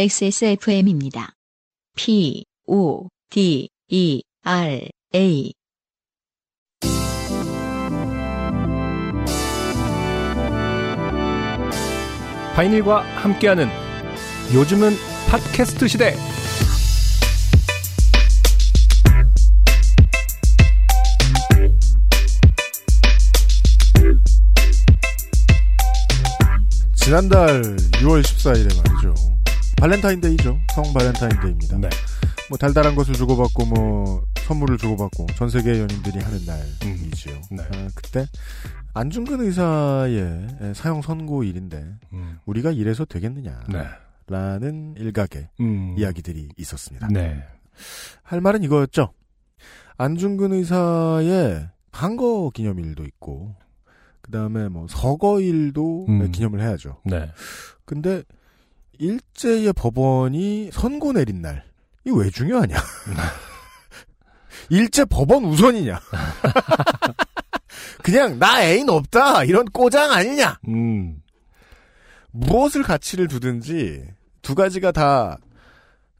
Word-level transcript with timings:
XSFM입니다. 0.00 1.32
P, 1.96 2.44
O, 2.68 3.08
D, 3.30 3.68
E, 3.88 4.22
R, 4.44 4.88
A. 5.12 5.52
바이닐과 12.54 13.00
함께하는 13.00 13.66
요즘은 14.54 14.92
팟캐스트 15.30 15.88
시대. 15.88 16.14
지난달 26.94 27.62
2월 27.62 28.22
14일에 28.22 28.76
말이죠. 28.76 29.37
발렌타인데이죠. 29.80 30.58
성 30.74 30.92
발렌타인데이입니다. 30.92 31.78
네. 31.78 31.88
뭐 32.48 32.58
달달한 32.58 32.96
것을 32.96 33.14
주고받고 33.14 33.66
뭐 33.66 34.24
선물을 34.46 34.76
주고받고 34.78 35.26
전 35.36 35.48
세계 35.48 35.78
연인들이 35.78 36.18
하는 36.18 36.38
날이지요. 36.44 37.40
네. 37.52 37.62
아, 37.62 37.88
그때 37.94 38.26
안중근 38.94 39.40
의사의 39.40 40.74
사형 40.74 41.02
선고일인데 41.02 41.94
음. 42.12 42.38
우리가 42.46 42.72
이래서 42.72 43.04
되겠느냐. 43.04 43.60
네. 43.68 43.84
라는 44.26 44.94
일각의 44.98 45.48
음. 45.60 45.94
이야기들이 45.96 46.48
있었습니다. 46.56 47.08
네. 47.08 47.42
할 48.22 48.40
말은 48.40 48.62
이거였죠. 48.64 49.12
안중근 49.96 50.52
의사의 50.52 51.68
항거 51.92 52.50
기념일도 52.52 53.04
있고, 53.04 53.54
그 54.20 54.30
다음에 54.30 54.68
뭐 54.68 54.86
서거일도 54.88 56.06
음. 56.08 56.30
기념을 56.30 56.60
해야죠. 56.60 57.00
네. 57.04 57.30
근데 57.86 58.22
일제의 58.98 59.72
법원이 59.72 60.70
선고 60.72 61.12
내린 61.12 61.42
날, 61.42 61.64
이거 62.04 62.16
왜 62.16 62.30
중요하냐? 62.30 62.76
일제 64.70 65.04
법원 65.04 65.44
우선이냐? 65.44 66.00
그냥 68.02 68.38
나 68.38 68.62
애인 68.62 68.88
없다 68.88 69.44
이런 69.44 69.64
꼬장 69.66 70.10
아니냐? 70.10 70.58
음. 70.68 71.20
무엇을 72.30 72.82
가치를 72.82 73.28
두든지 73.28 74.04
두 74.42 74.54
가지가 74.54 74.92
다 74.92 75.38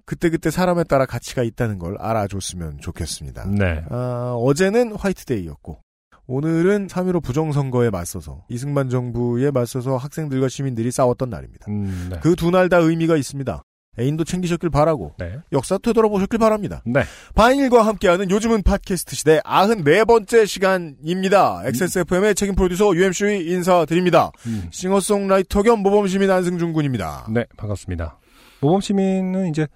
그때그때 0.05 0.51
사람에 0.51 0.85
따라 0.85 1.05
가치가 1.05 1.43
있다는 1.43 1.79
걸 1.79 1.97
알아줬으면 1.99 2.81
좋겠습니다. 2.81 3.45
네. 3.47 3.85
아, 3.91 4.35
어제는 4.39 4.97
화이트데이였고 4.97 5.79
오늘은 6.31 6.89
3.15 6.89 7.23
부정선거에 7.23 7.89
맞서서 7.91 8.45
이승만 8.51 8.91
정부에 8.91 9.51
맞서서 9.51 9.97
학생들과 9.97 10.49
시민들이 10.49 10.91
싸웠던 10.91 11.31
날입니다. 11.31 11.65
음. 11.69 12.09
네. 12.11 12.19
그두 12.21 12.51
날 12.51 12.69
다 12.69 12.77
의미가 12.77 13.17
있습니다. 13.17 13.63
애인도 13.99 14.25
챙기셨길 14.25 14.69
바라고 14.69 15.15
네. 15.19 15.39
역사도 15.53 15.81
되돌아보셨길 15.91 16.39
바랍니다. 16.39 16.83
네. 16.85 17.03
바인일과 17.35 17.85
함께하는 17.87 18.31
요즘은 18.31 18.63
팟캐스트 18.63 19.17
시대 19.17 19.41
94번째 19.41 20.47
시간입니다. 20.47 21.63
XSFM의 21.65 22.35
책임 22.35 22.55
프로듀서 22.55 22.95
UMC 22.95 23.47
인사드립니다. 23.49 24.31
음. 24.47 24.69
싱어송라이터 24.71 25.63
겸 25.63 25.81
모범시민 25.81 26.31
안승준 26.31 26.75
군입니다. 26.75 27.27
네. 27.33 27.47
반갑습니다. 27.57 28.19
모범 28.61 28.83
시민은 28.83 29.49
이제 29.49 29.67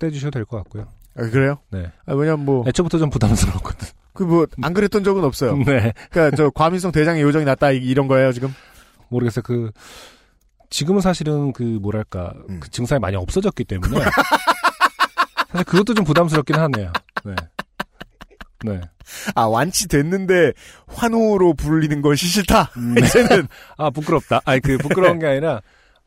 떼주셔도 0.00 0.32
될 0.32 0.44
것 0.46 0.56
같고요. 0.58 0.88
아, 1.16 1.22
그래요? 1.30 1.58
네. 1.70 1.92
아, 2.06 2.14
왜냐면 2.14 2.44
뭐, 2.44 2.64
애초부터 2.66 2.98
좀 2.98 3.08
부담스러웠거든. 3.08 3.86
그 4.14 4.22
뭐, 4.24 4.46
안 4.62 4.74
그랬던 4.74 5.04
적은 5.04 5.24
없어요. 5.24 5.56
네. 5.56 5.92
그니까 6.10 6.34
저 6.36 6.50
과민성 6.50 6.92
대장의 6.92 7.22
요정이 7.22 7.44
났다 7.44 7.70
이- 7.72 7.78
이런 7.78 8.08
거예요, 8.08 8.32
지금? 8.32 8.54
모르겠어요. 9.08 9.42
그 9.42 9.70
지금은 10.70 11.00
사실은 11.00 11.52
그 11.52 11.62
뭐랄까 11.62 12.32
음. 12.48 12.60
그 12.60 12.70
증상이 12.70 12.98
많이 12.98 13.16
없어졌기 13.16 13.64
때문에 13.64 13.98
사실 15.50 15.64
그것도 15.66 15.94
좀 15.94 16.04
부담스럽긴 16.04 16.56
하네요. 16.56 16.92
네. 17.24 17.34
네. 18.64 18.80
아, 19.34 19.42
완치됐는데 19.42 20.52
환호로 20.86 21.54
불리는 21.54 22.00
것이 22.00 22.26
싫다. 22.26 22.70
네. 22.94 23.00
이제는 23.04 23.48
아 23.76 23.90
부끄럽다. 23.90 24.40
아니 24.44 24.60
그 24.60 24.78
부끄러운 24.78 25.18
게 25.18 25.26
아니라 25.26 25.60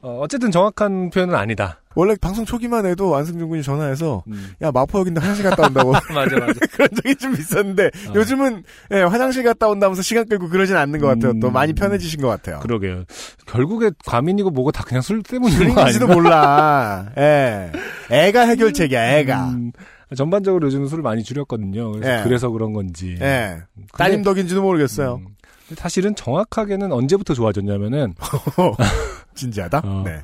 어, 0.05 0.19
어쨌든 0.21 0.51
정확한 0.51 1.09
표현은 1.09 1.33
아니다. 1.33 1.81
원래 1.95 2.13
방송 2.21 2.45
초기만 2.45 2.85
해도 2.85 3.15
안승준 3.15 3.49
군이 3.49 3.63
전화해서 3.63 4.23
음. 4.27 4.51
야, 4.61 4.71
마포역인데 4.71 5.19
화장실 5.19 5.49
갔다 5.49 5.65
온다고 5.65 5.93
맞아 6.13 6.37
맞아. 6.37 6.53
그런 6.73 6.89
적이 6.95 7.15
좀 7.15 7.33
있었는데 7.33 7.89
아. 8.09 8.13
요즘은 8.13 8.63
예, 8.91 9.01
화장실 9.01 9.43
갔다 9.43 9.67
온다면서 9.67 10.03
시간 10.03 10.27
끌고 10.27 10.49
그러진 10.49 10.77
않는 10.77 10.99
것 10.99 11.07
같아요. 11.07 11.39
또 11.39 11.47
음. 11.47 11.53
많이 11.53 11.73
편해지신 11.73 12.21
것 12.21 12.27
같아요. 12.27 12.59
그러게요. 12.59 13.05
결국에 13.47 13.89
과민이고 14.05 14.51
뭐고 14.51 14.71
다 14.71 14.83
그냥 14.83 15.01
술 15.01 15.23
때문인 15.23 15.73
거 15.73 15.87
술인지도 15.87 16.05
아닌가? 16.05 16.13
몰라. 16.13 17.05
예. 17.17 17.71
애가 18.11 18.41
해결책이야, 18.41 19.17
애가. 19.17 19.49
음, 19.49 19.71
전반적으로 20.15 20.67
요즘 20.67 20.85
술을 20.85 21.01
많이 21.01 21.23
줄였거든요. 21.23 21.93
그래서, 21.93 22.11
예. 22.11 22.23
그래서 22.23 22.49
그런 22.49 22.73
건지. 22.73 23.15
예. 23.19 23.61
근데, 23.73 23.87
따님 23.97 24.21
덕인지도 24.21 24.61
모르겠어요. 24.61 25.15
음, 25.15 25.34
사실은 25.75 26.15
정확하게는 26.15 26.91
언제부터 26.91 27.33
좋아졌냐면은 27.33 28.13
진지하다? 29.35 29.81
어. 29.83 30.03
네. 30.05 30.21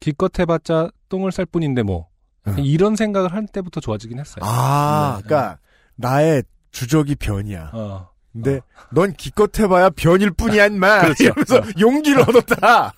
기껏 0.00 0.38
해봤자 0.38 0.90
똥을 1.08 1.32
쌀 1.32 1.46
뿐인데 1.46 1.82
뭐 1.82 2.08
음. 2.46 2.56
이런 2.58 2.96
생각을 2.96 3.32
할 3.32 3.46
때부터 3.46 3.80
좋아지긴 3.80 4.18
했어요. 4.18 4.44
아, 4.44 5.16
네. 5.16 5.22
그니까, 5.22 5.58
나의 5.96 6.42
주적이 6.70 7.16
변이야. 7.16 7.70
어. 7.72 8.08
근데, 8.32 8.60
넌 8.92 9.12
기껏 9.14 9.58
해봐야 9.58 9.90
변일 9.90 10.30
뿐이야, 10.30 10.66
인마. 10.66 11.00
그렇죠. 11.02 11.24
이러면서 11.24 11.56
어. 11.56 11.62
용기를 11.80 12.22
얻었다. 12.22 12.92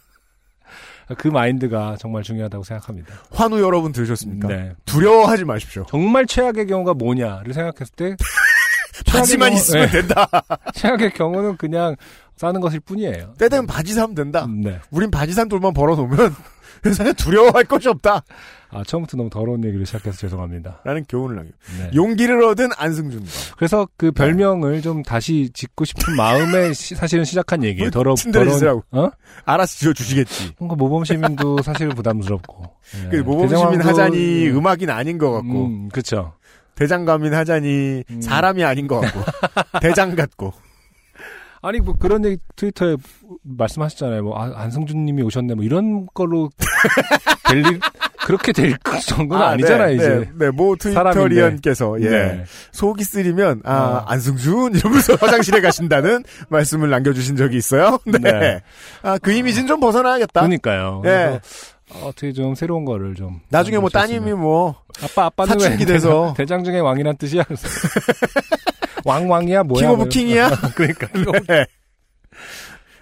그 1.16 1.28
마인드가 1.28 1.96
정말 1.98 2.22
중요하다고 2.22 2.62
생각합니다. 2.62 3.14
환우 3.32 3.60
여러분 3.60 3.90
들으셨습니까? 3.90 4.46
네. 4.46 4.74
두려워하지 4.84 5.44
마십시오. 5.44 5.84
정말 5.88 6.26
최악의 6.26 6.66
경우가 6.68 6.94
뭐냐를 6.94 7.52
생각했을 7.52 7.94
때 7.96 8.16
바지만 9.06 9.50
경우- 9.50 9.60
있으면 9.60 9.86
네. 9.86 9.92
된다. 9.92 10.28
최악의 10.74 11.12
경우는 11.14 11.56
그냥 11.56 11.96
싸는 12.36 12.60
것일 12.60 12.80
뿐이에요. 12.80 13.34
때 13.38 13.48
되면 13.48 13.66
바지 13.66 13.92
사면 13.92 14.14
된다. 14.14 14.44
음, 14.46 14.62
네. 14.62 14.78
우린 14.90 15.10
바지 15.10 15.32
산 15.32 15.48
돈만 15.48 15.74
벌어놓으면 15.74 16.34
세상에 16.82 17.12
두려워할 17.12 17.64
것이 17.64 17.88
없다. 17.88 18.22
아 18.72 18.84
처음부터 18.84 19.16
너무 19.18 19.28
더러운 19.28 19.62
얘기를 19.64 19.84
시작해서 19.84 20.16
죄송합니다. 20.16 20.80
라는 20.84 21.04
교훈을 21.08 21.36
남겨. 21.36 21.50
네. 21.78 21.90
용기를 21.94 22.42
얻은 22.44 22.70
안승준과. 22.76 23.26
그래서 23.58 23.86
그 23.98 24.12
별명을 24.12 24.80
좀 24.80 25.02
다시 25.02 25.50
짓고 25.52 25.84
싶은 25.84 26.16
마음에 26.16 26.72
시- 26.72 26.94
사실은 26.94 27.24
시작한 27.24 27.64
얘기예요. 27.64 27.90
더러 27.90 28.14
친데레지라고. 28.14 28.84
어? 28.92 29.10
알아서 29.44 29.76
지어주시겠지. 29.76 30.52
뭔가 30.58 30.76
모범 30.76 31.04
시민도 31.04 31.60
사실은 31.62 31.94
부담스럽고. 31.94 32.62
그 33.10 33.16
네. 33.16 33.20
모범시민 33.22 33.80
대장황도- 33.80 33.84
하자니 33.84 34.48
음악인 34.50 34.88
아닌 34.88 35.18
것 35.18 35.32
같고 35.32 35.66
음, 35.66 35.88
그쵸. 35.92 36.32
대장감인 36.80 37.34
하자니 37.34 38.04
음. 38.10 38.20
사람이 38.22 38.64
아닌 38.64 38.86
것 38.88 39.00
같고 39.00 39.20
대장 39.80 40.16
같고 40.16 40.54
아니 41.62 41.78
뭐 41.78 41.94
그런 41.98 42.24
얘기 42.24 42.38
트위터에 42.56 42.96
말씀하셨잖아요. 43.42 44.22
뭐 44.22 44.38
아, 44.38 44.50
안성준님이 44.62 45.22
오셨네. 45.22 45.54
뭐 45.54 45.62
이런 45.62 46.06
걸로 46.14 46.48
될 47.50 47.58
일, 47.58 47.80
그렇게 48.24 48.52
될 48.52 48.78
정도는 49.06 49.44
아, 49.44 49.56
니잖아요 49.56 49.88
네, 49.88 49.94
이제. 49.94 50.08
네, 50.08 50.30
네, 50.38 50.50
모 50.50 50.74
사람인데. 50.80 51.28
트위터리언께서 51.28 52.00
예 52.00 52.08
네. 52.08 52.44
속이 52.72 53.04
쓰리면 53.04 53.60
아 53.64 53.74
어. 53.74 54.04
안승준 54.06 54.76
이러면서 54.76 55.16
화장실에 55.20 55.60
가신다는 55.60 56.24
말씀을 56.48 56.88
남겨주신 56.88 57.36
적이 57.36 57.58
있어요. 57.58 57.98
네. 58.06 58.18
네. 58.18 58.62
아그 59.02 59.30
이미지는 59.30 59.66
좀 59.68 59.80
벗어나야겠다. 59.80 60.40
그러니까요. 60.40 61.02
예. 61.04 61.40
어떻게 62.02 62.32
좀 62.32 62.54
새로운 62.54 62.84
거를 62.84 63.14
좀 63.14 63.40
나중에 63.48 63.78
뭐. 63.78 63.88
따님이 63.88 64.32
뭐 64.32 64.76
아빠 65.02 65.26
아빠는 65.26 65.54
왜 65.56 65.60
사춘기 65.64 65.86
돼서. 65.86 66.34
대장, 66.36 66.62
중에 66.64 66.78
왕이란 66.78 67.16
뜻이야. 67.16 67.44
왕왕이야 69.04 69.62
뭐야? 69.64 69.80
king 69.80 69.90
of 69.90 69.96
뭐 69.96 70.08
king이야? 70.08 70.50
그러니까 70.74 71.08
네. 71.48 71.66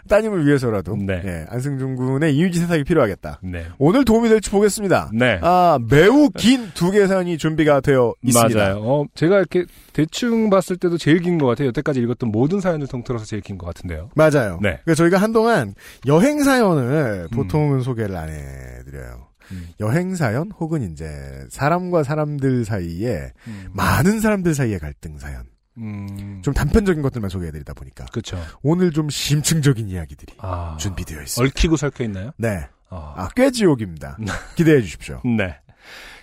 따님을 0.08 0.46
위해서라도 0.46 0.96
네. 0.96 1.22
예, 1.24 1.46
안승준 1.48 1.94
군의 1.94 2.34
이미지 2.34 2.58
세탁이 2.60 2.82
필요하겠다. 2.84 3.40
네. 3.44 3.66
오늘 3.78 4.04
도움이 4.04 4.28
될지 4.28 4.50
보겠습니다. 4.50 5.10
네. 5.14 5.38
아 5.42 5.78
매우 5.88 6.30
긴 6.30 6.70
두개 6.74 7.06
사연이 7.06 7.38
준비가 7.38 7.80
되어 7.80 8.14
있습니다. 8.22 8.58
맞아요. 8.58 8.76
어, 8.82 9.04
제가 9.14 9.36
이렇게 9.38 9.64
대충 9.92 10.50
봤을 10.50 10.76
때도 10.76 10.98
제일 10.98 11.20
긴 11.20 11.38
것 11.38 11.46
같아요. 11.46 11.68
여태까지 11.68 12.00
읽었던 12.00 12.30
모든 12.32 12.60
사연을 12.60 12.86
통틀어서 12.88 13.24
제일 13.24 13.42
긴 13.42 13.56
것 13.58 13.66
같은데요. 13.66 14.10
맞아요. 14.16 14.58
네. 14.62 14.80
그래서 14.84 15.04
저희가 15.04 15.18
한동안 15.18 15.74
여행 16.06 16.42
사연을 16.42 17.28
보통은 17.32 17.82
소개를 17.82 18.16
안 18.16 18.28
해드려요. 18.30 19.28
음. 19.52 19.68
여행 19.80 20.14
사연 20.14 20.50
혹은 20.58 20.82
이제 20.92 21.06
사람과 21.50 22.02
사람들 22.02 22.64
사이에 22.64 23.30
음. 23.46 23.68
많은 23.72 24.20
사람들 24.20 24.54
사이의 24.54 24.78
갈등 24.78 25.18
사연. 25.18 25.44
음. 25.78 26.40
좀 26.42 26.52
단편적인 26.54 27.02
것들만 27.02 27.30
소개해드리다 27.30 27.74
보니까 27.74 28.06
그쵸. 28.06 28.38
오늘 28.62 28.90
좀 28.92 29.08
심층적인 29.08 29.88
이야기들이 29.88 30.34
아. 30.38 30.76
준비되어 30.78 31.22
있습니다. 31.22 31.48
얽히고 31.48 31.76
설켜 31.76 32.04
있나요? 32.04 32.32
네. 32.36 32.66
아. 32.90 33.14
아, 33.16 33.28
꽤 33.36 33.50
지옥입니다. 33.50 34.16
네. 34.18 34.26
기대해 34.56 34.80
주십시오. 34.80 35.20
네. 35.36 35.56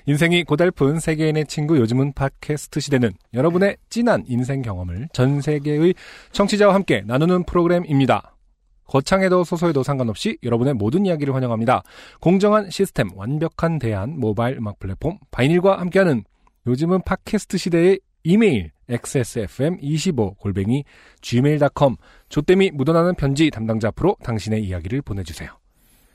인생이 0.07 0.43
고달픈 0.43 0.99
세계인의 0.99 1.47
친구 1.47 1.77
요즘은 1.79 2.13
팟캐스트 2.13 2.79
시대는 2.79 3.13
여러분의 3.33 3.77
진한 3.89 4.23
인생 4.27 4.61
경험을 4.61 5.09
전 5.13 5.41
세계의 5.41 5.95
청취자와 6.31 6.75
함께 6.75 7.01
나누는 7.07 7.45
프로그램입니다. 7.45 8.35
거창해도 8.87 9.43
소소해도 9.43 9.81
상관없이 9.81 10.37
여러분의 10.43 10.75
모든 10.75 11.07
이야기를 11.07 11.33
환영합니다. 11.33 11.81
공정한 12.21 12.69
시스템, 12.69 13.09
완벽한 13.15 13.79
대안, 13.79 14.19
모바일 14.19 14.57
음악 14.57 14.77
플랫폼 14.77 15.17
바이닐과 15.31 15.79
함께하는 15.79 16.23
요즘은 16.67 17.01
팟캐스트 17.03 17.57
시대의 17.57 17.99
이메일 18.23 18.74
xsfm25 18.89 20.37
골뱅이 20.37 20.83
gmail.com 21.21 21.95
조땜이 22.29 22.71
묻어나는 22.71 23.15
편지 23.15 23.49
담당자 23.49 23.89
앞으로 23.89 24.15
당신의 24.23 24.63
이야기를 24.63 25.01
보내주세요. 25.01 25.49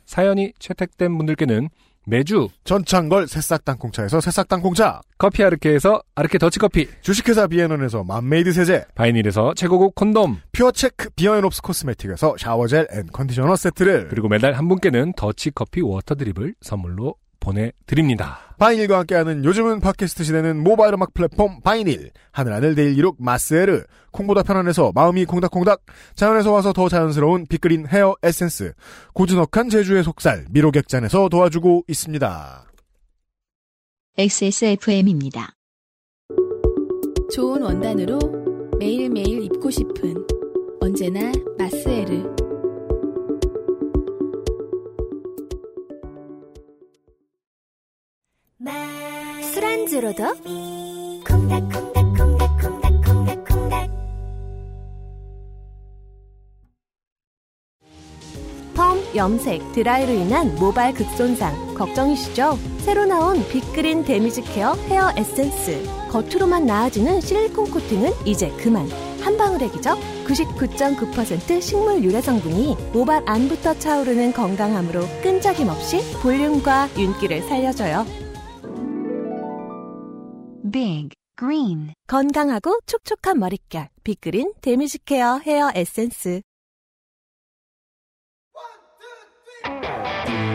사연이 0.06 0.52
채택된 0.58 1.16
분들께는 1.16 1.68
매주 2.06 2.48
전창걸 2.64 3.28
새싹 3.28 3.64
땅콩차에서 3.64 4.20
새싹 4.20 4.48
땅콩차, 4.48 5.00
커피 5.18 5.44
아르케에서 5.44 6.02
아르케 6.14 6.38
더치커피, 6.38 6.88
주식회사 7.02 7.46
비앤원에서 7.46 8.04
맘메이드 8.04 8.52
세제, 8.52 8.84
바이닐에서 8.94 9.54
최고급 9.54 9.94
콘돔, 9.94 10.40
퓨어체크 10.52 11.10
비어앤옵스 11.10 11.62
코스메틱에서 11.62 12.36
shower 12.38 12.88
gel 12.92 12.99
and 12.99 13.06
conditioner 13.12 13.54
세트를. 13.54 14.08
그리고 14.08 14.28
매달 14.28 14.54
한 14.54 14.66
분께는 14.68 15.12
더치커피 15.16 15.82
water 15.82 16.14
drip을 16.16 16.54
선물로 16.62 17.14
보내드립니다. 17.40 18.38
바이닐과 18.58 18.98
함께하는 18.98 19.44
요즘은 19.44 19.80
팟캐스트 19.80 20.22
시대는 20.22 20.62
모바일 20.62 20.94
음악 20.94 21.14
플랫폼 21.14 21.60
바이닐, 21.62 22.10
하늘하늘 22.30 22.74
daily 22.74 22.98
look 22.98 23.16
마스에르, 23.18 23.84
콩보다 24.12 24.42
편안해서 24.42 24.92
마음이 24.94 25.24
콩닥콩닥, 25.24 25.80
자연에서 26.14 26.52
와서 26.52 26.72
더 26.72 26.88
자연스러운 26.88 27.46
빅그린 27.48 27.86
hair 27.86 28.14
essence, 28.22 28.74
고즈넉한 29.14 29.70
제주의 29.70 30.04
속살, 30.04 30.46
미로객잔에서 30.50 31.30
도와주고 31.30 31.84
있습니다. 31.88 32.66
XSFM입니다. 34.18 35.54
좋은 37.32 37.62
원단으로 37.62 38.18
매일매일 38.78 39.44
입고 39.44 39.70
싶은 39.70 40.26
언제나 40.80 41.32
마스에르 41.58 42.39
술안주로도 49.54 50.22
콩닥콩닥콩닥콩닥콩닥콩닥 51.26 53.90
펌, 58.74 58.98
염색, 59.16 59.72
드라이로 59.72 60.12
인한 60.12 60.54
모발 60.56 60.92
극손상. 60.92 61.72
걱정이시죠? 61.74 62.58
새로 62.80 63.06
나온 63.06 63.42
빅그린 63.48 64.04
damage 64.04 64.42
care 64.42 64.74
hair 64.88 65.10
essence. 65.16 65.82
겉으로만 66.10 66.66
나아지는 66.66 67.22
실리콘 67.22 67.70
코팅은 67.70 68.10
이제 68.26 68.50
그만. 68.58 68.86
한 69.22 69.38
방울의 69.38 69.72
기적? 69.72 69.98
99.9% 70.26 71.62
식물 71.62 72.04
유래 72.04 72.20
성분이 72.20 72.76
모발 72.92 73.22
안부터 73.24 73.78
차오르는 73.78 74.34
건강함으로 74.34 75.00
끈적임 75.22 75.68
없이 75.68 76.02
볼륨과 76.20 76.90
윤기를 76.98 77.40
살려줘요 77.48 78.29
Big 80.70 81.16
Green. 81.38 81.94
건강하고 82.06 82.80
촉촉한 82.86 83.38
머릿결 83.38 83.88
빅그린 84.04 84.52
damage 84.60 84.98
care 84.98 85.38
hair 85.38 85.70
essence. 85.74 86.42
너랑 89.72 90.49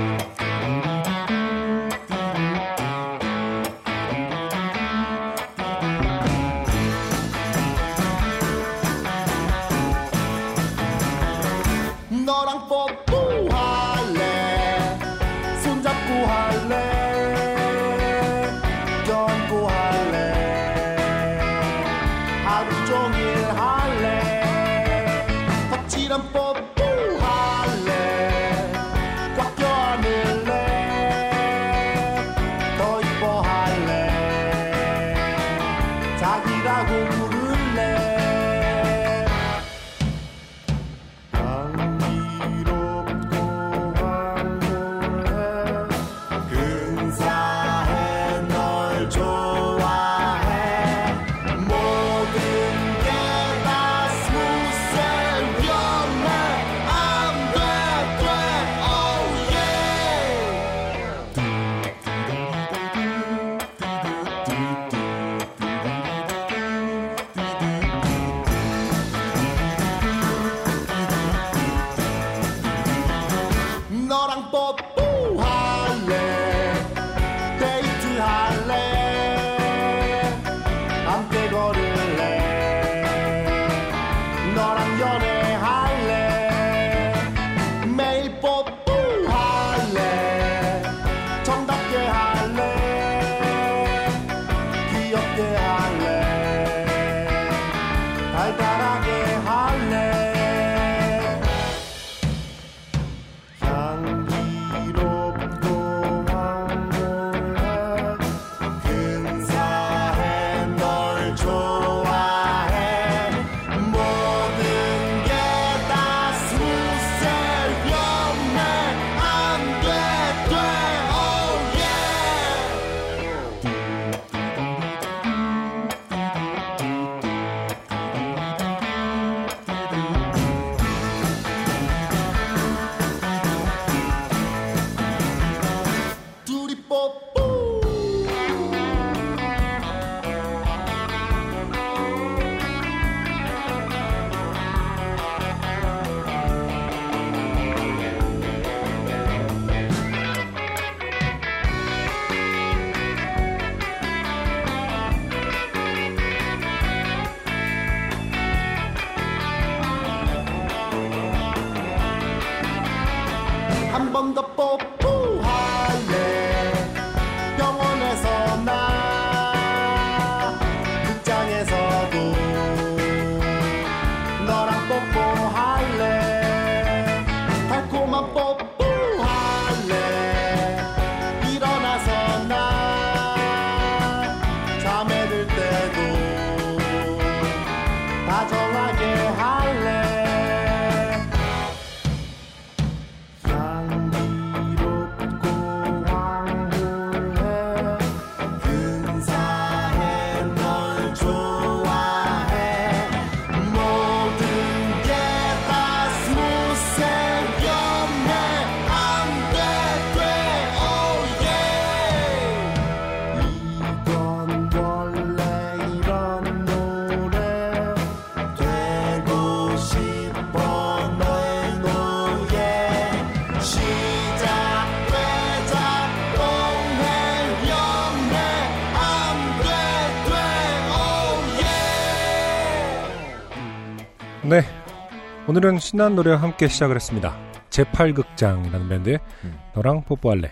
오늘은 235.56 235.80
신나는 235.80 236.18
노래와 236.18 236.42
함께 236.42 236.68
시작을 236.68 236.98
했습니다. 236.98 237.34
제8극장이라는 237.70 238.90
밴드의 238.90 239.20
음. 239.46 239.58
너랑 239.74 240.04
뽀뽀할래. 240.04 240.52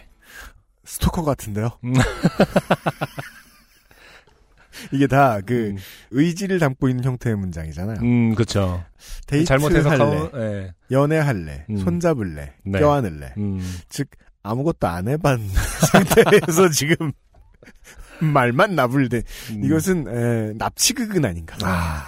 스토커 0.86 1.25
같은데요. 1.25 1.72
음. 1.83 1.93
이게 4.93 5.07
다그 5.07 5.72
음, 5.72 5.77
의지를 6.12 6.57
담고 6.57 6.88
있는 6.88 7.03
형태의 7.03 7.36
문장이잖아요. 7.36 7.98
음 8.01 8.33
그쵸. 8.33 8.81
데이트 9.27 9.43
잘못 9.43 9.74
할래, 9.74 9.79
해석하면, 9.79 10.31
예. 10.36 10.74
연애할래, 10.89 11.65
음. 11.69 11.77
손잡을래, 11.79 12.53
네. 12.63 12.79
껴안을래. 12.79 13.33
음, 13.38 13.60
즉 13.89 14.07
아무것도 14.41 14.88
안 14.88 15.10
해본 15.10 15.50
상태에서 15.91 16.69
지금 16.69 17.12
말만 18.24 18.75
나불대. 18.75 19.24
음. 19.51 19.65
이것은 19.65 20.07
에, 20.07 20.53
납치극은 20.53 21.25
아닌가. 21.25 21.57
아. 21.63 22.05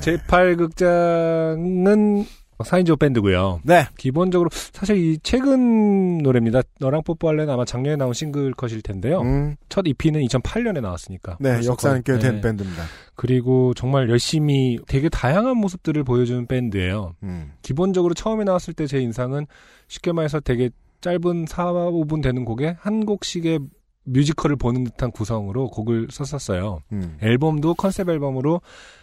제8극장은 0.00 2.24
4인조 2.58 2.98
밴드고요. 2.98 3.60
네. 3.64 3.84
기본적으로 3.98 4.48
사실 4.52 4.96
이 4.96 5.18
최근 5.22 6.16
노래입니다. 6.18 6.62
너랑 6.80 7.02
뽀뽀할래는 7.04 7.52
아마 7.52 7.66
작년에 7.66 7.96
나온 7.96 8.14
싱글 8.14 8.54
컷일 8.54 8.80
텐데요. 8.80 9.20
음, 9.20 9.56
첫 9.68 9.86
EP는 9.86 10.22
2008년에 10.22 10.80
나왔으니까. 10.80 11.36
네, 11.38 11.60
역사는 11.66 12.02
거의- 12.02 12.18
꽤된 12.18 12.36
네. 12.36 12.40
밴드입니다. 12.40 12.82
그리고 13.14 13.74
정말 13.74 14.08
열심히 14.08 14.78
되게 14.86 15.10
다양한 15.10 15.58
모습들을 15.58 16.02
보여주는 16.04 16.46
밴드예요. 16.46 17.12
음, 17.24 17.52
기본적으로 17.60 18.14
처음에 18.14 18.44
나왔을 18.44 18.72
때 18.72 18.86
제 18.86 19.00
인상은 19.00 19.46
쉽게 19.88 20.12
말해서 20.12 20.40
되게 20.40 20.70
짧은 21.02 21.44
4, 21.46 21.90
5분 21.90 22.22
되는 22.22 22.46
곡에 22.46 22.76
한 22.80 23.04
곡씩의 23.04 23.58
뮤지컬을 24.06 24.56
보는 24.56 24.84
듯한 24.84 25.10
구성으로 25.10 25.68
곡을 25.68 26.08
썼었어요. 26.10 26.80
음. 26.92 27.18
앨범도 27.20 27.74
컨셉 27.74 28.08
앨범으로 28.08 28.60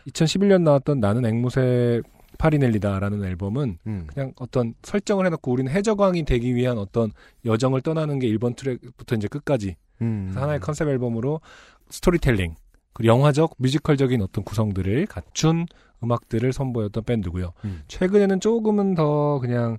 2011년 0.08 0.64
나왔던 0.64 1.00
나는 1.00 1.26
앵무새 1.26 2.02
파리넬리다라는 2.38 3.24
앨범은 3.24 3.78
음. 3.86 4.08
그냥 4.08 4.34
어떤 4.38 4.74
설정을 4.84 5.26
해놓고 5.26 5.52
우리는 5.52 5.72
해적왕이 5.72 6.26
되기 6.26 6.56
위한 6.56 6.78
어떤 6.78 7.12
여정을 7.46 7.82
떠나는 7.82 8.20
게 8.20 8.28
1번 8.28 8.56
트랙부터 8.56 9.16
이제 9.16 9.28
끝까지 9.28 9.76
음. 10.02 10.32
하나의 10.36 10.60
컨셉 10.60 10.88
앨범으로 10.88 11.42
스토리텔링 11.90 12.56
그리고 12.94 13.14
영화적 13.14 13.56
뮤지컬적인 13.58 14.22
어떤 14.22 14.44
구성들을 14.44 15.06
갖춘 15.08 15.66
음악들을 16.04 16.52
선보였던 16.52 17.04
밴드고요. 17.04 17.54
음. 17.66 17.82
최근에는 17.88 18.40
조금은 18.40 18.96
더 18.96 19.40
그냥 19.40 19.78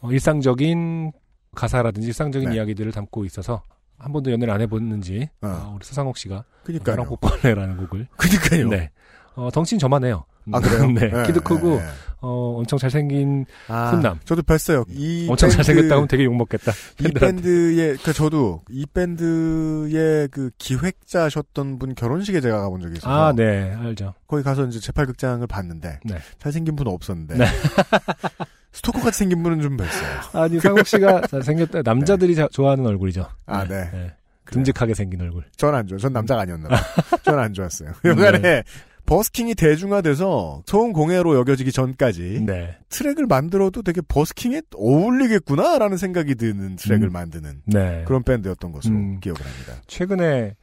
어, 0.00 0.12
일상적인 0.12 1.12
가사라든지 1.54 2.06
일상적인 2.08 2.50
네. 2.50 2.56
이야기들을 2.56 2.92
담고 2.92 3.24
있어서 3.24 3.62
한 3.98 4.12
번도 4.12 4.30
연애를 4.32 4.52
안 4.54 4.60
해봤는지 4.60 5.28
어. 5.42 5.46
어, 5.48 5.72
우리 5.76 5.84
서상옥 5.84 6.16
씨가 6.16 6.44
그니까요. 6.64 6.96
나랑 6.96 7.08
뽀뽀할래라는 7.10 7.76
곡을 7.78 8.06
그니까요. 8.16 8.68
네. 8.68 8.90
어, 9.34 9.50
덩치는 9.52 9.78
저만해요. 9.78 10.24
아, 10.50 10.60
그래요? 10.60 10.86
네. 10.92 11.08
네, 11.10 11.26
키도 11.26 11.40
크고 11.42 11.76
네, 11.76 11.76
네. 11.78 11.84
어, 12.20 12.56
엄청 12.58 12.78
잘생긴 12.78 13.44
아, 13.68 13.90
훈남. 13.90 14.18
저도 14.24 14.42
뵀어요. 14.42 14.84
이 14.88 15.26
엄청 15.28 15.48
밴드- 15.50 15.56
잘생겼다고 15.56 15.94
하면 15.94 16.08
되게 16.08 16.24
욕먹겠다. 16.24 16.72
이. 17.00 17.12
밴드의 17.12 17.96
그 17.98 18.12
저도 18.12 18.62
이 18.70 18.86
밴드의 18.86 20.28
그 20.28 20.50
기획자셨던 20.58 21.78
분 21.78 21.94
결혼식에 21.94 22.40
제가 22.40 22.60
가본 22.62 22.80
적이 22.80 22.94
있어서 22.96 23.26
아, 23.28 23.32
네. 23.32 23.74
알죠. 23.78 24.14
거기 24.26 24.42
가서 24.42 24.64
이제 24.66 24.80
제팔극장을 24.80 25.46
봤는데 25.46 26.00
네. 26.04 26.16
잘생긴 26.38 26.74
분은 26.76 26.90
없었는데 26.90 27.36
네. 27.36 27.44
스토커 28.72 29.00
같이 29.00 29.18
생긴 29.18 29.42
분은 29.42 29.60
좀 29.60 29.76
뵀어요. 29.76 30.36
아니, 30.38 30.60
상욱 30.60 30.86
씨가 30.86 31.22
잘생겼다. 31.28 31.82
남자들이 31.82 32.34
자- 32.34 32.48
좋아하는 32.52 32.86
얼굴이죠. 32.86 33.26
아, 33.46 33.64
네. 33.66 34.12
듬직하게 34.50 34.94
생긴 34.94 35.20
얼굴. 35.20 35.44
전 35.56 35.74
안 35.74 35.86
좋아. 35.86 35.98
전 35.98 36.12
남자가 36.12 36.42
아니었나 36.42 36.68
봐. 36.68 36.76
전안 37.24 37.52
좋았어요. 37.52 37.92
여간에 38.04 38.62
버스킹이 39.06 39.54
대중화돼서 39.54 40.62
소음 40.66 40.92
공해로 40.92 41.34
여겨지기 41.36 41.72
전까지 41.72 42.44
네. 42.46 42.76
트랙을 42.90 43.26
만들어도 43.26 43.82
되게 43.82 44.00
버스킹에 44.06 44.60
어울리겠구나라는 44.74 45.96
생각이 45.96 46.34
드는 46.34 46.76
트랙을 46.76 47.08
음. 47.08 47.12
만드는 47.12 47.62
네. 47.66 48.04
그런 48.06 48.22
밴드였던 48.22 48.72
것으로 48.72 48.94
음. 48.94 49.20
기억을 49.20 49.40
합니다. 49.40 49.74
최근에 49.86 50.54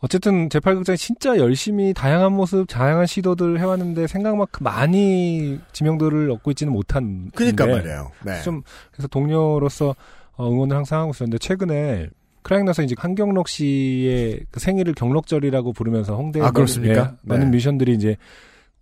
어쨌든 0.00 0.48
제8극장이 0.48 0.96
진짜 0.96 1.36
열심히 1.38 1.92
다양한 1.92 2.32
모습, 2.32 2.66
다양한 2.68 3.06
시도들을 3.06 3.58
해왔는데 3.58 4.06
생각만큼 4.06 4.62
많이 4.64 5.58
지명도를 5.72 6.30
얻고 6.30 6.52
있지는 6.52 6.72
못한. 6.72 7.30
그니까 7.34 7.66
데 7.66 7.72
말이에요. 7.72 8.12
네. 8.24 8.40
좀 8.42 8.62
그래서 8.92 9.08
동료로서 9.08 9.96
어, 10.36 10.48
응원을 10.48 10.76
항상 10.76 11.00
하고 11.00 11.10
있었는데 11.10 11.38
최근에 11.38 12.08
크라잉넛에서 12.42 12.82
이제 12.82 12.94
한경록 12.96 13.48
씨의 13.48 14.46
그 14.50 14.60
생일을 14.60 14.94
경록절이라고 14.94 15.72
부르면서 15.72 16.16
홍대 16.16 16.40
아, 16.40 16.50
그렇습니까? 16.52 17.10
네, 17.10 17.16
많은 17.22 17.46
네. 17.46 17.50
뮤지션들이 17.50 17.92
이제 17.94 18.16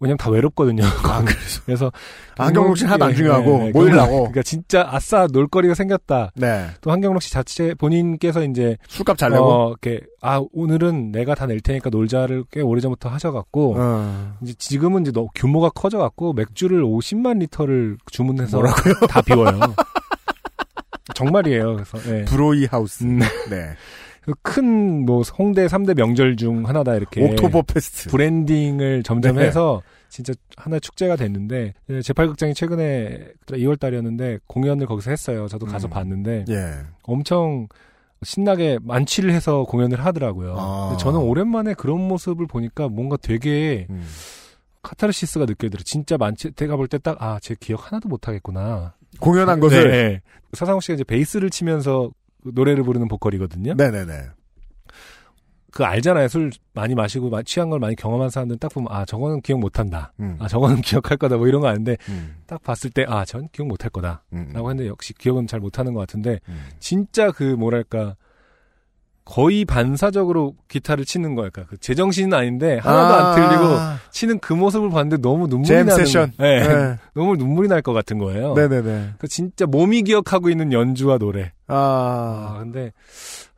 왜냐면 0.00 0.19
다 0.19 0.29
외롭거든요. 0.31 0.85
아, 0.85 1.23
그래서. 1.25 1.62
그래서 1.65 1.93
한경록 2.37 2.76
씨는 2.76 2.91
하나도 2.91 3.05
안 3.07 3.11
예, 3.12 3.15
중요하고 3.15 3.67
예, 3.69 3.71
모이려고. 3.71 4.17
그러니까 4.19 4.43
진짜 4.43 4.87
아싸 4.91 5.26
놀거리가 5.33 5.75
생겼다. 5.75 6.33
네. 6.35 6.67
또 6.83 6.93
한경록 6.93 7.23
씨 7.23 7.31
자체 7.33 7.73
본인께서 7.75 8.45
이제 8.45 8.76
술값 8.88 9.17
잘 9.17 9.31
내고. 9.31 9.45
어, 9.45 9.69
이렇게 9.71 10.00
아 10.21 10.43
오늘은 10.53 11.12
내가 11.12 11.35
다 11.35 11.47
낼 11.47 11.61
테니까 11.61 11.88
놀자를 11.91 12.45
꽤 12.50 12.61
오래전부터 12.61 13.09
하셔갖고 13.09 13.75
어. 13.79 14.35
이제 14.43 14.53
지금은 14.59 15.03
이제 15.03 15.12
너 15.12 15.29
규모가 15.35 15.71
커져갖고 15.71 16.33
맥주를 16.35 16.83
50만 16.83 17.38
리터를 17.38 17.97
주문해서 18.11 18.59
뭐라고요? 18.59 18.95
다 19.09 19.23
비워요. 19.23 19.61
정말이에요. 21.15 21.76
그래서 21.76 21.99
예. 22.15 22.25
브로이 22.25 22.67
하우스. 22.67 23.05
음, 23.05 23.21
네. 23.49 23.75
큰 24.42 25.04
뭐 25.06 25.23
홍대 25.38 25.66
3대 25.66 25.95
명절 25.97 26.37
중 26.37 26.66
하나다 26.66 26.95
이렇게 26.97 27.23
옥토버 27.25 27.62
페스트. 27.62 28.11
branding을 28.11 29.03
점점 29.02 29.37
네. 29.37 29.45
해서 29.47 29.83
진짜 30.09 30.33
하나의 30.56 30.80
축제가 30.80 31.16
됐는데 31.16 31.75
예, 31.90 31.99
제8극장이 32.00 32.54
최근에 32.54 33.28
2월 33.47 33.78
달이었는데 33.78 34.38
공연을 34.47 34.87
거기서 34.87 35.11
했어요. 35.11 35.47
저도 35.49 35.66
가서 35.66 35.88
음. 35.88 35.90
봤는데 35.90 36.45
예. 36.49 36.73
엄청 37.04 37.68
신나게 38.23 38.78
만취를 38.83 39.30
해서 39.33 39.64
공연을 39.64 40.04
하더라고요. 40.04 40.54
아. 40.59 40.88
근데 40.88 41.02
저는 41.02 41.21
오랜만에 41.21 41.75
그런 41.75 42.00
모습을 42.09 42.47
보니까 42.47 42.88
뭔가 42.88 43.16
되게 43.21 43.87
음. 43.90 44.02
카타르시스가 44.83 45.45
느껴지더라고요. 45.47 45.85
진짜 45.85 46.16
만취, 46.16 46.52
제가 46.52 46.76
볼 46.76 46.87
때 46.88 46.99
딱, 46.99 47.21
아, 47.21 47.38
제 47.42 47.54
기억 47.59 47.87
하나도 47.90 48.09
못 48.09 48.26
하겠구나. 48.28 48.95
공연한 49.21 49.59
것을. 49.61 49.90
네. 49.90 50.21
서상욱 50.52 50.83
씨가 50.83 50.95
이제 50.95 51.04
베이스를 51.04 51.50
치면서 51.50 52.11
그 52.11 52.14
노래를 52.55 52.83
부르는 52.85 53.09
보컬이거든요. 53.09 53.75
네네네. 53.75 54.12
그 55.73 55.85
알잖아요. 55.85 56.29
술 56.29 56.50
많이 56.73 56.95
마시고 56.95 57.29
마- 57.29 57.43
취한 57.43 57.69
걸 57.69 57.79
많이 57.81 57.95
경험한 57.97 58.31
사람들은 58.31 58.59
딱 58.61 58.73
보면, 58.73 58.88
아, 58.91 59.05
저거는 59.05 59.43
기억 59.43 59.61
못한다. 59.61 60.15
음. 60.21 60.37
아, 60.38 60.49
저거는 60.49 60.81
기억할 60.81 61.19
거다. 61.19 61.37
뭐 61.37 61.49
이런 61.49 61.61
거 61.61 61.69
아는데, 61.69 61.99
음. 62.09 62.37
딱 62.47 62.62
봤을 62.62 62.88
때, 62.88 63.05
아, 63.07 63.26
전 63.26 63.49
기억 63.53 63.69
못할 63.69 63.91
거다. 63.91 64.25
음. 64.33 64.50
라고 64.55 64.71
했는데, 64.71 64.88
역시 64.88 65.12
기억은 65.12 65.47
잘 65.47 65.61
못하는 65.61 65.93
것 65.93 66.00
같은데, 66.00 66.41
음. 66.49 66.65
진짜 66.79 67.31
그 67.31 67.43
뭐랄까 67.43 68.17
거의 69.26 69.65
반사적으로 69.65 70.55
기타를 70.69 71.05
치는 71.05 71.35
거야. 71.35 71.50
그러니까 71.50 71.69
그 71.69 71.79
제정신은 71.79 72.33
아닌데 72.33 72.79
하나도 72.79 73.15
아, 73.15 73.33
안 73.33 73.35
틀리고 73.35 73.75
치는 74.12 74.38
그 74.38 74.53
모습을 74.55 74.88
봤는데 74.88 75.17
너무 75.21 75.49
눈물이 75.49 75.67
잼 75.67 75.87
나는 75.87 75.97
세션. 76.05 76.33
네. 76.38 76.61
네. 76.67 76.97
너무 77.12 77.35
눈물이 77.37 77.67
날 77.69 77.83
것 77.83 77.93
같은 77.93 78.19
거예요. 78.19 78.55
네네네. 78.55 79.15
그 79.19 79.26
진짜 79.26 79.67
몸이 79.67 80.03
기억하고 80.03 80.49
있는 80.49 80.73
연주와 80.73 81.19
노래. 81.19 81.53
아, 81.69 82.55
아. 82.55 82.59
근데 82.59 82.93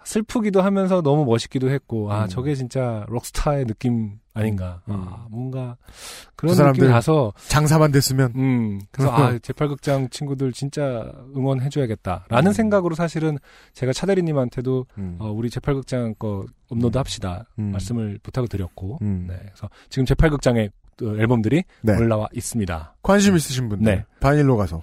슬프기도 0.05 0.63
하면서 0.63 1.03
너무 1.03 1.25
멋있기도 1.27 1.69
했고 1.71 2.11
아 2.11 2.25
음. 2.25 2.29
저게 2.29 2.55
진짜 2.55 3.05
록스타의 3.09 3.67
느낌 3.67 4.19
아닌가. 4.39 4.81
음. 4.89 4.95
아, 4.95 5.27
뭔가 5.31 5.77
그런 6.37 6.57
그 6.57 6.63
느낌이 6.63 6.89
나서 6.89 7.33
장사만 7.49 7.91
됐으면. 7.91 8.33
음, 8.37 8.81
그래서 8.91 9.13
아, 9.13 9.37
제팔극장 9.43 10.09
친구들 10.11 10.53
진짜 10.53 11.13
응원해줘야겠다 11.37 12.27
라는 12.29 12.51
음. 12.51 12.53
생각으로 12.53 12.95
사실은 12.95 13.39
제가 13.75 13.93
차대리님한테도 13.93 14.87
음. 14.99 15.17
어, 15.19 15.31
우리 15.31 15.51
제팔극장 15.51 16.15
거 16.19 16.47
업로드 16.71 16.97
합시다 16.99 17.47
음. 17.59 17.73
말씀을 17.73 18.19
부탁을 18.23 18.49
드렸고, 18.49 18.99
음. 19.03 19.27
네, 19.29 19.37
그래서 19.41 19.69
지금 19.89 20.07
제팔극장의 20.07 20.71
그 20.97 21.19
앨범들이 21.19 21.65
네. 21.83 21.97
올라와 21.97 22.29
있습니다. 22.33 22.97
관심 23.03 23.37
있으신 23.37 23.69
분들. 23.69 23.85
네. 23.93 24.05
바닐로 24.21 24.57
가서 24.57 24.83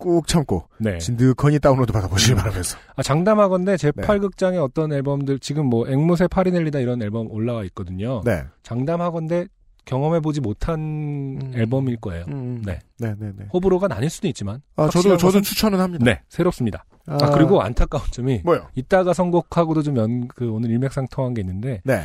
꾹 0.00 0.26
참고 0.26 0.64
네. 0.78 0.98
진득하니 0.98 1.60
다운로드 1.60 1.92
받아보시기 1.92 2.34
바라면서. 2.34 2.78
아, 2.96 3.02
장담하건대 3.02 3.72
네. 3.72 3.76
제팔극장의 3.76 4.58
어떤 4.58 4.92
앨범들 4.92 5.38
지금 5.38 5.66
뭐 5.66 5.86
앵무새 5.86 6.26
파리넬리다 6.26 6.80
이런 6.80 7.00
앨범 7.02 7.30
올라와 7.30 7.62
있거든요. 7.64 8.22
네. 8.24 8.42
장담하건대 8.62 9.46
경험해보지 9.84 10.40
못한 10.40 10.78
음. 10.80 11.52
앨범일 11.54 11.98
거예요. 11.98 12.24
음. 12.28 12.62
네. 12.64 12.78
네네네. 12.98 13.46
호불호가 13.52 13.88
나뉠 13.88 14.10
수는 14.10 14.30
있지만. 14.30 14.62
아, 14.76 14.88
저도, 14.88 15.16
저도 15.16 15.40
추천은 15.40 15.78
합니다. 15.78 16.04
네, 16.04 16.22
새롭습니다. 16.28 16.84
아, 17.06 17.30
그리고 17.30 17.60
안타까운 17.60 18.04
점이 18.10 18.42
뭐요? 18.44 18.68
이따가 18.74 19.12
선곡하고도 19.12 19.82
좀 19.82 19.96
연, 19.96 20.28
그 20.28 20.50
오늘 20.50 20.70
일맥상통한 20.70 21.34
게 21.34 21.40
있는데 21.40 21.80
네. 21.84 22.02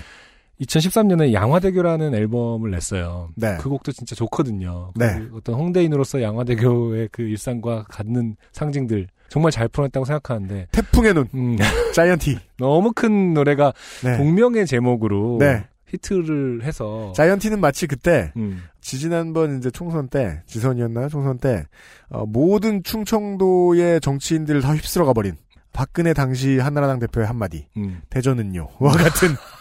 2013년에 0.62 1.34
양화대교라는 1.34 2.16
앨범을 2.16 2.72
냈어요. 2.72 3.30
네. 3.36 3.58
그 3.60 3.70
곡도 3.70 3.92
진짜 3.92 4.16
좋거든요. 4.16 4.92
네. 4.96 5.20
그 5.20 5.32
어떤 5.38 5.56
홍대인으로서 5.56 6.22
양화대교의 6.22 7.10
그 7.12 7.24
일상과 7.24 7.84
갖는 7.90 8.36
상징들 8.54 9.08
정말 9.28 9.52
잘 9.52 9.68
풀어냈다고 9.68 10.06
생각하는데 10.06 10.68
태풍의 10.72 11.14
눈, 11.14 11.28
음, 11.34 11.58
자이언티. 11.94 12.38
너무 12.58 12.94
큰 12.94 13.34
노래가 13.34 13.74
네. 14.04 14.18
동명의 14.18 14.66
제목으로 14.66 15.38
네. 15.40 15.66
히트를 15.88 16.64
해서 16.64 17.14
자이언티는 17.16 17.60
마치 17.60 17.86
그때 17.88 18.32
음, 18.38 18.64
지지난번 18.82 19.58
이제 19.58 19.70
총선 19.70 20.08
때 20.08 20.42
지선이었나요? 20.48 21.10
총선 21.10 21.38
때 21.38 21.66
어, 22.10 22.26
모든 22.26 22.82
충청도의 22.84 24.02
정치인들을 24.02 24.62
다 24.62 24.74
휩쓸어가 24.74 25.14
버린 25.14 25.36
박근혜 25.74 26.14
당시 26.14 26.58
한나라당 26.58 27.00
대표의 27.00 27.28
한마디 27.28 27.68
음. 27.78 28.02
대전은요 28.10 28.68
와 28.80 28.94
같은 28.94 29.30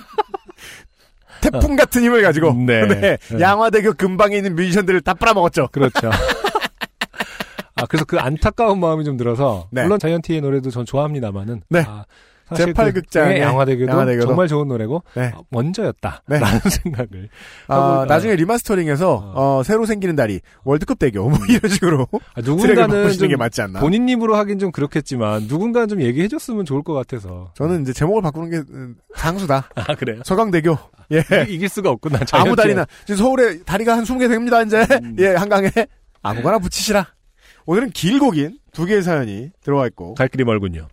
태풍 1.40 1.76
같은 1.76 2.02
힘을 2.02 2.22
가지고 2.22 2.54
네. 2.54 2.86
네, 2.86 3.18
네. 3.18 3.40
양화대교 3.40 3.94
근방에 3.94 4.36
있는 4.36 4.54
뮤지션들을 4.54 5.00
다 5.02 5.14
빨아먹었죠. 5.14 5.68
그렇죠. 5.72 6.10
아 7.76 7.86
그래서 7.86 8.04
그 8.04 8.18
안타까운 8.18 8.78
마음이 8.80 9.04
좀 9.04 9.16
들어서 9.16 9.68
네. 9.70 9.82
물론 9.82 9.98
자이언티의 9.98 10.40
노래도 10.40 10.70
전 10.70 10.86
좋아합니다만은 10.86 11.62
네. 11.68 11.84
아, 11.86 12.04
제8극장의 12.50 13.34
그 13.36 13.40
양화대교도, 13.40 13.90
양화대교도 13.92 14.26
정말 14.26 14.48
좋은 14.48 14.68
노래고 14.68 15.02
네. 15.14 15.32
아, 15.34 15.40
먼저였다라는 15.50 16.20
네. 16.28 16.38
생각을 16.70 17.28
아, 17.68 18.04
나중에 18.08 18.36
리마스터링해서 18.36 19.32
어, 19.34 19.62
새로 19.64 19.86
생기는 19.86 20.14
다리 20.16 20.40
월드컵 20.64 20.98
대교 20.98 21.28
뭐 21.28 21.38
이런 21.48 21.70
식으로 21.70 22.06
아, 22.34 22.40
누군가는 22.44 23.16
게 23.16 23.36
맞지 23.36 23.62
않나? 23.62 23.80
본인 23.80 24.08
입으로 24.08 24.36
하긴 24.36 24.58
좀 24.58 24.72
그렇겠지만 24.72 25.44
누군가는 25.48 25.88
좀 25.88 26.00
얘기해 26.02 26.28
줬으면 26.28 26.64
좋을 26.64 26.82
것 26.82 26.92
같아서 26.92 27.50
저는 27.56 27.82
이제 27.82 27.92
제목을 27.92 28.22
바꾸는 28.22 28.50
게 28.50 28.56
음, 28.72 28.96
장수다. 29.16 29.68
아 29.74 29.94
그래요 29.94 30.20
서강대교. 30.24 30.76
예. 31.12 31.18
이- 31.48 31.54
이길 31.54 31.68
수가 31.68 31.90
없구나 31.90 32.20
아무. 32.32 32.56
다리나 32.56 32.86
지금 33.06 33.16
서울에 33.16 33.62
다리가 33.62 33.96
한 33.96 34.04
20개 34.04 34.28
됩니다 34.28 34.62
이제 34.62 34.86
음. 35.02 35.16
예 35.18 35.28
한강에 35.34 35.70
아무거나 36.22 36.58
붙이시라 36.58 37.06
오늘은 37.66 37.90
길고 37.90 38.30
긴 38.30 38.58
두 38.74 38.84
개의 38.86 39.02
사연이 39.02 39.50
들어와 39.62 39.86
있고 39.86 40.14
갈 40.14 40.26
길이 40.28 40.42
멀군요 40.44 40.88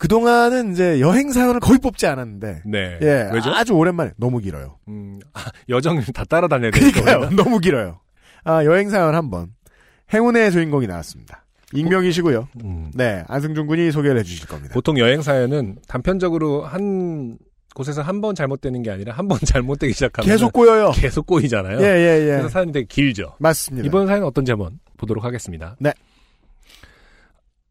그동안은 0.00 0.72
이제 0.72 0.98
여행 1.00 1.30
사연을 1.30 1.60
거의 1.60 1.78
뽑지 1.78 2.06
않았는데. 2.06 2.62
네. 2.64 2.98
예 3.02 3.30
왜죠? 3.32 3.50
아주 3.50 3.74
오랜만에 3.74 4.12
너무 4.16 4.38
길어요. 4.38 4.78
음, 4.88 5.20
아, 5.34 5.44
여정을 5.68 6.04
다 6.14 6.24
따라다녀야 6.24 6.70
되니까 6.70 7.02
그러니까요. 7.02 7.30
너무 7.36 7.58
길어요. 7.58 8.00
아 8.42 8.64
여행 8.64 8.88
사연 8.88 9.14
한 9.14 9.30
번. 9.30 9.48
행운의 10.12 10.50
주인공이 10.52 10.86
나왔습니다. 10.86 11.44
익명이시고요. 11.74 12.48
음. 12.64 12.90
네 12.94 13.22
안승준 13.28 13.66
군이 13.66 13.92
소개를 13.92 14.18
해주실 14.20 14.48
겁니다. 14.48 14.72
보통 14.72 14.98
여행 14.98 15.20
사연은 15.22 15.76
단편적으로 15.86 16.64
한 16.64 17.36
곳에서 17.74 18.00
한 18.02 18.20
번 18.20 18.34
잘못되는 18.34 18.82
게 18.82 18.90
아니라 18.90 19.12
한 19.14 19.28
번 19.28 19.38
잘못되기 19.44 19.92
시작하면 19.92 20.26
계속 20.26 20.52
꼬여요. 20.52 20.92
계속 20.94 21.26
꼬이잖아요. 21.26 21.78
예 21.80 21.84
예 21.84 22.20
예. 22.22 22.26
그래서 22.30 22.48
사연이 22.48 22.72
되게 22.72 22.86
길죠. 22.86 23.34
맞습니다. 23.38 23.86
이번 23.86 24.06
사연은 24.06 24.26
어떤지 24.26 24.50
한번 24.50 24.80
보도록 24.96 25.24
하겠습니다. 25.24 25.76
네. 25.78 25.92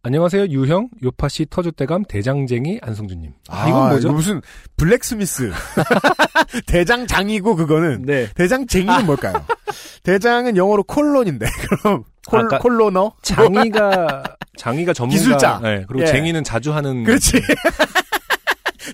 안녕하세요. 0.02 0.46
유형, 0.48 0.88
요파시 1.04 1.48
터줏대감, 1.48 2.08
대장쟁이, 2.08 2.80
안성준님. 2.82 3.34
아, 3.50 3.68
이건 3.68 3.90
뭐죠? 3.90 4.08
이거 4.08 4.14
무슨 4.16 4.42
블랙스미스 4.78 5.52
대장장이고 6.68 7.58
그거는 7.58 8.04
네. 8.06 8.30
대장쟁이는 8.34 9.06
뭘까요? 9.06 9.46
대장은 10.04 10.56
영어로 10.56 10.84
콜론인데 10.84 11.46
그럼 11.84 12.06
콜, 12.26 12.40
아까- 12.46 12.60
콜로너? 12.60 13.12
장이가, 13.24 14.24
장이가 14.58 14.94
전문가. 14.94 15.18
기술자. 15.20 15.60
네, 15.62 15.84
그리고 15.86 16.04
예. 16.04 16.06
쟁이는 16.08 16.46
자주 16.46 16.74
하는. 16.74 17.04
그렇지. 17.04 17.42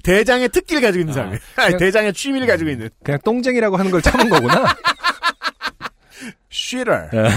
대장의 0.02 0.50
특기를 0.50 0.82
가지고 0.82 1.02
있는 1.02 1.12
아, 1.12 1.16
사람. 1.16 1.30
아니, 1.32 1.40
그냥- 1.68 1.78
대장의 1.78 2.14
취미를 2.14 2.48
가지고 2.48 2.72
있는. 2.72 2.90
그냥 3.04 3.20
똥쟁이라고 3.24 3.78
하는 3.78 3.92
걸 3.92 4.02
참은 4.02 4.28
거구나. 4.28 4.76
쉬럴. 6.50 7.10
네. 7.14 7.30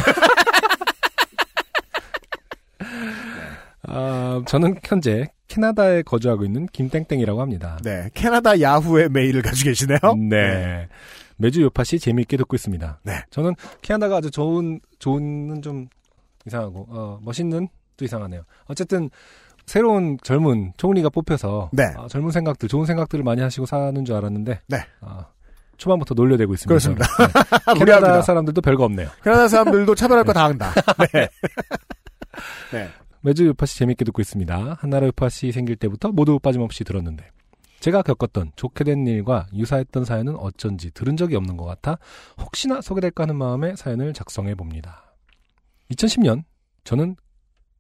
아, 3.87 4.43
저는 4.47 4.77
현재 4.85 5.27
캐나다에 5.47 6.03
거주하고 6.03 6.45
있는 6.45 6.67
김땡땡이라고 6.67 7.41
합니다. 7.41 7.79
네. 7.83 8.11
캐나다 8.15 8.61
야후의 8.61 9.09
메일을 9.11 9.43
가지고 9.43 9.71
계시네요. 9.71 9.99
네. 10.29 10.89
매주 11.37 11.63
요파시 11.63 11.99
재미있게 11.99 12.37
듣고 12.37 12.57
있습니다. 12.57 13.01
네. 13.05 13.23
저는 13.31 13.55
캐나다가 13.81 14.17
아주 14.17 14.31
좋은, 14.31 14.81
좋은은 14.99 15.63
좀 15.63 15.87
이상하고, 16.47 16.87
어, 16.91 17.19
멋있는 17.23 17.69
또 17.97 18.05
이상하네요. 18.05 18.43
어쨌든, 18.67 19.11
새로운 19.67 20.19
젊은 20.23 20.73
총리가 20.77 21.11
뽑혀서, 21.11 21.71
네. 21.73 21.85
아, 21.97 22.09
젊은 22.09 22.31
생각들, 22.31 22.69
좋은 22.69 22.87
생각들을 22.87 23.23
많이 23.23 23.41
하시고 23.43 23.67
사는 23.67 24.05
줄 24.05 24.17
알았는데, 24.17 24.61
네. 24.67 24.79
아, 25.01 25.27
초반부터 25.77 26.15
놀려대고 26.15 26.55
있습니다. 26.55 26.69
그렇습니다. 26.69 27.07
네. 27.75 27.85
캐나다. 27.85 28.21
사람들도 28.23 28.61
별거 28.61 28.85
없네요. 28.85 29.09
캐나다 29.23 29.47
사람들도 29.47 29.95
차별할 29.95 30.25
거 30.25 30.33
다 30.35 30.45
한다. 30.45 30.73
네. 31.13 32.89
네. 33.23 33.31
매주 33.31 33.47
요파시 33.47 33.79
재밌게 33.79 34.05
듣고 34.05 34.23
있습니다. 34.23 34.77
한나라 34.79 35.07
요파시 35.07 35.53
생길 35.53 35.77
때부터 35.77 36.13
모두 36.13 36.39
빠짐없이 36.39 36.85
들었는데 36.85 37.31
제가 37.81 38.03
겪었던 38.03 38.53
좋게 38.57 38.85
된 38.85 39.07
일과 39.07 39.47
유사했던 39.55 40.05
사연은 40.05 40.37
어쩐지 40.37 40.91
들은 40.91 41.17
적이 41.17 41.37
없는 41.37 41.57
것 41.57 41.65
같아 41.65 41.99
혹시나 42.41 42.81
소개될까 42.81 43.25
하는 43.25 43.37
마음에 43.37 43.77
사연을 43.77 44.13
작성해 44.13 44.55
봅니다. 44.55 45.15
2010년 45.91 46.43
저는 46.85 47.17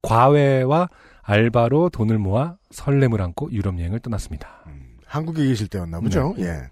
과외와 0.02 0.88
알바로 1.22 1.90
돈을 1.90 2.18
모아 2.18 2.56
설렘을 2.70 3.20
안고 3.20 3.52
유럽 3.52 3.78
여행을 3.78 4.00
떠났습니다. 4.00 4.62
음, 4.66 4.98
한국에 5.04 5.44
계실 5.46 5.68
때였나 5.68 6.00
보죠. 6.00 6.34
네. 6.36 6.44
예. 6.44 6.68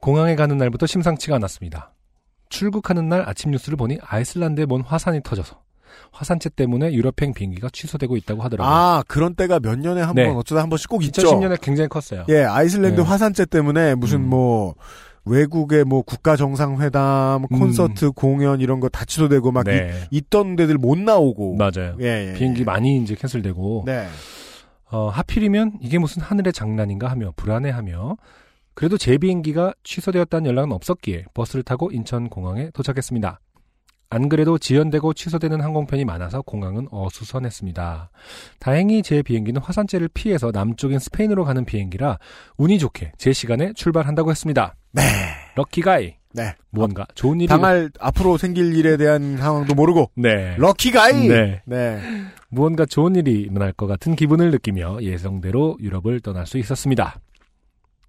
공항에 0.00 0.36
가는 0.36 0.56
날부터 0.56 0.86
심상치가 0.86 1.36
않았습니다. 1.36 1.92
출국하는 2.50 3.08
날 3.08 3.28
아침 3.28 3.50
뉴스를 3.50 3.76
보니 3.76 3.98
아이슬란드에 4.02 4.66
먼 4.66 4.82
화산이 4.82 5.22
터져서 5.22 5.62
화산재 6.12 6.50
때문에 6.50 6.92
유럽행 6.92 7.32
비행기가 7.34 7.68
취소되고 7.72 8.16
있다고 8.16 8.42
하더라고요. 8.42 8.72
아, 8.74 9.02
그런 9.08 9.34
때가 9.34 9.60
몇 9.60 9.78
년에 9.78 10.00
한 10.02 10.14
번, 10.14 10.24
네. 10.24 10.28
어쩌다 10.30 10.62
한 10.62 10.68
번씩 10.68 10.88
꼭 10.88 11.02
있죠. 11.04 11.22
2010년에 11.22 11.60
굉장히 11.60 11.88
컸어요. 11.88 12.24
예, 12.28 12.42
아이슬란드 12.44 13.00
네. 13.00 13.06
화산재 13.06 13.46
때문에 13.46 13.94
무슨 13.94 14.20
음. 14.20 14.28
뭐, 14.30 14.74
외국의 15.24 15.84
뭐 15.84 16.02
국가 16.02 16.36
정상회담, 16.36 17.42
음. 17.44 17.46
콘서트, 17.58 18.10
공연 18.12 18.60
이런 18.60 18.80
거 18.80 18.88
다 18.88 19.04
취소되고 19.04 19.52
막 19.52 19.64
네. 19.64 19.92
이- 20.10 20.16
있던 20.18 20.56
데들 20.56 20.78
못 20.78 20.98
나오고. 20.98 21.56
맞아요. 21.56 21.96
예, 22.00 22.30
예. 22.30 22.34
비행기 22.34 22.60
예. 22.60 22.64
많이 22.64 22.96
이제 23.02 23.14
캔슬되고 23.14 23.82
네. 23.86 24.06
어, 24.90 25.08
하필이면 25.10 25.78
이게 25.82 25.98
무슨 25.98 26.22
하늘의 26.22 26.54
장난인가 26.54 27.08
하며 27.08 27.32
불안해하며 27.36 28.16
그래도 28.72 28.96
제 28.96 29.18
비행기가 29.18 29.74
취소되었다는 29.84 30.48
연락은 30.48 30.72
없었기에 30.72 31.24
버스를 31.34 31.62
타고 31.62 31.90
인천공항에 31.92 32.70
도착했습니다. 32.72 33.40
안 34.10 34.28
그래도 34.28 34.58
지연되고 34.58 35.12
취소되는 35.12 35.60
항공편이 35.60 36.04
많아서 36.04 36.42
공항은 36.42 36.88
어수선했습니다. 36.90 38.10
다행히 38.58 39.02
제 39.02 39.22
비행기는 39.22 39.60
화산재를 39.60 40.08
피해서 40.08 40.50
남쪽인 40.50 40.98
스페인으로 40.98 41.44
가는 41.44 41.64
비행기라 41.64 42.18
운이 42.56 42.78
좋게 42.78 43.12
제 43.18 43.32
시간에 43.32 43.72
출발한다고 43.74 44.30
했습니다. 44.30 44.74
네. 44.92 45.02
럭키가이. 45.56 46.14
네. 46.34 46.54
무언가 46.70 47.06
좋은 47.14 47.40
일이 47.40 47.48
당할 47.48 47.90
앞으로 47.98 48.36
생길 48.36 48.76
일에 48.76 48.96
대한 48.96 49.36
상황도 49.36 49.74
모르고 49.74 50.10
네. 50.14 50.56
럭키 50.56 50.90
가이. 50.90 51.26
네. 51.26 51.62
네. 51.64 52.00
무언가 52.48 52.86
좋은 52.86 53.16
일이 53.16 53.40
일어날 53.40 53.72
것 53.72 53.86
같은 53.86 54.14
기분을 54.14 54.50
느끼며 54.50 54.98
예정대로 55.02 55.76
유럽을 55.80 56.20
떠날 56.20 56.46
수 56.46 56.58
있었습니다. 56.58 57.18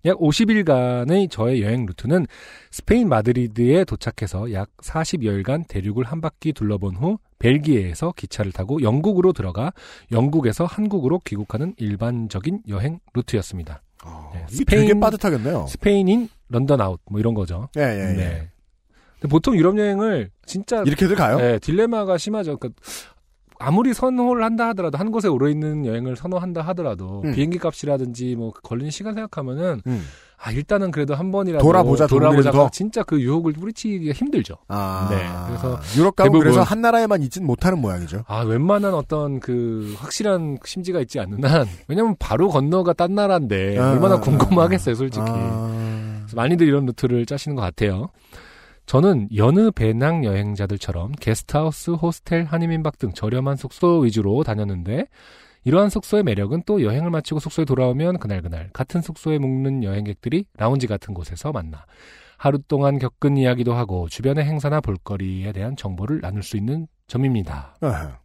약 0.06 0.18
50일간의 0.18 1.30
저의 1.30 1.62
여행 1.62 1.86
루트는 1.86 2.26
스페인 2.72 3.10
마드리드에 3.10 3.84
도착해서 3.84 4.54
약 4.54 4.70
40여일간 4.78 5.68
대륙을 5.68 6.06
한 6.06 6.22
바퀴 6.22 6.54
둘러본 6.54 6.96
후 6.96 7.18
벨기에에서 7.40 8.14
기차를 8.16 8.52
타고 8.52 8.82
영국으로 8.82 9.34
들어가 9.34 9.74
영국에서 10.12 10.66
한국으로 10.66 11.20
귀국하는 11.26 11.74
일반적인 11.78 12.62
여행 12.70 13.00
루트였습니다. 13.14 13.82
어, 14.06 14.32
네, 14.34 14.46
스페인- 14.50 14.88
되게 14.88 15.00
빠듯하겠네요. 15.00 15.66
스페인 15.68 16.16
in 16.16 16.30
런던 16.50 16.80
아웃 16.80 17.00
뭐 17.10 17.20
이런 17.20 17.34
거죠. 17.34 17.68
예, 17.78 17.82
예, 17.82 17.86
예. 17.86 18.14
네. 18.16 18.50
보통 19.30 19.58
유럽 19.58 19.78
여행을 19.78 20.30
진짜 20.46 20.82
이렇게들 20.86 21.18
가요? 21.18 21.38
네, 21.38 21.60
딜레마가 21.60 22.18
심하죠. 22.18 22.56
그러니까 22.58 22.82
아무리 23.60 23.94
선호를 23.94 24.44
한다 24.44 24.70
하더라도 24.70 24.98
한 24.98 25.12
곳에 25.12 25.28
오래 25.28 25.52
있는 25.52 25.86
여행을 25.86 26.16
선호한다 26.16 26.62
하더라도 26.62 27.22
음. 27.26 27.34
비행기 27.34 27.60
값이라든지 27.60 28.36
뭐 28.36 28.52
걸리는 28.52 28.90
시간 28.90 29.14
생각하면은 29.14 29.82
음. 29.86 30.04
아 30.42 30.52
일단은 30.52 30.92
그래도 30.92 31.16
한 31.16 31.32
번이라도 31.34 31.62
돌아보자, 31.62 32.08
더. 32.52 32.70
진짜 32.70 33.04
그 33.04 33.20
유혹을 33.22 33.52
뿌리치기가 33.52 34.14
힘들죠. 34.14 34.56
아. 34.70 35.10
네, 35.12 35.18
그래서 35.48 35.78
유럽 35.98 36.16
가면 36.16 36.32
대부분- 36.32 36.40
그래서 36.40 36.62
한 36.64 36.80
나라에만 36.80 37.22
있진 37.24 37.46
못하는 37.46 37.80
모양이죠. 37.80 38.24
아 38.26 38.44
웬만한 38.44 38.94
어떤 38.94 39.42
그 39.42 39.94
확실한 39.98 40.60
심지가 40.64 41.02
있지 41.02 41.20
않는 41.20 41.44
한 41.44 41.68
왜냐면 41.90 42.16
바로 42.18 42.48
건너가 42.48 42.94
딴 42.94 43.14
나라인데 43.16 43.78
아, 43.78 43.92
얼마나 43.92 44.16
아, 44.16 44.20
궁금하겠어요, 44.22 44.96
솔직히. 44.96 45.26
아. 45.28 46.26
많이들 46.34 46.66
이런 46.66 46.86
루트를 46.86 47.26
짜시는 47.26 47.56
것 47.58 47.62
같아요. 47.62 48.08
저는 48.90 49.28
여느 49.36 49.70
배낭 49.70 50.26
여행자들처럼 50.26 51.12
게스트하우스, 51.12 51.92
호스텔, 51.92 52.46
한인민박 52.46 52.98
등 52.98 53.14
저렴한 53.14 53.56
숙소 53.56 54.00
위주로 54.00 54.44
다녔는데 54.44 55.06
이러한 55.64 55.92
숙소의 55.92 56.24
매력은 56.24 56.64
또 56.66 56.82
여행을 56.82 57.12
마치고 57.12 57.40
숙소에 57.40 57.66
돌아오면 57.66 58.18
그날그날 58.18 58.72
같은 58.74 59.04
숙소에 59.04 59.38
묵는 59.38 59.84
여행객들이 59.84 60.46
라운지 60.58 60.88
같은 60.88 61.14
곳에서 61.14 61.52
만나 61.52 61.86
하루 62.36 62.58
동안 62.68 62.98
겪은 62.98 63.38
이야기도 63.38 63.74
하고 63.74 64.10
주변의 64.10 64.44
행사나 64.46 64.82
볼거리에 64.82 65.52
대한 65.52 65.76
정보를 65.76 66.22
나눌 66.22 66.42
수 66.42 66.58
있는 66.58 66.88
점입니다. 67.06 67.76
아하. 67.82 68.18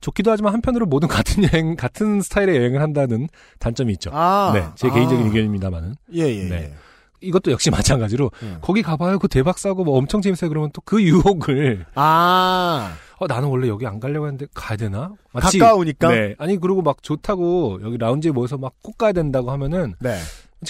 좋기도 0.00 0.30
하지만 0.30 0.54
한편으로 0.54 0.86
모든 0.86 1.08
같은 1.08 1.42
여행, 1.52 1.74
같은 1.74 2.20
스타일의 2.20 2.56
여행을 2.58 2.80
한다는 2.80 3.26
단점이 3.58 3.94
있죠. 3.94 4.10
아. 4.14 4.52
네, 4.54 4.64
제 4.76 4.86
아. 4.86 4.94
개인적인 4.94 5.26
의견입니다만은. 5.26 5.96
예, 6.14 6.20
예, 6.20 6.48
네. 6.48 6.56
예. 6.62 6.89
이것도 7.20 7.50
역시 7.52 7.70
마찬가지로 7.70 8.30
음. 8.42 8.58
거기 8.60 8.82
가봐요. 8.82 9.18
그 9.18 9.28
대박 9.28 9.58
사고 9.58 9.84
뭐 9.84 9.96
엄청 9.98 10.20
재밌어요. 10.22 10.48
그러면 10.48 10.70
또 10.72 10.80
그 10.84 11.02
유혹을 11.02 11.86
아, 11.94 12.94
어, 13.18 13.26
나는 13.26 13.48
원래 13.48 13.68
여기 13.68 13.86
안 13.86 14.00
가려고 14.00 14.26
했는데 14.26 14.46
가야 14.54 14.76
되나? 14.76 15.12
마치 15.32 15.58
가까우니까? 15.58 16.08
네. 16.10 16.34
아니 16.38 16.56
그리고 16.58 16.82
막 16.82 17.02
좋다고 17.02 17.80
여기 17.82 17.98
라운지에 17.98 18.32
모여서 18.32 18.56
막 18.58 18.72
꼭 18.82 18.98
가야 18.98 19.12
된다고 19.12 19.50
하면은 19.52 19.94
네. 20.00 20.18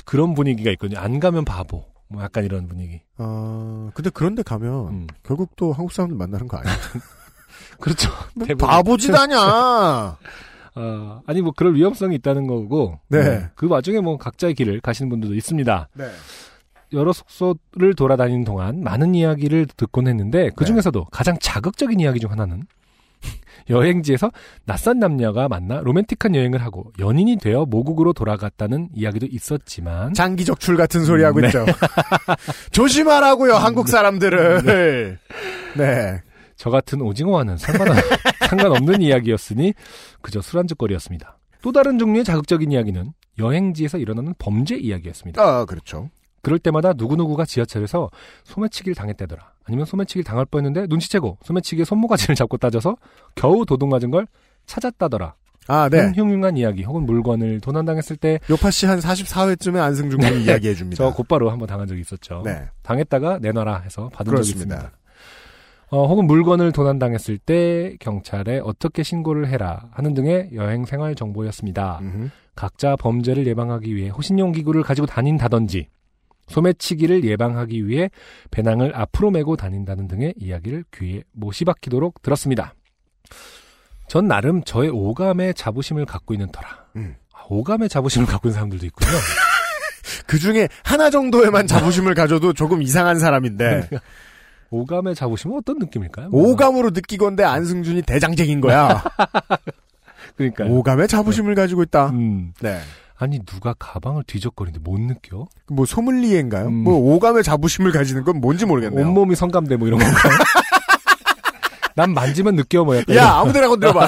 그런 0.05 0.35
분위기가 0.35 0.71
있거든요. 0.73 0.99
안 0.99 1.21
가면 1.21 1.45
바보. 1.45 1.85
뭐 2.09 2.23
약간 2.25 2.45
이런 2.45 2.67
분위기. 2.67 3.01
어, 3.19 3.91
근데 3.95 4.11
그런데 4.13 4.43
가면 4.43 4.89
음. 4.89 5.07
결국 5.23 5.55
또 5.57 5.73
한국 5.73 5.93
사람들 5.93 6.17
만나는 6.17 6.49
거 6.49 6.57
아니야? 6.59 6.73
그렇죠. 7.79 8.11
대부분. 8.39 8.69
바보짓 8.69 9.15
아냐! 9.15 10.17
어, 10.77 11.21
아니 11.27 11.43
뭐 11.43 11.53
그럴 11.57 11.75
위험성이 11.75 12.17
있다는 12.17 12.47
거고. 12.47 12.99
네. 13.09 13.19
음, 13.19 13.49
그 13.55 13.69
와중에 13.69 14.01
뭐 14.01 14.17
각자의 14.17 14.55
길을 14.55 14.81
가시는 14.81 15.09
분들도 15.09 15.35
있습니다. 15.35 15.89
네. 15.95 16.05
여러 16.93 17.13
숙소를 17.13 17.95
돌아다니는 17.97 18.45
동안 18.45 18.83
많은 18.83 19.15
이야기를 19.15 19.67
듣곤 19.77 20.09
했는데 20.09 20.45
네. 20.45 20.51
그 20.55 20.65
중에서도 20.65 21.05
가장 21.07 21.37
자극적인 21.41 22.01
이야기 22.01 22.19
중 22.19 22.31
하나는 22.33 22.65
여행지에서 23.71 24.31
낯선 24.65 24.99
남녀가 24.99 25.49
만나 25.49 25.81
로맨틱한 25.81 26.35
여행을 26.35 26.63
하고 26.63 26.91
연인이 26.99 27.37
되어 27.37 27.65
모국으로 27.65 28.13
돌아갔다는 28.13 28.89
이야기도 28.95 29.27
있었지만 29.31 30.15
장기 30.15 30.45
적출 30.45 30.77
같은 30.77 31.05
소리 31.05 31.23
하고 31.23 31.39
음, 31.41 31.43
네. 31.43 31.49
있죠. 31.49 31.65
조심하라고요, 32.73 33.55
한국 33.55 33.89
사람들을. 33.89 34.63
네. 35.77 36.23
저 36.61 36.69
같은 36.69 37.01
오징어와는 37.01 37.57
상관없, 37.57 37.97
상관없는 38.51 39.01
이야기였으니 39.01 39.73
그저 40.21 40.43
술안주거리였습니다. 40.43 41.39
또 41.63 41.73
다른 41.73 41.99
종류의 41.99 42.23
자극적인 42.23 42.71
이야기는 42.71 43.15
여행지에서 43.39 43.97
일어나는 43.97 44.35
범죄 44.39 44.77
이야기였습니다. 44.77 45.43
아, 45.43 45.65
그렇죠. 45.65 46.11
그럴 46.43 46.59
때마다 46.59 46.93
누구누구가 46.93 47.47
지하철에서 47.47 48.11
소매치기를 48.45 48.95
당했다더라. 48.95 49.43
아니면 49.65 49.87
소매치기를 49.87 50.25
당할 50.25 50.45
뻔했는데 50.45 50.87
눈치채고 50.91 51.39
소매치기의 51.45 51.87
손모가지를 51.87 52.35
잡고 52.35 52.59
따져서 52.59 52.99
겨우 53.37 53.65
도둑 53.65 53.89
맞은 53.89 54.11
걸 54.11 54.27
찾았다더라. 54.67 55.33
아, 55.67 55.89
네. 55.89 56.13
흉흉한 56.15 56.59
이야기 56.59 56.83
혹은 56.83 57.07
물건을 57.07 57.61
도난당했을 57.61 58.17
때저 58.17 58.45
요파 58.51 58.71
씨 58.71 58.85
한 58.85 58.99
44회쯤에 58.99 59.77
안승준 59.79 60.21
군이 60.21 60.45
이야기해 60.45 60.75
줍니다. 60.75 61.09
곧바로 61.17 61.51
한번 61.51 61.69
당한 61.69 61.87
적이 61.87 62.03
있었죠. 62.03 62.43
네. 62.45 62.69
당했다가 62.83 63.39
내놔라 63.39 63.79
해서 63.81 64.11
받은 64.13 64.31
그렇습니다. 64.33 64.75
적이 64.77 64.77
있습니다. 64.83 65.00
어, 65.91 66.07
혹은 66.07 66.27
물건을 66.27 66.73
도난당했을 66.73 67.39
때 67.39 67.97
경찰에 67.99 68.61
어떻게 68.63 69.03
신고를 69.03 69.49
해라 69.49 69.89
하는 69.91 70.15
등의 70.15 70.51
여행 70.55 70.85
생활 70.85 71.15
정보였습니다. 71.15 71.99
음흠. 72.01 72.31
각자 72.55 72.95
범죄를 72.97 73.47
예방하기 73.47 73.95
위해 73.95 74.09
호신용 74.09 74.53
기구를 74.53 74.83
가지고 74.83 75.07
다닌다든지 75.07 75.89
소매치기를 76.49 77.25
예방하기 77.25 77.87
위해 77.87 78.11
배낭을 78.51 78.95
앞으로 78.95 79.31
메고 79.31 79.57
다닌다는 79.57 80.09
등의 80.09 80.35
이야기를 80.37 80.85
귀에 80.95 81.23
못이 81.33 81.65
박히도록 81.65 82.23
들었습니다. 82.23 82.75
전 84.09 84.27
나름 84.27 84.63
저의 84.65 84.91
오감의 84.91 85.55
자부심을 85.55 86.05
갖고 86.05 86.35
있는 86.35 86.51
터라. 86.51 86.69
음. 86.97 87.15
아, 87.33 87.45
오감의 87.49 87.89
자부심을 87.89 88.27
갖고 88.27 88.49
있는 88.49 88.55
사람들도 88.55 88.87
있군요. 88.87 89.11
그 90.27 90.39
중에 90.39 90.69
하나 90.85 91.11
정도에만 91.11 91.67
자부심을 91.69 92.15
가져도 92.15 92.53
조금 92.53 92.83
이상한 92.83 93.19
사람인데, 93.21 93.89
오감의 94.71 95.15
자부심은 95.15 95.57
어떤 95.59 95.79
느낌일까요? 95.79 96.29
오감으로 96.31 96.91
느끼건데 96.91 97.43
안승준이 97.45 98.03
대장쟁인 98.03 98.61
거야. 98.61 99.03
그러니까. 100.37 100.65
오감의 100.65 101.09
자부심을 101.09 101.55
가지고 101.55 101.83
있다. 101.83 102.11
음. 102.11 102.53
네. 102.61 102.81
아니 103.19 103.39
누가 103.45 103.75
가방을 103.79 104.23
뒤적거리는데 104.27 104.83
못 104.89 104.99
느껴? 105.01 105.47
뭐 105.67 105.85
소믈리에인가요? 105.85 106.69
음. 106.69 106.85
뭐 106.85 106.95
오감의 107.15 107.43
자부심을 107.43 107.93
가지는 107.93 108.25
건 108.25 108.41
뭔지 108.41 108.65
모르겠네요. 108.65 109.07
온몸이 109.07 109.35
성감대 109.37 109.77
뭐 109.77 109.89
이런 109.89 109.99
건가요? 110.01 110.33
난 111.97 112.15
만지면 112.15 112.55
느껴 112.57 112.85
뭐 112.85 112.97
약간. 112.97 113.17
야, 113.17 113.29
아무데나 113.41 113.69
건드려봐. 113.69 114.05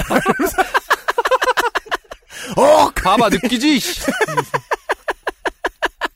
어, 2.57 2.89
봐봐 3.03 3.29
느끼지. 3.29 3.79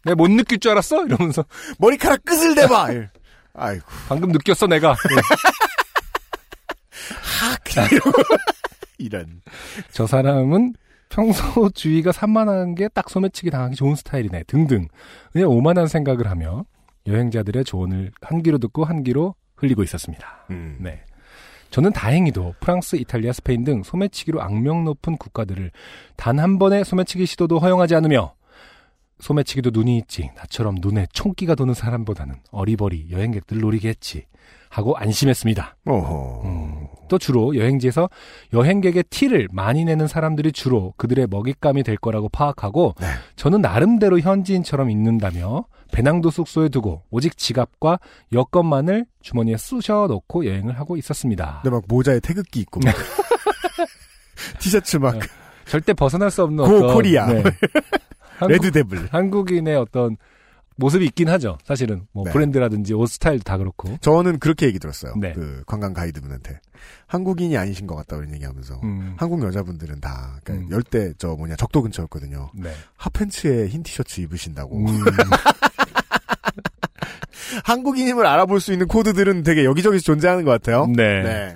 내가 0.05 0.15
못 0.15 0.29
느낄 0.31 0.59
줄 0.59 0.71
알았어? 0.71 1.05
이러면서 1.05 1.43
머리카락 1.77 2.23
끝을 2.23 2.55
대봐. 2.55 2.87
아이고. 3.57 3.85
방금 4.07 4.29
느꼈어 4.31 4.67
내가. 4.67 4.95
이런. 8.97 9.41
저 9.91 10.07
사람은 10.07 10.73
평소 11.09 11.69
주의가 11.69 12.11
산만한 12.11 12.75
게 12.75 12.87
딱 12.93 13.09
소매치기 13.09 13.49
당하기 13.51 13.75
좋은 13.75 13.95
스타일이네 13.95 14.43
등등 14.47 14.87
그냥 15.31 15.49
오만한 15.49 15.87
생각을 15.87 16.29
하며 16.29 16.65
여행자들의 17.05 17.63
조언을 17.63 18.11
한 18.21 18.43
귀로 18.43 18.57
듣고 18.57 18.83
한 18.85 19.03
귀로 19.03 19.35
흘리고 19.55 19.83
있었습니다. 19.83 20.45
음. 20.49 20.77
네. 20.79 21.03
저는 21.69 21.91
다행히도 21.93 22.55
프랑스, 22.59 22.95
이탈리아, 22.95 23.33
스페인 23.33 23.63
등 23.63 23.83
소매치기로 23.83 24.41
악명 24.41 24.85
높은 24.85 25.17
국가들을 25.17 25.71
단 26.15 26.39
한 26.39 26.59
번의 26.59 26.85
소매치기 26.85 27.25
시도도 27.25 27.59
허용하지 27.59 27.95
않으며 27.95 28.33
소매치기도 29.19 29.71
눈이 29.73 29.97
있지 29.97 30.29
나처럼 30.35 30.75
눈에 30.79 31.07
총기가 31.11 31.55
도는 31.55 31.73
사람보다는 31.73 32.35
어리버리 32.51 33.07
여행객들 33.11 33.59
노리게 33.59 33.89
했지 33.89 34.25
하고 34.69 34.95
안심했습니다. 34.97 35.77
어허. 35.85 36.41
음, 36.45 36.87
또 37.07 37.17
주로 37.17 37.55
여행지에서 37.55 38.09
여행객의 38.53 39.05
티를 39.09 39.47
많이 39.51 39.85
내는 39.85 40.07
사람들이 40.07 40.51
주로 40.51 40.93
그들의 40.97 41.27
먹잇감이 41.29 41.83
될 41.83 41.97
거라고 41.97 42.29
파악하고 42.29 42.95
네. 42.99 43.07
저는 43.35 43.61
나름대로 43.61 44.19
현지인처럼 44.19 44.89
있는다며 44.89 45.65
배낭도 45.91 46.31
숙소에 46.31 46.69
두고 46.69 47.03
오직 47.09 47.37
지갑과 47.37 47.99
여권만을 48.33 49.05
주머니에 49.21 49.57
쑤셔 49.57 50.07
넣고 50.09 50.45
여행을 50.45 50.77
하고 50.79 50.97
있었습니다. 50.97 51.61
근데 51.63 51.73
막 51.73 51.83
모자에 51.87 52.19
태극기 52.19 52.59
있고 52.61 52.81
막. 52.81 52.93
티셔츠 54.59 54.97
막 54.97 55.17
절대 55.65 55.93
벗어날 55.93 56.29
수 56.29 56.43
없는 56.43 56.63
고 56.65 56.75
어떤 56.75 56.93
코리아. 56.93 57.27
네. 57.27 57.43
Red 58.45 58.66
Devil. 58.66 59.07
한국인의 59.11 59.75
어떤 59.75 60.17
모습이 60.77 61.05
있긴 61.05 61.27
하죠. 61.29 61.57
사실은 61.63 62.05
뭐 62.11 62.23
네. 62.23 62.31
브랜드라든지 62.31 62.93
옷 62.93 63.07
스타일도 63.07 63.43
다 63.43 63.57
그렇고. 63.57 63.97
저는 64.01 64.37
그렇게 64.39 64.67
얘기 64.67 64.77
들었어요. 64.79 65.13
네. 65.19 65.33
그 65.33 65.63
관광 65.65 65.93
가이드분한테 65.93 66.59
한국인이 67.07 67.57
아니신 67.57 67.87
것 67.87 67.95
같다 67.95 68.15
그런 68.15 68.31
얘기하면서 68.33 68.81
음, 68.83 69.15
한국 69.17 69.43
여자분들은 69.43 69.99
다 69.99 70.39
그러니까 70.43 70.67
음. 70.67 70.71
열대 70.71 71.13
저 71.17 71.29
뭐냐 71.35 71.55
적도 71.55 71.81
근처였거든요. 71.81 72.51
네. 72.53 72.71
핫팬츠에 72.97 73.67
흰 73.69 73.81
티셔츠 73.81 74.21
입으신다고. 74.21 74.77
음, 74.77 74.85
한국인임을 77.63 78.25
알아볼 78.25 78.59
수 78.59 78.71
있는 78.71 78.87
코드들은 78.87 79.43
되게 79.43 79.65
여기저기서 79.65 80.03
존재하는 80.03 80.43
것 80.45 80.51
같아요. 80.51 80.85
네. 80.95 81.55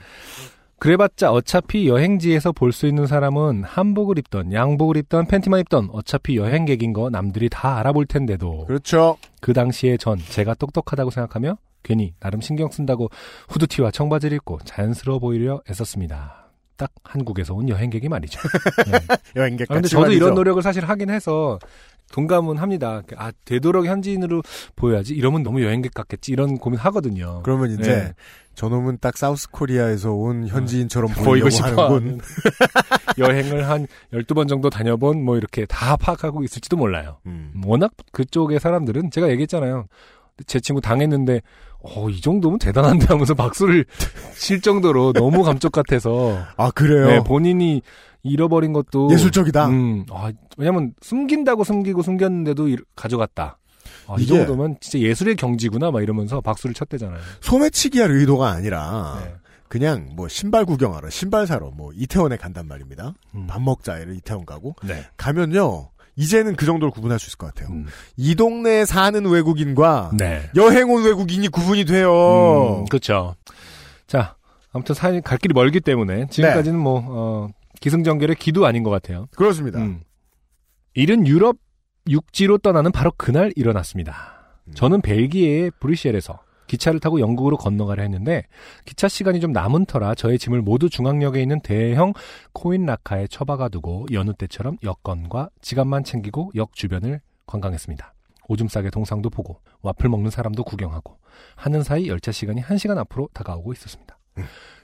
네. 0.81 0.85
그래봤자 0.87 1.31
어차피 1.31 1.87
여행지에서 1.87 2.51
볼 2.51 2.71
수 2.71 2.87
있는 2.87 3.05
사람은 3.05 3.63
한복을 3.63 4.17
입던 4.17 4.51
양복을 4.53 4.97
입던 4.97 5.27
팬티만 5.27 5.59
입던 5.59 5.89
어차피 5.91 6.37
여행객인 6.37 6.93
거 6.93 7.09
남들이 7.09 7.49
다 7.49 7.77
알아볼 7.77 8.05
텐데도 8.07 8.65
그렇죠. 8.65 9.17
그 9.41 9.53
당시에 9.53 9.97
전 9.97 10.17
제가 10.17 10.53
똑똑하다고 10.55 11.11
생각하며 11.11 11.57
괜히 11.83 12.13
나름 12.19 12.41
신경 12.41 12.71
쓴다고 12.71 13.09
후드티와 13.49 13.91
청바지를 13.91 14.37
입고 14.37 14.59
자연스러워 14.65 15.19
보이려 15.19 15.61
애썼습니다. 15.69 16.49
딱 16.77 16.89
한국에서 17.03 17.53
온 17.53 17.69
여행객이 17.69 18.09
말이죠. 18.09 18.39
네. 18.91 18.99
여행객 19.35 19.69
아, 19.69 19.73
근데 19.75 19.81
같이 19.81 19.91
저도 19.91 20.01
말이죠. 20.03 20.17
이런 20.17 20.33
노력을 20.33 20.61
사실 20.63 20.83
하긴 20.85 21.09
해서 21.11 21.59
동감은 22.11 22.57
합니다. 22.57 23.03
아 23.17 23.31
되도록 23.45 23.85
현지인으로 23.85 24.41
보여야지. 24.75 25.13
이러면 25.13 25.43
너무 25.43 25.61
여행객 25.61 25.93
같겠지. 25.93 26.31
이런 26.31 26.57
고민 26.57 26.79
하거든요. 26.79 27.41
그러면 27.43 27.71
이제 27.71 27.83
네. 27.83 28.13
저놈은 28.55 28.97
딱 29.01 29.17
사우스 29.17 29.49
코리아에서 29.49 30.11
온 30.11 30.47
현지인처럼 30.47 31.09
보이고 31.11 31.23
보이려고 31.25 31.49
싶어 31.49 31.67
하는군. 31.85 32.03
하는 32.03 32.19
여행을 33.17 33.67
한 33.69 33.87
12번 34.13 34.47
정도 34.47 34.69
다녀본 34.69 35.23
뭐 35.23 35.37
이렇게 35.37 35.65
다 35.65 35.95
파악하고 35.95 36.43
있을지도 36.43 36.77
몰라요. 36.77 37.17
음. 37.25 37.51
워낙 37.65 37.91
그쪽의 38.11 38.59
사람들은 38.59 39.11
제가 39.11 39.29
얘기했잖아요. 39.29 39.85
제 40.47 40.59
친구 40.59 40.81
당했는데 40.81 41.41
어, 41.83 42.09
이 42.09 42.21
정도면 42.21 42.59
대단한데 42.59 43.07
하면서 43.07 43.33
박수를 43.33 43.85
칠 44.37 44.61
정도로 44.61 45.13
너무 45.13 45.43
감쪽 45.43 45.71
같아서 45.71 46.37
아 46.57 46.71
그래요. 46.71 47.07
네, 47.07 47.19
본인이 47.23 47.81
잃어버린 48.23 48.71
것도 48.73 49.09
예술적이다. 49.11 49.67
음, 49.69 50.05
아, 50.11 50.31
왜냐면 50.57 50.93
숨긴다고 51.01 51.63
숨기고 51.63 52.01
숨겼는데도 52.03 52.67
일- 52.67 52.83
가져갔다. 52.95 53.57
아, 54.13 54.15
이 54.19 54.26
정도면 54.26 54.78
진짜 54.80 55.00
예술의 55.00 55.36
경지구나 55.36 55.91
막 55.91 56.02
이러면서 56.02 56.41
박수를 56.41 56.74
쳤대잖아요. 56.74 57.19
소매치기 57.41 58.00
할 58.00 58.12
의도가 58.12 58.50
아니라 58.50 59.21
네. 59.24 59.34
그냥 59.67 60.10
뭐 60.15 60.28
신발 60.28 60.65
구경하러 60.65 61.10
신발 61.10 61.47
사러 61.47 61.71
뭐 61.71 61.91
이태원에 61.95 62.38
간단 62.38 62.67
말입니다. 62.67 63.13
음. 63.36 63.47
밥 63.47 63.62
먹자 63.62 64.00
이를 64.00 64.15
이태원 64.15 64.45
가고 64.45 64.76
네. 64.84 65.06
가면요 65.17 65.89
이제는 66.15 66.56
그 66.56 66.65
정도로 66.65 66.91
구분할 66.91 67.19
수 67.19 67.28
있을 67.28 67.38
것 67.38 67.47
같아요. 67.47 67.74
음. 67.74 67.88
이 68.17 68.36
동네에 68.36 68.86
사는 68.86 69.26
외국인과 69.26 70.12
네. 70.17 70.50
여행 70.56 70.89
온 70.89 71.04
외국인이 71.04 71.47
구분이 71.47 71.86
돼요. 71.86 72.82
음, 72.82 72.86
그렇죠. 72.86 73.36
자, 74.08 74.36
아무튼 74.74 74.93
사, 74.93 75.17
갈 75.21 75.38
길이 75.38 75.54
멀기 75.54 75.80
때문에 75.80 76.28
지금까지는 76.30 76.78
네. 76.78 76.84
뭐 76.84 77.04
어, 77.08 77.47
기승전결의 77.80 78.36
기도 78.36 78.65
아닌 78.65 78.84
것 78.84 78.89
같아요. 78.89 79.28
그렇습니다. 79.36 79.80
음. 79.80 80.02
일은 80.93 81.26
유럽 81.28 81.58
육지로 82.09 82.57
떠나는 82.59 82.91
바로 82.91 83.11
그날 83.15 83.51
일어났습니다. 83.55 84.41
저는 84.73 85.01
벨기에의 85.01 85.71
브뤼셀에서 85.79 86.39
기차를 86.67 87.01
타고 87.01 87.19
영국으로 87.19 87.57
건너가려 87.57 88.03
했는데 88.03 88.43
기차 88.85 89.09
시간이 89.09 89.41
좀 89.41 89.51
남은 89.51 89.85
터라 89.85 90.15
저의 90.15 90.39
짐을 90.39 90.61
모두 90.61 90.89
중앙역에 90.89 91.41
있는 91.41 91.59
대형 91.59 92.13
코인 92.53 92.85
라카에 92.85 93.27
처박아 93.27 93.67
두고 93.69 94.05
여느 94.13 94.31
때처럼 94.33 94.77
여권과 94.81 95.49
지갑만 95.61 96.05
챙기고 96.05 96.51
역 96.55 96.73
주변을 96.73 97.19
관광했습니다. 97.45 98.13
오줌 98.47 98.67
싸게 98.67 98.89
동상도 98.89 99.29
보고 99.29 99.59
와플 99.81 100.09
먹는 100.09 100.31
사람도 100.31 100.63
구경하고 100.63 101.17
하는 101.55 101.83
사이 101.83 102.07
열차 102.07 102.31
시간이 102.31 102.61
1시간 102.61 102.97
앞으로 102.97 103.29
다가오고 103.33 103.73
있었습니다. 103.73 104.17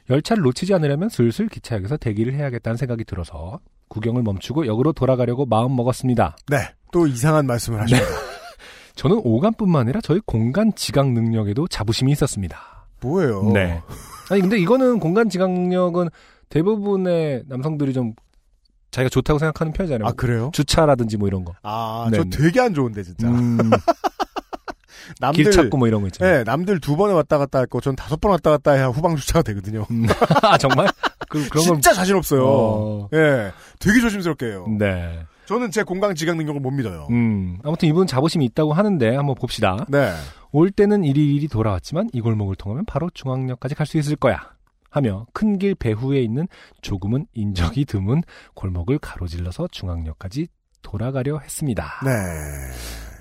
열차를 0.09 0.43
놓치지 0.43 0.73
않으려면 0.73 1.09
슬슬 1.09 1.47
기차역에서 1.47 1.97
대기를 1.97 2.33
해야겠다는 2.33 2.77
생각이 2.77 3.05
들어서 3.05 3.59
구경을 3.87 4.23
멈추고 4.23 4.67
역으로 4.67 4.93
돌아가려고 4.93 5.45
마음 5.45 5.75
먹었습니다. 5.75 6.35
네. 6.49 6.57
또 6.91 7.07
이상한 7.07 7.45
말씀을 7.47 7.81
하십니다. 7.81 8.07
저는 8.95 9.21
오감뿐만 9.23 9.81
아니라 9.81 10.01
저희 10.01 10.19
공간 10.25 10.73
지각 10.75 11.11
능력에도 11.11 11.67
자부심이 11.67 12.11
있었습니다. 12.13 12.87
뭐예요? 13.01 13.51
네. 13.53 13.81
아니 14.29 14.41
근데 14.41 14.57
이거는 14.57 14.99
공간 14.99 15.29
지각력은 15.29 16.09
대부분의 16.49 17.43
남성들이 17.47 17.93
좀 17.93 18.13
자기가 18.91 19.09
좋다고 19.09 19.39
생각하는 19.39 19.73
편이잖아요. 19.73 20.07
아, 20.07 20.11
그래요? 20.13 20.49
주차라든지 20.53 21.17
뭐 21.17 21.27
이런 21.27 21.45
거. 21.45 21.53
아, 21.61 22.07
네, 22.11 22.17
저 22.17 22.23
네. 22.23 22.29
되게 22.29 22.61
안 22.61 22.73
좋은데, 22.73 23.03
진짜. 23.03 23.27
음, 23.27 23.57
남들, 25.19 25.43
길 25.43 25.51
찾고 25.51 25.77
뭐 25.77 25.87
이런 25.87 26.01
거 26.01 26.07
있잖아요. 26.07 26.37
네, 26.37 26.43
남들 26.43 26.79
두 26.79 26.95
번에 26.95 27.13
왔다 27.13 27.37
갔다 27.37 27.59
했고, 27.59 27.81
전 27.81 27.95
다섯 27.95 28.19
번 28.19 28.31
왔다 28.31 28.49
갔다 28.49 28.71
해야 28.71 28.87
후방 28.87 29.15
주차가 29.15 29.43
되거든요. 29.43 29.85
아 30.41 30.57
정말? 30.57 30.87
그, 31.29 31.47
그런 31.49 31.65
걸 31.65 31.75
진짜 31.75 31.93
자신 31.93 32.15
없어요. 32.15 32.43
어, 32.45 33.09
예. 33.13 33.51
되게 33.79 33.99
조심스럽게 33.99 34.45
해요. 34.47 34.65
네. 34.79 35.19
저는 35.47 35.71
제 35.71 35.83
공간 35.83 36.13
지각 36.13 36.35
능력을 36.37 36.59
못 36.61 36.71
믿어요. 36.71 37.07
음, 37.09 37.57
아무튼 37.63 37.87
이분 37.89 38.05
자부심이 38.05 38.43
있다고 38.45 38.73
하는데 38.73 39.15
한번 39.15 39.33
봅시다. 39.35 39.85
네. 39.87 40.11
올 40.51 40.71
때는 40.71 41.03
이리이리 41.03 41.47
돌아왔지만 41.47 42.09
이 42.13 42.21
골목을 42.21 42.55
통하면 42.55 42.85
바로 42.85 43.09
중앙역까지 43.13 43.75
갈 43.75 43.85
수 43.87 43.97
있을 43.97 44.15
거야. 44.17 44.39
하며 44.89 45.25
큰 45.33 45.57
길 45.57 45.75
배후에 45.75 46.21
있는 46.21 46.47
조금은 46.81 47.25
인적이 47.33 47.85
드문 47.85 48.23
골목을 48.55 48.99
가로질러서 48.99 49.67
중앙역까지 49.71 50.47
돌아가려 50.81 51.39
했습니다. 51.39 52.01
네. 52.03 52.11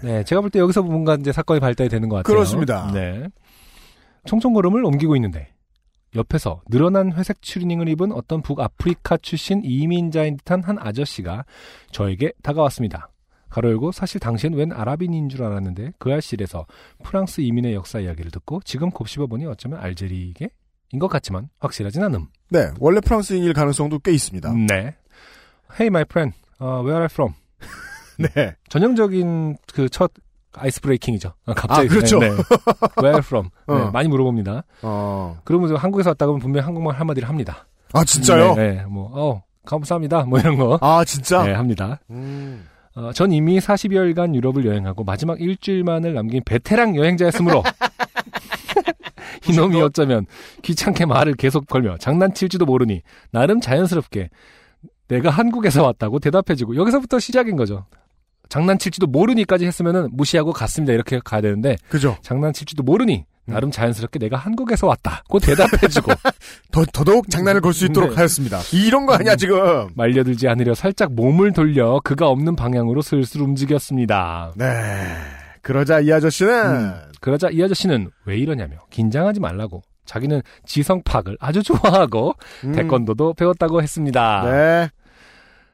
네, 0.03 0.25
제가 0.25 0.41
볼 0.41 0.51
때 0.51 0.59
여기서 0.61 0.83
뭔가 0.83 1.15
이제 1.15 1.33
사건이 1.33 1.59
발달이 1.61 1.89
되는 1.91 2.09
것 2.09 2.17
같아요. 2.17 2.35
그렇습니다. 2.35 2.91
네. 2.93 3.27
총총걸음을 4.27 4.85
옮기고 4.85 5.17
있는데 5.17 5.49
옆에서 6.17 6.63
늘어난 6.69 7.13
회색 7.13 7.43
추리닝을 7.43 7.89
입은 7.91 8.13
어떤 8.13 8.43
북아프리카 8.43 9.19
출신 9.19 9.63
이민자인 9.65 10.37
듯한 10.39 10.63
한 10.63 10.79
아저씨가 10.79 11.45
저에게 11.93 12.33
다가왔습니다. 12.43 13.11
가로 13.49 13.71
열고 13.71 13.93
사실 13.93 14.19
당시엔 14.21 14.55
웬 14.55 14.73
아랍인인 14.73 15.29
줄 15.29 15.45
알았는데 15.45 15.93
그 15.99 16.13
알실에서 16.13 16.67
프랑스 17.05 17.41
이민의 17.41 17.75
역사 17.75 18.01
이야기를 18.01 18.31
듣고 18.33 18.61
지금 18.65 18.91
곱씹어 18.91 19.27
보니 19.29 19.47
어쩌면 19.47 19.79
알제리계 19.81 20.49
인 20.93 20.99
것 20.99 21.09
같지만 21.09 21.49
확실하진 21.59 22.03
않음. 22.05 22.27
네. 22.51 22.71
원래 22.79 23.01
프랑스인일 23.01 23.53
가능성도 23.55 23.99
꽤 24.01 24.13
있습니다. 24.13 24.53
네. 24.53 24.95
Hey 25.73 25.89
my 25.89 26.03
friend, 26.09 26.37
uh, 26.61 26.81
where 26.83 26.95
are 26.97 27.03
you 27.03 27.09
from? 27.11 27.35
네. 28.19 28.55
전형적인 28.69 29.57
그 29.75 29.89
첫 29.89 30.13
아이스 30.57 30.81
브레이킹이죠. 30.81 31.33
아, 31.47 31.55
갑자기 31.55 31.87
아, 31.87 31.91
그렇죠. 31.91 32.19
네, 32.19 32.31
네. 32.31 32.37
Where 32.99 33.19
from? 33.19 33.51
네, 33.69 33.75
어. 33.75 33.91
많이 33.93 34.09
물어봅니다. 34.09 34.65
어. 34.83 35.39
그러면 35.45 35.69
저 35.69 35.75
한국에서 35.75 36.11
왔다 36.11 36.27
그러면 36.27 36.41
분명히 36.41 36.65
한국말 36.65 36.97
한마디를 36.97 37.29
합니다. 37.29 37.67
아, 37.93 38.05
진짜요? 38.05 38.55
네, 38.55 38.73
네. 38.73 38.85
뭐, 38.87 39.11
어, 39.13 39.43
감사합니다. 39.65 40.25
뭐 40.25 40.39
이런 40.39 40.57
거. 40.57 40.79
아, 40.81 41.05
진짜? 41.05 41.45
네, 41.45 41.53
합니다. 41.53 42.01
음. 42.11 42.67
어, 42.95 43.13
전 43.13 43.31
이미 43.31 43.59
40여일간 43.59 44.35
유럽을 44.35 44.65
여행하고 44.65 45.05
마지막 45.05 45.41
일주일만을 45.41 46.15
남긴 46.15 46.43
베테랑 46.45 46.97
여행자였으므로 46.97 47.63
이놈이 49.49 49.81
어쩌면 49.83 50.25
귀찮게 50.63 51.05
말을 51.05 51.35
계속 51.35 51.67
걸며 51.67 51.99
장난칠지도 51.99 52.65
모르니 52.65 53.03
나름 53.31 53.61
자연스럽게 53.61 54.31
내가 55.09 55.31
한국에서 55.31 55.85
왔다고 55.85 56.19
대답해주고 56.19 56.77
여기서부터 56.77 57.19
시작인 57.19 57.57
거죠. 57.57 57.85
장난칠지도 58.49 59.07
모르니까지 59.07 59.67
했으면은 59.67 60.09
무시하고 60.13 60.53
갔습니다 60.53 60.93
이렇게 60.93 61.21
가야 61.25 61.41
되는데 61.41 61.77
그죠. 61.89 62.17
장난칠지도 62.23 62.83
모르니 62.83 63.25
나름 63.49 63.71
자연스럽게 63.71 64.19
내가 64.19 64.37
한국에서 64.37 64.89
왔다고 64.89 65.39
대답해주고 65.39 66.13
더, 66.73 66.85
더더욱 66.93 67.31
장난을 67.31 67.61
걸 67.61 67.73
수 67.73 67.85
있도록 67.87 68.11
네. 68.11 68.17
하였습니다. 68.17 68.59
이런 68.73 69.07
거 69.07 69.15
아니야, 69.15 69.37
지금? 69.37 69.89
말려들지 69.95 70.49
않으려 70.49 70.75
살짝 70.75 71.13
몸을 71.15 71.53
돌려 71.53 72.01
그가 72.03 72.27
없는 72.29 72.57
방향으로 72.57 73.03
슬슬 73.03 73.41
움직였습니다. 73.43 74.53
네. 74.57 74.65
그러자 75.63 76.01
이 76.01 76.13
아저씨는, 76.13 76.53
음. 76.53 76.95
그러자 77.21 77.51
이 77.51 77.63
아저씨는 77.63 78.11
왜 78.25 78.37
이러냐며 78.37 78.79
긴장하지 78.91 79.39
말라고 79.39 79.83
자기는 80.07 80.43
지성 80.65 81.03
팍을 81.05 81.37
아주 81.39 81.63
좋아하고 81.63 82.35
음. 82.65 82.73
태권도도 82.73 83.35
배웠다고 83.35 83.81
했습니다. 83.83 84.43
네. 84.51 84.89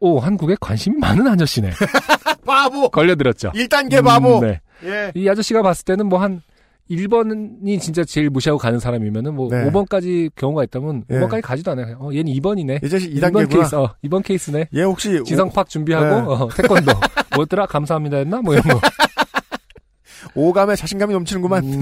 오 0.00 0.18
한국에 0.18 0.56
관심이 0.60 0.96
많은 0.98 1.26
아저씨네. 1.28 1.70
바보! 2.46 2.88
걸려들었죠. 2.88 3.50
1단계 3.52 4.02
바보! 4.04 4.38
음, 4.38 4.40
네. 4.46 4.60
예. 4.84 5.12
이 5.14 5.28
아저씨가 5.28 5.62
봤을 5.62 5.84
때는 5.84 6.06
뭐 6.08 6.20
한 6.20 6.42
1번이 6.90 7.80
진짜 7.80 8.04
제일 8.04 8.28
무시하고 8.28 8.58
가는 8.58 8.78
사람이면은 8.78 9.34
뭐 9.34 9.48
네. 9.50 9.64
5번까지 9.70 10.30
경우가 10.34 10.64
있다면 10.64 11.04
예. 11.10 11.20
5번까지 11.20 11.40
가지도 11.42 11.70
않아요. 11.70 11.96
어, 12.00 12.10
얘는 12.12 12.30
2번이네. 12.34 12.84
이 12.84 12.88
자식 12.88 13.14
2번 13.14 13.32
2단계구나. 13.32 13.50
케이스, 13.50 13.74
어, 13.76 13.94
2번 14.04 14.22
케이스네. 14.22 14.66
얘 14.74 14.82
혹시 14.82 15.22
지성팍 15.24 15.68
준비하고 15.68 16.06
네. 16.06 16.12
어, 16.42 16.48
태권도 16.54 16.92
뭐더라 17.36 17.66
감사합니다 17.66 18.18
했나 18.18 18.42
뭐 18.42 18.54
이런 18.54 18.64
거. 18.68 18.80
오, 20.34 20.48
오감에 20.50 20.76
자신감이 20.76 21.12
넘치는구만. 21.14 21.64
음. 21.64 21.80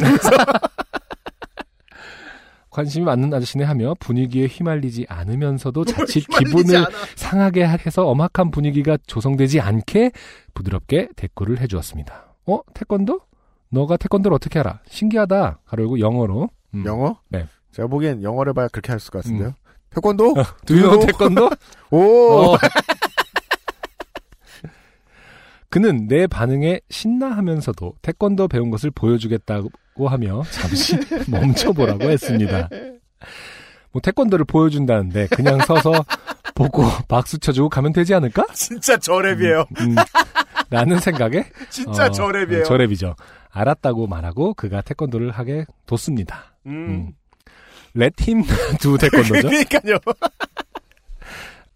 관심이 2.71 3.05
많는 3.05 3.35
아저씨네 3.35 3.65
하며 3.65 3.95
분위기에 3.99 4.47
휘말리지 4.47 5.07
않으면서도 5.09 5.85
자칫 5.87 6.27
기분을 6.29 6.87
상하게 7.17 7.67
해서 7.67 8.07
엄악한 8.07 8.51
분위기가 8.51 8.97
조성되지 9.07 9.61
않게 9.61 10.13
부드럽게 10.55 11.09
대꾸를 11.17 11.61
해주었습니다. 11.61 12.35
어? 12.47 12.61
태권도? 12.75 13.21
너가 13.71 13.97
태권도를 13.97 14.35
어떻게 14.35 14.59
알아? 14.59 14.81
신기하다. 14.89 15.61
가로 15.65 15.83
열고 15.83 16.01
영어로. 16.01 16.49
음. 16.75 16.85
영어? 16.87 17.19
네. 17.29 17.47
제가 17.73 17.89
보기엔 17.89 18.23
영어를 18.23 18.53
봐야 18.53 18.69
그렇게 18.69 18.93
할것 18.93 19.11
같은데요. 19.11 19.55
태권도? 19.91 20.35
Do 20.67 20.77
you 20.77 20.83
know 20.83 20.99
두유도? 20.99 21.07
태권도? 21.07 21.51
오! 21.91 22.55
어. 22.55 22.59
그는 25.71 26.09
내 26.09 26.27
반응에 26.27 26.81
신나하면서도 26.91 27.95
태권도 28.03 28.49
배운 28.49 28.71
것을 28.71 28.91
보여주겠다고 28.91 29.71
하며 30.09 30.43
잠시 30.51 30.97
멈춰보라고 31.31 32.11
했습니다. 32.11 32.69
뭐 33.93 34.03
태권도를 34.03 34.45
보여준다는데 34.45 35.29
그냥 35.29 35.61
서서 35.61 35.93
보고 36.55 36.83
박수 37.09 37.39
쳐주고 37.39 37.69
가면 37.69 37.93
되지 37.93 38.15
않을까? 38.15 38.47
진짜 38.53 38.97
저랩이에요. 38.97 39.67
음, 39.81 39.95
라는 40.71 40.99
생각에 40.99 41.47
진짜 41.71 42.07
어, 42.07 42.11
저랩이에요. 42.11 42.65
저랩이죠. 42.65 43.15
알았다고 43.51 44.07
말하고 44.09 44.55
그가 44.55 44.81
태권도를 44.83 45.31
하게 45.31 45.65
뒀습니다. 45.87 46.55
음. 46.67 46.73
음. 46.73 47.13
Him 47.97 48.45
do 48.81 48.97
태권도죠. 48.97 49.49
그러니까요. 49.49 49.99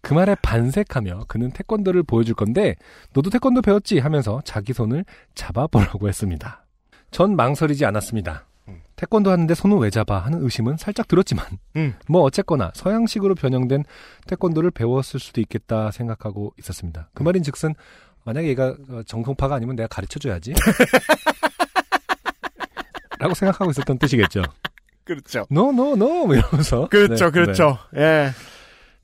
그 0.05 0.13
말에 0.13 0.35
반색하며 0.35 1.25
그는 1.27 1.49
태권도를 1.49 2.03
보여줄 2.03 2.35
건데 2.35 2.75
너도 3.13 3.31
태권도 3.31 3.63
배웠지 3.63 3.97
하면서 3.97 4.39
자기 4.45 4.71
손을 4.71 5.03
잡아보라고 5.33 6.07
했습니다. 6.07 6.63
전 7.09 7.35
망설이지 7.35 7.85
않았습니다. 7.85 8.45
음. 8.67 8.83
태권도 8.97 9.31
하는데 9.31 9.51
손을 9.55 9.77
왜 9.77 9.89
잡아 9.89 10.19
하는 10.19 10.43
의심은 10.43 10.77
살짝 10.77 11.07
들었지만 11.07 11.47
음. 11.77 11.95
뭐 12.07 12.21
어쨌거나 12.21 12.71
서양식으로 12.75 13.33
변형된 13.33 13.83
태권도를 14.27 14.69
배웠을 14.69 15.19
수도 15.19 15.41
있겠다 15.41 15.89
생각하고 15.89 16.53
있었습니다. 16.59 17.09
그 17.15 17.23
말인 17.23 17.41
즉슨 17.41 17.73
만약에 18.25 18.47
얘가 18.49 18.75
어, 18.89 19.01
정통파가 19.07 19.55
아니면 19.55 19.75
내가 19.75 19.87
가르쳐줘야지 19.87 20.53
라고 23.17 23.33
생각하고 23.33 23.71
있었던 23.71 23.97
뜻이겠죠. 23.97 24.43
그렇죠. 25.03 25.47
no, 25.51 25.69
no, 25.69 25.93
no 25.93 26.31
이러면서 26.31 26.89
그렇죠, 26.89 27.25
네, 27.25 27.31
그렇죠. 27.31 27.79
예. 27.95 28.29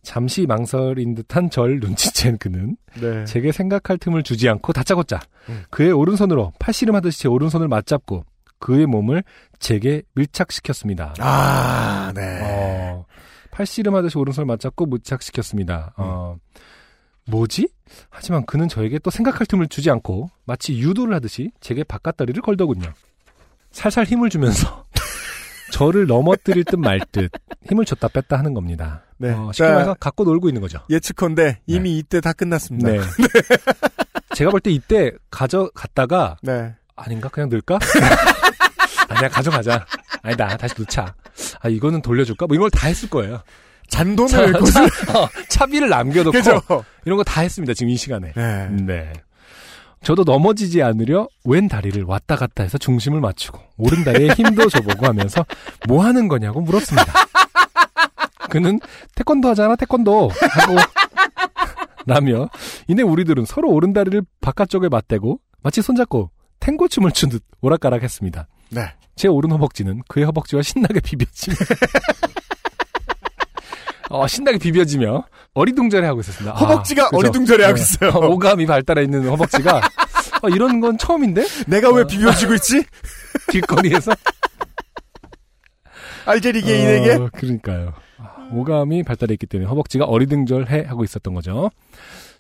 잠시 0.04 0.46
망설인 0.48 1.16
듯한 1.16 1.50
절 1.50 1.80
눈치챈 1.80 2.40
그는 2.40 2.76
네. 3.00 3.26
제게 3.26 3.52
생각할 3.52 3.98
틈을 3.98 4.24
주지 4.24 4.50
않고 4.50 4.74
다짜고짜 4.74 5.20
음. 5.50 5.64
그의 5.70 5.92
오른손으로 5.92 6.54
팔씨름 6.60 6.96
하듯이 6.96 7.22
제 7.22 7.28
오른손을 7.28 7.68
맞잡고 7.68 8.26
그의 8.60 8.86
몸을 8.86 9.24
제게 9.60 10.02
밀착시켰습니다. 10.16 11.16
아, 11.20 12.12
네. 12.16 12.40
어, 12.42 13.06
팔씨름 13.52 13.96
하듯이 13.96 14.18
오른손을 14.18 14.46
맞잡고 14.46 14.86
밀착시켰습니다. 14.86 15.94
어, 15.98 16.38
뭐지? 17.28 17.70
하지만 18.10 18.46
그는 18.46 18.68
저에게 18.68 19.00
또 19.00 19.10
생각할 19.12 19.46
틈을 19.46 19.68
주지 19.68 19.90
않고 19.92 20.30
마치 20.46 20.78
유도를 20.80 21.14
하듯이 21.14 21.52
제게 21.60 21.84
바깥다리를 21.84 22.42
걸더군요. 22.42 22.92
살살 23.72 24.06
힘을 24.06 24.30
주면서 24.30 24.86
저를 25.72 26.06
넘어뜨릴 26.08 26.64
듯 26.66 26.76
말 26.78 27.00
듯 27.12 27.32
힘을 27.70 27.86
줬다 27.86 28.08
뺐다 28.10 28.38
하는 28.38 28.54
겁니다. 28.54 29.04
네. 29.18 29.32
어, 29.32 29.52
쉽게 29.54 29.68
자, 29.68 29.72
말해서 29.74 29.94
갖고 30.00 30.24
놀고 30.24 30.48
있는 30.50 30.62
거죠. 30.62 30.80
예측컨대 30.90 31.62
이미 31.68 31.98
이때 31.98 32.20
다 32.22 32.34
끝났습니다. 32.34 32.90
네. 32.92 33.00
제가 34.36 34.52
볼 34.52 34.60
때 34.62 34.72
이때 34.72 35.12
가져갔다가 35.30 36.38
네. 36.42 36.74
아닌가? 36.96 37.30
그냥 37.30 37.50
넣을까? 37.50 37.80
아니야, 39.10 39.30
가져가자. 39.30 39.86
아니다, 40.24 40.56
다시 40.58 40.76
넣자. 40.78 41.14
아, 41.62 41.68
이거는 41.70 42.02
돌려줄까? 42.02 42.48
뭐 42.48 42.56
이런 42.56 42.70
걸다 42.70 42.88
했을 42.88 43.10
거예요. 43.10 43.42
잔돈을 43.90 44.30
차- 44.30 44.52
거슬. 44.54 44.84
어, 45.16 45.28
차비를 45.50 45.90
남겨놓고 45.90 46.32
그죠? 46.38 46.62
이런 47.06 47.18
거 47.18 47.24
다 47.24 47.42
했습니다. 47.42 47.74
지금 47.74 47.90
이 47.90 47.98
시간에. 47.98 48.32
네. 48.36 48.68
네. 48.70 49.14
저도 50.04 50.24
넘어지지 50.24 50.82
않으려 50.82 51.28
왼 51.46 51.68
다리를 51.68 52.04
왔다 52.04 52.36
갔다 52.36 52.64
해서 52.64 52.78
중심을 52.78 53.22
맞추고 53.22 53.60
오른 53.78 54.04
다리에 54.04 54.30
힘도 54.30 54.68
줘보고 54.68 55.06
하면서 55.06 55.46
뭐 55.88 56.04
하는 56.04 56.28
거냐고 56.28 56.62
물었습니다. 56.62 57.14
그는 58.50 58.80
태권도 59.16 59.48
하잖아 59.50 59.76
태권도 59.76 60.30
하고 60.30 60.76
라며 62.06 62.50
이내 62.88 63.04
우리들은 63.04 63.46
서로 63.46 63.70
오른 63.70 63.94
다리를 63.94 64.22
바깥쪽에 64.42 64.90
맞대고 64.90 65.40
마치 65.62 65.82
손잡고 65.82 66.32
탱고 66.60 66.88
춤을 66.88 67.12
춘 67.12 67.30
듯 67.30 67.44
오락가락했습니다. 67.62 68.48
네. 68.70 68.82
제 69.16 69.28
오른 69.28 69.52
허벅지는 69.52 70.02
그의 70.08 70.26
허벅지와 70.26 70.64
신나게 70.64 71.00
비벼지며 71.00 71.56
어, 74.12 74.28
신나게 74.28 74.58
비벼지며 74.58 75.24
어리둥절해 75.54 76.06
하고 76.08 76.20
있었습니다. 76.22 76.54
아, 76.56 76.60
허벅지가 76.60 77.10
그죠? 77.10 77.18
어리둥절해 77.18 77.64
하고 77.66 77.76
네. 77.78 77.82
있어요. 77.82 78.10
어, 78.12 78.28
오감이 78.30 78.66
발달해 78.66 79.04
있는 79.04 79.28
허벅지가 79.30 79.78
어, 80.44 80.50
이런 80.50 80.80
건 80.80 80.98
처음인데 80.98 81.44
내가 81.68 81.92
왜 81.92 82.06
비벼지고 82.06 82.54
있지? 82.56 82.84
길거리에서 83.52 84.14
알제리 86.26 86.62
개인에게? 86.62 87.12
어, 87.14 87.30
그러니까요. 87.34 87.94
아, 88.18 88.48
오감이 88.52 89.04
발달해 89.04 89.34
있기 89.34 89.46
때문에 89.48 89.68
허벅지가 89.70 90.06
어리둥절해 90.06 90.86
하고 90.88 91.04
있었던 91.04 91.34
거죠. 91.34 91.70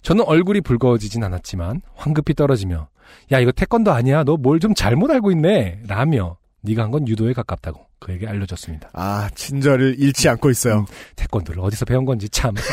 저는 0.03 0.23
얼굴이 0.25 0.61
붉어지진 0.61 1.23
않았지만 1.23 1.81
황급히 1.95 2.33
떨어지며 2.33 2.87
야 3.31 3.39
이거 3.39 3.51
태권도 3.51 3.91
아니야 3.91 4.23
너 4.23 4.35
뭘 4.37 4.59
좀 4.59 4.73
잘못 4.73 5.11
알고 5.11 5.31
있네 5.31 5.81
라며 5.87 6.37
네가 6.61 6.83
한 6.83 6.91
건 6.91 7.07
유도에 7.07 7.33
가깝다고 7.33 7.85
그에게 8.01 8.27
알려줬습니다. 8.27 8.89
아, 8.93 9.29
친절을 9.35 9.95
잃지 9.99 10.27
않고 10.27 10.49
있어요. 10.49 10.79
음. 10.79 10.85
태권도를 11.15 11.61
어디서 11.61 11.85
배운 11.85 12.03
건지 12.03 12.27
참. 12.29 12.53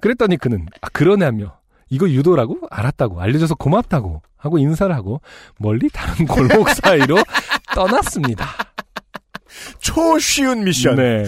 그랬더니 0.00 0.36
그는 0.36 0.66
아, 0.80 0.88
그러냐며 0.90 1.58
이거 1.88 2.08
유도라고 2.08 2.58
알았다고 2.70 3.20
알려줘서 3.20 3.54
고맙다고 3.54 4.22
하고 4.36 4.58
인사를 4.58 4.94
하고 4.94 5.20
멀리 5.56 5.88
다른 5.88 6.26
골목 6.26 6.68
사이로 6.68 7.16
떠났습니다. 7.74 8.46
초쉬운 9.78 10.64
미션. 10.64 10.96
네. 10.96 11.24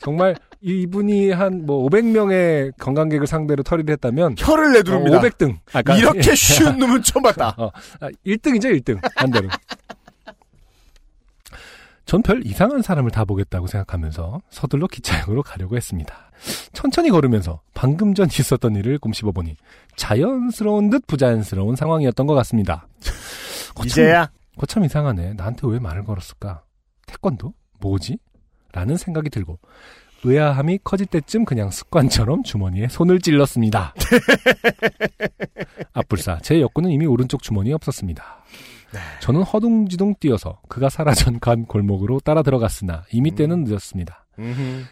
정말 0.00 0.34
이분이 0.66 1.30
한 1.30 1.66
뭐 1.66 1.86
500명의 1.88 2.72
관광객을 2.78 3.26
상대로 3.26 3.62
털이를 3.62 3.92
했다면 3.92 4.36
혀를 4.38 4.72
내두릅니다. 4.72 5.20
500등. 5.20 5.58
아까 5.74 5.94
이렇게 5.96 6.34
쉬운 6.34 6.78
놈은 6.78 7.02
처음 7.02 7.22
봤다. 7.22 7.54
어, 7.58 7.70
아, 8.00 8.08
1등이죠, 8.26 8.80
1등. 8.80 8.98
반대로. 9.14 9.48
전 12.06 12.22
별 12.22 12.46
이상한 12.46 12.80
사람을 12.82 13.10
다 13.10 13.24
보겠다고 13.24 13.66
생각하면서 13.66 14.40
서둘러 14.50 14.86
기차역으로 14.86 15.42
가려고 15.42 15.76
했습니다. 15.76 16.30
천천히 16.72 17.10
걸으면서 17.10 17.60
방금 17.72 18.14
전 18.14 18.28
있었던 18.28 18.76
일을 18.76 18.98
곰씹어 18.98 19.32
보니 19.32 19.56
자연스러운 19.96 20.90
듯 20.90 21.06
부자연스러운 21.06 21.76
상황이었던 21.76 22.26
것 22.26 22.34
같습니다. 22.34 22.86
거참, 23.74 23.86
이제야 23.86 24.30
거참 24.58 24.84
이상하네. 24.84 25.34
나한테 25.34 25.66
왜 25.66 25.78
말을 25.78 26.04
걸었을까? 26.04 26.62
태권도? 27.06 27.52
뭐지? 27.80 28.18
라는 28.72 28.96
생각이 28.96 29.30
들고 29.30 29.58
의아함이 30.24 30.80
커질 30.82 31.06
때쯤 31.06 31.44
그냥 31.44 31.70
습관처럼 31.70 32.42
주머니에 32.42 32.88
손을 32.88 33.20
찔렀습니다. 33.20 33.94
앞불사 35.92 36.38
제 36.42 36.60
여권은 36.60 36.90
이미 36.90 37.06
오른쪽 37.06 37.42
주머니에 37.42 37.74
없었습니다. 37.74 38.42
저는 39.20 39.42
허둥지둥 39.42 40.14
뛰어서 40.20 40.60
그가 40.68 40.88
사라전 40.88 41.40
간 41.40 41.66
골목으로 41.66 42.20
따라 42.20 42.42
들어갔으나 42.42 43.04
이미 43.12 43.32
때는 43.32 43.64
늦었습니다. 43.64 44.24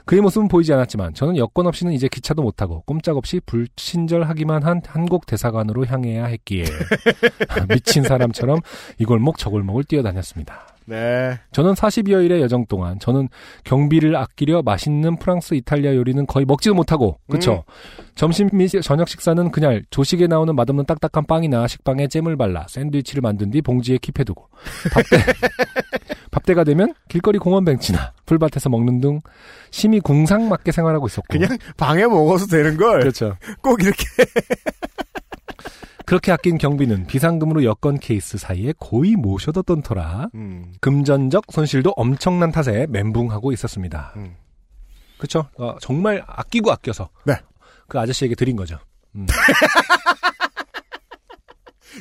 그의 0.05 0.21
모습은 0.23 0.49
보이지 0.49 0.73
않았지만 0.73 1.15
저는 1.15 1.37
여권 1.37 1.67
없이는 1.67 1.93
이제 1.93 2.09
기차도 2.09 2.43
못 2.43 2.57
타고 2.57 2.83
꼼짝없이 2.83 3.41
불친절하기만 3.47 4.63
한 4.63 4.81
한국 4.87 5.27
대사관으로 5.27 5.87
향해야 5.87 6.27
했기에 6.27 6.65
미친 7.69 8.05
사람처럼 8.05 8.61
이 8.99 9.05
골목 9.05 9.39
저 9.39 9.51
골목을 9.51 9.85
뛰어다녔습니다. 9.85 10.72
네. 10.87 11.39
저는 11.53 11.75
40여일의 11.75 12.41
여정 12.41 12.67
동안 12.67 12.99
저는 12.99 13.29
경비를 13.65 14.17
아끼려 14.17 14.63
맛있는 14.63 15.17
프랑스 15.19 15.55
이탈리아 15.55 15.95
요리는 15.95 16.27
거의 16.27 16.45
먹지도 16.47 16.75
못하고 16.75 17.19
그쵸? 17.31 17.65
점심 18.15 18.49
및 18.53 18.69
저녁 18.83 19.09
식사는 19.09 19.51
그냥 19.51 19.83
조식에 19.91 20.27
나오는 20.27 20.55
맛없는 20.55 20.85
딱딱한 20.87 21.27
빵이나 21.27 21.67
식빵에 21.67 22.09
잼을 22.09 22.37
발라 22.37 22.67
샌드위치를 22.69 23.21
만든 23.21 23.51
뒤 23.51 23.63
봉지에 23.63 23.99
킵해두고 23.99 24.45
밥때 24.93 25.17
밥때가 26.31 26.65
되면 26.65 26.95
길거리 27.09 27.39
공원 27.39 27.65
벤치나 27.65 28.13
풀밭에서 28.27 28.71
먹는 28.71 29.01
등 29.01 29.21
심히 29.71 30.01
궁상맞게 30.01 30.73
생활하고 30.73 31.07
있었고. 31.07 31.27
그냥 31.29 31.57
방에 31.77 32.07
먹어서 32.07 32.47
되는 32.47 32.77
걸꼭 32.77 33.01
그렇죠 33.01 33.37
이렇게 33.81 34.05
그렇게 36.07 36.33
아낀 36.33 36.59
경비는 36.59 37.07
비상금으로 37.07 37.65
여권 37.65 37.99
케이스 37.99 38.39
사이에 38.39 38.75
고이 38.79 39.17
모셔뒀던 39.17 39.83
터라 39.83 40.31
음. 40.35 40.73
금전적 40.81 41.47
손실도 41.51 41.93
엄청난 41.97 42.53
탓에 42.53 42.87
멘붕하고 42.89 43.53
있었습니다. 43.53 44.13
음. 44.17 44.37
그렇죠? 45.19 45.49
정말 45.81 46.23
아끼고 46.27 46.73
아껴서 46.73 47.09
네. 47.25 47.35
그 47.87 47.99
아저씨에게 47.99 48.35
드린 48.35 48.57
거죠. 48.57 48.79
음. 49.15 49.27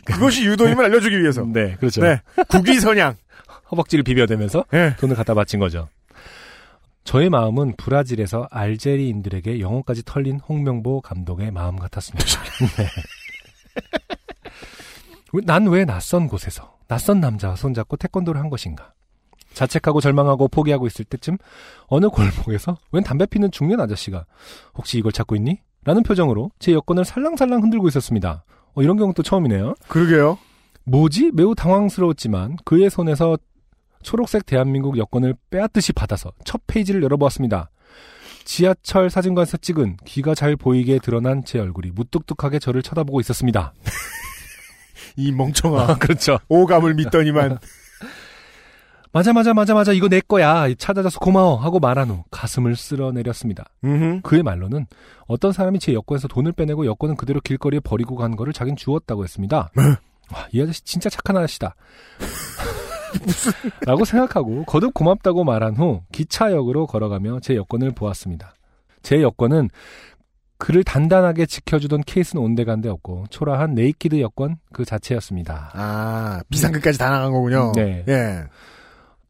그것이 0.06 0.46
유도임을 0.46 0.86
알려주기 0.86 1.20
위해서. 1.22 1.46
네, 1.46 1.76
그렇죠. 1.76 2.02
네. 2.02 2.22
국위선양. 2.50 3.16
허벅지를 3.72 4.04
비벼대면서 4.04 4.66
네. 4.72 4.96
돈을 4.98 5.16
갖다 5.16 5.34
바친 5.34 5.60
거죠. 5.60 5.88
저의 7.04 7.30
마음은 7.30 7.76
브라질에서 7.78 8.48
알제리인들에게 8.52 9.60
영어까지 9.60 10.04
털린 10.06 10.40
홍명보 10.40 11.02
감독의 11.02 11.52
마음 11.52 11.78
같았습니다. 11.78 12.26
네. 12.78 12.88
난 15.46 15.68
왜 15.68 15.86
낯선 15.86 16.28
곳에서 16.28 16.78
낯선 16.88 17.20
남자와 17.20 17.56
손잡고 17.56 17.98
태권도를 17.98 18.40
한 18.42 18.50
것인가? 18.50 18.94
자책하고 19.54 20.00
절망하고 20.02 20.48
포기하고 20.48 20.88
있을 20.88 21.06
때쯤 21.06 21.38
어느 21.88 22.08
골목에서 22.08 22.78
웬 22.92 23.04
담배 23.04 23.26
피는 23.26 23.52
중년 23.52 23.80
아저씨가 23.82 24.26
혹시 24.76 24.98
이걸 24.98 25.12
찾고 25.12 25.36
있니? 25.36 25.60
라는 25.84 26.04
표정으로 26.04 26.52
제 26.60 26.74
여권을 26.74 27.06
살랑살랑 27.06 27.64
흔들고 27.64 27.88
있었습니다. 27.88 28.44
어, 28.74 28.82
이런 28.82 28.98
경우 28.98 29.14
또 29.14 29.24
처음이네요. 29.24 29.76
그러게요. 29.88 30.38
뭐지? 30.86 31.32
매우 31.34 31.54
당황스러웠지만 31.56 32.58
그의 32.66 32.90
손에서 32.90 33.38
초록색 34.04 34.46
대한민국 34.46 34.98
여권을 34.98 35.36
빼앗듯이 35.50 35.94
받아서 35.94 36.32
첫 36.44 36.62
페이지를 36.68 37.04
열어보았습니다. 37.04 37.70
지하철 38.46 39.10
사진관에서 39.10 39.58
찍은 39.58 39.98
귀가 40.06 40.36
잘 40.36 40.56
보이게 40.56 41.00
드러난 41.00 41.44
제 41.46 41.60
얼굴이 41.60 41.92
무뚝뚝하게 41.92 42.60
저를 42.60 42.82
쳐다보고 42.82 43.20
있었습니다. 43.22 43.74
이 45.18 45.32
멍청아. 45.32 45.98
그렇죠. 45.98 46.40
오감을 46.48 46.94
믿더니만. 46.96 47.60
맞아 49.14 49.34
맞아 49.34 49.54
맞아 49.54 49.74
맞아 49.74 49.92
이거 49.92 50.08
내 50.08 50.22
거야 50.22 50.74
찾아줘서 50.78 51.20
고마워 51.20 51.58
하고 51.58 51.82
말한 51.82 52.10
후 52.10 52.24
가슴을 52.32 52.78
쓸어내렸습니다. 52.78 53.66
음흠. 53.84 54.22
그의 54.22 54.42
말로는 54.42 54.88
어떤 55.28 55.52
사람이 55.52 55.80
제 55.80 55.94
여권에서 55.94 56.30
돈을 56.30 56.54
빼내고 56.54 56.86
여권은 56.86 57.18
그대로 57.18 57.42
길거리에 57.42 57.82
버리고 57.82 58.16
간 58.16 58.38
거를 58.38 58.54
자긴 58.54 58.78
주웠다고 58.78 59.26
했습니다. 59.26 59.70
와, 60.34 60.48
이 60.54 60.62
아저씨 60.62 60.86
진짜 60.86 61.10
착한 61.10 61.36
아저씨다. 61.36 61.76
라고 63.86 64.06
생각하고 64.06 64.64
거듭 64.66 64.94
고맙다고 64.94 65.44
말한 65.44 65.76
후 65.76 66.02
기차역으로 66.12 66.88
걸어가며 66.88 67.40
제 67.42 67.56
여권을 67.56 67.92
보았습니다. 67.92 68.54
제 69.04 69.22
여권은 69.22 69.70
그를 70.58 70.84
단단하게 70.84 71.48
지켜주던 71.48 72.02
케이스는 72.06 72.44
온데간데 72.44 72.88
없고 72.90 73.26
초라한 73.32 73.74
naked 73.74 74.20
여권 74.22 74.58
그 74.72 74.86
자체였습니다. 74.86 75.72
아, 75.74 76.42
비상금까지 76.50 77.00
다 77.00 77.10
나간 77.10 77.32
거군요. 77.32 77.72
네. 77.76 78.04
예. 78.08 78.44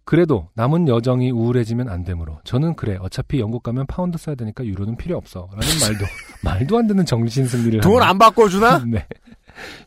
그래도 0.03 0.49
남은 0.55 0.89
여정이 0.89 1.31
우울해지면 1.31 1.87
안 1.87 2.03
되므로 2.03 2.39
저는 2.43 2.75
그래 2.75 2.97
어차피 2.99 3.39
영국 3.39 3.63
가면 3.63 3.85
파운드 3.87 4.17
써야 4.17 4.35
되니까 4.35 4.65
유로는 4.65 4.97
필요 4.97 5.15
없어 5.15 5.47
라는 5.53 5.67
말도 5.79 6.05
말도 6.43 6.77
안 6.77 6.87
되는 6.87 7.05
정신 7.05 7.45
승리를 7.47 7.79
돈 7.79 8.01
안 8.01 8.17
바꿔주나? 8.17 8.83
네. 8.89 9.05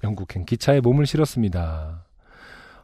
영국행 0.03 0.47
기차에 0.47 0.81
몸을 0.81 1.05
실었습니다. 1.05 2.04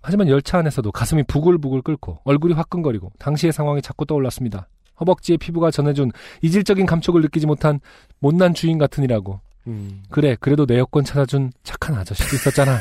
하지만 0.02 0.28
열차 0.28 0.58
안에서도 0.58 0.90
가슴이 0.92 1.24
부글부글 1.24 1.82
끓고 1.82 2.20
얼굴이 2.24 2.54
화끈거리고 2.54 3.12
당시의 3.18 3.52
상황이 3.52 3.82
자꾸 3.82 4.06
떠올랐습니다. 4.06 4.68
허벅지의 5.00 5.38
피부가 5.38 5.70
전해준 5.70 6.10
이질적인 6.42 6.86
감촉을 6.86 7.22
느끼지 7.22 7.46
못한 7.46 7.80
못난 8.18 8.54
주인 8.54 8.78
같으니라고. 8.78 9.40
음. 9.66 10.02
그래, 10.10 10.36
그래도 10.40 10.66
내 10.66 10.78
여권 10.78 11.04
찾아준 11.04 11.52
착한 11.62 11.94
아저씨도 11.96 12.36
있었잖아. 12.36 12.78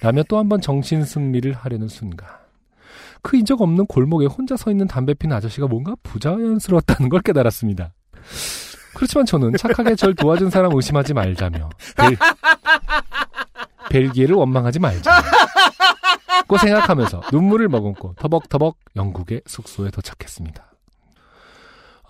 라며 0.00 0.22
또 0.24 0.36
한 0.38 0.48
번 0.48 0.60
정신 0.60 1.04
승리를 1.04 1.52
하려는 1.52 1.88
순간. 1.88 2.28
그 3.22 3.36
인적 3.36 3.60
없는 3.60 3.86
골목에 3.86 4.26
혼자 4.26 4.56
서 4.56 4.70
있는 4.70 4.86
담배 4.88 5.14
피는 5.14 5.34
아저씨가 5.36 5.66
뭔가 5.68 5.94
부자연스러웠다는 6.02 7.08
걸 7.08 7.20
깨달았습니다. 7.20 7.92
그렇지만 8.94 9.24
저는 9.26 9.56
착하게 9.56 9.94
절 9.94 10.14
도와준 10.14 10.50
사람 10.50 10.72
의심하지 10.74 11.14
말자며 11.14 11.70
벨, 11.96 12.16
벨기에를 13.90 14.34
원망하지 14.34 14.78
말자. 14.80 15.22
고 16.52 16.58
생각하면서 16.58 17.22
눈물을 17.32 17.68
머금고 17.68 18.14
터벅터벅 18.18 18.76
영국의 18.94 19.40
숙소에 19.46 19.90
도착했습니다. 19.90 20.72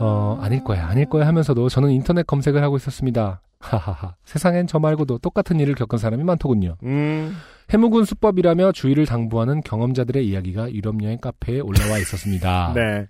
어, 0.00 0.38
아닐 0.40 0.64
거야, 0.64 0.88
아닐 0.88 1.08
거야 1.08 1.28
하면서도 1.28 1.68
저는 1.68 1.90
인터넷 1.90 2.26
검색을 2.26 2.60
하고 2.60 2.76
있었습니다. 2.76 3.40
하하하. 3.60 4.16
세상엔 4.24 4.66
저 4.66 4.80
말고도 4.80 5.18
똑같은 5.18 5.60
일을 5.60 5.76
겪은 5.76 5.96
사람이 5.96 6.24
많더군요. 6.24 6.76
음. 6.82 7.36
해묵은 7.70 8.04
수법이라며 8.04 8.72
주의를 8.72 9.06
당부하는 9.06 9.60
경험자들의 9.60 10.26
이야기가 10.26 10.72
유럽 10.72 11.00
여행 11.04 11.18
카페에 11.18 11.60
올라와 11.60 11.98
있었습니다. 11.98 12.72
네. 12.74 13.06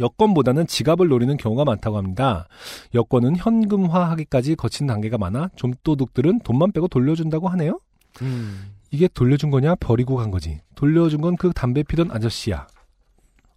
여권보다는 0.00 0.66
지갑을 0.66 1.08
노리는 1.08 1.36
경우가 1.36 1.64
많다고 1.64 1.98
합니다. 1.98 2.48
여권은 2.94 3.36
현금화하기까지 3.36 4.56
거친 4.56 4.86
단계가 4.86 5.18
많아 5.18 5.50
좀도둑들은 5.56 6.40
돈만 6.40 6.72
빼고 6.72 6.88
돌려준다고 6.88 7.48
하네요. 7.48 7.78
음. 8.22 8.72
이게 8.92 9.08
돌려준 9.08 9.50
거냐 9.50 9.74
버리고 9.76 10.16
간 10.16 10.30
거지. 10.30 10.60
돌려준 10.76 11.20
건 11.22 11.34
그 11.36 11.52
담배 11.52 11.82
피던 11.82 12.10
아저씨야. 12.12 12.66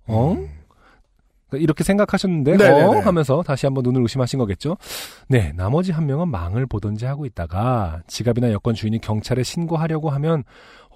어? 0.07 0.35
그러니까 1.49 1.63
이렇게 1.63 1.83
생각하셨는데 1.83 2.53
음. 2.53 2.57
네네네. 2.57 2.83
어? 2.83 2.99
하면서 3.01 3.43
다시 3.43 3.65
한번 3.65 3.83
눈을 3.83 4.01
의심하신 4.01 4.39
거겠죠. 4.39 4.77
네, 5.27 5.51
나머지 5.55 5.91
한 5.91 6.05
명은 6.07 6.29
망을 6.29 6.65
보던지 6.65 7.05
하고 7.05 7.25
있다가 7.25 8.01
지갑이나 8.07 8.51
여권 8.51 8.73
주인이 8.75 8.97
경찰에 8.99 9.43
신고하려고 9.43 10.09
하면 10.11 10.43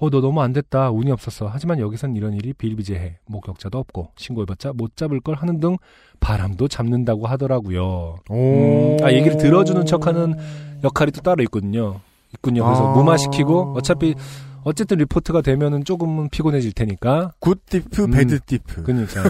어, 0.02 0.10
너 0.10 0.22
너무 0.22 0.42
안 0.42 0.54
됐다. 0.54 0.90
운이 0.92 1.12
없었어. 1.12 1.48
하지만 1.52 1.80
여기선 1.80 2.16
이런 2.16 2.34
일이 2.34 2.54
비일비재해. 2.54 3.18
목격자도 3.28 3.78
없고 3.78 4.12
신고해봤자 4.16 4.72
못 4.74 4.96
잡을 4.96 5.20
걸 5.20 5.36
하는 5.36 5.60
등 5.60 5.76
바람도 6.22 6.70
잡는다고 6.70 7.28
하더라고요. 7.28 8.16
오. 8.30 8.34
음, 8.34 8.98
아, 9.04 9.12
얘기를 9.12 9.38
들어주는 9.38 9.86
척하는 9.86 10.36
역할이 10.84 11.12
또 11.12 11.20
따로 11.22 11.44
있거든요. 11.44 12.00
있군요. 12.34 12.64
그래서 12.66 12.90
아. 12.92 12.94
무마시키고 12.96 13.74
어차피 13.78 14.16
어쨌든 14.64 14.98
리포트가 14.98 15.42
되면은 15.42 15.86
조금은 15.86 16.30
피곤해질 16.30 16.74
테니까. 16.74 17.34
good 17.40 17.66
thief, 17.66 18.04
음. 18.04 18.12
bad 18.12 18.40
thief. 18.42 18.84
그러니까. 18.84 19.24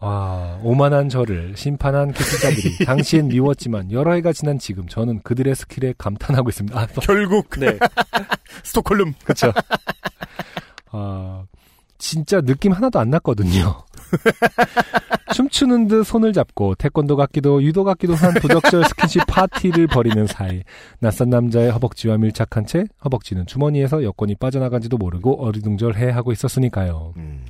와, 0.00 0.58
오만한 0.62 1.08
저를 1.08 1.54
심판한 1.56 2.12
기술자들이 2.12 2.78
당시엔 2.84 3.28
미웠지만 3.28 3.90
여러 3.90 4.12
해가 4.12 4.32
지난 4.34 4.58
지금 4.58 4.86
저는 4.86 5.20
그들의 5.22 5.54
skill에 5.54 5.94
감탄하고 5.96 6.50
있습니다. 6.50 6.78
아, 6.78 6.86
또- 6.88 7.00
결국 7.00 7.48
네, 7.58 7.78
스톡홀름. 8.64 9.14
그렇죠. 9.24 9.52
아, 10.90 11.44
진짜 11.96 12.42
느낌 12.42 12.72
하나도 12.72 12.98
안 12.98 13.08
났거든요. 13.10 13.82
춤추는 15.34 15.88
듯 15.88 16.04
손을 16.04 16.32
잡고 16.32 16.74
태권도 16.76 17.16
같기도 17.16 17.62
유도 17.62 17.84
같기도 17.84 18.14
한 18.14 18.34
부적절 18.34 18.84
스킨십 18.84 19.26
파티를 19.26 19.86
벌이는 19.88 20.26
사이 20.26 20.62
낯선 21.00 21.30
남자의 21.30 21.70
허벅지와 21.72 22.18
밀착한 22.18 22.66
채 22.66 22.84
허벅지는 23.04 23.46
주머니에서 23.46 24.04
여권이 24.04 24.36
빠져나간지도 24.36 24.96
모르고 24.96 25.44
어리둥절해 25.44 26.10
하고 26.10 26.32
있었으니까요. 26.32 27.14
음. 27.16 27.44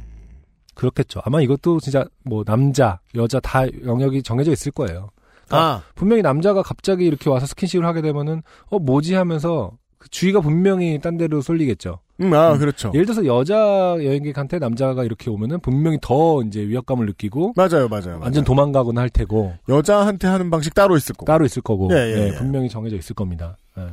그렇겠죠. 0.75 1.21
아마 1.25 1.41
이것도 1.41 1.81
진짜 1.81 2.05
뭐 2.25 2.45
남자, 2.45 3.01
여자 3.15 3.41
다 3.41 3.65
영역이 3.85 4.23
정해져 4.23 4.53
있을 4.53 4.73
거예요. 4.73 5.11
아, 5.51 5.83
분명히 5.95 6.23
남자가 6.23 6.63
갑자기 6.63 7.05
이렇게 7.05 7.31
와서 7.31 7.47
스킨십을 7.47 7.85
하게 7.85 8.03
되면은 8.03 8.43
어 8.67 8.79
뭐지 8.79 9.15
하면서 9.15 9.73
그 10.05 10.11
주의가 10.11 10.41
분명히 10.41 10.99
딴 11.01 11.17
데로 11.17 11.41
쏠리겠죠. 11.41 11.99
음, 12.21 12.35
아, 12.35 12.53
음. 12.53 12.59
그렇죠. 12.59 12.91
예를 12.93 13.07
들어서 13.07 13.25
여자 13.25 13.55
여행객한테 13.99 14.59
남자가 14.59 15.03
이렇게 15.03 15.31
오면은 15.31 15.61
분명히 15.61 15.99
더 16.03 16.43
이제 16.43 16.61
위협감을 16.61 17.07
느끼고 17.07 17.55
맞아요, 17.57 17.89
맞아요. 17.89 18.19
완전 18.21 18.21
맞아요. 18.21 18.45
도망가거나 18.45 19.01
할 19.01 19.09
테고 19.09 19.55
여자한테 19.67 20.29
하는 20.29 20.51
방식 20.51 20.75
따로 20.75 20.95
있을 20.99 21.15
거고. 21.15 21.25
따로 21.25 21.47
있을 21.47 21.63
거고 21.63 21.89
예, 21.93 21.97
예, 21.97 22.19
예, 22.19 22.27
예. 22.29 22.35
분명히 22.35 22.69
정해져 22.69 22.97
있을 22.97 23.15
겁니다. 23.15 23.57
예. 23.79 23.87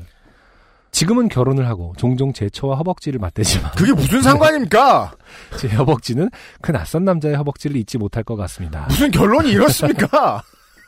지금은 0.92 1.30
결혼을 1.30 1.70
하고 1.70 1.94
종종 1.98 2.34
제 2.34 2.50
처와 2.50 2.76
허벅지를 2.76 3.18
맞대지만 3.22 3.72
그게 3.78 3.94
무슨 3.94 4.22
상관입니까? 4.22 5.14
제 5.58 5.70
허벅지는 5.70 6.30
그 6.62 6.74
낯선 6.74 7.06
남자의 7.06 7.36
허벅지를 7.38 7.78
잊지 7.78 7.98
못할 7.98 8.26
것 8.26 8.36
같습니다. 8.36 8.86
무슨 8.90 9.10
결론이 9.12 9.50
이렇습니까? 9.50 10.44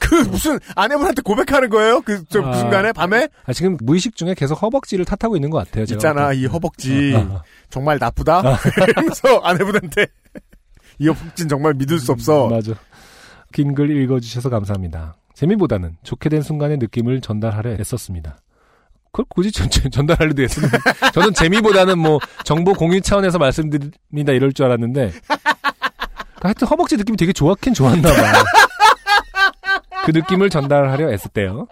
그 0.00 0.14
무슨 0.28 0.58
아내분한테 0.74 1.22
고백하는 1.22 1.68
거예요? 1.70 2.00
그 2.02 2.24
저 2.28 2.42
아. 2.42 2.52
순간에 2.54 2.92
밤에 2.92 3.28
아, 3.46 3.52
지금 3.52 3.76
무의식 3.80 4.14
중에 4.16 4.34
계속 4.34 4.60
허벅지를 4.62 5.04
탓하고 5.04 5.36
있는 5.36 5.50
것 5.50 5.58
같아요. 5.58 5.86
제가 5.86 5.96
있잖아 5.96 6.20
봤을 6.26 6.38
이 6.38 6.42
때. 6.42 6.46
허벅지 6.48 7.12
아, 7.16 7.18
아. 7.20 7.42
정말 7.70 7.98
나쁘다. 7.98 8.42
이러면서 8.88 9.38
아내분한테 9.44 10.06
이 10.98 11.08
허벅지는 11.08 11.48
정말 11.48 11.74
믿을 11.74 11.98
수 11.98 12.12
없어. 12.12 12.48
맞아. 12.48 12.72
긴 13.52 13.74
글 13.74 13.90
읽어주셔서 14.02 14.48
감사합니다. 14.50 15.16
재미보다는 15.34 15.96
좋게 16.02 16.28
된 16.28 16.42
순간의 16.42 16.76
느낌을 16.78 17.20
전달하려 17.20 17.72
애썼습니다. 17.80 18.36
그걸 19.12 19.24
굳이 19.28 19.50
전, 19.50 19.68
전- 19.70 19.90
전달하려도 19.90 20.40
했으면 20.42 20.70
저는 21.14 21.34
재미보다는 21.34 21.98
뭐 21.98 22.20
정보 22.44 22.74
공유 22.74 23.00
차원에서 23.00 23.38
말씀드립니다 23.38 24.32
이럴 24.32 24.52
줄 24.52 24.66
알았는데 24.66 25.12
하여튼 26.42 26.68
허벅지 26.68 26.96
느낌이 26.96 27.16
되게 27.16 27.32
좋았긴 27.32 27.74
좋았나 27.74 28.02
봐요. 28.12 28.32
그 30.04 30.10
느낌을 30.12 30.50
전달하려 30.50 31.10
애썼대요. 31.12 31.66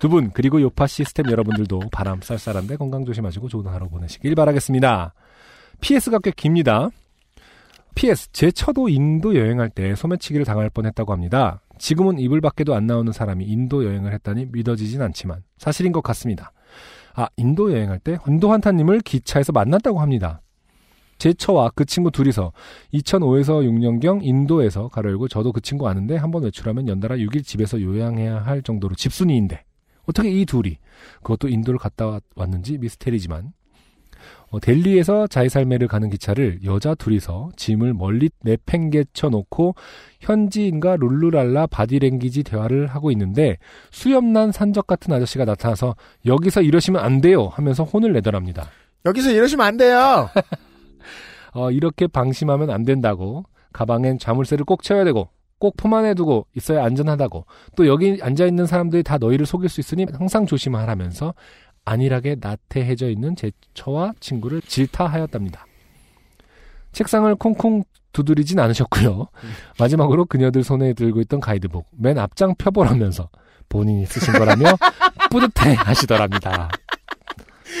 두 0.00 0.08
분 0.08 0.30
그리고 0.30 0.60
요파 0.60 0.86
시스템 0.86 1.26
여러분들도 1.28 1.80
바람 1.90 2.20
쌀쌀한데 2.20 2.76
건강 2.76 3.04
조심하시고 3.04 3.48
좋은 3.48 3.66
하루 3.66 3.88
보내시길 3.88 4.34
바라겠습니다. 4.36 5.12
PS가 5.80 6.20
꽤 6.20 6.30
깁니다. 6.30 6.90
PS 7.96 8.30
제 8.30 8.52
처도 8.52 8.88
인도 8.88 9.34
여행할 9.36 9.70
때 9.70 9.96
소매치기를 9.96 10.46
당할 10.46 10.70
뻔 10.70 10.86
했다고 10.86 11.12
합니다. 11.12 11.62
지금은 11.78 12.20
이불 12.20 12.40
밖에도 12.40 12.76
안 12.76 12.86
나오는 12.86 13.12
사람이 13.12 13.44
인도 13.44 13.84
여행을 13.84 14.12
했다니 14.12 14.46
믿어지진 14.52 15.02
않지만 15.02 15.42
사실인 15.56 15.90
것 15.90 16.00
같습니다. 16.04 16.52
아 17.14 17.26
인도 17.36 17.72
여행할 17.72 17.98
때 17.98 18.18
인도환타님을 18.26 19.00
기차에서 19.00 19.50
만났다고 19.50 20.00
합니다. 20.00 20.42
제 21.18 21.32
처와 21.34 21.70
그 21.74 21.84
친구 21.84 22.10
둘이서 22.10 22.52
2005에서 22.94 23.62
6년경 23.68 24.20
인도에서 24.22 24.88
가려고 24.88 25.28
저도 25.28 25.52
그 25.52 25.60
친구 25.60 25.88
아는데 25.88 26.16
한번 26.16 26.44
외출하면 26.44 26.88
연달아 26.88 27.16
6일 27.16 27.44
집에서 27.44 27.80
요양해야 27.80 28.38
할 28.38 28.62
정도로 28.62 28.94
집순이인데 28.94 29.64
어떻게 30.06 30.30
이 30.30 30.46
둘이 30.46 30.78
그것도 31.22 31.48
인도를 31.48 31.78
갔다 31.78 32.06
왔- 32.06 32.22
왔는지 32.34 32.78
미스테리지만 32.78 33.52
어, 34.50 34.58
델리에서 34.60 35.26
자이살메를 35.26 35.88
가는 35.88 36.08
기차를 36.08 36.60
여자 36.64 36.94
둘이서 36.94 37.50
짐을 37.56 37.92
멀리 37.92 38.30
내팽개쳐 38.40 39.28
놓고 39.28 39.74
현지인과 40.20 40.96
룰루랄라 40.96 41.66
바디랭귀지 41.66 42.44
대화를 42.44 42.86
하고 42.86 43.10
있는데 43.10 43.58
수염난 43.90 44.52
산적 44.52 44.86
같은 44.86 45.12
아저씨가 45.12 45.44
나타나서 45.44 45.94
여기서 46.24 46.62
이러시면 46.62 47.02
안 47.04 47.20
돼요 47.20 47.48
하면서 47.48 47.84
혼을 47.84 48.12
내더랍니다. 48.14 48.70
여기서 49.04 49.30
이러시면 49.32 49.66
안 49.66 49.76
돼요. 49.76 50.28
어, 51.52 51.70
이렇게 51.70 52.06
방심하면 52.06 52.70
안 52.70 52.84
된다고 52.84 53.44
가방엔 53.72 54.18
자물쇠를 54.18 54.64
꼭 54.64 54.82
채워야 54.82 55.04
되고 55.04 55.28
꼭 55.58 55.76
품 55.76 55.92
안에 55.94 56.14
두고 56.14 56.46
있어야 56.56 56.84
안전하다고 56.84 57.44
또 57.76 57.86
여기 57.86 58.20
앉아 58.22 58.46
있는 58.46 58.66
사람들이 58.66 59.02
다 59.02 59.18
너희를 59.18 59.44
속일 59.44 59.68
수 59.68 59.80
있으니 59.80 60.06
항상 60.12 60.46
조심하라면서 60.46 61.34
안일하게 61.84 62.36
나태해져 62.40 63.08
있는 63.10 63.34
제 63.34 63.50
처와 63.74 64.12
친구를 64.20 64.60
질타하였답니다. 64.62 65.66
책상을 66.92 67.34
콩콩 67.36 67.82
두드리진 68.12 68.58
않으셨고요. 68.58 69.28
마지막으로 69.78 70.24
그녀들 70.26 70.62
손에 70.64 70.92
들고 70.92 71.20
있던 71.22 71.40
가이드북 71.40 71.86
맨 71.92 72.18
앞장 72.18 72.54
펴보라면서 72.56 73.28
본인이 73.68 74.06
쓰신 74.06 74.34
거라며 74.34 74.64
뿌듯해 75.30 75.74
하시더랍니다. 75.74 76.68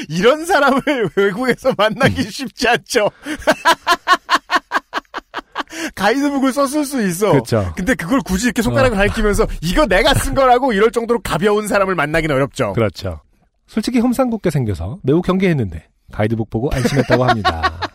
이런 0.08 0.46
사람을 0.46 1.10
외국에서 1.16 1.72
만나기 1.76 2.22
쉽지 2.22 2.68
않죠. 2.68 3.10
가이드북을 5.94 6.52
썼을 6.52 6.84
수 6.84 7.06
있어. 7.06 7.32
그렇죠. 7.32 7.72
근데 7.76 7.94
그걸 7.94 8.20
굳이 8.20 8.46
이렇게 8.46 8.62
손가락을 8.62 8.96
가리키면서 8.96 9.46
이거 9.62 9.86
내가 9.86 10.14
쓴 10.14 10.34
거라고 10.34 10.72
이럴 10.72 10.90
정도로 10.90 11.20
가벼운 11.20 11.68
사람을 11.68 11.94
만나기는 11.94 12.34
어렵죠. 12.34 12.72
그렇죠. 12.72 13.20
솔직히 13.66 14.00
험상궂게 14.00 14.50
생겨서 14.50 14.98
매우 15.02 15.22
경계했는데 15.22 15.86
가이드북 16.12 16.50
보고 16.50 16.70
안심했다고 16.72 17.24
합니다. 17.24 17.80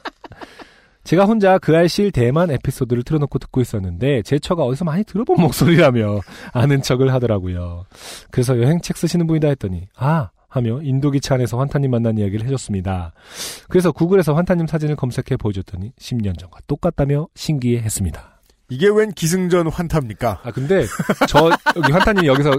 제가 1.04 1.26
혼자 1.26 1.58
그 1.58 1.76
알실 1.76 2.12
대만 2.12 2.50
에피소드를 2.50 3.04
틀어놓고 3.04 3.38
듣고 3.40 3.60
있었는데 3.60 4.22
제 4.22 4.40
처가 4.40 4.64
어디서 4.64 4.86
많이 4.86 5.04
들어본 5.04 5.42
목소리라며 5.42 6.22
아는 6.54 6.82
척을 6.82 7.14
하더라고요. 7.14 7.86
그래서 8.32 8.58
여행책 8.58 8.96
쓰시는 8.96 9.28
분이다 9.28 9.50
했더니 9.50 9.90
아 9.98 10.30
하며 10.54 10.80
인도 10.84 11.10
기차 11.10 11.34
안에서 11.34 11.58
환타님 11.58 11.90
만난 11.90 12.20
이야기를 12.20 12.46
해줬습니다. 12.46 13.14
그래서 13.70 13.92
구글에서 13.92 14.36
환타님 14.36 14.68
사진을 14.68 14.96
검색해 14.96 15.38
보여줬더니 15.40 15.94
10년 16.00 16.38
전과 16.38 16.60
똑같다며 16.68 17.28
신기해했습니다. 17.34 18.42
이게 18.70 18.88
웬 18.88 19.12
기승전 19.12 19.68
환타입니까? 19.68 20.42
아 20.44 20.52
근데 20.52 20.86
저 21.28 21.50
여기 21.76 21.92
환타님 21.92 22.26
여기서 22.26 22.52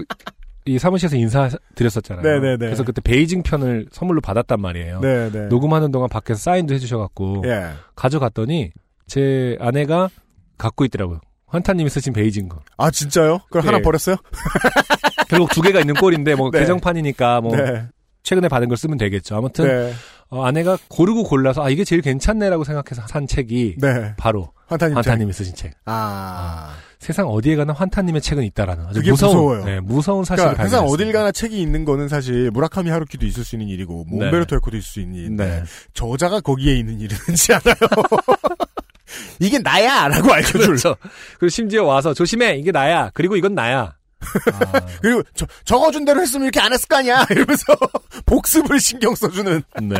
이 0.65 0.77
사무실에서 0.77 1.15
인사드렸었잖아요. 1.15 2.21
네네네. 2.21 2.57
그래서 2.57 2.83
그때 2.83 2.99
베이징 2.99 3.43
편을 3.43 3.87
선물로 3.91 4.19
받았단 4.19 4.59
말이에요. 4.59 4.99
네네. 4.99 5.47
녹음하는 5.47 5.91
동안 5.91 6.09
밖에서 6.09 6.39
사인도 6.39 6.73
해주셔갖고 6.73 7.43
예. 7.45 7.69
가져갔더니 7.95 8.71
제 9.07 9.55
아내가 9.61 10.09
갖고 10.57 10.83
있더라고요. 10.83 11.21
환타님이 11.47 11.89
쓰신 11.89 12.11
베이징 12.11 12.49
거. 12.49 12.59
아 12.77 12.91
진짜요? 12.91 13.39
그걸 13.45 13.61
네. 13.61 13.67
하나 13.67 13.79
버렸어요? 13.79 14.17
결국 15.27 15.49
두 15.51 15.61
개가 15.61 15.79
있는 15.79 15.95
꼴인데 15.95 16.35
뭐 16.35 16.49
네. 16.53 16.59
개정판이니까 16.59 17.41
뭐 17.41 17.55
네. 17.55 17.85
최근에 18.23 18.47
받은 18.47 18.67
걸 18.67 18.77
쓰면 18.77 18.97
되겠죠. 18.97 19.35
아무튼 19.35 19.67
네. 19.67 19.93
어, 20.29 20.43
아내가 20.43 20.77
고르고 20.89 21.23
골라서 21.23 21.63
아 21.63 21.69
이게 21.69 21.83
제일 21.83 22.01
괜찮네라고 22.01 22.63
생각해서 22.63 23.07
산 23.07 23.27
책이 23.27 23.75
네. 23.79 24.13
바로 24.17 24.51
환타님. 24.67 24.95
책. 24.95 24.97
환타님이 24.97 25.33
쓰신 25.33 25.55
책. 25.55 25.73
아. 25.85 26.75
세상 26.97 27.27
어디에 27.27 27.55
가나 27.55 27.73
환타님의 27.73 28.21
책은 28.21 28.43
있다라는 28.45 28.87
아주 28.87 29.01
무서운 29.01 29.35
무서워요. 29.35 29.65
네, 29.65 29.79
무서운 29.79 30.23
사실을 30.25 30.53
그러니까 30.53 30.63
발견했습니다. 30.63 30.91
어딜 30.93 31.13
가나 31.13 31.31
책이 31.31 31.61
있는 31.61 31.85
거는 31.85 32.07
사실 32.07 32.49
무라카미 32.49 32.89
하루키도 32.89 33.27
있을 33.27 33.43
수 33.43 33.55
있는 33.55 33.67
일이고 33.67 34.05
뭐 34.09 34.25
네. 34.25 34.35
에코도 34.35 34.75
있을 34.77 34.81
수 34.81 34.99
있는 35.01 35.15
일인데 35.19 35.45
네. 35.45 35.63
저자가 35.93 36.39
거기에 36.39 36.75
있는 36.75 36.99
일은 36.99 37.15
흔치 37.15 37.53
않아요. 37.53 37.75
이게 39.39 39.59
나야라고 39.59 40.31
알려줄. 40.33 40.61
그렇죠. 40.61 40.95
그리고 41.39 41.49
심지어 41.49 41.83
와서 41.83 42.13
조심해 42.13 42.55
이게 42.57 42.71
나야. 42.71 43.11
그리고 43.13 43.35
이건 43.35 43.53
나야. 43.53 43.94
아, 44.21 44.81
그리고 45.01 45.23
저, 45.33 45.45
적어준 45.65 46.05
대로 46.05 46.21
했으면 46.21 46.43
이렇게 46.43 46.59
안 46.59 46.73
했을 46.73 46.87
거 46.87 46.97
아니야 46.97 47.25
이러면서 47.31 47.65
복습을 48.25 48.79
신경 48.79 49.15
써주는 49.15 49.61
네. 49.83 49.95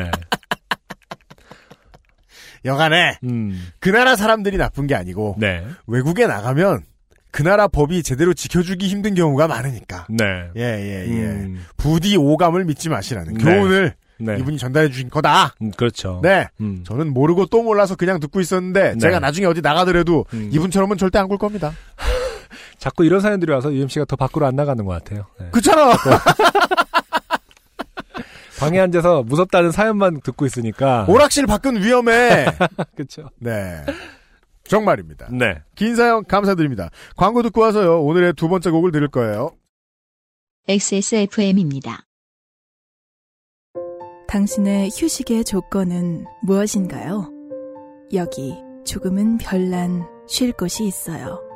여간에 2.64 3.20
음. 3.24 3.68
그 3.80 3.90
나라 3.90 4.16
사람들이 4.16 4.58
나쁜 4.58 4.88
게 4.88 4.96
아니고 4.96 5.36
네. 5.38 5.64
외국에 5.88 6.26
나가면 6.26 6.84
그 7.32 7.44
나라 7.44 7.68
법이 7.68 8.02
제대로 8.02 8.34
지켜주기 8.34 8.88
힘든 8.88 9.14
경우가 9.14 9.48
많으니까 9.48 10.08
네. 10.10 10.26
예예예 10.56 11.08
음. 11.08 11.66
부디 11.78 12.16
오감을 12.18 12.66
믿지 12.66 12.90
마시라는 12.90 13.36
네. 13.36 13.44
교훈을 13.44 13.94
네. 14.18 14.38
이분이 14.40 14.58
전달해 14.58 14.88
주신 14.90 15.10
거다. 15.10 15.54
음, 15.62 15.72
그렇죠. 15.72 16.22
네. 16.24 16.48
음. 16.62 16.86
저는 16.86 17.14
모르고 17.14 17.48
또 17.48 17.62
몰라서 17.62 17.98
그냥 17.98 18.22
듣고 18.22 18.40
있었는데 18.40 18.94
네. 18.94 18.98
제가 18.98 19.20
나중에 19.20 19.46
어디 19.46 19.60
나가더라도 19.62 20.26
음. 20.34 20.50
이분처럼은 20.54 20.98
절대 20.98 21.20
안 21.20 21.28
굴 21.28 21.38
겁니다. 21.38 21.74
자꾸 22.86 23.04
이런 23.04 23.20
사연들이 23.20 23.52
와서 23.52 23.74
UMC가 23.74 24.06
더 24.06 24.16
밖으로 24.16 24.46
안 24.46 24.56
나가는 24.56 24.86
것 24.86 24.92
같아요. 24.92 25.26
네. 25.40 25.50
그렇잖아. 25.50 25.92
방에 28.60 28.80
앉아서 28.80 29.24
무섭다는 29.24 29.72
사연만 29.72 30.22
듣고 30.22 30.46
있으니까. 30.46 31.08
오락실 31.10 31.48
밖은 31.48 31.82
위험해. 31.82 32.46
그렇죠. 32.96 33.32
네. 33.40 33.84
정말입니다. 34.66 35.30
네. 35.32 35.64
긴 35.74 35.96
사연 35.96 36.24
감사드립니다. 36.26 36.92
광고 37.18 37.42
듣고 37.42 37.62
와서요. 37.62 38.04
오늘의 38.04 38.34
두 38.34 38.50
번째 38.50 38.70
곡을 38.70 38.92
들을 38.92 39.08
거예요. 39.08 39.50
XSFM입니다. 40.68 42.06
당신의 44.28 44.92
휴식의 44.96 45.44
조건은 45.44 46.26
무엇인가요? 46.44 47.32
여기 48.14 48.54
조금은 48.86 49.40
별난 49.40 50.08
쉴 50.28 50.52
곳이 50.52 50.86
있어요. 50.86 51.55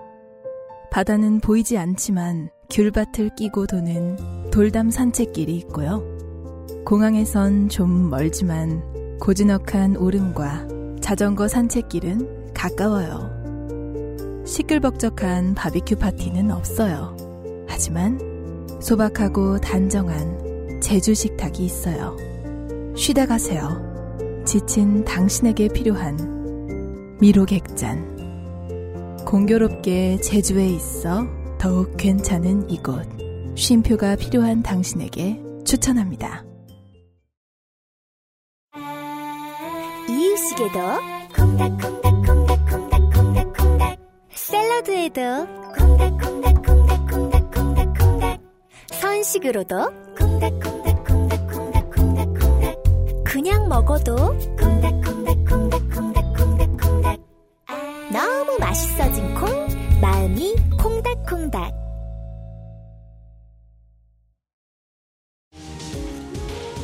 바다는 0.92 1.40
보이지 1.40 1.78
않지만 1.78 2.50
귤밭을 2.72 3.36
끼고 3.36 3.68
도는 3.68 4.50
돌담 4.52 4.90
산책길이 4.90 5.56
있고요. 5.58 6.04
공항에선 6.86 7.70
좀 7.70 8.10
멀지만 8.10 9.18
고즈넉한 9.20 9.98
오름과 9.98 10.68
자전거 11.02 11.48
산책길은 11.48 12.54
가까워요. 12.54 14.44
시끌벅적한 14.46 15.54
바비큐 15.54 15.98
파티는 15.98 16.52
없어요. 16.52 17.16
하지만 17.68 18.20
소박하고 18.82 19.60
단정한 19.60 20.80
제주 20.82 21.14
식탁이 21.14 21.60
있어요. 21.60 22.18
쉬다 22.96 23.28
가세요. 23.28 23.88
지친 24.46 25.06
당신에게 25.06 25.68
필요한 25.68 27.18
미로객잔. 27.20 28.09
공교롭게 29.26 30.22
제주에 30.22 30.68
있어 30.68 31.28
더욱 31.58 31.98
괜찮은 31.98 32.70
이곳. 32.70 33.06
쉼표가 33.56 34.16
필요한 34.16 34.64
당신에게 34.64 35.42
추천합니다. 35.66 36.46
이유식에도 40.10 40.80
콩닥콩닥콩닥콩닥콩닥콩닥 41.36 44.00
샐러드에도 44.34 45.22
콩닥콩닥콩닥콩닥콩닥콩닥 45.78 48.40
선식으로도 48.88 49.76
콩닥콩닥콩닥콩닥콩닥콩닥 50.18 52.78
그냥 53.26 53.68
먹어도 53.70 54.16
맛있어진 58.70 59.34
콩 59.34 59.50
마음이 60.00 60.56
콩닥콩닥 60.80 61.74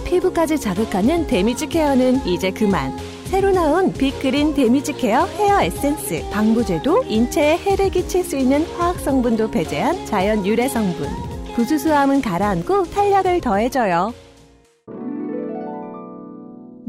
피부까지 0.07 0.59
자극하는 0.59 1.27
데미지 1.27 1.67
케어는 1.67 2.25
이제 2.25 2.49
그만. 2.49 2.91
새로 3.25 3.51
나온 3.51 3.93
빅그린 3.93 4.55
데미지 4.55 4.93
케어 4.93 5.25
헤어 5.25 5.61
에센스. 5.61 6.27
방부제도 6.31 7.03
인체에 7.03 7.57
해를 7.57 7.91
끼칠 7.91 8.23
수 8.23 8.35
있는 8.35 8.63
화학 8.77 8.99
성분도 8.99 9.51
배제한 9.51 10.05
자연 10.05 10.45
유래 10.45 10.67
성분. 10.67 11.07
부수수함은 11.55 12.21
가라앉고 12.21 12.85
탄력을 12.85 13.41
더해줘요. 13.41 14.13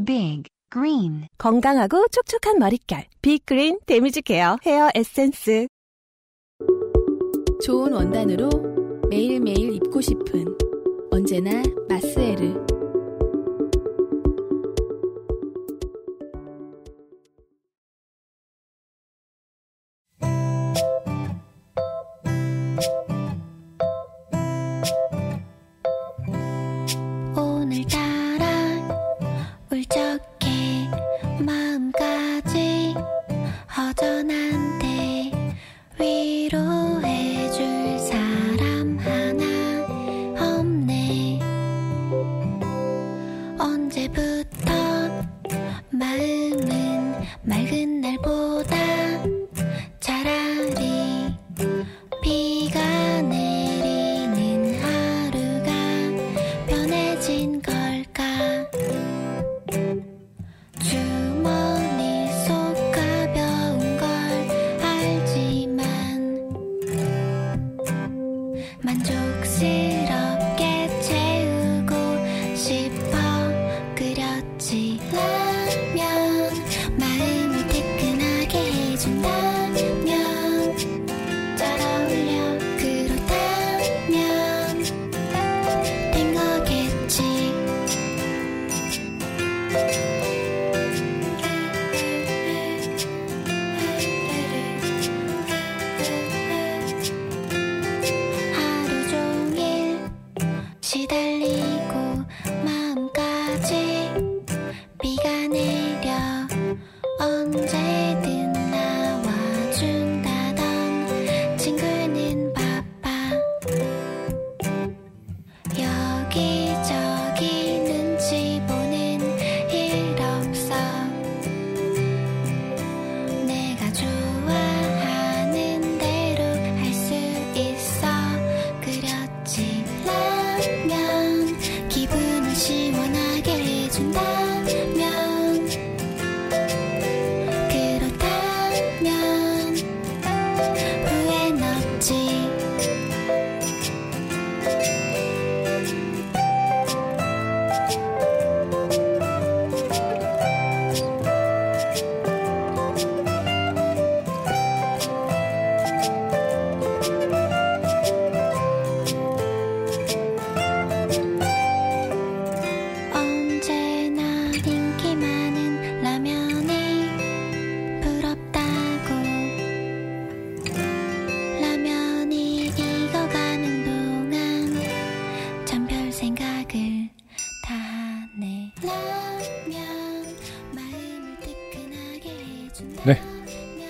Big 0.06 0.55
Green 0.72 1.28
건강하고 1.38 2.06
촉촉한 2.08 2.58
머릿결. 2.58 3.04
빅그린 3.22 3.78
데미지 3.86 4.20
케어 4.22 4.56
헤어 4.66 4.90
에센스. 4.94 5.68
좋은 7.64 7.92
원단으로 7.92 8.48
매일매일 9.08 9.74
입고 9.74 10.00
싶은 10.00 10.44
언제나 11.10 11.62
마스 11.88 12.15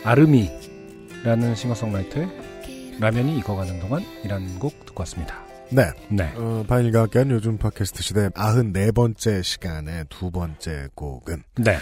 아르미라는 0.07 1.57
싱어송라이터의 1.57 2.28
라면이 3.00 3.38
익어가는 3.38 3.80
동안이라는 3.80 4.61
곡 4.61 4.86
듣고 4.86 5.00
왔습니다. 5.00 5.34
네. 5.72 5.90
네. 6.09 6.32
어, 6.36 6.64
함께한 6.68 7.28
요즘 7.32 7.59
팟캐스트 7.59 8.04
시대 8.04 8.28
94번째 8.28 9.42
시간의 9.42 10.04
두 10.09 10.30
번째 10.30 10.86
곡은 10.94 11.42
네. 11.57 11.74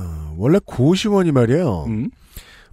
어, 0.00 0.34
원래 0.38 0.58
고시원이 0.64 1.32
말이에요. 1.32 1.84
음. 1.88 2.10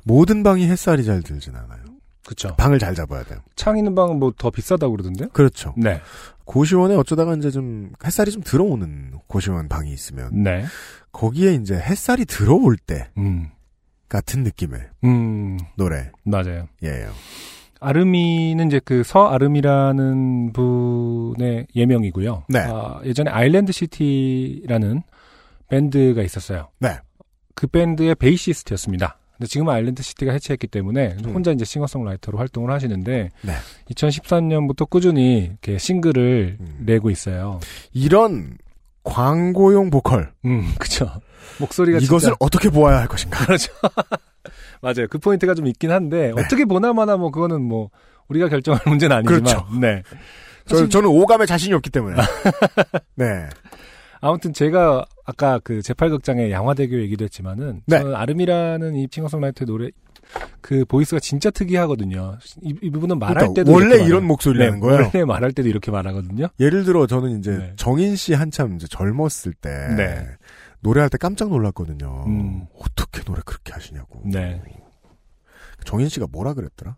모든 0.05 0.41
방이 0.41 0.65
햇살이 0.67 1.03
잘 1.03 1.21
들진 1.21 1.53
않아요. 1.57 1.81
그쵸. 2.25 2.55
방을 2.55 2.79
잘 2.79 2.95
잡아야 2.95 3.23
돼요. 3.25 3.39
창 3.57 3.77
있는 3.77 3.95
방은 3.95 4.19
뭐 4.19 4.31
더 4.37 4.51
비싸다고 4.51 4.93
그러던데요? 4.93 5.27
그렇죠. 5.33 5.73
네. 5.75 5.99
고시원에 6.45 6.95
어쩌다가 6.95 7.35
이제 7.35 7.51
좀 7.51 7.91
햇살이 8.05 8.31
좀 8.31 8.41
들어오는 8.41 9.15
고시원 9.27 9.67
방이 9.67 9.91
있으면 9.91 10.29
네. 10.43 10.63
거기에 11.11 11.55
이제 11.55 11.75
햇살이 11.75 12.23
들어올 12.23 12.77
때 12.77 13.09
음. 13.17 13.49
같은 14.13 14.43
느낌의 14.43 14.79
음. 15.05 15.57
노래. 15.75 16.11
맞아요. 16.23 16.67
예요. 16.83 17.11
아르미는 17.79 18.67
이제 18.67 18.79
그 18.85 19.03
서아르미라는 19.03 20.53
분의 20.53 21.65
예명이고요. 21.75 22.43
네. 22.47 22.59
아, 22.59 23.01
예전에 23.03 23.31
아일랜드 23.31 23.71
시티라는 23.71 25.01
밴드가 25.67 26.21
있었어요. 26.21 26.69
네. 26.77 26.95
그 27.55 27.65
밴드의 27.65 28.13
베이시스트였습니다. 28.13 29.17
근데 29.35 29.47
지금은 29.47 29.73
아일랜드 29.73 30.03
시티가 30.03 30.31
해체했기 30.31 30.67
때문에 30.67 31.17
음. 31.25 31.33
혼자 31.33 31.51
이제 31.51 31.65
싱어송라이터로 31.65 32.37
활동을 32.37 32.69
하시는데 32.71 33.31
네. 33.41 33.53
2013년부터 33.89 34.87
꾸준히 34.87 35.45
이렇게 35.45 35.79
싱글을 35.79 36.57
음. 36.59 36.83
내고 36.85 37.09
있어요. 37.09 37.59
이런 37.93 38.59
광고용 39.03 39.89
보컬 39.89 40.33
음, 40.45 40.71
그쵸. 40.79 41.09
목소리가 41.59 41.97
이것을 41.99 42.19
진짜 42.27 42.35
어떻게 42.39 42.69
보아야 42.69 42.99
할 42.99 43.07
것인가? 43.07 43.45
그렇죠. 43.45 43.71
맞아요. 44.81 45.07
그 45.09 45.17
포인트가 45.17 45.53
좀 45.53 45.67
있긴 45.67 45.91
한데 45.91 46.31
네. 46.35 46.41
어떻게 46.41 46.65
보나마나 46.65 47.15
뭐 47.17 47.31
그거는 47.31 47.61
뭐 47.61 47.89
우리가 48.27 48.49
결정할 48.49 48.81
문제는 48.85 49.15
아니지만 49.17 49.43
그렇죠. 49.43 49.65
네. 49.79 50.03
저, 50.65 50.75
사실- 50.77 50.89
저 50.89 51.01
는 51.01 51.09
오감에 51.09 51.45
자신이 51.45 51.73
없기 51.73 51.89
때문에. 51.89 52.15
네. 53.15 53.47
아무튼 54.21 54.53
제가 54.53 55.05
아까 55.25 55.59
그 55.63 55.79
제8극장의 55.79 56.49
양화대교 56.51 56.97
얘기도 57.01 57.25
했지만은 57.25 57.81
네. 57.85 57.99
저는 57.99 58.15
아름이라는 58.15 58.95
이 58.95 59.07
싱어송라이터의 59.11 59.65
노래 59.67 59.89
그 60.61 60.85
voice가 60.85 61.19
진짜 61.19 61.49
특이하거든요. 61.51 62.37
이, 62.61 62.73
이 62.81 62.89
부분은 62.89 63.19
말할 63.19 63.35
그러니까 63.35 63.53
때도 63.55 63.73
원래 63.73 63.95
이렇게 63.95 64.05
이런. 64.05 64.23
목소리라는 64.25 64.75
네, 64.75 64.79
거예요. 64.79 65.11
원래 65.13 65.25
말할 65.25 65.51
때도 65.51 65.67
이렇게 65.67 65.91
말하거든요. 65.91 66.47
예를 66.61 66.85
들어 66.85 67.05
저는 67.05 67.39
이제 67.39 67.51
네. 67.51 67.73
정인 67.75 68.15
씨 68.15 68.33
한참 68.33 68.75
이제 68.75 68.87
젊었을 68.89 69.53
때 69.53 69.69
네. 69.97 70.25
노래할 70.83 71.09
때 71.09 71.17
깜짝 71.17 71.49
놀랐거든요. 71.49 72.25
음. 72.27 72.65
어떻게 72.79 73.23
노래 73.23 73.41
그렇게 73.45 73.73
하시냐고. 73.73 74.21
네. 74.25 74.61
정인 75.85 76.09
씨가 76.09 76.27
뭐라 76.31 76.53
그랬더라? 76.53 76.95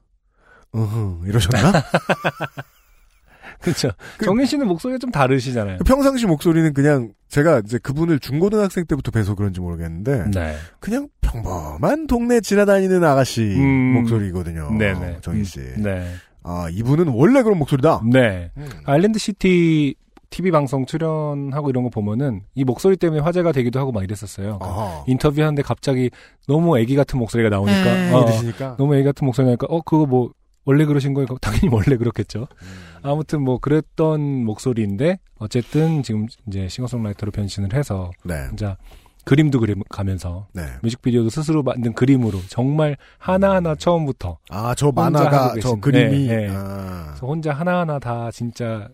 으흠 0.76 1.24
이러셨나? 1.28 1.72
그렇죠. 3.62 3.92
그- 4.18 4.26
정인 4.26 4.46
씨는 4.46 4.68
목소리가 4.68 4.98
좀 4.98 5.12
다르시잖아요. 5.12 5.78
평상시 5.86 6.26
목소리는 6.26 6.74
그냥 6.74 7.14
제가 7.30 7.60
이제 7.66 7.78
그분을 7.78 8.20
중고등학생 8.20 8.86
때부터 8.86 9.12
뵈서 9.12 9.36
그런지 9.36 9.62
모르겠는데 9.62 10.32
네. 10.32 10.56
그냥 10.80 11.08
평범한 11.22 12.08
동네 12.08 12.42
지나다니는 12.42 13.04
아가씨 13.04 13.42
음. 13.44 13.94
목소리거든요. 13.94 14.72
네네. 14.78 15.20
정인 15.22 15.44
씨. 15.46 15.60
음, 15.60 15.84
네. 15.84 16.12
아 16.44 16.68
이분은 16.72 17.08
원래 17.10 17.42
그런 17.44 17.58
목소리다. 17.58 18.02
네. 18.12 18.52
음. 18.58 18.68
아일랜드 18.86 19.18
시티 19.20 19.96
TV 20.36 20.52
방송 20.52 20.86
출연하고 20.86 21.70
이런 21.70 21.86
거 21.86 21.90
보면은 21.90 22.42
이 22.56 22.66
목소리 22.66 22.98
때문에 22.98 23.22
화제가 23.22 23.54
되기도 23.54 23.80
하고 23.80 23.94
막 23.94 24.04
이랬었어요. 24.04 24.60
그러니까. 24.60 25.04
인터뷰하는데 25.08 25.62
갑자기 25.62 26.10
너무 26.46 26.78
애기 26.78 26.98
같은 26.98 27.18
목소리가 27.20 27.48
나오니까 27.50 28.18
어, 28.18 28.24
이러시니까. 28.24 28.76
너무 28.78 28.96
애기 28.96 29.06
같은 29.06 29.24
목소리 29.26 29.46
나니까 29.46 29.68
어 29.70 29.80
그거 29.80 30.06
뭐 30.06 30.32
원래 30.66 30.84
그러신 30.84 31.14
거예요? 31.14 31.26
당연히 31.42 31.70
원래 31.72 31.96
그렇겠죠. 31.96 32.48
음. 32.52 32.68
아무튼 33.02 33.44
뭐 33.44 33.60
그랬던 33.60 34.44
목소리인데 34.44 35.20
어쨌든 35.40 36.04
지금 36.04 36.28
이제 36.50 36.68
싱어송라이터로 36.68 37.32
변신을 37.32 37.74
해서 37.74 38.12
네. 38.26 38.34
진짜 38.50 38.76
그림도 39.24 39.62
그림 39.62 39.84
가면서 39.90 40.48
네. 40.52 40.64
뮤직비디오도 40.84 41.30
스스로 41.30 41.64
만든 41.64 41.94
그림으로 41.94 42.40
정말 42.50 42.98
하나하나 43.20 43.76
처음부터 43.76 44.38
아 44.50 44.76
저 44.76 44.92
만화가 44.92 45.54
저 45.62 45.76
그림이 45.76 46.28
네, 46.28 46.36
네. 46.48 46.50
아. 46.52 47.06
그래서 47.12 47.26
혼자 47.26 47.54
하나하나 47.54 48.00
다 48.00 48.30
진짜 48.32 48.90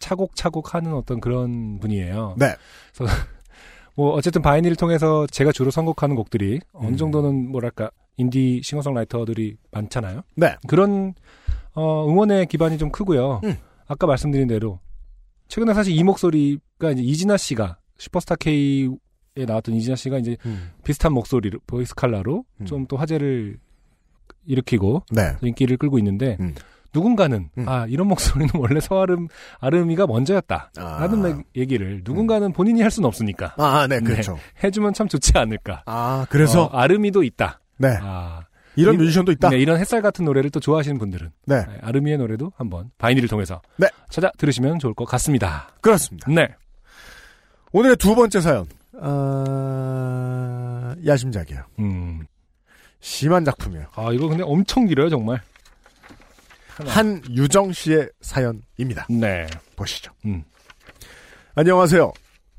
차곡차곡 0.00 0.74
하는 0.74 0.94
어떤 0.94 1.20
그런 1.20 1.78
분이에요. 1.78 2.34
네. 2.38 2.54
뭐 3.94 4.12
어쨌든 4.14 4.42
vinyl을 4.42 4.76
통해서 4.76 5.26
제가 5.28 5.52
주로 5.52 5.70
선곡하는 5.70 6.16
곡들이 6.16 6.60
음. 6.74 6.86
어느 6.86 6.96
정도는 6.96 7.50
뭐랄까 7.50 7.90
인디 8.16 8.60
싱어송라이터들이 8.62 9.56
많잖아요. 9.70 10.22
네. 10.36 10.56
그런 10.66 11.14
어, 11.74 12.06
응원의 12.08 12.46
기반이 12.46 12.78
좀 12.78 12.90
크고요. 12.90 13.40
음. 13.44 13.56
아까 13.86 14.06
말씀드린 14.06 14.48
대로 14.48 14.80
최근에 15.48 15.74
사실 15.74 15.96
이 15.96 16.02
목소리가 16.02 16.92
이제 16.92 17.02
이진아 17.02 17.36
씨가 17.36 17.78
슈퍼스타 17.98 18.36
K에 18.36 18.88
나왔던 19.46 19.74
이진아 19.74 19.96
씨가 19.96 20.18
이제 20.18 20.36
음. 20.46 20.70
비슷한 20.84 21.12
목소리로 21.12 21.58
보이스 21.66 21.94
칼라로 21.94 22.44
음. 22.60 22.66
좀또 22.66 22.96
화제를 22.96 23.58
일으키고 24.46 25.02
네. 25.10 25.36
인기를 25.42 25.76
끌고 25.76 25.98
있는데 25.98 26.36
음. 26.40 26.54
누군가는 26.92 27.48
음. 27.58 27.68
아 27.68 27.86
이런 27.88 28.06
목소리는 28.08 28.50
원래 28.58 28.80
서아름 28.80 29.28
아름이가 29.60 30.06
먼저였다. 30.06 30.72
아. 30.76 30.98
라는 31.00 31.22
매- 31.22 31.42
얘기를 31.56 32.02
누군가는 32.04 32.52
본인이 32.52 32.82
할 32.82 32.90
수는 32.90 33.06
없으니까 33.06 33.54
아, 33.58 33.86
네, 33.88 34.00
네. 34.00 34.04
그렇죠. 34.10 34.38
해주면 34.64 34.94
참 34.94 35.06
좋지 35.08 35.32
않을까. 35.36 35.82
아, 35.86 36.26
그래서 36.30 36.64
어, 36.64 36.76
아름이도 36.78 37.22
있다. 37.22 37.60
네. 37.78 37.96
아, 38.00 38.42
이런 38.76 38.94
이- 38.94 38.98
뮤지션도 38.98 39.32
있다. 39.32 39.50
네, 39.50 39.58
이런 39.58 39.78
햇살 39.78 40.02
같은 40.02 40.24
노래를 40.24 40.50
또 40.50 40.58
좋아하시는 40.60 40.98
분들은 40.98 41.30
네. 41.46 41.64
네, 41.66 41.78
아름이의 41.82 42.18
노래도 42.18 42.52
한번 42.56 42.90
바이닐을 42.98 43.28
통해서 43.28 43.60
네. 43.76 43.86
찾아 44.10 44.30
들으시면 44.38 44.78
좋을 44.78 44.94
것 44.94 45.04
같습니다. 45.06 45.68
그렇습니다. 45.80 46.30
네. 46.30 46.48
오늘의 47.72 47.96
두 47.96 48.14
번째 48.16 48.40
사연. 48.40 48.66
아, 49.00 50.94
야심작이에요. 51.06 51.62
음. 51.78 52.26
심한 53.00 53.44
작품이에요. 53.44 53.86
아 53.94 54.10
이거 54.12 54.28
근데 54.28 54.42
엄청 54.44 54.86
길어요 54.86 55.08
정말. 55.08 55.40
한유정 56.86 57.72
씨의 57.72 58.10
사연입니다. 58.20 59.06
네. 59.10 59.46
보시죠. 59.76 60.12
음. 60.24 60.44
안녕하세요. 61.54 62.12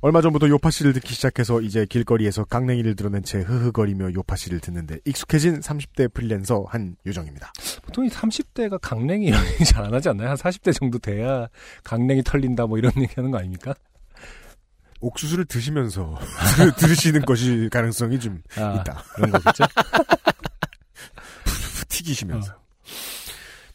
얼마 0.04 0.22
전부터 0.22 0.50
요파 0.50 0.72
씨를 0.72 0.94
듣기 0.94 1.14
시작해서 1.14 1.62
이제 1.62 1.86
길거리에서 1.88 2.44
강냉이를 2.46 2.96
드러낸 2.96 3.22
채 3.24 3.40
흐흐거리며 3.42 4.14
요파 4.16 4.36
씨를 4.36 4.60
듣는데 4.60 4.98
익숙해진 5.06 5.60
30대 5.60 6.12
프리랜서 6.12 6.66
한유정입니다. 6.70 7.54
보통 7.84 8.06
이 8.06 8.10
30대가 8.10 8.80
강냉이 8.82 9.28
이런 9.28 9.46
얘기 9.46 9.64
잘 9.66 9.86
안 9.86 9.94
하지 9.94 10.10
않나요? 10.10 10.30
한 10.30 10.38
40대 10.38 10.74
정도 10.78 10.98
돼야 10.98 11.48
강냉이 11.84 12.24
털린다 12.24 12.66
뭐 12.66 12.80
이런 12.80 12.92
얘기 12.98 13.14
하는 13.16 13.30
거 13.30 13.38
아닙니까? 13.38 13.76
옥수수를 15.02 15.46
드시면서 15.46 16.18
들으시는 16.78 17.22
것이 17.22 17.70
가능성이 17.72 18.20
좀 18.20 18.42
아, 18.58 18.76
있다. 18.82 19.04
그런 19.16 19.32
거겠죠? 19.32 19.64
푸 21.46 21.86
튀기시면서. 21.90 22.54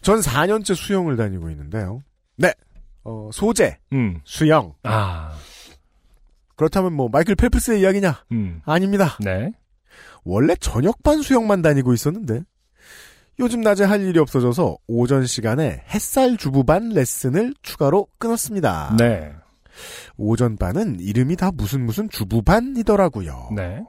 전 0.06 0.20
4년째 0.20 0.76
수영을 0.76 1.16
다니고 1.16 1.50
있는데요. 1.50 2.00
네. 2.36 2.54
어, 3.02 3.28
소재, 3.32 3.76
음. 3.92 4.20
수영. 4.22 4.72
아. 4.84 5.36
그렇다면 6.54 6.92
뭐 6.92 7.08
마이클 7.08 7.34
펠프스의 7.34 7.80
이야기냐? 7.80 8.24
음. 8.30 8.60
아닙니다. 8.64 9.18
네. 9.18 9.50
원래 10.22 10.54
저녁반 10.60 11.22
수영만 11.22 11.60
다니고 11.60 11.92
있었는데 11.92 12.42
요즘 13.40 13.62
낮에 13.62 13.82
할 13.82 14.00
일이 14.02 14.20
없어져서 14.20 14.76
오전 14.86 15.26
시간에 15.26 15.82
햇살 15.88 16.36
주부반 16.36 16.90
레슨을 16.90 17.54
추가로 17.62 18.06
끊었습니다. 18.18 18.94
네. 18.96 19.32
오전반은 20.18 21.00
이름이 21.00 21.34
다 21.34 21.50
무슨 21.52 21.84
무슨 21.84 22.08
주부반이더라고요. 22.10 23.48
네. 23.56 23.82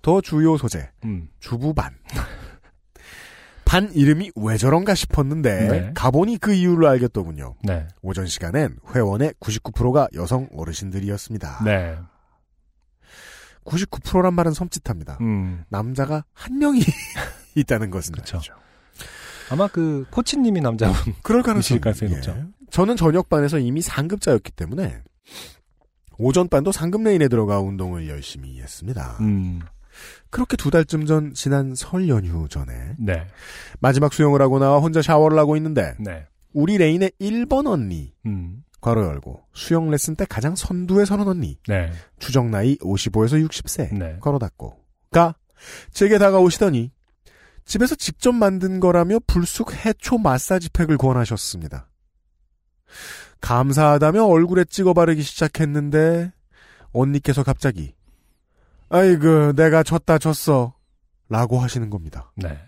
더 0.00 0.20
주요 0.20 0.56
소재, 0.56 0.92
음. 1.02 1.28
주부반. 1.40 1.92
반 3.74 3.92
이름이 3.92 4.30
왜 4.36 4.56
저런가 4.56 4.94
싶었는데 4.94 5.68
네. 5.68 5.90
가보니 5.94 6.38
그 6.38 6.54
이유를 6.54 6.86
알겠더군요. 6.86 7.56
네. 7.64 7.88
오전 8.02 8.24
시간엔 8.24 8.78
회원의 8.94 9.34
99%가 9.40 10.06
여성 10.14 10.48
어르신들이었습니다. 10.54 11.64
네. 11.64 11.98
99%란 13.64 14.32
말은 14.32 14.52
섬찟합니다. 14.52 15.20
음. 15.22 15.64
남자가 15.70 16.24
한 16.32 16.58
명이 16.60 16.82
있다는 17.56 17.90
것은 17.90 18.12
그쵸. 18.12 18.36
아니죠. 18.36 18.54
아마 19.50 19.66
그 19.66 20.06
코치님이 20.08 20.60
남자분. 20.60 20.94
그럴 21.24 21.42
가능성이 21.42 21.80
예. 21.84 22.06
높죠. 22.06 22.46
저는 22.70 22.94
저녁반에서 22.94 23.58
이미 23.58 23.82
상급자였기 23.82 24.52
때문에 24.52 25.02
오전반도 26.16 26.70
상급 26.70 27.02
레인에 27.02 27.26
들어가 27.26 27.58
운동을 27.58 28.08
열심히 28.08 28.60
했습니다. 28.60 29.16
음. 29.18 29.62
그렇게 30.30 30.56
두 30.56 30.70
달쯤 30.70 31.06
전 31.06 31.34
지난 31.34 31.74
설 31.74 32.08
연휴 32.08 32.48
전에 32.48 32.96
네. 32.98 33.26
마지막 33.80 34.12
수영을 34.12 34.42
하고 34.42 34.58
나와 34.58 34.78
혼자 34.78 35.02
샤워를 35.02 35.38
하고 35.38 35.56
있는데 35.56 35.94
네. 35.98 36.26
우리 36.52 36.78
레인의 36.78 37.12
1번 37.20 37.66
언니 37.66 38.12
음. 38.26 38.64
괄호 38.80 39.02
열고 39.02 39.42
수영 39.54 39.90
레슨 39.90 40.14
때 40.14 40.26
가장 40.28 40.54
선두에 40.54 41.04
서는 41.04 41.26
언니 41.26 41.58
네. 41.68 41.90
추정 42.18 42.50
나이 42.50 42.76
55에서 42.76 43.46
60세 43.48 43.96
네. 43.96 44.18
괄호 44.20 44.38
닫고가 44.38 45.36
제게 45.90 46.18
다가오시더니 46.18 46.92
집에서 47.64 47.94
직접 47.94 48.32
만든 48.32 48.80
거라며 48.80 49.18
불쑥 49.26 49.72
해초 49.72 50.18
마사지 50.18 50.68
팩을 50.70 50.98
권하셨습니다. 50.98 51.88
감사하다며 53.40 54.24
얼굴에 54.24 54.64
찍어 54.64 54.92
바르기 54.92 55.22
시작했는데 55.22 56.32
언니께서 56.92 57.42
갑자기 57.42 57.94
아이고 58.94 59.52
내가 59.54 59.82
졌다 59.82 60.18
졌어 60.18 60.74
라고 61.28 61.58
하시는 61.58 61.90
겁니다. 61.90 62.32
네. 62.36 62.58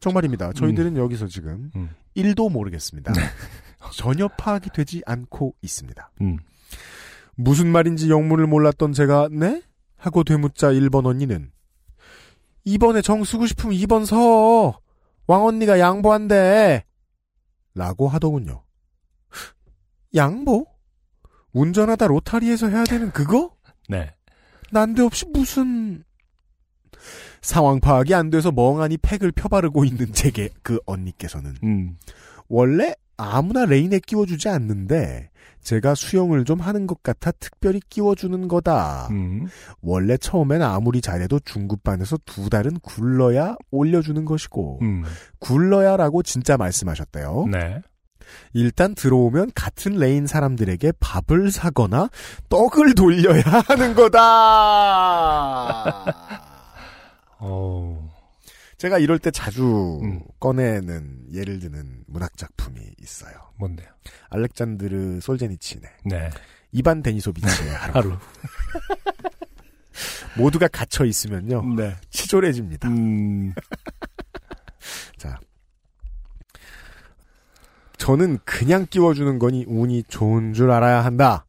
정말입니다. 0.00 0.52
저희들은 0.52 0.96
여기서 0.96 1.26
지금 1.28 1.70
음. 1.76 1.90
1도 2.16 2.50
모르겠습니다. 2.50 3.12
전혀 3.94 4.26
파악이 4.28 4.70
되지 4.70 5.02
않고 5.06 5.54
있습니다. 5.62 6.10
음. 6.22 6.38
무슨 7.36 7.68
말인지 7.68 8.10
영문을 8.10 8.46
몰랐던 8.46 8.92
제가 8.92 9.28
네? 9.30 9.62
하고 9.96 10.24
되묻자 10.24 10.72
1번 10.72 11.06
언니는 11.06 11.52
2번에 12.66 13.02
정 13.04 13.22
쓰고 13.22 13.46
싶으면 13.46 13.76
2번 13.76 14.06
서 14.06 14.80
왕 15.28 15.44
언니가 15.44 15.78
양보한대 15.80 16.84
라고 17.74 18.08
하더군요. 18.08 18.62
양보? 20.14 20.66
운전하다 21.52 22.06
로타리에서 22.06 22.68
해야 22.68 22.84
되는 22.84 23.10
그거? 23.10 23.54
네. 23.88 24.14
난데없이 24.76 25.24
무슨 25.32 26.04
상황 27.40 27.80
파악이 27.80 28.14
안 28.14 28.28
돼서 28.28 28.52
멍하니 28.52 28.98
팩을 28.98 29.32
펴바르고 29.32 29.86
있는 29.86 30.12
제게 30.12 30.50
그 30.62 30.78
언니께서는 30.84 31.54
음. 31.64 31.96
원래 32.48 32.94
아무나 33.16 33.64
레인에 33.64 34.00
끼워주지 34.00 34.50
않는데 34.50 35.30
제가 35.62 35.94
수영을 35.94 36.44
좀 36.44 36.60
하는 36.60 36.86
것 36.86 37.02
같아 37.02 37.30
특별히 37.32 37.80
끼워주는 37.88 38.48
거다. 38.48 39.08
음. 39.12 39.46
원래 39.80 40.18
처음엔 40.18 40.60
아무리 40.60 41.00
잘해도 41.00 41.40
중급반에서 41.40 42.18
두 42.26 42.50
달은 42.50 42.80
굴러야 42.80 43.56
올려주는 43.70 44.26
것이고 44.26 44.80
음. 44.82 45.04
굴러야라고 45.38 46.22
진짜 46.22 46.58
말씀하셨대요. 46.58 47.46
네. 47.50 47.80
일단 48.52 48.94
들어오면 48.94 49.52
같은 49.54 49.96
레인 49.96 50.26
사람들에게 50.26 50.92
밥을 51.00 51.50
사거나 51.50 52.08
떡을 52.48 52.94
돌려야 52.94 53.42
하는 53.68 53.94
거다. 53.94 54.20
어. 57.38 58.16
제가 58.78 58.98
이럴 58.98 59.18
때 59.18 59.30
자주 59.30 60.00
음. 60.02 60.20
꺼내는 60.38 61.28
예를 61.32 61.60
드는 61.60 62.04
문학 62.06 62.36
작품이 62.36 62.80
있어요. 63.00 63.32
뭔데요? 63.58 63.88
알렉산드르 64.28 65.20
솔제니친의. 65.20 65.88
네. 66.04 66.30
이반 66.72 67.02
데니소비치의 67.02 67.70
하루. 67.74 67.92
하루. 67.94 68.18
모두가 70.36 70.68
갇혀 70.68 71.06
있으면요 71.06 71.74
네. 71.74 71.96
치졸해집니다. 72.10 72.88
음. 72.88 73.54
자, 75.16 75.38
저는 78.06 78.38
그냥 78.44 78.86
끼워주는 78.88 79.40
거니 79.40 79.64
운이 79.66 80.04
좋은 80.04 80.52
줄 80.52 80.70
알아야 80.70 81.04
한다. 81.04 81.44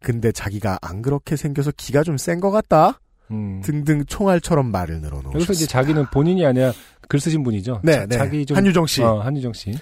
근데 0.00 0.30
자기가 0.30 0.78
안 0.82 1.02
그렇게 1.02 1.34
생겨서 1.34 1.72
기가 1.76 2.04
좀 2.04 2.14
센 2.16 2.40
것 2.40 2.52
같다. 2.52 3.00
음. 3.32 3.60
등등 3.64 4.04
총알처럼 4.06 4.70
말을 4.70 5.00
늘어놓으셨습니다. 5.00 5.36
여기서 5.36 5.52
이제 5.52 5.66
자기는 5.66 6.06
본인이 6.12 6.46
아니라 6.46 6.72
글 7.08 7.18
쓰신 7.18 7.42
분이죠. 7.42 7.80
네, 7.82 7.92
자, 7.92 8.06
네. 8.06 8.16
자기 8.16 8.46
좀 8.46 8.56
한유정 8.56 8.86
씨 8.86 9.02
어, 9.02 9.18
한유정 9.20 9.52
씨. 9.52 9.74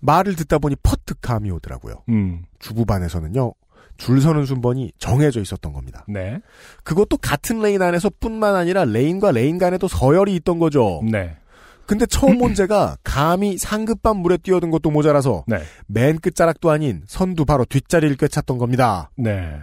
말을 0.00 0.36
듣다 0.36 0.58
보니 0.58 0.76
퍼뜩 0.82 1.22
감이 1.22 1.50
오더라고요. 1.52 2.02
음. 2.10 2.42
주부반에서는요 2.58 3.54
줄 3.96 4.20
서는 4.20 4.44
순번이 4.44 4.92
정해져 4.98 5.40
있었던 5.40 5.72
겁니다. 5.72 6.04
네. 6.06 6.38
그것도 6.82 7.16
같은 7.16 7.60
레인 7.62 7.80
안에서 7.80 8.10
뿐만 8.20 8.56
아니라 8.56 8.84
레인과 8.84 9.32
레인 9.32 9.56
간에도 9.58 9.88
서열이 9.88 10.34
있던 10.36 10.58
거죠. 10.58 11.00
네. 11.10 11.36
근데 11.86 12.06
처음 12.06 12.38
온 12.38 12.57
제가 12.57 12.96
감히 13.04 13.58
상급반 13.58 14.16
물에 14.16 14.36
뛰어든 14.38 14.70
것도 14.70 14.90
모자라서 14.90 15.44
네. 15.46 15.62
맨 15.86 16.18
끝자락도 16.18 16.70
아닌 16.70 17.02
선두 17.06 17.44
바로 17.44 17.64
뒷자리를 17.64 18.16
꿰찼던 18.16 18.58
겁니다. 18.58 19.10
네. 19.16 19.60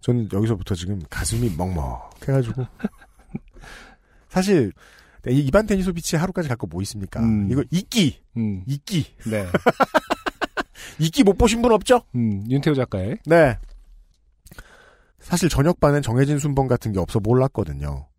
저는 0.00 0.28
여기서부터 0.32 0.74
지금 0.74 1.00
가슴이 1.10 1.54
먹먹해가지고 1.56 2.66
사실 4.28 4.72
이 5.28 5.38
이반 5.38 5.66
데니소비치 5.66 6.16
하루까지 6.16 6.48
갈거뭐 6.48 6.80
있습니까? 6.82 7.20
음. 7.20 7.48
이거 7.50 7.62
이끼 7.70 8.20
음. 8.36 8.62
이끼 8.66 9.06
네. 9.26 9.46
이끼 10.98 11.22
못 11.22 11.36
보신 11.36 11.60
분 11.60 11.72
없죠? 11.72 12.02
음. 12.14 12.44
윤태호 12.48 12.74
작가의 12.74 13.18
네. 13.26 13.58
사실 15.18 15.48
저녁반엔 15.48 16.02
정해진 16.02 16.38
순번 16.38 16.66
같은 16.66 16.92
게 16.92 16.98
없어 16.98 17.20
몰랐거든요. 17.20 18.09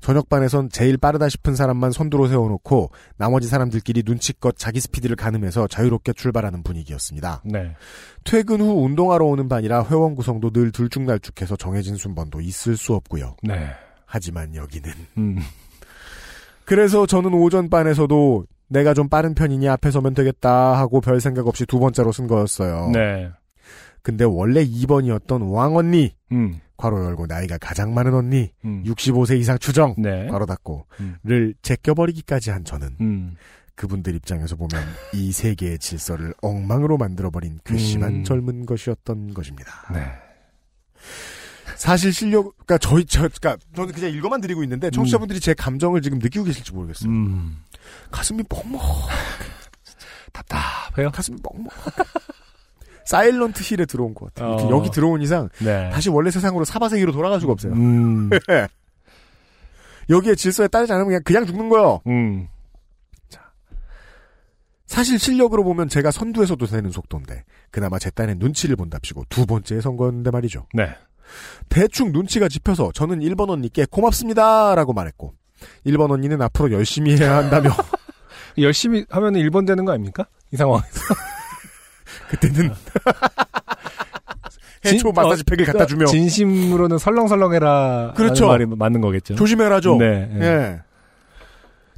저녁반에선 0.00 0.70
제일 0.70 0.96
빠르다 0.96 1.28
싶은 1.28 1.54
사람만 1.54 1.92
선두로 1.92 2.28
세워놓고 2.28 2.90
나머지 3.16 3.48
사람들끼리 3.48 4.02
눈치껏 4.04 4.56
자기 4.56 4.80
스피드를 4.80 5.16
가늠해서 5.16 5.66
자유롭게 5.66 6.12
출발하는 6.12 6.62
분위기였습니다. 6.62 7.42
네. 7.44 7.74
퇴근 8.24 8.60
후 8.60 8.84
운동하러 8.84 9.24
오는 9.24 9.48
반이라 9.48 9.84
회원 9.84 10.14
구성도 10.14 10.50
늘 10.50 10.72
들쭉날쭉해서 10.72 11.56
정해진 11.56 11.96
순번도 11.96 12.40
있을 12.40 12.76
수 12.76 12.94
없고요. 12.94 13.36
네. 13.42 13.70
하지만 14.04 14.54
여기는 14.54 14.90
음. 15.18 15.38
그래서 16.64 17.06
저는 17.06 17.32
오전 17.34 17.68
반에서도 17.68 18.44
내가 18.68 18.94
좀 18.94 19.08
빠른 19.08 19.34
편이니 19.34 19.68
앞에 19.68 19.90
서면 19.90 20.14
되겠다 20.14 20.78
하고 20.78 21.00
별 21.00 21.20
생각 21.20 21.48
없이 21.48 21.66
두 21.66 21.80
번째로 21.80 22.12
쓴 22.12 22.26
거였어요. 22.28 22.90
네. 22.92 23.30
근데 24.02 24.24
원래 24.24 24.64
2번이었던 24.64 25.52
왕 25.52 25.76
언니 25.76 26.14
음. 26.32 26.60
괄호 26.76 27.04
열고 27.04 27.26
나이가 27.26 27.58
가장 27.58 27.92
많은 27.92 28.14
언니 28.14 28.50
음. 28.64 28.82
65세 28.84 29.38
이상 29.38 29.58
추정 29.58 29.94
네. 29.98 30.26
괄호 30.28 30.46
닫고 30.46 30.86
음. 31.00 31.16
를 31.22 31.54
제껴버리기까지 31.62 32.50
한 32.50 32.64
저는 32.64 32.96
음. 33.00 33.36
그분들 33.74 34.14
입장에서 34.14 34.56
보면 34.56 34.82
이 35.14 35.32
세계의 35.32 35.78
질서를 35.78 36.34
엉망으로 36.42 36.98
만들어버린 36.98 37.60
괘씸한 37.64 38.12
음. 38.12 38.24
젊은 38.24 38.66
것이었던 38.66 39.32
것입니다. 39.32 39.86
네. 39.92 40.04
사실 41.76 42.12
실력, 42.12 42.54
그니까 42.58 42.76
저희, 42.76 43.06
저, 43.06 43.22
그니까 43.22 43.56
저는 43.74 43.94
그냥 43.94 44.10
읽어만 44.10 44.42
드리고 44.42 44.62
있는데 44.64 44.90
청취자분들이 44.90 45.40
제 45.40 45.54
감정을 45.54 46.02
지금 46.02 46.18
느끼고 46.18 46.44
계실지 46.44 46.72
모르겠어요. 46.72 47.10
음. 47.10 47.62
가슴이 48.10 48.42
뻑뻑, 48.42 48.78
답답해요. 50.32 51.10
가슴이 51.10 51.38
뻑뻑. 51.42 51.72
사일런트 53.10 53.64
힐에 53.64 53.86
들어온 53.86 54.14
것 54.14 54.32
같아요. 54.32 54.54
어. 54.54 54.70
여기 54.70 54.88
들어온 54.88 55.20
이상 55.20 55.48
네. 55.58 55.90
다시 55.90 56.08
원래 56.10 56.30
세상으로 56.30 56.64
사바세기로 56.64 57.10
돌아갈 57.10 57.40
수가 57.40 57.52
없어요. 57.52 57.72
음. 57.72 58.30
여기에 60.08 60.36
질서에 60.36 60.68
따르지 60.68 60.92
않으면 60.92 61.08
그냥, 61.08 61.22
그냥 61.24 61.46
죽는 61.46 61.68
거예요. 61.70 62.00
음. 62.06 62.46
사실 64.86 65.18
실력으로 65.18 65.64
보면 65.64 65.88
제가 65.88 66.12
선두에서도 66.12 66.64
되는 66.66 66.90
속도인데 66.90 67.42
그나마 67.72 67.98
제 67.98 68.10
딴엔 68.10 68.38
눈치를 68.38 68.76
본답시고 68.76 69.24
두 69.28 69.44
번째에 69.44 69.80
선 69.80 69.96
거였는데 69.96 70.30
말이죠. 70.30 70.66
네. 70.72 70.90
대충 71.68 72.12
눈치가 72.12 72.48
짚혀서 72.48 72.92
저는 72.92 73.20
1번 73.20 73.50
언니께 73.50 73.86
고맙습니다 73.90 74.74
라고 74.76 74.92
말했고 74.92 75.34
1번 75.86 76.12
언니는 76.12 76.42
앞으로 76.42 76.72
열심히 76.72 77.16
해야 77.16 77.36
한다며 77.36 77.70
열심히 78.58 79.04
하면 79.10 79.34
1번 79.34 79.66
되는 79.66 79.84
거 79.84 79.92
아닙니까? 79.92 80.26
이 80.52 80.56
상황에서. 80.56 80.90
그때는 82.30 82.72
해초 84.86 85.12
마사지 85.12 85.44
팩을 85.44 85.66
갖다 85.66 85.86
주며 85.86 86.06
진심으로는 86.06 86.98
설렁설렁해라. 86.98 88.14
그렇죠. 88.16 88.46
말이 88.46 88.66
맞는 88.66 89.00
거겠죠. 89.00 89.34
조심해라죠. 89.34 89.96
네. 89.96 90.26
네. 90.32 90.46
예. 90.46 90.80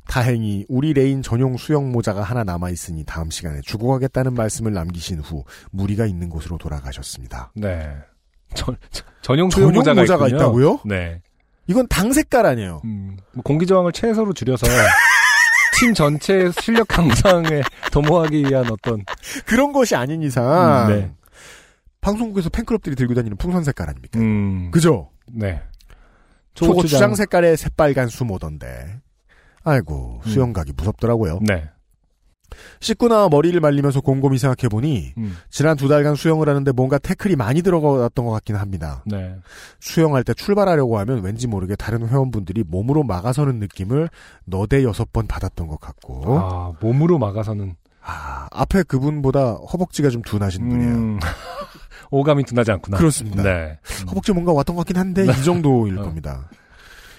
다행히 0.08 0.66
우리 0.68 0.92
레인 0.92 1.22
전용 1.22 1.56
수영 1.56 1.90
모자가 1.92 2.22
하나 2.22 2.42
남아 2.44 2.70
있으니 2.70 3.04
다음 3.04 3.30
시간에 3.30 3.60
주고 3.62 3.88
가겠다는 3.92 4.34
말씀을 4.34 4.72
남기신 4.72 5.20
후 5.20 5.44
무리가 5.70 6.06
있는 6.06 6.28
곳으로 6.28 6.58
돌아가셨습니다. 6.58 7.52
네. 7.54 7.88
전, 8.54 8.76
전- 8.90 9.06
전용 9.22 9.48
수영 9.48 9.68
전용 9.68 9.78
모자가, 9.80 10.00
모자가. 10.00 10.28
있다고요? 10.28 10.80
네. 10.84 11.22
이건 11.68 11.86
당 11.88 12.12
색깔 12.12 12.44
아니에요. 12.46 12.82
음, 12.84 13.16
뭐 13.32 13.42
공기 13.44 13.64
저항을 13.66 13.92
최소로 13.92 14.32
줄여서 14.32 14.66
팀 15.82 15.94
전체 15.94 16.48
실력 16.60 16.96
향상에 16.96 17.62
도모하기 17.90 18.44
위한 18.44 18.70
어떤 18.70 19.04
그런 19.46 19.72
것이 19.72 19.96
아닌 19.96 20.22
이상 20.22 20.86
음, 20.88 20.94
네. 20.94 21.12
방송국에서 22.00 22.50
팬클럽들이 22.50 22.94
들고 22.94 23.14
다니는 23.14 23.36
풍선 23.36 23.64
색깔 23.64 23.88
아닙니까? 23.88 24.20
음, 24.20 24.70
그죠? 24.70 25.10
네. 25.32 25.60
초고추장 26.54 27.16
색깔의 27.16 27.56
새빨간 27.56 28.08
수모던데. 28.08 29.00
아이고 29.64 30.20
수영 30.24 30.52
가기 30.52 30.72
무섭더라고요. 30.76 31.40
네. 31.42 31.68
씻고 32.80 33.08
나와 33.08 33.28
머리를 33.28 33.58
말리면서 33.60 34.00
곰곰이 34.00 34.38
생각해보니 34.38 35.14
음, 35.18 35.36
지난 35.50 35.76
두 35.76 35.88
달간 35.88 36.14
수영을 36.14 36.48
하는데 36.48 36.70
뭔가 36.72 36.98
태클이 36.98 37.36
많이 37.36 37.62
들어갔던 37.62 38.24
것 38.24 38.30
같긴 38.32 38.56
합니다. 38.56 39.02
네. 39.06 39.34
수영할 39.80 40.24
때 40.24 40.34
출발하려고 40.34 40.98
하면 40.98 41.22
왠지 41.22 41.46
모르게 41.46 41.76
다른 41.76 42.08
회원분들이 42.08 42.64
몸으로 42.66 43.02
막아서는 43.02 43.58
느낌을 43.58 44.08
너대 44.44 44.84
여섯 44.84 45.12
번 45.12 45.26
받았던 45.26 45.66
것 45.66 45.80
같고 45.80 46.38
아, 46.40 46.72
몸으로 46.80 47.18
막아서는 47.18 47.76
아, 48.04 48.48
앞에 48.50 48.82
그분보다 48.82 49.52
허벅지가 49.52 50.10
좀 50.10 50.22
둔하신 50.22 50.68
분이에요. 50.68 50.94
음, 50.94 51.18
오감이 52.10 52.44
둔하지 52.44 52.72
않구나. 52.72 52.98
그렇습니다. 52.98 53.42
네. 53.42 53.78
허벅지 54.08 54.32
뭔가 54.32 54.52
왔던 54.52 54.76
것 54.76 54.80
같긴 54.80 54.96
한데 54.96 55.24
이 55.24 55.44
정도일 55.44 55.98
어. 55.98 56.02
겁니다. 56.02 56.48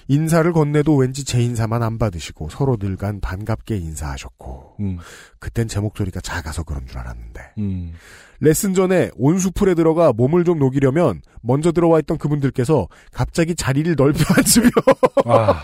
인사를 0.08 0.52
건네도 0.52 0.96
왠지 0.96 1.24
제 1.24 1.40
인사만 1.42 1.82
안 1.82 1.98
받으시고 1.98 2.48
서로들 2.50 2.96
간 2.96 3.20
반갑게 3.20 3.76
인사하셨고 3.76 4.76
음, 4.80 4.98
그땐 5.38 5.68
제 5.68 5.80
목소리가 5.80 6.20
작아서 6.20 6.62
그런 6.62 6.86
줄 6.86 6.98
알았는데 6.98 7.40
음. 7.58 7.94
레슨 8.40 8.74
전에 8.74 9.10
온수풀에 9.16 9.74
들어가 9.74 10.12
몸을 10.12 10.44
좀 10.44 10.58
녹이려면 10.58 11.22
먼저 11.40 11.72
들어와 11.72 11.98
있던 12.00 12.18
그분들께서 12.18 12.88
갑자기 13.12 13.54
자리를 13.54 13.94
넓혀 13.96 14.24
앉으며 14.34 14.70
아, 15.26 15.62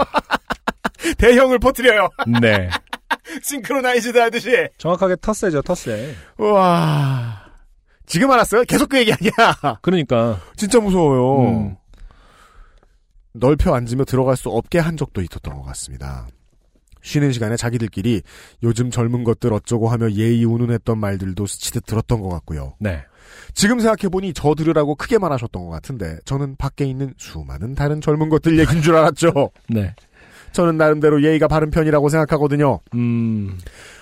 대형을 1.18 1.58
퍼뜨려요. 1.58 2.08
네. 2.40 2.70
싱크로나이즈드 3.42 4.18
하듯이. 4.18 4.68
정확하게 4.78 5.16
텃세죠, 5.20 5.62
텃세. 5.62 6.14
와 6.38 7.44
지금 8.06 8.30
알았어요? 8.30 8.64
계속 8.64 8.88
그 8.88 8.98
얘기 8.98 9.12
아니야. 9.12 9.78
그러니까. 9.82 10.40
진짜 10.56 10.80
무서워요. 10.80 11.48
음. 11.48 11.76
넓혀 13.32 13.74
앉으며 13.74 14.04
들어갈 14.04 14.36
수 14.36 14.48
없게 14.50 14.78
한 14.78 14.96
적도 14.96 15.20
있었던 15.22 15.54
것 15.54 15.62
같습니다. 15.62 16.26
쉬는 17.02 17.32
시간에 17.32 17.56
자기들끼리 17.56 18.22
요즘 18.62 18.90
젊은 18.90 19.24
것들 19.24 19.52
어쩌고 19.52 19.88
하며 19.88 20.10
예의 20.12 20.44
운운했던 20.44 20.98
말들도 20.98 21.46
스치듯 21.46 21.86
들었던 21.86 22.20
것 22.20 22.28
같고요. 22.28 22.74
네. 22.78 23.02
지금 23.54 23.80
생각해보니 23.80 24.34
저 24.34 24.54
들으라고 24.54 24.96
크게 24.96 25.16
말하셨던 25.18 25.64
것 25.64 25.70
같은데 25.70 26.18
저는 26.24 26.56
밖에 26.56 26.84
있는 26.84 27.14
수많은 27.16 27.74
다른 27.74 28.00
젊은 28.00 28.28
것들 28.28 28.58
얘기인 28.58 28.82
줄 28.82 28.96
알았죠. 28.96 29.50
네. 29.70 29.94
저는 30.52 30.76
나름대로 30.76 31.22
예의가 31.22 31.46
바른 31.48 31.70
편이라고 31.70 32.08
생각하거든요. 32.08 32.80
음, 32.94 33.56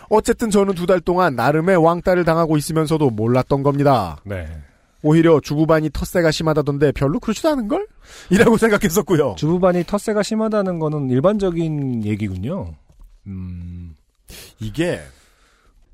어쨌든 0.08 0.50
저는 0.50 0.74
두 0.74 0.86
달 0.86 0.98
동안 1.00 1.36
나름의 1.36 1.76
왕따를 1.76 2.24
당하고 2.24 2.56
있으면서도 2.56 3.10
몰랐던 3.10 3.62
겁니다. 3.62 4.16
네. 4.24 4.48
오히려 5.02 5.40
주부반이 5.40 5.90
텃세가 5.90 6.30
심하다던데 6.30 6.92
별로 6.92 7.20
그렇지도 7.20 7.48
않은걸? 7.50 7.86
이라고 8.30 8.56
생각했었고요. 8.56 9.34
주부반이 9.36 9.84
텃세가 9.84 10.22
심하다는 10.22 10.78
거는 10.78 11.10
일반적인 11.10 12.04
얘기군요. 12.04 12.74
음, 13.26 13.94
이게 14.60 15.00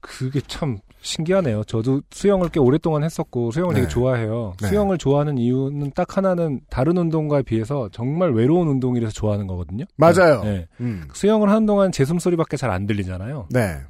그게 0.00 0.40
참 0.46 0.78
신기하네요. 1.00 1.64
저도 1.64 2.00
수영을 2.10 2.48
꽤 2.48 2.60
오랫동안 2.60 3.04
했었고 3.04 3.50
수영을 3.50 3.74
네. 3.74 3.80
되게 3.80 3.90
좋아해요. 3.90 4.54
네. 4.60 4.68
수영을 4.68 4.96
좋아하는 4.96 5.36
이유는 5.38 5.92
딱 5.94 6.16
하나는 6.16 6.60
다른 6.70 6.96
운동과에 6.96 7.42
비해서 7.42 7.88
정말 7.92 8.32
외로운 8.32 8.68
운동이라서 8.68 9.12
좋아하는 9.12 9.46
거거든요. 9.46 9.84
맞아요. 9.96 10.42
네. 10.44 10.66
음. 10.80 11.06
수영을 11.12 11.50
하는 11.50 11.66
동안 11.66 11.92
제 11.92 12.04
숨소리밖에 12.06 12.56
잘 12.56 12.70
안 12.70 12.86
들리잖아요. 12.86 13.48
네. 13.50 13.80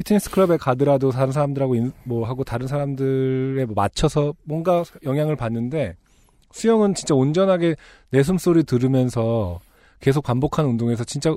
피트니스 0.00 0.30
클럽에 0.30 0.56
가더라도 0.56 1.10
다른 1.10 1.30
사람들하고 1.30 1.74
인- 1.74 1.92
뭐 2.04 2.26
하고 2.26 2.42
다른 2.42 2.66
사람들에 2.66 3.66
뭐 3.66 3.74
맞춰서 3.74 4.32
뭔가 4.44 4.82
영향을 5.04 5.36
받는데 5.36 5.96
수영은 6.52 6.94
진짜 6.94 7.14
온전하게 7.14 7.76
내 8.10 8.22
숨소리 8.22 8.64
들으면서 8.64 9.60
계속 10.00 10.24
반복하는 10.24 10.70
운동에서 10.70 11.04
진짜 11.04 11.34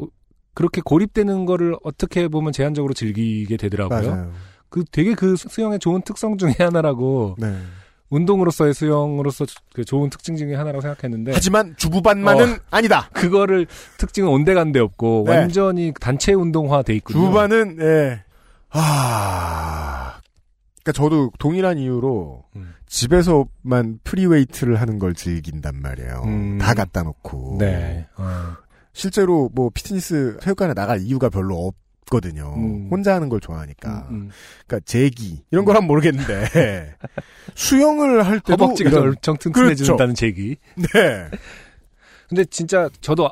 그렇게 0.53 0.79
고립되는 0.79 1.45
거를 1.45 1.75
어떻게 1.83 2.29
보면 2.29 2.53
제한적으로 2.53 2.93
즐기게 2.93 3.57
되더라고요. 3.57 4.09
맞아요. 4.09 4.31
그 4.69 4.85
되게 4.91 5.13
그 5.13 5.35
수영의 5.35 5.79
좋은 5.79 6.01
특성 6.01 6.37
중에 6.37 6.55
하나라고 6.57 7.35
네. 7.39 7.53
운동으로서의 8.09 8.73
수영으로서 8.73 9.45
그 9.73 9.83
좋은 9.83 10.09
특징 10.09 10.37
중에 10.37 10.55
하나라고 10.55 10.79
생각했는데 10.81 11.31
하지만 11.33 11.75
주부반만은 11.75 12.59
아니다. 12.71 13.09
그거를 13.13 13.67
특징은 13.97 14.29
온데간데 14.29 14.79
없고 14.79 15.25
네. 15.27 15.35
완전히 15.35 15.91
단체 15.99 16.31
운동화 16.33 16.81
돼 16.81 16.95
있군요. 16.95 17.19
주부반은 17.19 17.77
예. 17.81 18.23
아. 18.73 20.19
그러니까 20.83 20.91
저도 20.93 21.31
동일한 21.39 21.77
이유로 21.77 22.43
음. 22.57 22.73
집에서만 22.87 23.99
free 24.03 24.25
weight를 24.25 24.79
하는 24.81 24.99
걸 24.99 25.13
즐긴단 25.13 25.75
말이에요. 25.81 26.21
음. 26.25 26.57
다 26.57 26.73
갖다 26.73 27.03
놓고. 27.03 27.57
네. 27.59 28.07
어. 28.17 28.53
실제로 28.91 29.49
뭐 29.53 29.69
피트니스 29.73 30.37
체육관에 30.41 30.73
나갈 30.73 30.99
이유가 31.01 31.29
별로 31.29 31.71
없거든요. 32.05 32.53
음. 32.57 32.89
혼자 32.91 33.15
하는 33.15 33.29
걸 33.29 33.39
좋아하니까. 33.39 34.07
음, 34.09 34.15
음. 34.15 34.29
그러니까 34.67 34.85
제기 34.85 35.43
이런 35.51 35.63
걸 35.65 35.75
하면 35.77 35.87
모르겠는데 35.87 36.95
수영을 37.55 38.25
할 38.25 38.39
때도 38.41 38.61
허벅지가 38.63 38.89
이런- 38.89 39.07
엄청 39.09 39.37
튼튼해진다는 39.37 39.97
그렇죠. 39.97 40.13
제기. 40.13 40.57
네. 40.75 41.29
근데 42.27 42.45
진짜 42.45 42.89
저도 43.01 43.29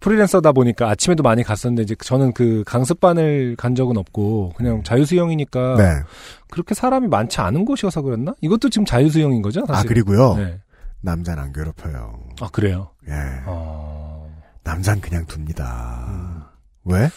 프리랜서다 0.00 0.52
보니까 0.52 0.88
아침에도 0.88 1.22
많이 1.22 1.42
갔었는데 1.42 1.82
이제 1.82 1.94
저는 2.02 2.32
그 2.32 2.64
강습반을 2.66 3.56
간 3.56 3.74
적은 3.74 3.96
없고 3.96 4.54
그냥 4.56 4.82
자유수영이니까 4.82 5.76
네. 5.76 5.84
그렇게 6.50 6.74
사람이 6.74 7.08
많지 7.08 7.40
않은 7.40 7.64
곳이어서 7.64 8.02
그랬나? 8.02 8.34
이것도 8.40 8.70
지금 8.70 8.84
자유수영인 8.84 9.42
거죠? 9.42 9.62
아 9.68 9.74
사실. 9.74 9.88
그리고요. 9.88 10.34
네. 10.36 10.58
남자는 11.02 11.42
안 11.42 11.52
괴롭혀요. 11.52 12.20
아 12.40 12.48
그래요. 12.50 12.90
예. 13.08 13.12
어. 13.46 14.30
남자는 14.64 15.00
그냥 15.00 15.24
둡니다. 15.30 16.06
음. 16.08 16.42
왜? 16.84 17.08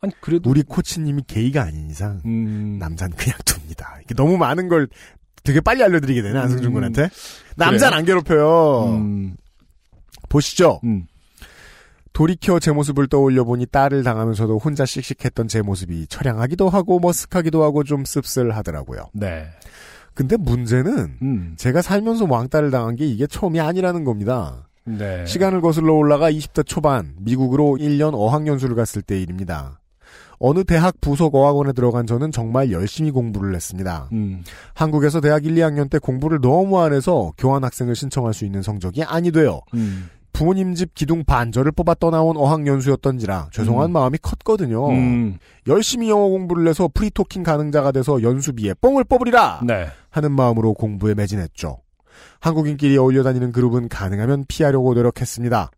아니 0.00 0.12
그래도 0.20 0.50
우리 0.50 0.62
코치님이 0.62 1.22
게이가 1.26 1.62
아닌 1.62 1.88
이상 1.90 2.20
음. 2.24 2.76
남자는 2.78 3.16
그냥 3.16 3.38
둡니다. 3.48 3.98
이게 4.02 4.14
너무 4.14 4.36
많은 4.36 4.68
걸 4.68 4.88
되게 5.44 5.60
빨리 5.60 5.82
알려드리게 5.82 6.22
되네 6.22 6.38
안승준 6.38 6.66
음. 6.66 6.72
군한테. 6.74 7.08
남자는 7.56 7.98
안 7.98 8.04
괴롭혀요. 8.04 8.84
음. 8.96 9.36
보시죠. 10.28 10.80
음. 10.84 11.06
돌이켜 12.12 12.58
제 12.58 12.72
모습을 12.72 13.08
떠올려 13.08 13.44
보니 13.44 13.66
딸을 13.66 14.02
당하면서도 14.02 14.58
혼자 14.58 14.84
씩씩했던 14.84 15.48
제 15.48 15.62
모습이 15.62 16.06
처량하기도 16.08 16.68
하고 16.68 17.00
머쓱하기도 17.00 17.60
하고 17.60 17.84
좀 17.84 18.04
씁쓸하더라고요. 18.04 19.08
네. 19.14 19.46
근데 20.14 20.36
문제는 20.36 21.16
음. 21.22 21.54
제가 21.56 21.80
살면서 21.80 22.26
왕따를 22.28 22.70
당한 22.70 22.96
게 22.96 23.06
이게 23.06 23.26
처음이 23.26 23.60
아니라는 23.60 24.04
겁니다. 24.04 24.68
네. 24.84 25.24
시간을 25.26 25.60
거슬러 25.60 25.94
올라가 25.94 26.30
20대 26.30 26.66
초반 26.66 27.14
미국으로 27.18 27.78
1년 27.80 28.12
어학연수를 28.14 28.74
갔을 28.74 29.00
때 29.00 29.20
일입니다. 29.20 29.80
어느 30.38 30.64
대학 30.64 31.00
부속 31.00 31.36
어학원에 31.36 31.72
들어간 31.72 32.04
저는 32.04 32.32
정말 32.32 32.72
열심히 32.72 33.12
공부를 33.12 33.54
했습니다. 33.54 34.08
음. 34.12 34.42
한국에서 34.74 35.20
대학 35.20 35.46
1, 35.46 35.54
2학년 35.54 35.88
때 35.88 35.98
공부를 35.98 36.40
너무 36.40 36.80
안 36.80 36.92
해서 36.92 37.32
교환 37.38 37.62
학생을 37.62 37.94
신청할 37.94 38.34
수 38.34 38.44
있는 38.44 38.60
성적이 38.60 39.04
아니 39.04 39.30
돼요. 39.30 39.60
음. 39.74 40.10
부모님 40.32 40.74
집 40.74 40.94
기둥 40.94 41.24
반절을 41.24 41.72
뽑아 41.72 41.94
떠나온 41.94 42.36
어학연수였던지라 42.36 43.48
죄송한 43.52 43.90
음. 43.90 43.92
마음이 43.92 44.18
컸거든요. 44.18 44.88
음. 44.90 45.38
열심히 45.68 46.10
영어 46.10 46.28
공부를 46.28 46.66
해서 46.68 46.88
free 46.92 47.10
talking 47.10 47.42
가능자가 47.42 47.92
돼서 47.92 48.22
연수비에 48.22 48.74
뽕을 48.80 49.04
뽑으리라 49.04 49.60
네. 49.66 49.88
하는 50.10 50.32
마음으로 50.32 50.74
공부에 50.74 51.14
매진했죠. 51.14 51.78
한국인끼리 52.40 52.96
어울려 52.98 53.22
다니는 53.22 53.52
그룹은 53.52 53.88
가능하면 53.88 54.44
피하려고 54.48 54.94
노력했습니다. 54.94 55.70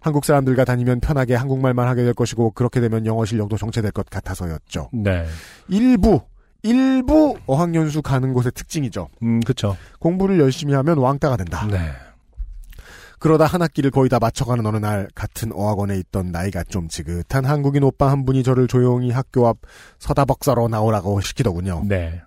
한국 0.00 0.24
사람들과 0.24 0.64
다니면 0.64 1.00
편하게 1.00 1.34
한국말만 1.34 1.88
하게 1.88 2.04
될 2.04 2.14
것이고 2.14 2.52
그렇게 2.52 2.80
되면 2.80 3.06
영어 3.06 3.24
실력도 3.24 3.56
정체될 3.56 3.90
것 3.90 4.08
같아서였죠. 4.08 4.90
네. 4.92 5.26
일부 5.68 6.20
일부 6.62 7.36
어학연수 7.46 8.02
가는 8.02 8.32
곳의 8.32 8.52
특징이죠. 8.54 9.08
음, 9.22 9.40
그쵸. 9.40 9.76
공부를 9.98 10.40
열심히 10.40 10.74
하면 10.74 10.98
왕따가 10.98 11.36
된다. 11.36 11.66
네. 11.70 11.90
그러다 13.18 13.44
한 13.46 13.62
학기를 13.62 13.90
거의 13.90 14.08
다 14.08 14.18
마쳐가는 14.20 14.64
어느 14.66 14.76
날 14.76 15.08
같은 15.14 15.52
어학원에 15.52 15.98
있던 15.98 16.32
나이가 16.32 16.62
좀 16.64 16.88
지긋한 16.88 17.44
한국인 17.44 17.82
오빠 17.82 18.10
한 18.10 18.24
분이 18.24 18.42
저를 18.42 18.68
조용히 18.68 19.10
학교 19.10 19.46
앞 19.48 19.58
서다벅사로 19.98 20.68
나오라고 20.68 21.20
시키더군요. 21.20 21.84
네. 21.86 22.22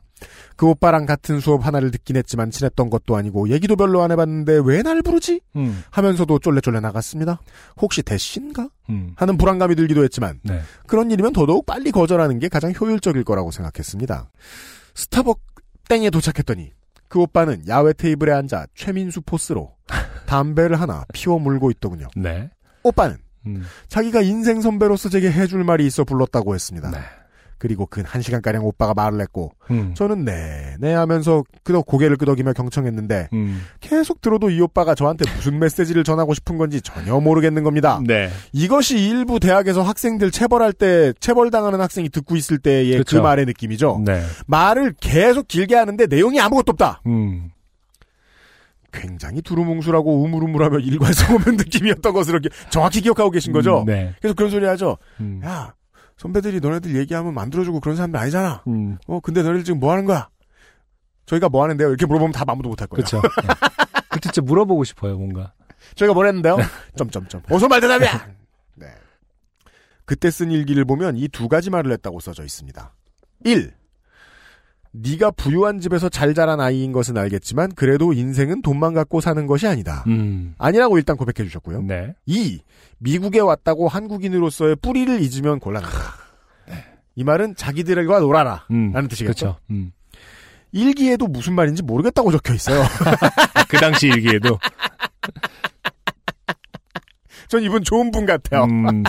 그 0.58 0.68
오빠랑 0.68 1.06
같은 1.06 1.40
수업 1.40 1.66
하나를 1.66 1.92
듣긴 1.92 2.18
했지만 2.18 2.52
친했던 2.52 2.90
것도 2.90 3.16
아니고 3.16 3.48
얘기도 3.50 3.78
별로 3.78 4.02
안 4.02 4.12
해봤는데 4.12 4.60
왜 4.66 4.82
날 4.84 5.02
부르지? 5.02 5.40
음, 5.56 5.82
하면서도 5.92 6.40
쫄래쫄래 6.40 6.82
나갔습니다. 6.82 7.40
혹시 7.80 8.02
대신가? 8.04 8.68
음. 8.90 9.14
하는 9.16 9.38
불안감이 9.38 9.76
들기도 9.76 10.04
했지만 10.04 10.42
네. 10.44 10.60
그런 10.88 11.12
일이면 11.12 11.32
더더욱 11.32 11.66
빨리 11.66 11.92
거절하는 11.92 12.40
게 12.40 12.50
가장 12.50 12.74
효율적일 12.78 13.24
거라고 13.24 13.52
생각했습니다. 13.52 14.30
스타벅 14.96 15.40
땡에 15.88 16.10
도착했더니 16.10 16.74
그 17.08 17.20
오빠는 17.22 17.68
야외 17.70 17.94
테이블에 17.94 18.34
앉아 18.34 18.68
최민수 18.76 19.22
포스로 19.22 19.76
담배를 20.30 20.80
하나 20.80 21.04
피워 21.14 21.40
물고 21.40 21.72
있더군요. 21.72 22.08
네. 22.16 22.50
오빠는 22.84 23.18
음. 23.48 23.64
자기가 23.88 24.22
인생 24.22 24.62
선배로서 24.62 25.10
제게 25.10 25.32
해줄 25.32 25.64
말이 25.64 25.86
있어 25.86 26.04
불렀다고 26.04 26.54
했습니다. 26.54 26.92
네. 26.92 27.00
그리고 27.58 27.86
근 27.86 28.06
한 28.06 28.22
시간 28.22 28.42
가량 28.42 28.66
오빠가 28.66 28.94
말을 28.94 29.20
했고 29.22 29.52
음. 29.70 29.94
저는 29.94 30.24
네, 30.24 30.76
네 30.80 30.94
하면서 30.94 31.44
그저 31.64 31.82
고개를 31.82 32.16
끄덕이며 32.16 32.54
경청했는데 32.54 33.30
음. 33.34 33.62
계속 33.82 34.22
들어도 34.22 34.50
이 34.50 34.62
오빠가 34.62 34.96
저한테 34.96 35.26
무슨 35.36 35.60
메시지를 35.60 36.04
전하고 36.04 36.34
싶은 36.34 36.58
건지 36.58 36.80
전혀 36.82 37.20
모르겠는 37.20 37.64
겁니다. 37.64 38.00
네. 38.06 38.30
이것이 38.54 38.98
일부 38.98 39.40
대학에서 39.40 39.82
학생들 39.82 40.32
체벌할 40.32 40.74
때 40.74 41.12
체벌당하는 41.20 41.82
학생이 41.82 42.10
듣고 42.10 42.36
있을 42.38 42.60
때의 42.60 42.94
그 42.94 42.98
그쵸. 43.00 43.22
말의 43.22 43.46
느낌이죠. 43.46 44.04
네. 44.06 44.24
말을 44.48 44.94
계속 45.02 45.48
길게 45.48 45.76
하는데 45.76 46.06
내용이 46.08 46.40
아무것도 46.40 46.72
없다. 46.72 47.02
음. 47.08 47.52
굉장히 48.92 49.42
두루뭉술하고 49.42 50.24
우물우물하며 50.24 50.80
일관성 50.80 51.36
없는 51.36 51.56
느낌이었던 51.58 52.14
것을 52.14 52.34
이렇게 52.36 52.50
정확히 52.70 53.02
기억하고 53.02 53.30
계신 53.32 53.54
거죠. 53.54 53.82
음, 53.82 53.86
네. 53.86 54.14
그래서 54.20 54.34
그런 54.34 54.50
소리 54.52 54.66
하죠. 54.66 54.98
음. 55.20 55.42
야, 55.44 55.74
선배들이 56.18 56.60
너네들 56.60 56.96
얘기하면 56.98 57.34
만들어주고 57.34 57.80
그런 57.80 57.96
사람들 57.96 58.20
아니잖아. 58.20 58.64
음. 58.68 58.98
어, 59.08 59.20
근데 59.20 59.42
너네들 59.44 59.64
지금 59.64 59.80
뭐 59.80 59.92
하는 59.92 60.06
거야? 60.06 60.30
저희가 61.26 61.50
뭐 61.50 61.64
하는데요? 61.64 61.88
이렇게 61.90 62.06
물어보면 62.06 62.32
다 62.32 62.44
아무도 62.48 62.70
못할 62.70 62.88
거예요. 62.88 63.06
그렇죠. 63.06 63.22
그 64.10 64.20
진짜 64.20 64.42
물어보고 64.42 64.84
싶어요, 64.84 65.18
뭔가. 65.18 65.54
저희가 65.96 66.14
뭘 66.14 66.28
했는데요? 66.28 66.58
점점점. 66.96 67.42
어서 67.50 67.68
말 67.68 67.80
대답이야! 67.82 68.28
네. 68.76 68.88
그때 70.06 70.32
쓴 70.32 70.50
일기를 70.52 70.86
보면 70.86 71.18
이 71.18 71.28
두 71.28 71.48
가지 71.48 71.70
말을 71.70 71.92
했다고 71.92 72.20
써져 72.20 72.44
있습니다. 72.44 72.94
1. 73.46 73.72
네가 74.92 75.32
부유한 75.32 75.80
집에서 75.80 76.10
잘 76.10 76.34
자란 76.34 76.60
아이인 76.60 76.92
것은 76.92 77.18
알겠지만 77.18 77.74
그래도 77.76 78.12
인생은 78.14 78.62
돈만 78.62 78.94
갖고 78.94 79.22
사는 79.22 79.46
것이 79.46 79.68
아니다. 79.68 80.04
음. 80.08 80.56
아니라고 80.58 80.98
일단 80.98 81.16
고백해 81.16 81.48
주셨고요. 81.48 81.84
네. 81.84 82.16
2. 82.26 82.60
미국에 82.98 83.40
왔다고 83.40 83.88
한국인으로서의 83.88 84.78
뿌리를 84.78 85.22
잊으면 85.22 85.60
곤란하다. 85.60 85.98
이 87.16 87.24
말은 87.24 87.56
자기들과 87.56 88.20
놀아라. 88.22 88.66
음. 88.72 88.92
라는 88.94 89.10
뜻이겠죠. 89.10 89.46
그렇죠. 89.46 89.60
음. 89.72 89.92
일기에도 90.72 91.28
무슨 91.28 91.54
말인지 91.54 91.84
모르겠다고 91.84 92.32
적혀 92.32 92.54
있어요. 92.54 92.82
그 93.68 93.78
당시 93.78 94.08
일기에도. 94.08 94.58
전 97.50 97.62
이분 97.64 97.84
좋은 97.84 98.12
분 98.12 98.26
같아요. 98.26 98.64
음. 98.66 99.04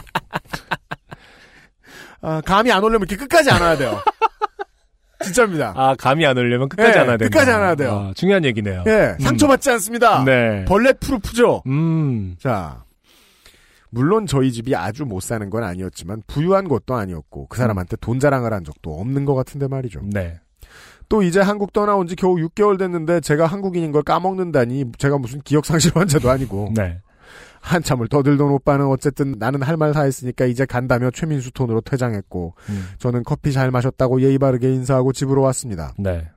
아, 2.22 2.40
감이 2.40 2.72
안 2.72 2.82
오려면 2.82 3.06
이렇게 3.08 3.16
끝까지 3.16 3.50
안 3.50 3.60
와야 3.62 3.76
돼요. 3.76 4.02
진짜입니다. 5.24 5.72
아, 5.76 5.94
감이 5.98 6.24
안 6.26 6.36
오려면 6.36 6.68
끝까지 6.68 6.92
네, 6.92 6.98
안 6.98 7.08
해야 7.08 7.16
된다. 7.16 7.32
끝까지 7.32 7.50
안 7.50 7.62
해야 7.62 7.74
돼요. 7.74 8.08
아, 8.10 8.12
중요한 8.14 8.44
얘기네요. 8.44 8.84
예, 8.86 9.16
상처받지 9.20 9.70
않습니다. 9.70 10.24
네. 10.24 10.64
bulletproof죠. 10.66 11.62
음. 11.66 12.36
자, 12.38 12.84
물론 13.90 14.26
저희 14.26 14.52
집이 14.52 14.74
아주 14.74 15.04
못 15.04 15.20
사는 15.20 15.48
건 15.50 15.64
아니었지만 15.64 16.22
부유한 16.26 16.68
것도 16.68 16.94
아니었고 16.94 17.48
그 17.48 17.58
사람한테 17.58 17.96
돈 18.00 18.20
자랑을 18.20 18.52
한 18.52 18.64
적도 18.64 18.98
없는 18.98 19.24
것 19.24 19.34
같은데 19.34 19.68
말이죠. 19.68 20.00
네. 20.04 20.40
또 21.08 21.22
이제 21.24 21.40
한국 21.40 21.72
떠나온 21.72 22.06
지 22.06 22.14
겨우 22.14 22.36
6개월 22.36 22.78
됐는데 22.78 23.20
제가 23.20 23.46
한국인인 23.46 23.90
걸 23.90 24.02
까먹는다니 24.02 24.92
제가 24.96 25.18
무슨 25.18 25.40
기억상실 25.40 25.92
환자도 25.96 26.30
아니고 26.30 26.72
네. 26.76 27.00
한참을 27.60 28.08
떠들던 28.08 28.50
오빠는 28.50 28.86
어쨌든 28.86 29.34
나는 29.38 29.62
할 29.62 29.76
말 29.76 29.92
다 29.92 30.02
했으니까 30.02 30.44
이제 30.46 30.64
간다며 30.66 31.10
최민수 31.10 31.52
톤으로 31.52 31.80
퇴장했고 31.82 32.54
음. 32.68 32.88
저는 32.98 33.22
커피 33.24 33.52
잘 33.52 33.70
마셨다고 33.70 34.20
예의 34.22 34.38
바르게 34.38 34.72
인사하고 34.72 35.12
집으로 35.12 35.42
왔습니다. 35.42 35.94
네. 35.98 36.28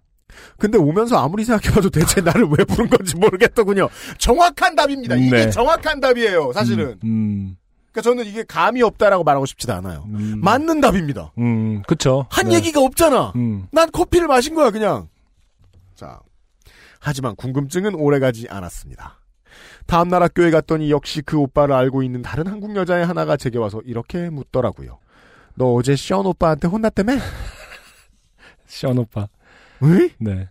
근데 0.57 0.77
오면서 0.77 1.17
아무리 1.23 1.43
생각해봐도 1.45 1.89
대체 1.91 2.19
나를 2.21 2.45
왜 2.57 2.63
부른 2.65 2.89
건지 2.89 3.15
모르겠더군요. 3.15 3.89
정확한 4.17 4.75
답입니다. 4.75 5.15
이게 5.15 5.29
네. 5.29 5.49
정확한 5.49 5.99
답이에요. 5.99 6.51
사실은. 6.53 6.97
음. 7.03 7.55
그러니까 7.91 8.01
저는 8.09 8.25
이게 8.25 8.43
감이 8.43 8.81
없다라고 8.81 9.23
말하고 9.23 9.45
싶지도 9.45 9.73
않아요. 9.73 10.05
음. 10.07 10.39
맞는 10.41 10.81
답입니다. 10.81 11.31
음. 11.37 11.83
그쵸. 11.87 12.25
한 12.31 12.47
네. 12.47 12.55
얘기가 12.55 12.81
없잖아. 12.81 13.33
음. 13.35 13.67
난 13.71 13.91
커피를 13.91 14.27
마신 14.27 14.55
거야 14.55 14.71
그냥. 14.71 15.07
자, 15.95 16.19
하지만 16.99 17.35
궁금증은 17.35 17.93
오래가지 17.93 18.47
않았습니다. 18.49 19.19
다음 19.85 20.09
날 20.09 20.23
학교에 20.23 20.51
갔더니 20.51 20.91
역시 20.91 21.21
그 21.21 21.37
오빠를 21.37 21.75
알고 21.75 22.03
있는 22.03 22.21
다른 22.21 22.47
한국 22.47 22.75
여자의 22.75 23.05
하나가 23.05 23.37
제게 23.37 23.57
와서 23.57 23.81
이렇게 23.85 24.29
묻더라고요. 24.29 24.99
너 25.55 25.73
어제 25.73 25.95
시언 25.95 26.25
오빠한테 26.25 26.67
혼났다며? 26.67 27.13
시원 28.65 28.97
오빠. 28.97 29.27
왜? 29.81 30.09
네. 30.19 30.49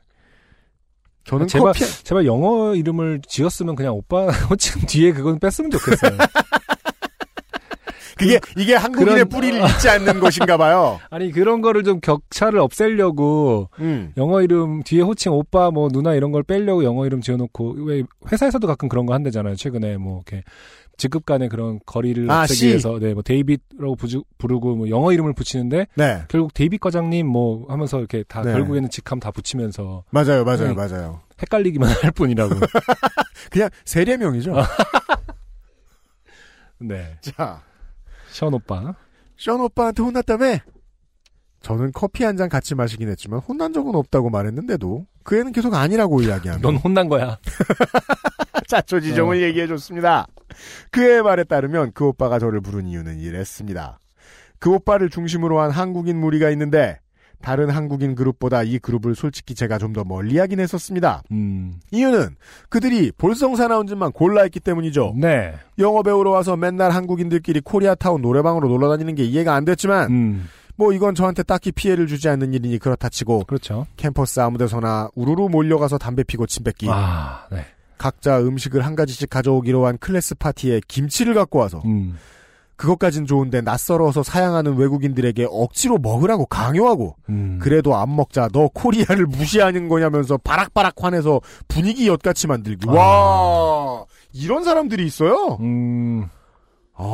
저는 1.25 1.47
제발, 1.47 1.73
커피 1.73 2.05
제발 2.05 2.27
영어 2.27 2.75
이름을 2.75 3.23
지었으면 3.27 3.77
그냥 3.77 3.95
오빠 3.95 4.27
호칭 4.51 4.83
뒤에 4.87 5.13
그건 5.13 5.39
뺐으면 5.39 5.71
좋겠어요. 5.71 6.17
그게 8.23 8.41
이게 8.57 8.75
한국인의 8.75 9.15
그런- 9.25 9.29
뿌리를 9.29 9.61
잊지 9.69 9.89
않는 9.89 10.21
것인가 10.21 10.57
봐요. 10.57 11.01
아니, 11.11 11.31
그런 11.33 11.61
거를 11.61 11.83
좀 11.85 12.01
격차를 12.01 12.59
없애려고 12.61 13.69
음. 13.81 14.13
영어 14.17 14.43
이름 14.43 14.83
뒤에 14.83 15.03
호칭 15.03 15.33
오빠 15.33 15.71
뭐 15.71 15.89
누나 15.89 16.15
이런 16.15 16.33
걸 16.33 16.43
빼려고 16.43 16.85
영어 16.85 17.07
이름 17.07 17.21
지어놓고 17.21 17.77
왜 17.85 18.03
회사에서도 18.31 18.67
가끔 18.67 18.89
그런 18.89 19.07
거 19.07 19.15
한대잖아요. 19.15 19.57
최근에 19.57 19.97
뭐 19.97 20.23
이렇게 20.27 20.45
직급 20.99 21.25
간의 21.25 21.49
그런 21.49 21.81
거리를 21.87 22.31
아, 22.31 22.43
없애기 22.43 22.59
씨. 22.59 22.67
위해서 22.69 22.99
네뭐 23.01 23.23
데이빗라고 23.23 23.97
부주, 23.97 24.23
부르고 24.39 24.77
뭐 24.77 24.91
영어 24.91 25.13
이름을 25.13 25.33
붙이는데 25.33 25.87
네. 25.97 26.23
결국 26.29 26.53
데이빗 26.55 26.81
과장님 26.81 27.27
뭐 27.27 27.67
하면서 27.69 27.99
이렇게 27.99 28.23
다 28.29 28.43
네. 28.43 28.53
결국에는 28.53 28.89
직함 28.91 29.19
다 29.19 29.31
붙이면서 29.31 30.05
맞아요, 30.11 30.45
맞아요, 30.45 30.69
네. 30.69 30.75
맞아요. 30.75 31.21
헷갈리기만 31.41 31.89
할 32.03 32.11
뿐이라고. 32.13 32.55
그냥 33.51 33.69
세례명이죠. 33.85 34.55
네. 36.79 37.17
자, 37.21 37.63
션 38.33 38.55
오빠. 38.55 38.95
션 39.37 39.61
오빠한테 39.61 40.03
혼났다며? 40.03 40.59
저는 41.61 41.93
커피 41.93 42.25
한 42.25 42.37
잔 42.37 42.49
같이 42.49 42.75
마시긴 42.75 43.09
했지만 43.09 43.39
혼난 43.41 43.73
적은 43.73 43.95
없다고 43.95 44.31
말했는데도 44.31 45.07
그 45.23 45.39
애는 45.39 45.53
계속 45.53 45.75
아니라고 45.75 46.21
이야기하며 46.23 46.61
넌 46.61 46.77
혼난 46.77 47.09
거야. 47.09 47.39
자초지종을 48.67 49.37
어. 49.37 49.41
얘기해줬습니다. 49.41 50.27
그의 50.91 51.23
말에 51.23 51.45
따르면 51.45 51.93
그 51.95 52.07
오빠가 52.07 52.39
저를 52.39 52.61
부른 52.61 52.87
이유는 52.87 53.21
이랬습니다. 53.21 54.01
그 54.59 54.71
오빠를 54.73 55.09
중심으로 55.11 55.61
한 55.61 55.71
한국인 55.71 56.19
무리가 56.19 56.51
있는데 56.51 56.99
다른 57.43 57.69
한국인 57.69 58.15
그룹보다 58.15 58.63
이 58.63 58.79
그룹을 58.79 59.15
솔직히 59.15 59.55
제가 59.55 59.79
좀 59.79 59.93
더 59.93 60.05
멀리하긴 60.05 60.59
했었습니다. 60.59 61.23
음. 61.33 61.75
이유는 61.91 62.37
그들이 62.71 63.13
볼성사나운즈만 63.19 64.13
골라했기 64.13 64.59
때문이죠. 64.61 65.15
네. 65.19 65.53
영어 65.79 66.03
배우러 66.03 66.31
와서 66.31 66.57
맨날 66.57 66.91
한국인들끼리 66.93 67.61
코리아타운 67.61 68.23
노래방으로 68.23 68.69
놀러 68.69 68.89
다니는 68.89 69.15
게 69.15 69.25
이해가 69.25 69.55
안 69.55 69.67
됐지만 69.67 70.11
음. 70.11 70.49
뭐 70.77 70.95
이건 70.95 71.15
저한테 71.15 71.43
딱히 71.43 71.73
피해를 71.73 72.07
주지 72.07 72.31
않는 72.31 72.55
일이니 72.55 72.79
그렇다 72.79 73.11
치고 73.11 73.45
그렇죠. 73.47 73.87
캠퍼스 73.99 74.41
아무데서나 74.41 75.11
우르르 75.15 75.49
몰려가서 75.49 75.99
담배 75.99 76.23
피고 76.25 76.47
침 76.47 76.65
뱉기 76.65 76.87
아, 76.89 77.47
네. 77.53 77.67
각자 77.99 78.41
음식을 78.41 78.87
한 78.87 78.97
가지씩 78.97 79.29
가져오기로 79.29 79.85
한 79.87 79.99
클래스 79.99 80.37
파티에 80.37 80.81
김치를 80.89 81.35
갖고 81.35 81.59
와서 81.59 81.83
음. 81.85 82.17
그것까진 82.77 83.27
좋은데 83.27 83.61
낯설어서 83.61 84.23
사양하는 84.23 84.77
외국인들에게 84.77 85.47
억지로 85.51 85.99
먹으라고 85.99 86.47
강요하고 86.47 87.17
음. 87.29 87.59
그래도 87.63 87.95
안 87.97 88.15
먹자 88.17 88.49
너 88.53 88.69
코리아를 88.75 89.27
무시하는 89.27 89.89
거냐면서 89.89 90.37
바락바락 90.39 90.95
화내서 90.99 91.41
분위기 91.69 92.09
엿같이 92.09 92.47
만들기 92.49 92.89
아. 92.89 92.93
와 92.93 94.05
이런 94.33 94.65
사람들이 94.65 95.07
있어요 95.07 95.59
음. 95.61 96.29
아 96.95 97.05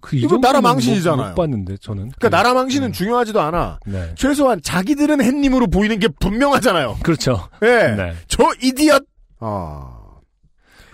그, 0.00 0.16
이 0.16 0.20
이거 0.20 0.38
나라 0.38 0.60
못- 0.60 0.68
망신이잖아요. 0.68 1.28
못 1.30 1.34
봤는데, 1.34 1.76
저는. 1.78 2.10
그러니까 2.18 2.28
나라 2.30 2.54
망신은 2.54 2.88
음. 2.88 2.92
중요하지도 2.92 3.40
않아 3.40 3.78
네. 3.86 4.12
최소한 4.16 4.60
자기들은 4.62 5.20
햇님으로 5.22 5.66
보이는 5.66 5.98
게 5.98 6.08
분명하잖아요 6.08 6.98
그렇죠. 7.02 7.48
예 7.62 7.94
네. 7.96 8.14
저 8.26 8.44
idiot 8.62 9.04
아 9.40 9.97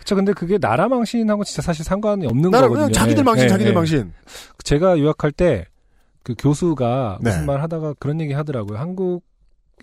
그쵸. 0.05 0.15
근데 0.15 0.33
그게 0.33 0.59
나라 0.59 0.89
망신하고 0.89 1.45
진짜 1.45 1.63
사실 1.63 1.85
상관이 1.85 2.27
없는 2.27 2.51
나라 2.51 2.69
거거든요. 2.69 2.87
그냥 2.87 2.93
자기들 2.93 3.17
네. 3.17 3.23
망신 3.23 3.47
네, 3.47 3.49
자기들 3.49 3.71
네. 3.73 3.75
망신 3.75 4.13
제가 4.63 4.99
유학할 4.99 5.33
때 5.33 5.67
그 6.25 6.35
교수가 6.37 7.19
네. 7.21 7.31
무슨 7.31 7.47
말 7.47 7.63
하다가 7.63 7.95
그런 8.01 8.21
얘기 8.21 8.33
하더라고요. 8.33 8.79
한국 8.79 9.23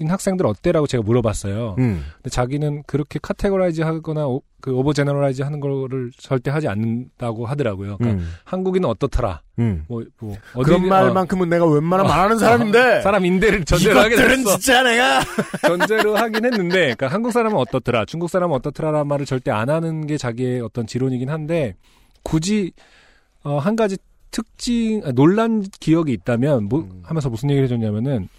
학생들 0.10 0.46
어때라고 0.46 0.88
제가 0.88 1.04
물어봤어요. 1.04 1.76
음. 1.80 2.04
근데 2.16 2.30
자기는 2.30 2.84
그렇게 2.88 3.20
categorize 3.22 3.82
하거나 3.82 4.28
오, 4.28 4.42
그 4.62 4.72
overgeneralize 4.74 5.42
하는 5.42 5.60
거를 5.60 6.12
절대 6.18 6.50
하지 6.52 6.68
않는다고 6.68 7.46
하더라고요. 7.46 7.98
그러니까 7.98 8.22
음. 8.24 8.32
한국인은 8.44 8.88
어떻더라. 8.90 9.42
음. 9.60 9.84
뭐, 9.88 10.04
뭐 10.20 10.36
그런 10.64 10.82
어디- 10.82 10.90
말만큼은 10.90 11.50
내가 11.50 11.66
웬만하면 11.66 12.10
말하는 12.10 12.36
어, 12.38 12.40
사람인데. 12.40 13.02
사람인데를 13.04 13.66
전제로 13.66 14.00
하게 14.00 14.16
이것들은 14.16 14.38
됐어. 14.44 14.58
진짜 14.58 14.84
내가. 14.84 15.22
전제로 15.68 16.16
하긴 16.16 16.46
했는데, 16.46 16.76
그러니까 16.96 17.08
한국 17.08 17.32
사람은 17.32 17.58
어떻더라, 17.58 18.06
중국 18.06 18.30
사람은 18.30 18.56
어떻더라라는 18.56 19.08
말을 19.08 19.26
절대 19.26 19.52
안 19.52 19.70
하는 19.70 20.08
게 20.08 20.18
자기의 20.18 20.62
어떤 20.62 20.88
지론이긴 20.88 21.30
한데, 21.30 21.76
굳이 22.24 22.72
어, 23.44 23.58
한 23.58 23.76
가지 23.76 23.98
특징, 24.30 25.02
아, 25.04 25.12
논란 25.12 25.64
기억이 25.80 26.14
있다면, 26.14 26.66
뭐, 26.66 26.82
음. 26.82 27.02
하면서 27.04 27.30
무슨 27.30 27.50
얘기를 27.50 27.66
해줬냐면은, 27.66 28.30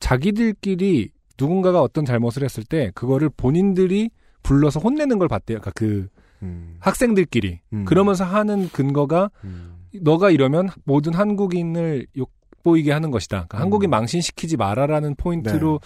자기들끼리 0.00 1.10
누군가가 1.38 1.82
어떤 1.82 2.04
잘못을 2.04 2.42
했을 2.44 2.64
때, 2.64 2.90
그거를 2.94 3.30
본인들이 3.36 4.10
불러서 4.42 4.80
혼내는 4.80 5.18
걸 5.18 5.28
봤대요. 5.28 5.58
그러니까 5.60 5.72
그 5.74 6.08
음. 6.42 6.76
학생들끼리. 6.80 7.60
음. 7.72 7.84
그러면서 7.84 8.24
하는 8.24 8.68
근거가, 8.68 9.30
음. 9.44 9.76
너가 10.00 10.30
이러면 10.30 10.68
모든 10.84 11.14
한국인을 11.14 12.06
욕보이게 12.16 12.92
하는 12.92 13.10
것이다. 13.10 13.46
그러니까 13.48 13.58
음. 13.58 13.62
한국인 13.62 13.90
망신시키지 13.90 14.56
마라라는 14.56 15.16
포인트로 15.16 15.80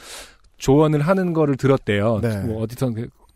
조언을 0.56 1.00
하는 1.00 1.32
거를 1.32 1.56
들었대요. 1.56 2.20
네. 2.20 2.40
뭐 2.44 2.62
어디서 2.62 2.92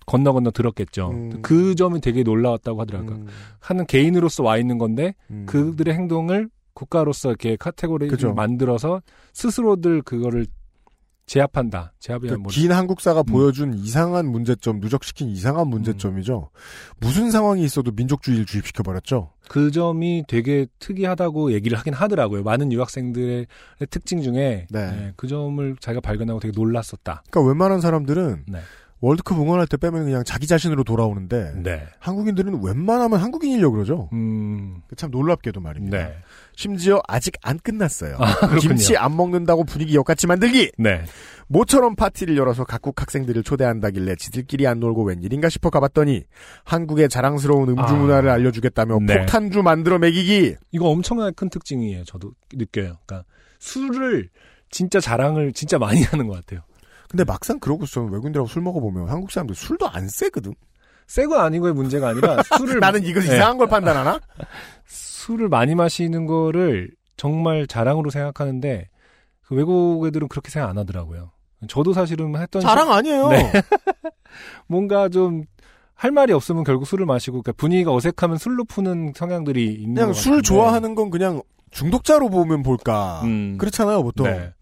건너 0.06 0.32
건너 0.32 0.50
들었겠죠. 0.50 1.10
음. 1.10 1.42
그 1.42 1.74
점이 1.74 2.00
되게 2.00 2.22
놀라웠다고 2.22 2.80
하더라고요. 2.82 3.16
음. 3.16 3.26
하는 3.60 3.86
개인으로서 3.86 4.42
와 4.42 4.58
있는 4.58 4.78
건데 4.78 5.14
음. 5.30 5.44
그들의 5.46 5.94
행동을 5.94 6.48
국가로서 6.74 7.30
이렇게 7.30 7.56
카테고리를 7.56 8.10
그죠. 8.10 8.34
만들어서 8.34 9.00
스스로들 9.32 10.02
그거를 10.02 10.46
제압한다. 11.26 11.92
제압이 11.98 12.28
그뭐긴 12.28 12.72
한국사가 12.72 13.20
음. 13.20 13.24
보여준 13.24 13.74
이상한 13.74 14.26
문제점, 14.26 14.80
누적시킨 14.80 15.28
이상한 15.28 15.68
문제점이죠. 15.68 16.50
무슨 17.00 17.30
상황이 17.30 17.64
있어도 17.64 17.92
민족주의를 17.92 18.44
주입시켜 18.44 18.82
버렸죠. 18.82 19.30
그 19.48 19.70
점이 19.70 20.24
되게 20.28 20.66
특이하다고 20.78 21.52
얘기를 21.52 21.78
하긴 21.78 21.94
하더라고요. 21.94 22.42
많은 22.42 22.72
유학생들의 22.72 23.46
특징 23.90 24.22
중에 24.22 24.66
네. 24.70 24.90
네, 24.90 25.12
그 25.16 25.26
점을 25.26 25.76
자기가 25.80 26.00
발견하고 26.00 26.40
되게 26.40 26.52
놀랐었다. 26.54 27.22
그러니까 27.30 27.48
웬만한 27.48 27.80
사람들은 27.80 28.44
네. 28.48 28.58
월드컵 29.04 29.38
응원할 29.38 29.66
때 29.66 29.76
빼면 29.76 30.04
그냥 30.04 30.24
자기 30.24 30.46
자신으로 30.46 30.82
돌아오는데 30.82 31.52
네. 31.62 31.82
한국인들은 31.98 32.64
웬만하면 32.64 33.20
한국인이려고 33.20 33.74
그러죠. 33.74 34.08
음. 34.14 34.80
참 34.96 35.10
놀랍게도 35.10 35.60
말입니다. 35.60 35.98
네. 35.98 36.14
심지어 36.56 37.02
아직 37.06 37.34
안 37.42 37.58
끝났어요. 37.58 38.16
아. 38.18 38.56
김치 38.56 38.96
안 38.96 39.14
먹는다고 39.14 39.64
분위기 39.64 39.94
역같이 39.94 40.26
만들기. 40.26 40.72
네. 40.78 41.04
모처럼 41.48 41.96
파티를 41.96 42.38
열어서 42.38 42.64
각국 42.64 42.98
학생들을 42.98 43.42
초대한다길래 43.42 44.16
지들끼리 44.16 44.66
안 44.66 44.80
놀고 44.80 45.04
웬일인가 45.04 45.50
싶어 45.50 45.68
가봤더니 45.68 46.22
한국의 46.64 47.10
자랑스러운 47.10 47.68
음주 47.68 47.82
아. 47.82 47.92
문화를 47.92 48.30
알려주겠다며 48.30 49.00
네. 49.02 49.18
폭탄주 49.18 49.62
만들어 49.62 49.98
먹이기. 49.98 50.56
이거 50.72 50.88
엄청나게 50.88 51.32
큰 51.36 51.50
특징이에요. 51.50 52.04
저도 52.04 52.32
느껴요. 52.54 52.96
그러니까 53.04 53.24
술을 53.58 54.30
진짜 54.70 54.98
자랑을 54.98 55.52
진짜 55.52 55.78
많이 55.78 56.02
하는 56.08 56.26
것 56.26 56.36
같아요. 56.36 56.62
근데 57.14 57.24
막상 57.24 57.58
그러고 57.60 57.86
저는 57.86 58.10
외국인들하고 58.12 58.48
술 58.48 58.62
먹어보면 58.62 59.08
한국 59.08 59.30
사람들 59.30 59.54
술도 59.54 59.88
안 59.88 60.08
세거든. 60.08 60.54
새거 61.06 61.38
아니고의 61.38 61.74
문제가 61.74 62.08
아니라 62.08 62.38
술을 62.58 62.80
나는 62.80 63.04
이거 63.04 63.20
네. 63.20 63.26
이상한 63.26 63.58
걸 63.58 63.68
판단하나? 63.68 64.20
술을 64.86 65.48
많이 65.48 65.74
마시는 65.74 66.26
거를 66.26 66.90
정말 67.16 67.66
자랑으로 67.66 68.10
생각하는데 68.10 68.88
그 69.42 69.54
외국 69.54 70.06
애들은 70.06 70.28
그렇게 70.28 70.50
생각 70.50 70.70
안 70.70 70.78
하더라고요. 70.78 71.30
저도 71.68 71.92
사실은 71.92 72.34
했던 72.36 72.60
자랑 72.60 72.90
아니에요. 72.90 73.28
네. 73.28 73.52
뭔가 74.66 75.08
좀 75.08 75.44
할 75.94 76.10
말이 76.10 76.32
없으면 76.32 76.64
결국 76.64 76.86
술을 76.86 77.06
마시고 77.06 77.42
그러니까 77.42 77.52
분위기가 77.52 77.92
어색하면 77.94 78.36
술로 78.36 78.64
푸는 78.64 79.12
성향들이 79.16 79.72
있는 79.74 79.94
그냥 79.94 80.08
것 80.08 80.14
술. 80.14 80.42
좋아하는 80.42 80.94
건 80.94 81.10
그냥 81.10 81.40
중독자로 81.70 82.28
보면 82.28 82.62
볼까. 82.62 83.22
음. 83.24 83.56
그렇잖아요, 83.58 84.02
보통. 84.02 84.26
네. 84.26 84.52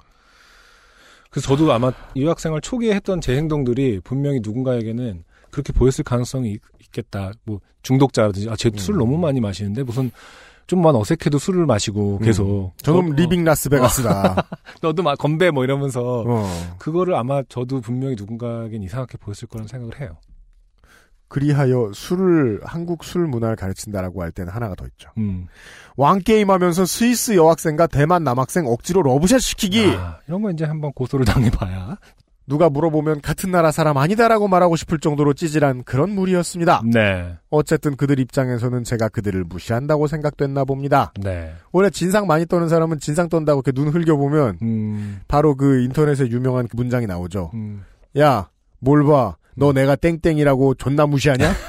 그래서 1.32 1.48
저도 1.48 1.72
아마 1.72 1.90
유학생활 2.14 2.60
초기에 2.60 2.94
했던 2.94 3.20
제 3.22 3.36
행동들이 3.36 4.00
분명히 4.04 4.40
누군가에게는 4.42 5.24
그렇게 5.50 5.72
보였을 5.72 6.04
가능성이 6.04 6.52
있, 6.52 6.92
겠다 6.92 7.32
뭐 7.44 7.58
중독자라든지 7.82 8.50
아, 8.50 8.54
쟤 8.54 8.78
술 8.78 8.96
음. 8.96 8.98
너무 8.98 9.16
많이 9.16 9.40
마시는데 9.40 9.82
무슨 9.82 10.10
좀만 10.66 10.94
어색해도 10.94 11.38
술을 11.38 11.64
마시고 11.64 12.18
계속 12.18 12.72
저놈 12.82 13.10
너- 13.10 13.14
Leaving 13.16 13.44
Las 13.44 13.68
Vegas다. 13.68 14.32
어, 14.32 14.56
너도 14.82 15.02
막 15.02 15.16
건배 15.18 15.50
뭐 15.50 15.64
이러면서 15.64 16.22
어. 16.26 16.76
그거를 16.78 17.14
아마 17.14 17.42
저도 17.48 17.80
분명히 17.80 18.14
누군가에겐 18.14 18.82
이상하게 18.82 19.16
보였을 19.18 19.48
거라는 19.48 19.68
생각을 19.68 20.00
해요. 20.00 20.18
그리하여 21.32 21.92
술을 21.94 22.60
한국 22.62 23.04
술 23.04 23.26
문화를 23.26 23.56
가르친다라고 23.56 24.22
할 24.22 24.32
때는 24.32 24.52
하나가 24.52 24.74
더 24.74 24.84
있죠. 24.84 25.08
음. 25.16 25.46
왕 25.96 26.18
게임하면서 26.18 26.84
스위스 26.84 27.36
여학생과 27.36 27.86
대만 27.86 28.22
남학생 28.22 28.66
억지로 28.66 29.02
러브샷 29.02 29.40
시키기. 29.40 29.94
아, 29.96 30.18
이런 30.28 30.42
거 30.42 30.50
이제 30.50 30.66
한번 30.66 30.92
고소를 30.92 31.24
당해봐야. 31.24 31.96
누가 32.46 32.68
물어보면 32.68 33.22
같은 33.22 33.50
나라 33.50 33.70
사람 33.70 33.96
아니다라고 33.96 34.46
말하고 34.46 34.76
싶을 34.76 34.98
정도로 34.98 35.32
찌질한 35.32 35.84
그런 35.84 36.10
무리였습니다. 36.10 36.82
네, 36.84 37.38
어쨌든 37.48 37.96
그들 37.96 38.18
입장에서는 38.18 38.84
제가 38.84 39.08
그들을 39.08 39.42
무시한다고 39.44 40.08
생각됐나 40.08 40.64
봅니다. 40.64 41.14
네. 41.18 41.54
원래 41.70 41.88
진상 41.88 42.26
많이 42.26 42.44
떠는 42.44 42.68
사람은 42.68 42.98
진상 42.98 43.30
떤다고 43.30 43.62
이렇게 43.64 43.72
눈 43.72 43.88
흘겨 43.88 44.16
보면 44.16 44.58
음, 44.60 45.20
바로 45.28 45.54
그 45.54 45.80
인터넷에 45.82 46.26
유명한 46.26 46.68
그 46.68 46.76
문장이 46.76 47.06
나오죠. 47.06 47.52
음. 47.54 47.86
야, 48.18 48.50
뭘 48.80 49.02
봐. 49.04 49.36
너 49.56 49.72
내가 49.72 49.96
땡땡이라고 49.96 50.74
존나 50.74 51.06
무시하냐? 51.06 51.52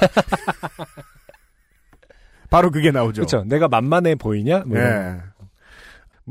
바로 2.50 2.70
그게 2.70 2.90
나오죠. 2.90 3.22
그렇죠. 3.22 3.44
내가 3.44 3.68
만만해 3.68 4.14
보이냐? 4.14 4.64
뭐 4.66 4.78
예. 4.78 5.16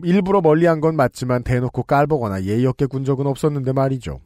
일부러 0.03 0.41
멀리한 0.41 0.81
건 0.81 0.95
맞지만 0.95 1.43
대놓고 1.43 1.83
깔보거나 1.83 2.43
예의 2.43 2.65
없게 2.65 2.85
군 2.85 3.05
적은 3.05 3.27
없었는데 3.27 3.73
말이죠. 3.73 4.19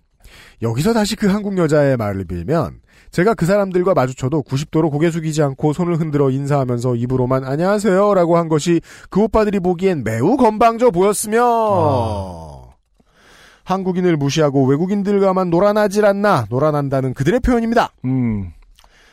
여기서 0.61 0.93
다시 0.93 1.15
그 1.15 1.27
한국 1.27 1.57
여자의 1.57 1.97
말을 1.97 2.25
빌면 2.25 2.81
제가 3.11 3.33
그 3.33 3.45
사람들과 3.45 3.93
마주쳐도 3.93 4.43
90도로 4.43 4.91
고개 4.91 5.09
숙이지 5.09 5.41
않고 5.41 5.73
손을 5.73 5.99
흔들어 5.99 6.29
인사하면서 6.29 6.95
입으로만 6.95 7.45
안녕하세요라고 7.45 8.37
한 8.37 8.49
것이 8.49 8.81
그 9.09 9.21
오빠들이 9.21 9.59
보기엔 9.59 10.03
매우 10.03 10.37
건방져 10.37 10.91
보였으며 10.91 11.41
아. 11.43 12.56
한국인을 13.67 14.15
무시하고 14.15 14.65
외국인들과만 14.65 15.49
놀아나질 15.49 16.05
않나 16.05 16.45
놀아난다는 16.49 17.13
그들의 17.13 17.41
표현입니다. 17.41 17.91
음, 18.05 18.53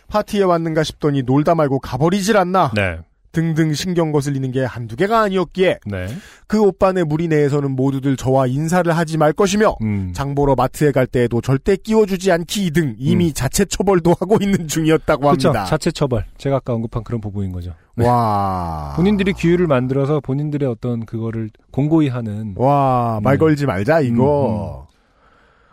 파티에 0.06 0.44
왔는가 0.44 0.85
싶더니 0.85 1.22
놀다 1.22 1.56
말고 1.56 1.81
가버리질 1.81 2.36
않나 2.36 2.70
네, 2.72 2.98
등등 3.32 3.74
신경 3.74 4.12
거슬리는 4.12 4.52
게 4.52 4.64
한두 4.64 4.94
개가 4.94 5.22
아니었기에 5.22 5.81
네. 5.86 6.06
그 6.47 6.62
오빠네 6.62 7.02
무리 7.02 7.26
내에서는 7.26 7.72
모두들 7.72 8.16
저와 8.16 8.47
인사를 8.47 8.97
하지 8.97 9.18
말 9.18 9.32
것이며 9.32 9.74
음. 9.82 10.12
장보러 10.14 10.55
마트에 10.55 10.93
갈 10.93 11.09
때에도 11.09 11.40
절대 11.40 11.74
끼워주지 11.74 12.31
않기 12.31 12.70
등 12.70 12.94
이미 12.97 13.32
자체 13.32 13.64
처벌도 13.64 14.14
하고 14.20 14.39
있는 14.40 14.68
중이었다고. 14.68 15.31
합니다. 15.31 15.64
자체 15.64 15.90
처벌. 15.90 16.26
제가 16.39 16.56
아까 16.56 16.74
언급한 16.74 17.02
그런 17.02 17.20
부분인 17.20 17.51
거죠. 17.51 17.74
와. 17.97 18.93
본인들이 18.97 19.33
기율을 19.35 19.66
만들어서 19.66 20.21
본인들의 20.21 20.69
어떤 20.69 21.05
그거를 21.07 21.51
공고히 21.71 22.09
하는. 22.09 22.55
와, 22.57 23.21
말 23.23 23.35
음. 23.35 23.39
걸지 23.39 23.66
말자, 23.66 24.01
이거. 24.01 24.87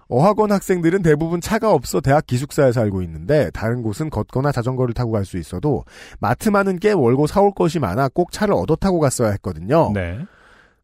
어학원 0.07 0.51
학생들은 0.51 1.03
대부분 1.03 1.39
차가 1.39 1.71
없어 1.71 2.01
대학 2.01 2.27
기숙사에 2.27 2.73
살고 2.73 3.01
있는데 3.03 3.49
다른 3.51 3.81
곳은 3.81 4.09
걷거나 4.09 4.51
자전거를 4.51 4.93
타고 4.93 5.11
갈 5.11 5.23
수 5.23 5.37
있어도 5.37 5.85
마트만은 6.19 6.79
꽤 6.79 6.91
월고 6.91 7.27
사올 7.27 7.53
것이 7.53 7.79
많아 7.79 8.09
꼭 8.09 8.33
차를 8.33 8.53
얻어 8.53 8.75
타고 8.75 8.99
갔어야 8.99 9.29
했거든요. 9.31 9.91
네. 9.93 10.19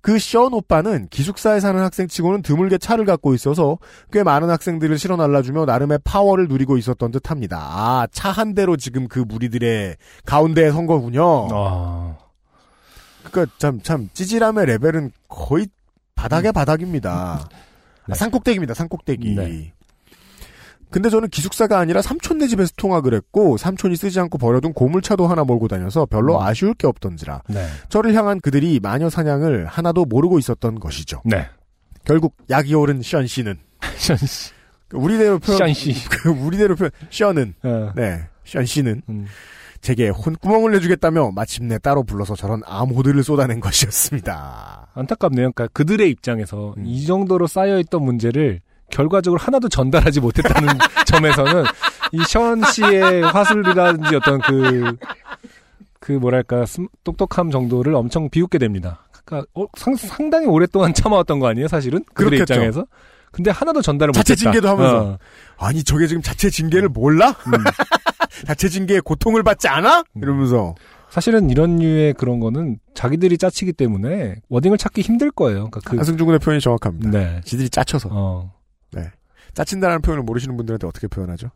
그 0.02 0.20
시언 0.20 0.54
오빠는 0.54 1.08
기숙사에 1.10 1.60
사는 1.60 1.82
학생치고는 1.82 2.42
드물게 2.42 2.78
차를 2.78 3.06
갖고 3.06 3.34
있어서 3.34 3.78
꽤 4.12 4.24
많은 4.24 4.50
학생들을 4.50 4.98
실어 4.98 5.16
날라주며 5.18 5.66
나름의 5.66 6.00
파워를 6.04 6.48
누리고 6.48 6.78
있었던 6.78 7.12
듯합니다. 7.12 7.58
아, 7.60 8.08
차 8.12 8.32
한 8.32 8.54
대로 8.54 8.78
지금 8.78 9.08
그 9.08 9.20
무리들의 9.20 9.96
가운데에 10.26 10.72
선 10.72 10.86
거군요. 10.86 11.48
아, 11.52 12.18
그러니까 13.24 13.54
참, 13.58 13.82
참 13.82 14.10
찌질함의 14.14 14.68
레벨은 14.68 15.12
거의 15.28 15.68
바닥의 16.16 16.52
바닥입니다. 16.54 17.48
네. 18.08 18.12
아, 18.12 18.16
산꼭대기입니다. 18.16 18.74
산꼭대기. 18.76 19.36
네. 19.36 19.74
근데 20.90 21.10
저는 21.10 21.30
기숙사가 21.30 21.80
아니라 21.80 22.02
삼촌네 22.02 22.48
집에서 22.48 22.72
통학을 22.78 23.14
했고 23.14 23.58
삼촌이 23.58 23.96
쓰지 23.96 24.20
않고 24.20 24.38
버려둔 24.38 24.74
고물차도 24.74 25.28
하나 25.28 25.44
몰고 25.44 25.68
다녀서 25.68 26.06
별로 26.06 26.38
음. 26.38 26.42
아쉬울 26.44 26.74
게 26.74 26.88
없던지라 26.88 27.44
네. 27.50 27.66
저를 27.90 28.14
향한 28.14 28.40
그들이 28.40 28.80
마녀 28.82 29.10
사냥을 29.10 29.66
하나도 29.66 30.06
모르고 30.06 30.40
있었던 30.40 30.80
것이죠. 30.80 31.22
네. 31.26 31.48
결국 32.06 32.36
약이 32.50 32.74
오른 32.74 33.02
션 33.02 33.28
씨는 33.28 33.58
션 33.98 34.18
씨. 34.18 34.52
우리대로 34.94 35.40
표현 35.40 35.58
션씨. 35.58 35.94
그 36.10 36.30
우리대로 36.30 36.76
표현 36.76 36.92
션은 37.10 37.56
어. 37.64 37.92
네. 37.96 38.22
션 38.46 38.66
씨는 38.66 39.02
음. 39.10 39.26
제게 39.82 40.10
혼구멍을 40.10 40.72
내주겠다며 40.72 41.32
마침내 41.32 41.78
따로 41.78 42.04
불러서 42.04 42.36
저런 42.36 42.62
암호들을 42.66 43.24
쏟아낸 43.24 43.60
것이었습니다. 43.60 44.88
안타깝네요. 44.94 45.52
그러니까 45.52 45.68
그들의 45.68 46.10
입장에서 46.10 46.74
음. 46.78 46.86
이 46.86 47.06
정도로 47.06 47.48
쌓여있던 47.48 48.02
문제를 48.02 48.62
결과적으로 48.92 49.40
하나도 49.40 49.70
전달하지 49.70 50.20
못했다는 50.22 50.70
점에서는 51.08 51.64
이 52.14 52.20
션 52.28 52.64
씨의 52.64 53.22
화술이라든지 53.24 54.16
어떤 54.16 54.40
그, 54.42 54.96
그 56.00 56.12
뭐랄까, 56.14 56.66
스- 56.66 56.88
똑똑함 57.04 57.52
정도를 57.52 57.96
엄청 57.96 58.30
비웃게 58.30 58.58
됩니다. 58.60 59.04
그러니까 59.26 59.50
어, 59.56 59.66
상, 59.78 59.96
상당히 59.96 60.46
오랫동안 60.48 60.94
참아왔던 60.94 61.40
거 61.40 61.48
아니에요, 61.48 61.68
사실은? 61.68 62.04
그들의 62.14 62.40
그렇겠죠. 62.40 62.54
입장에서. 62.54 62.86
근데 63.32 63.52
하나도 63.52 63.82
전달을 63.82 64.14
자체 64.14 64.34
못했다. 64.34 64.52
징계도 64.52 64.70
하면서. 64.70 64.98
어, 65.04 65.18
아니 65.58 65.84
저게 65.84 66.08
지금 66.08 66.22
자체 66.22 66.50
징계를 66.50 66.88
몰라? 66.90 67.36
자체 68.48 68.70
징계의 68.70 69.02
고통을 69.02 69.44
받지 69.44 69.68
않아? 69.68 70.00
음. 70.00 70.22
이러면서 70.24 70.76
사실은 71.10 71.50
이런 71.50 71.78
류의 71.78 72.14
그런 72.14 72.40
거는 72.40 72.80
자기들이 72.94 73.38
짜치기 73.38 73.74
때문에 73.74 74.36
워딩을 74.50 74.78
찾기 74.78 75.02
힘들 75.02 75.32
거예요. 75.32 75.70
그러니까 75.70 75.82
그, 75.84 75.98
안승준 76.00 76.26
군의 76.26 76.40
표현이 76.40 76.62
정확합니다. 76.62 77.10
네. 77.12 77.42
지들이 77.44 77.70
짜쳐서 77.70 78.10
어, 78.12 78.54
짜친다라는 79.58 80.02
표현을 80.02 80.24
모르시는 80.24 80.56
분들한테 80.56 80.86
어떻게 80.86 81.08
표현하죠? 81.08 81.50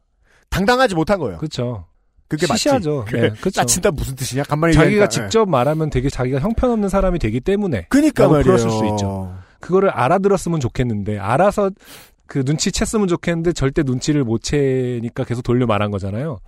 당당하지 0.50 0.96
못한 0.96 1.20
거예요. 1.20 1.38
그렇죠. 1.38 1.86
그게 2.28 2.48
맞지. 2.48 2.58
시시하죠. 2.60 3.06
그래, 3.08 3.22
네, 3.22 3.30
그렇죠. 3.30 3.52
짜친다 3.52 3.92
무슨 3.92 4.16
뜻이냐? 4.16 4.44
간만에 4.44 4.74
자기가 4.74 4.88
얘기하니까. 4.92 5.10
직접 5.10 5.48
말하면 5.48 5.90
되게 5.92 6.10
자기가 6.10 6.40
형편없는 6.40 6.90
사람이 6.90 7.20
되기 7.20 7.40
때문에 7.42 7.86
그니까 7.90 8.28
말이에요. 8.28 8.44
풀었을 8.44 8.70
수 8.72 8.86
있죠. 8.88 9.36
그거를 9.60 9.90
알아들었으면 9.92 10.60
좋겠는데 10.60 11.20
알아서 11.20 11.70
그 12.26 12.44
눈치 12.44 12.72
챘으면 12.72 13.08
좋겠는데 13.08 13.54
절대 13.54 13.84
눈치를 13.84 14.24
못 14.24 14.42
채니까 14.42 15.24
계속 15.26 15.44
돌려 15.44 15.68
말한 15.68 15.92
거잖아요. 15.92 16.40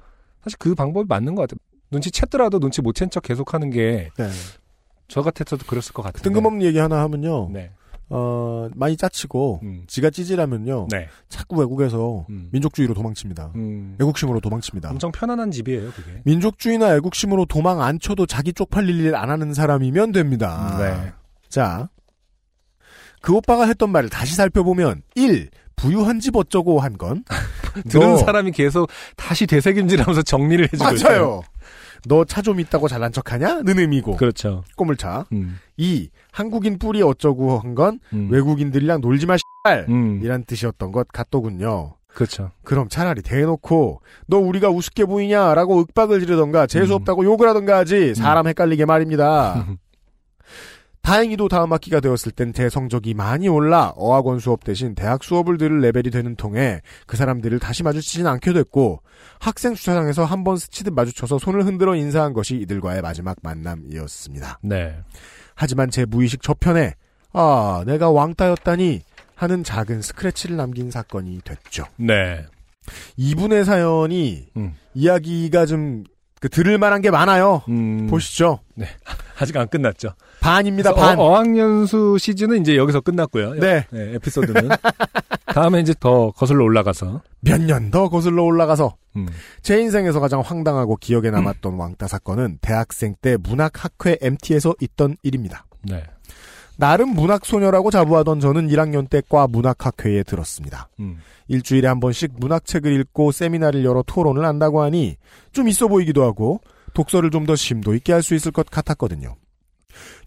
사실 0.43 0.57
그 0.57 0.73
방법이 0.73 1.05
맞는 1.07 1.35
것 1.35 1.43
같아요. 1.43 1.57
눈치 1.91 2.09
챘더라도 2.09 2.59
눈치 2.59 2.81
못 2.81 2.95
챈 2.95 3.11
척 3.11 3.21
계속하는 3.23 3.69
게저 3.69 4.09
네. 4.17 5.21
같아서도 5.21 5.65
그랬을 5.67 5.93
것 5.93 6.01
같아요. 6.01 6.23
뜬금없는 6.23 6.63
얘기 6.65 6.79
하나 6.79 7.01
하면요. 7.01 7.49
네. 7.51 7.69
어, 8.15 8.69
많이 8.75 8.95
짜치고 8.95 9.61
음. 9.63 9.83
지가 9.87 10.11
찌질하면요. 10.11 10.87
네. 10.91 11.07
자꾸 11.29 11.55
외국에서 11.59 12.27
음. 12.29 12.49
민족주의로 12.51 12.93
도망칩니다. 12.93 13.51
음. 13.55 13.97
애국심으로 13.99 14.39
도망칩니다. 14.39 14.91
엄청 14.91 15.11
편안한 15.11 15.49
집이에요, 15.49 15.91
그게. 15.91 16.21
민족주의나 16.23 16.95
애국심으로 16.97 17.45
도망 17.45 17.81
안 17.81 17.99
쳐도 17.99 18.27
자기 18.27 18.53
쪽팔릴 18.53 18.99
일 19.05 19.15
안 19.15 19.29
하는 19.31 19.53
사람이면 19.53 20.11
됩니다. 20.11 20.75
네. 20.79 21.11
자, 21.49 21.89
그 23.21 23.33
오빠가 23.33 23.65
했던 23.65 23.89
말을 23.91 24.09
다시 24.09 24.35
살펴보면 24.35 25.01
1. 25.15 25.49
부유한 25.75 26.19
집 26.19 26.35
어쩌고 26.35 26.79
한 26.81 26.97
건. 26.99 27.23
들은 27.89 28.11
너- 28.11 28.17
사람이 28.17 28.51
계속 28.51 28.87
다시 29.17 29.47
되새김질하면서 29.47 30.21
정리를 30.21 30.65
해주고 30.71 30.91
있어요. 30.93 31.09
맞아요. 31.17 31.41
너 32.07 32.25
차 32.25 32.41
좀 32.41 32.59
있다고 32.59 32.87
잘난 32.87 33.11
척하냐? 33.11 33.61
는 33.63 33.79
의미고. 33.79 34.17
그렇죠. 34.17 34.63
꼬물차. 34.75 35.25
음. 35.31 35.57
2. 35.77 36.09
한국인 36.31 36.77
뿌리 36.79 37.01
어쩌고 37.01 37.59
한건 37.59 37.99
음. 38.13 38.29
외국인들이랑 38.31 39.01
놀지 39.01 39.25
마 39.25 39.35
씨발. 39.37 39.85
음. 39.89 40.19
이란 40.23 40.43
뜻이었던 40.43 40.91
것 40.91 41.07
같더군요. 41.07 41.95
그렇죠. 42.07 42.51
그럼 42.63 42.89
차라리 42.89 43.21
대놓고 43.23 44.01
너 44.27 44.37
우리가 44.37 44.69
우습게 44.69 45.05
보이냐라고 45.05 45.79
윽박을 45.79 46.19
지르던가 46.19 46.67
재수 46.67 46.93
음. 46.93 46.97
없다고 46.97 47.25
욕을 47.25 47.47
하던가 47.49 47.77
하지 47.77 48.13
사람 48.13 48.47
헷갈리게 48.47 48.85
말입니다. 48.85 49.65
다행히도 51.03 51.49
다음 51.49 51.73
학기가 51.73 51.99
되었을 51.99 52.31
땐 52.31 52.53
제 52.53 52.69
성적이 52.69 53.13
많이 53.13 53.47
올라 53.49 53.91
어학원 53.95 54.39
수업 54.39 54.63
대신 54.63 54.95
대학 54.95 55.23
수업을 55.23 55.57
들을 55.57 55.79
레벨이 55.81 56.09
되는 56.11 56.35
통에 56.35 56.81
그 57.05 57.17
사람들을 57.17 57.59
다시 57.59 57.83
마주치진 57.83 58.25
않게 58.27 58.53
됐고 58.53 59.01
학생 59.39 59.75
주차장에서 59.75 60.23
한 60.23 60.43
번 60.43 60.57
스치듯 60.57 60.93
마주쳐서 60.93 61.39
손을 61.39 61.65
흔들어 61.65 61.95
인사한 61.95 62.33
것이 62.33 62.55
이들과의 62.55 63.01
마지막 63.01 63.37
만남이었습니다. 63.41 64.59
네. 64.61 64.97
하지만 65.55 65.89
제 65.89 66.05
무의식 66.05 66.41
저편에 66.41 66.95
아 67.33 67.83
내가 67.85 68.09
왕따였다니 68.09 69.01
하는 69.35 69.63
작은 69.63 70.01
스크래치를 70.01 70.55
남긴 70.57 70.91
사건이 70.91 71.41
됐죠. 71.43 71.85
네. 71.97 72.45
이분의 73.17 73.65
사연이 73.65 74.47
음. 74.55 74.73
이야기가 74.93 75.65
좀 75.65 76.03
그 76.43 76.49
들을 76.49 76.77
만한 76.77 77.01
게 77.01 77.09
많아요. 77.09 77.61
음. 77.69 78.07
보시죠. 78.07 78.59
아직 79.39 79.55
안 79.55 79.69
끝났죠. 79.69 80.09
반입니다. 80.43 80.93
반. 80.93 81.17
어, 81.19 81.35
학연수 81.37 82.17
시즌은 82.19 82.61
이제 82.61 82.75
여기서 82.75 83.01
끝났고요. 83.01 83.53
네. 83.55 83.85
에피소드는. 83.91 84.69
다음에 85.47 85.79
이제 85.79 85.93
더 85.99 86.31
거슬러 86.31 86.63
올라가서. 86.63 87.21
몇 87.41 87.61
년 87.61 87.91
더 87.91 88.09
거슬러 88.09 88.43
올라가서 88.43 88.95
음. 89.15 89.27
제 89.61 89.79
인생에서 89.79 90.19
가장 90.19 90.41
황당하고 90.41 90.95
기억에 90.97 91.29
남았던 91.29 91.75
왕따 91.75 92.07
사건은 92.07 92.57
대학생 92.61 93.15
때 93.21 93.37
문학학회 93.37 94.17
MT에서 94.21 94.73
있던 94.81 95.17
일입니다. 95.23 95.65
네. 95.83 96.03
나름 96.77 97.09
문학 97.09 97.45
소녀라고 97.45 97.91
자부하던 97.91 98.39
저는 98.39 98.67
1학년 98.67 99.07
때 99.09 99.21
과 99.29 99.47
문학학회에 99.47 100.23
들었습니다. 100.23 100.89
음. 100.99 101.19
일주일에 101.47 101.87
한 101.87 101.99
번씩 101.99 102.31
문학책을 102.39 102.91
읽고 103.01 103.31
세미나를 103.31 103.85
열어 103.85 104.03
토론을 104.05 104.43
한다고 104.45 104.81
하니 104.81 105.17
좀 105.51 105.67
있어 105.67 105.87
보이기도 105.87 106.23
하고 106.23 106.61
독서를 106.93 107.29
좀 107.29 107.45
더 107.45 107.55
심도 107.55 107.93
있게 107.93 108.11
할 108.13 108.23
수 108.23 108.33
있을 108.35 108.51
것 108.51 108.65
같았거든요. 108.69 109.35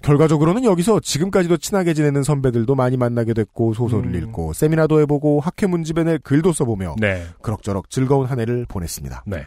결과적으로는 0.02 0.64
여기서 0.64 1.00
지금까지도 1.00 1.56
친하게 1.56 1.94
지내는 1.94 2.22
선배들도 2.22 2.74
많이 2.74 2.96
만나게 2.96 3.34
됐고 3.34 3.74
소설을 3.74 4.14
음. 4.14 4.14
읽고 4.14 4.52
세미나도 4.52 5.00
해보고 5.00 5.40
학회 5.40 5.66
문집에 5.66 6.04
낼 6.04 6.18
글도 6.18 6.52
써보며 6.52 6.96
네. 6.98 7.24
그럭저럭 7.42 7.90
즐거운 7.90 8.26
한 8.26 8.40
해를 8.40 8.66
보냈습니다. 8.68 9.24
네. 9.26 9.46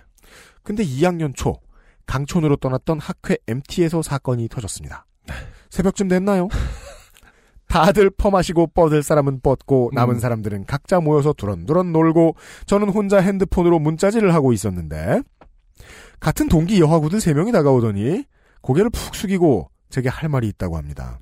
근데 0.63 0.83
2학년 0.83 1.35
초 1.35 1.55
강촌으로 2.05 2.57
떠났던 2.57 2.99
학회 2.99 3.37
MT에서 3.47 4.01
사건이 4.01 4.49
터졌습니다. 4.49 5.05
새벽쯤 5.69 6.07
됐나요? 6.07 6.47
다들 7.69 8.09
퍼마시고 8.09 8.67
뻗을 8.73 9.03
사람은 9.03 9.41
뻗고 9.41 9.91
남은 9.93 10.15
음. 10.15 10.19
사람들은 10.19 10.65
각자 10.65 10.99
모여서 10.99 11.33
두런두런 11.33 11.91
놀고 11.93 12.35
저는 12.65 12.89
혼자 12.89 13.19
핸드폰으로 13.19 13.77
문자질을 13.77 14.33
하고 14.33 14.51
있었는데 14.53 15.21
같은 16.19 16.49
동기 16.49 16.81
여하구들 16.81 17.19
3명이 17.19 17.53
다가오더니 17.53 18.25
고개를 18.61 18.89
푹 18.89 19.15
숙이고 19.15 19.69
제게 19.89 20.09
할 20.09 20.29
말이 20.29 20.47
있다고 20.47 20.77
합니다. 20.77 21.19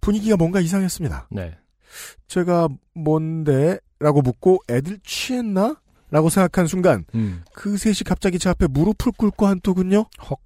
분위기가 0.00 0.36
뭔가 0.36 0.60
이상했습니다. 0.60 1.28
네. 1.30 1.56
제가 2.28 2.68
뭔데? 2.94 3.78
라고 3.98 4.20
묻고 4.20 4.62
애들 4.68 4.98
취했나? 5.04 5.76
라고 6.10 6.28
생각한 6.28 6.66
순간 6.66 7.04
음. 7.14 7.42
그 7.52 7.76
셋이 7.76 7.96
갑자기 8.04 8.38
제 8.38 8.48
앞에 8.48 8.66
무릎을 8.68 9.12
꿇고 9.16 9.46
한더군요. 9.46 10.04
헉. 10.30 10.38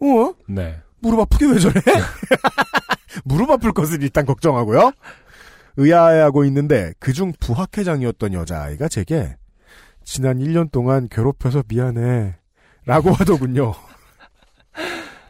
어? 0.00 0.34
네. 0.48 0.80
무릎 1.00 1.20
아프게 1.20 1.46
왜 1.46 1.58
저래? 1.58 1.74
무릎 3.24 3.50
아플 3.50 3.72
것을 3.72 4.02
일단 4.02 4.24
걱정하고요. 4.24 4.92
의아해하고 5.76 6.44
있는데 6.46 6.94
그중 6.98 7.32
부학회장이었던 7.38 8.32
여자아이가 8.32 8.88
제게 8.88 9.36
지난 10.04 10.38
1년 10.38 10.70
동안 10.70 11.08
괴롭혀서 11.08 11.64
미안해 11.68 12.36
라고 12.86 13.10
하더군요. 13.12 13.74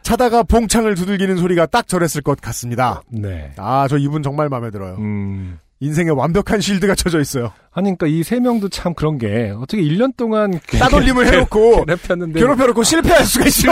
차다가 0.07 0.41
봉창을 0.43 0.95
두들기는 0.95 1.35
소리가 1.35 1.65
딱 1.65 1.85
저랬을 1.85 2.21
것 2.21 2.39
같습니다. 2.39 3.01
네. 3.09 3.51
아, 3.57 3.87
저 3.89 3.97
이분 3.97 4.23
정말 4.23 4.47
마음에 4.47 4.71
들어요. 4.71 4.95
음. 4.99 5.59
인생에 5.81 6.11
완벽한 6.11 6.61
실드가 6.61 6.95
쳐져 6.95 7.19
있어요. 7.19 7.51
아니, 7.73 7.93
그러니까 7.97 8.07
이 8.07 8.23
세 8.23 8.39
명도 8.39 8.69
참 8.69 8.93
그런 8.93 9.17
게 9.17 9.53
어떻게 9.57 9.81
1년 9.83 10.15
동안 10.15 10.57
따돌림을 10.79 11.27
해놓고 11.27 11.83
괴롭혔는데 11.91 12.39
괴롭혀놓고 12.39 12.83
실패할 12.83 13.25
수가 13.25 13.45
있어. 13.47 13.67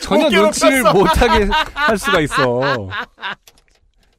전혀. 0.00 0.28
눈치를 0.30 0.84
못하게 0.92 1.48
할 1.74 1.98
수가 1.98 2.20
있어. 2.20 2.88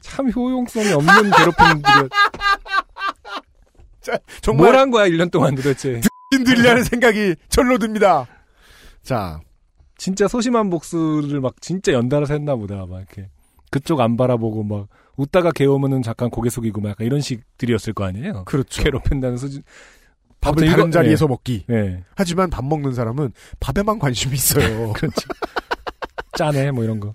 참 0.01 0.29
효용성이 0.31 0.91
없는 0.91 1.31
괴롭힘들이 1.31 2.09
정말 4.41 4.65
뭘 4.71 4.75
한 4.75 4.91
거야 4.91 5.05
1년 5.07 5.31
동안 5.31 5.55
도대체. 5.55 6.01
인들이라는 6.35 6.83
생각이 6.83 7.35
절로 7.47 7.77
듭니다. 7.77 8.27
자, 9.01 9.39
진짜 10.01 10.27
소심한 10.27 10.71
복수를 10.71 11.41
막 11.41 11.61
진짜 11.61 11.91
연달아서 11.93 12.33
했나 12.33 12.55
보다. 12.55 12.87
막 12.87 12.97
이렇게 12.97 13.29
그쪽 13.69 14.01
안 14.01 14.17
바라보고 14.17 14.63
막 14.63 14.87
웃다가 15.15 15.51
개오면은 15.51 16.01
잠깐 16.01 16.31
고개 16.31 16.49
숙이고 16.49 16.81
막 16.81 16.89
약간 16.89 17.05
이런 17.05 17.21
식들이었을 17.21 17.93
거 17.93 18.03
아니에요. 18.05 18.45
그렇죠. 18.45 18.81
괴롭힌다는 18.81 19.37
수준. 19.37 19.61
밥을 20.41 20.65
다른 20.65 20.85
이거- 20.85 20.89
자리에서 20.91 21.27
먹기. 21.27 21.65
네. 21.67 22.03
하지만 22.15 22.49
밥 22.49 22.65
먹는 22.65 22.95
사람은 22.95 23.31
밥에만 23.59 23.99
관심이 23.99 24.33
있어요. 24.33 24.91
그렇죠. 24.97 25.21
짜네 26.35 26.71
뭐 26.71 26.83
이런 26.83 26.99
거. 26.99 27.13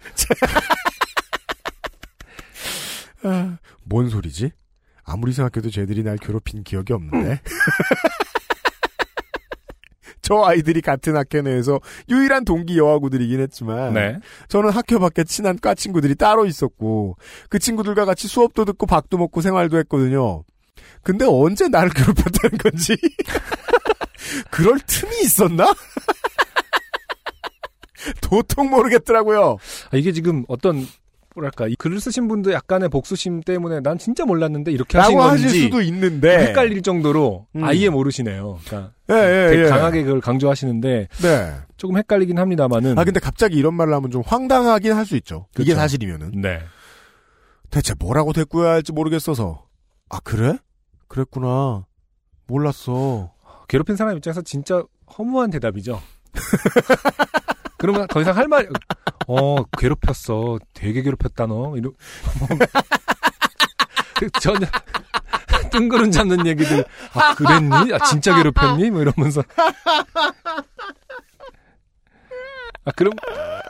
아, 3.25 3.59
뭔 3.83 4.09
소리지? 4.09 4.53
아무리 5.03 5.33
생각해도 5.33 5.71
쟤들이 5.71 6.05
날 6.05 6.19
괴롭힌 6.19 6.63
기억이 6.63 6.93
없는데. 6.93 7.41
저 10.27 10.43
아이들이 10.43 10.81
같은 10.81 11.15
학교 11.15 11.41
내에서 11.41 11.79
유일한 12.09 12.45
동기 12.45 12.77
여하구들이긴 12.79 13.39
했지만 13.43 13.95
네. 13.95 14.19
저는 14.49 14.71
학교 14.71 14.99
밖에 14.99 15.23
친한 15.23 15.57
과 15.57 15.73
친구들이 15.73 16.17
따로 16.17 16.47
있었고 16.47 17.17
그 17.49 17.61
친구들과 17.61 18.05
같이 18.05 18.27
수업도 18.27 18.65
듣고 18.65 18.87
밥도 18.87 19.19
먹고 19.19 19.41
생활도 19.41 19.79
했거든요. 19.79 20.43
근데 21.05 21.25
언제 21.29 21.69
나를 21.69 21.91
괴롭혔다는 21.91 22.59
건지 22.59 22.97
그럴 24.51 24.81
틈이 24.85 25.13
있었나? 25.23 25.73
도통 28.21 28.69
모르겠더라고요. 28.71 29.59
아, 29.93 29.97
이게 29.97 30.11
지금 30.11 30.45
어떤 30.49 30.89
뭐랄까 31.37 31.69
이 31.69 31.77
글을 31.77 32.01
쓰신 32.01 32.29
분도 32.29 32.53
약간의 32.53 32.89
복수심 32.89 33.43
때문에 33.43 33.81
난 33.81 33.99
진짜 33.99 34.25
몰랐는데 34.25 34.73
이렇게 34.73 34.97
하신 34.99 35.17
건지 35.17 35.45
하실 35.45 35.63
수도 35.65 35.83
있는데. 35.83 36.49
헷갈릴 36.49 36.81
정도로 36.83 37.47
음. 37.55 37.63
아예 37.65 37.91
모르시네요. 37.91 38.59
그러니까 38.65 38.93
예, 39.11 39.15
예, 39.15 39.51
되게 39.51 39.65
예. 39.65 39.69
강하게 39.69 40.03
그걸 40.03 40.21
강조하시는데 40.23 41.09
네. 41.23 41.55
조금 41.77 41.99
헷갈리긴 41.99 42.39
합니다만은 42.39 42.99
아, 42.99 43.05
근데 43.05 43.21
갑자기 43.21 43.57
이런 43.57 43.75
말을 43.75 43.93
하면 43.95 44.11
좀 44.11 44.23
황당하긴 44.25 44.93
할 44.95 45.07
수 45.07 45.15
있죠. 45.17 45.47
이게 45.55 45.67
그쵸. 45.73 45.77
사실이면은. 45.77 46.33
네. 46.41 46.61
대체 47.71 47.95
뭐라고 47.99 48.33
대꾸해야 48.33 48.73
할지 48.73 48.91
모르겠어서. 48.93 49.67
아, 50.09 50.19
그래? 50.25 50.57
그랬구나. 51.07 51.85
몰랐어. 52.49 53.31
괴롭힌 53.69 53.95
사람 53.95 54.17
입장에서 54.17 54.43
진짜 54.43 54.83
허무한 55.17 55.51
대답이죠. 55.51 56.01
그러면 57.87 58.09
더 58.09 58.21
이상 58.21 58.37
할 58.37 58.49
말, 58.49 58.69
어, 59.29 59.63
괴롭혔어. 59.79 60.59
되게 60.75 61.03
괴롭혔다, 61.03 61.47
너. 61.47 61.77
이러, 61.77 61.93
뭐, 62.41 62.49
그 64.17 64.29
전혀, 64.41 64.67
뜬구름 65.71 66.11
잡는 66.11 66.45
얘기들, 66.49 66.85
아, 67.15 67.35
그랬니? 67.37 67.95
아, 67.95 67.99
진짜 68.01 68.35
괴롭혔니? 68.35 68.91
뭐 68.91 69.03
이러면서. 69.03 69.43
아, 72.85 72.91
그럼, 72.97 73.13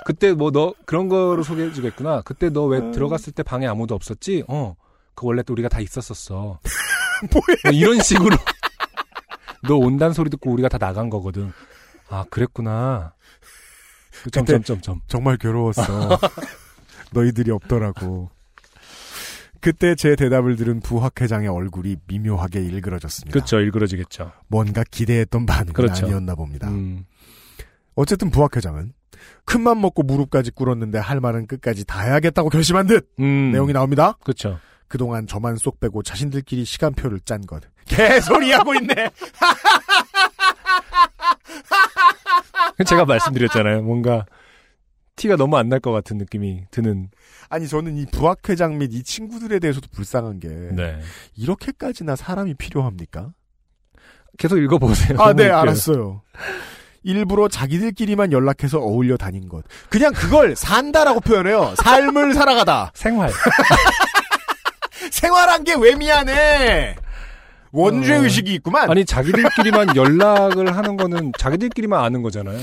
그때 0.06 0.32
뭐 0.32 0.50
너, 0.50 0.72
그런 0.86 1.08
거로 1.10 1.42
소개해주겠구나. 1.42 2.22
그때 2.22 2.48
너 2.48 2.64
왜 2.66 2.90
들어갔을 2.92 3.34
때 3.34 3.42
방에 3.42 3.66
아무도 3.66 3.94
없었지? 3.94 4.44
어, 4.48 4.76
그 5.14 5.26
원래 5.26 5.42
또 5.42 5.52
우리가 5.52 5.68
다 5.68 5.80
있었었어. 5.80 6.58
뭐야? 7.32 7.56
뭐 7.64 7.72
이런 7.72 8.00
식으로. 8.00 8.34
너 9.68 9.76
온다는 9.76 10.14
소리 10.14 10.30
듣고 10.30 10.50
우리가 10.52 10.68
다 10.70 10.78
나간 10.78 11.10
거거든. 11.10 11.52
아, 12.08 12.24
그랬구나. 12.30 13.12
점점점점. 14.30 15.00
정말 15.06 15.36
괴로웠어. 15.36 16.18
너희들이 17.12 17.50
없더라고. 17.50 18.30
그때 19.60 19.94
제 19.94 20.14
대답을 20.16 20.56
들은 20.56 20.80
부학회장의 20.80 21.48
얼굴이 21.48 21.96
미묘하게 22.06 22.60
일그러졌습니다. 22.60 23.32
그렇죠. 23.32 23.58
일그러지겠죠. 23.58 24.32
뭔가 24.48 24.84
기대했던 24.88 25.46
반응은 25.46 25.72
그렇죠. 25.72 26.06
아니었나 26.06 26.34
봅니다. 26.34 26.68
음, 26.68 27.04
어쨌든 27.94 28.30
부학회장은 28.30 28.92
큰맘 29.44 29.80
먹고 29.80 30.02
무릎까지 30.02 30.50
꿇었는데 30.52 30.98
할 30.98 31.20
말은 31.20 31.46
끝까지 31.46 31.84
다 31.84 32.02
해야겠다고 32.02 32.48
결심한 32.50 32.86
듯 32.86 33.08
음. 33.18 33.50
내용이 33.52 33.72
나옵니다. 33.72 34.16
그렇죠. 34.22 34.58
그동안 34.88 35.26
저만 35.26 35.56
쏙 35.56 35.80
빼고 35.80 36.02
자신들끼리 36.02 36.64
시간표를 36.64 37.20
짠 37.24 37.40
것. 37.44 37.62
개소리 37.86 38.52
하고 38.52 38.74
있네. 38.74 38.94
제가 42.86 43.04
말씀드렸잖아요. 43.04 43.82
뭔가 43.82 44.26
티가 45.16 45.36
너무 45.36 45.56
안 45.56 45.68
날 45.68 45.80
것 45.80 45.92
같은 45.92 46.18
느낌이 46.18 46.64
드는. 46.70 47.10
아니 47.48 47.68
저는 47.68 47.96
이 47.96 48.06
부학회장 48.12 48.76
및 48.78 48.92
이 48.92 49.02
친구들에 49.02 49.58
대해서도 49.60 49.88
불쌍한 49.92 50.40
게 50.40 50.48
네. 50.48 51.00
이렇게까지나 51.36 52.16
사람이 52.16 52.54
필요합니까? 52.54 53.30
계속 54.38 54.58
읽어보세요. 54.58 55.18
아, 55.20 55.32
네, 55.32 55.48
그- 55.48 55.54
알았어요. 55.56 56.20
일부러 57.02 57.48
자기들끼리만 57.48 58.32
연락해서 58.32 58.78
어울려 58.80 59.16
다닌 59.16 59.48
것. 59.48 59.64
그냥 59.88 60.12
그걸 60.12 60.56
산다라고 60.56 61.20
표현해요. 61.20 61.74
삶을 61.76 62.34
살아가다. 62.34 62.90
생활. 62.94 63.30
생활한 65.12 65.64
게 65.64 65.74
왜 65.76 65.94
미안해? 65.94 66.96
원죄 67.72 68.16
어. 68.16 68.22
의식이 68.22 68.52
있구만. 68.54 68.90
아니 68.90 69.04
자기들끼리만 69.04 69.94
연락을 69.96 70.76
하는 70.76 70.96
거는 70.96 71.32
자기들끼리만 71.38 72.02
아는 72.02 72.22
거잖아요. 72.22 72.58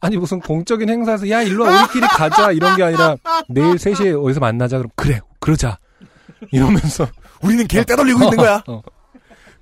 아니 0.00 0.16
무슨 0.18 0.38
공적인 0.40 0.88
행사에서 0.88 1.28
야 1.30 1.40
일로 1.42 1.64
와 1.64 1.82
우리끼리 1.82 2.06
가자 2.06 2.52
이런 2.52 2.76
게 2.76 2.82
아니라 2.82 3.16
내일 3.48 3.76
3시에 3.76 4.22
어디서 4.22 4.38
만나자 4.38 4.76
그럼 4.76 4.90
그래 4.96 5.20
그러자 5.40 5.78
이러면서 6.52 7.06
우리는 7.40 7.66
걔를 7.66 7.84
따돌리고 7.84 8.22
있는 8.24 8.36
거야. 8.36 8.62
어. 8.66 8.82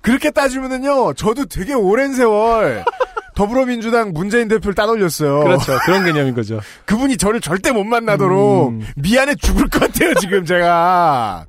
그렇게 0.01 0.31
따지면은요, 0.31 1.13
저도 1.13 1.45
되게 1.45 1.73
오랜 1.73 2.13
세월 2.13 2.83
더불어민주당 3.35 4.11
문재인 4.13 4.49
대표를 4.49 4.75
따돌렸어요. 4.75 5.43
그렇죠 5.43 5.77
그런 5.85 6.03
개념인 6.03 6.35
거죠. 6.35 6.59
그분이 6.85 7.15
저를 7.15 7.39
절대 7.39 7.71
못 7.71 7.85
만나도록 7.85 8.69
음. 8.71 8.85
미안해 8.97 9.35
죽을 9.35 9.69
것 9.69 9.79
같아요, 9.79 10.13
지금 10.15 10.43
제가. 10.45 11.45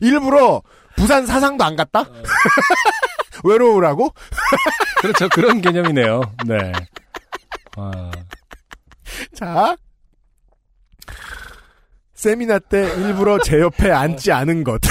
일부러 0.00 0.62
부산 0.96 1.26
사상도 1.26 1.64
안 1.64 1.76
갔다? 1.76 2.04
외로우라고? 3.44 4.12
그렇죠 5.00 5.28
그런 5.28 5.60
개념이네요. 5.60 6.22
네. 6.46 6.72
아, 7.76 8.10
자. 9.34 9.76
세미나 12.14 12.58
때 12.58 12.88
일부러 12.96 13.38
제 13.40 13.60
옆에 13.60 13.90
앉지 13.90 14.32
않은 14.32 14.64
것. 14.64 14.80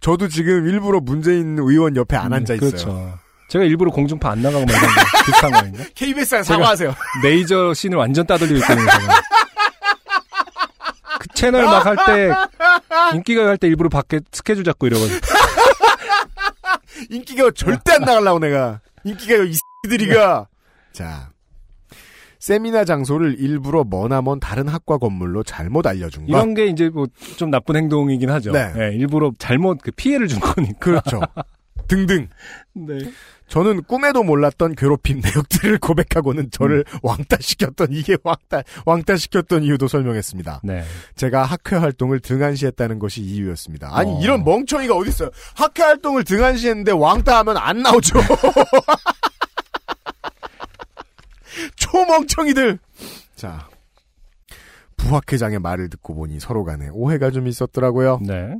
저도 0.00 0.26
지금 0.28 0.66
일부러 0.66 0.98
문재인 1.00 1.58
의원 1.58 1.94
옆에 1.94 2.16
안 2.16 2.32
앉아 2.32 2.54
있어요. 2.54 2.70
그렇죠. 2.70 3.18
제가 3.50 3.64
일부러 3.64 3.90
공중파 3.90 4.30
안 4.30 4.42
나가고 4.42 4.64
말하는 4.64 4.88
거 4.88 5.00
비슷한 5.26 5.50
거 5.52 5.58
아닌가? 5.58 5.84
KBS에 5.94 6.42
사과하세요. 6.42 6.94
레이저 7.22 7.72
씬을 7.74 7.96
완전 7.98 8.26
따돌리고 8.26 8.60
거잖아요. 8.60 9.20
그 11.40 11.46
채널 11.46 11.64
막 11.64 11.86
할 11.86 11.96
때 12.06 12.30
인기가 13.16 13.46
할 13.46 13.56
때 13.56 13.66
일부러 13.68 13.88
밖에 13.88 14.20
스케줄 14.32 14.64
잡고 14.64 14.86
이러거든. 14.86 15.18
인기가 17.10 17.50
절대 17.52 17.92
안 17.92 18.00
나가려고 18.02 18.38
내가. 18.38 18.80
인기가 19.04 19.36
이 19.44 19.54
X들이가. 19.86 20.46
자. 20.92 21.30
세미나 22.38 22.84
장소를 22.86 23.36
일부러 23.38 23.84
머나먼 23.84 24.40
다른 24.40 24.66
학과 24.66 24.96
건물로 24.96 25.42
잘못 25.42 25.86
알려준 25.86 26.22
것. 26.26 26.28
이런 26.30 26.54
게 26.54 26.66
이제 26.66 26.88
뭐 26.88 27.06
좀 27.36 27.50
나쁜 27.50 27.76
행동이긴 27.76 28.30
하죠. 28.30 28.52
네. 28.52 28.72
예, 28.78 28.94
일부러 28.94 29.32
잘못 29.38 29.78
그 29.82 29.90
피해를 29.90 30.26
준 30.26 30.40
거니까. 30.40 30.78
그렇죠. 30.78 31.20
등등. 31.88 32.28
네. 32.74 32.98
저는 33.50 33.82
꿈에도 33.82 34.22
몰랐던 34.22 34.76
괴롭힘 34.76 35.20
내역들을 35.26 35.78
고백하고는 35.78 36.50
저를 36.50 36.84
왕따시켰던 37.02 37.88
이게 37.90 38.16
왕따 38.22 38.62
왕따시켰던 38.86 39.64
이유도 39.64 39.88
설명했습니다. 39.88 40.60
네. 40.62 40.84
제가 41.16 41.44
학회 41.44 41.76
활동을 41.76 42.20
등한시했다는 42.20 42.98
것이 42.98 43.20
이유였습니다. 43.20 43.90
아니 43.92 44.10
어. 44.10 44.20
이런 44.22 44.44
멍청이가 44.44 44.94
어디 44.96 45.10
있어요? 45.10 45.30
학회 45.54 45.82
활동을 45.82 46.24
등한시했는데 46.24 46.92
왕따하면 46.92 47.56
안 47.58 47.82
나오죠. 47.82 48.20
초멍청이들. 51.76 52.78
자 53.34 53.69
부학회장의 55.00 55.58
말을 55.58 55.88
듣고 55.90 56.14
보니 56.14 56.40
서로 56.40 56.64
간에 56.64 56.88
오해가 56.92 57.30
좀 57.30 57.46
있었더라고요. 57.46 58.20
네. 58.26 58.54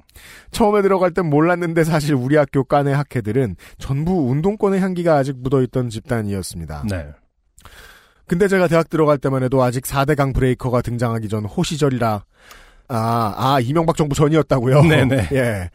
처음에 0.51 0.83
들어갈 0.83 1.13
땐 1.13 1.27
몰랐는데 1.27 1.85
사실 1.85 2.15
우리 2.15 2.37
학교 2.37 2.65
깐의 2.65 2.95
학회들은 2.95 3.57
전부 3.79 4.29
운동권의 4.31 4.81
향기가 4.81 5.17
아직 5.17 5.37
묻어있던 5.39 5.91
집단이었습니다. 5.91 6.85
네. 6.91 7.07
근데 8.27 8.47
제가 8.49 8.69
대학 8.69 8.89
들어갈 8.89 9.19
때만 9.19 9.43
해도 9.43 9.63
아직 9.63 9.85
4대강 9.85 10.35
브레이커가 10.35 10.83
등장하기 10.83 11.29
전 11.29 11.45
호시절이라 11.45 12.25
아, 12.89 13.35
아 13.37 13.61
이명박 13.61 13.97
정부 13.97 14.15
전이었다고요. 14.15 14.83
네네. 14.83 15.29
예. 15.33 15.71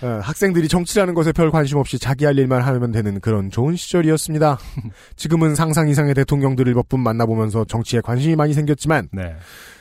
어, 0.00 0.20
학생들이 0.22 0.68
정치라는 0.68 1.12
것에 1.12 1.32
별 1.32 1.50
관심 1.50 1.78
없이 1.78 1.98
자기 1.98 2.24
할 2.24 2.38
일만 2.38 2.62
하면 2.62 2.92
되는 2.92 3.18
그런 3.20 3.50
좋은 3.50 3.74
시절이었습니다. 3.74 4.56
지금은 5.16 5.56
상상 5.56 5.88
이상의 5.88 6.14
대통령들을 6.14 6.72
몇 6.74 6.88
분 6.88 7.00
만나보면서 7.00 7.64
정치에 7.64 8.00
관심이 8.00 8.36
많이 8.36 8.54
생겼지만 8.54 9.08
네. 9.12 9.34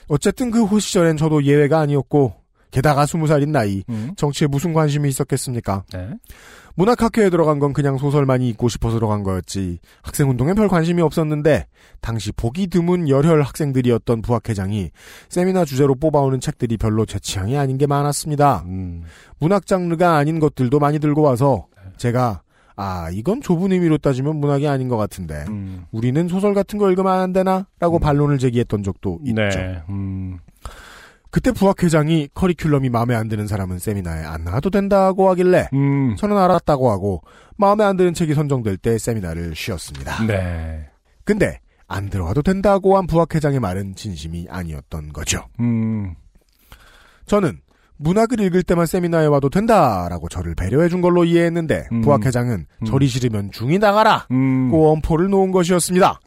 어쨌든 0.08 0.52
그 0.52 0.64
호시절엔 0.64 1.18
저도 1.18 1.44
예외가 1.44 1.80
아니었고 1.80 2.34
게다가 2.72 3.06
20살인 3.06 3.50
나이 3.50 3.84
음. 3.90 4.12
정치에 4.18 4.48
무슨 4.48 4.74
관심이 4.74 5.08
있었겠습니까? 5.10 5.84
네. 5.94 6.10
문학학회에 6.76 7.32
들어간 7.32 7.58
건 7.58 7.74
그냥 7.74 7.98
소설만이 7.98 8.48
읽고 8.50 8.70
싶어서 8.70 8.98
들어간 8.98 9.24
거였지 9.24 9.80
학생운동에 10.04 10.54
별 10.54 10.68
관심이 10.68 11.02
없었는데 11.02 11.66
당시 12.02 12.32
보기 12.32 12.68
드문 12.68 13.10
열혈 13.10 13.42
학생들이었던 13.42 14.22
부학회장이 14.22 14.92
세미나 15.30 15.66
주제로 15.66 15.96
뽑아오는 15.96 16.40
책들이 16.40 16.78
별로 16.78 17.06
제 17.06 17.18
취향이 17.20 17.58
아닌 17.58 17.80
게 17.80 17.88
많았습니다. 17.88 18.64
음. 18.68 19.04
문학 19.40 19.66
장르가 19.66 20.18
아닌 20.18 20.40
것들도 20.40 20.78
많이 20.80 21.00
들고 21.00 21.24
와서 21.24 21.66
제가 21.98 22.42
아 22.78 23.10
이건 23.12 23.42
좁은 23.42 23.72
의미로 23.72 23.98
따지면 23.98 24.38
문학이 24.38 24.68
아닌 24.68 24.88
것 24.88 24.98
같은데 24.98 25.46
음. 25.50 25.86
우리는 25.92 26.28
소설 26.28 26.54
같은 26.54 26.78
거 26.78 26.90
읽으면 26.92 27.12
안 27.12 27.34
되나? 27.34 27.68
라고 27.80 27.98
반론을 28.00 28.38
제기했던 28.38 28.84
적도 28.84 29.20
있죠. 29.26 29.42
네. 29.42 29.82
음. 29.90 30.38
그때 31.32 31.52
부학회장이 31.52 32.30
커리큘럼이 32.34 32.90
마음에 32.90 33.16
안 33.16 33.28
드는 33.28 33.48
사람은 33.48 33.80
세미나에 33.80 34.24
안 34.24 34.44
나와도 34.44 34.70
된다고 34.70 35.30
하길래 35.30 35.70
음. 35.74 36.16
저는 36.18 36.38
알았다고 36.38 36.90
하고 36.92 37.24
마음에 37.58 37.84
안 37.84 37.98
드는 37.98 38.14
책이 38.14 38.36
선정될 38.36 38.78
때 38.78 38.98
세미나를 38.98 39.56
쉬었습니다. 39.56 40.26
네. 40.26 40.88
근데 41.26 41.60
안 41.88 42.10
들어와도 42.10 42.44
된다고 42.44 42.96
한 42.98 43.08
부학회장의 43.08 43.60
말은 43.60 43.96
진심이 43.96 44.46
아니었던 44.50 45.14
거죠. 45.14 45.46
음. 45.60 46.16
저는 47.26 47.60
문학을 47.98 48.40
읽을 48.40 48.64
때만 48.64 48.86
세미나에 48.86 49.26
와도 49.26 49.50
된다라고 49.50 50.30
저를 50.30 50.56
배려해 50.56 50.90
준 50.90 51.02
걸로 51.02 51.26
이해했는데 51.26 51.88
음. 51.92 52.02
부학회장은 52.02 52.66
음. 52.82 52.86
저리 52.86 53.08
싫으면 53.08 53.52
중이 53.52 53.80
나가라 53.80 54.28
음. 54.32 54.70
고 54.70 54.92
엄포를 54.92 55.30
놓은 55.30 55.52
것이었습니다. 55.52 56.20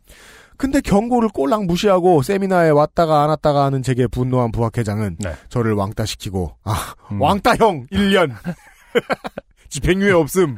근데 0.57 0.81
경고를 0.81 1.31
꼴랑 1.31 1.67
무시하고 1.67 2.23
세미나에 2.23 2.71
왔다가 2.71 3.23
안 3.23 3.31
왔다가 3.31 3.65
하는 3.65 3.83
제게 3.83 4.07
분노한 4.07 4.53
부학회장은 4.53 5.17
네. 5.19 5.33
저를 5.49 5.73
왕따시키고 5.73 6.57
아 6.65 6.95
음. 7.13 7.23
왕따형 7.23 7.87
1년 7.87 8.35
집행유예 9.71 10.13
없음 10.13 10.57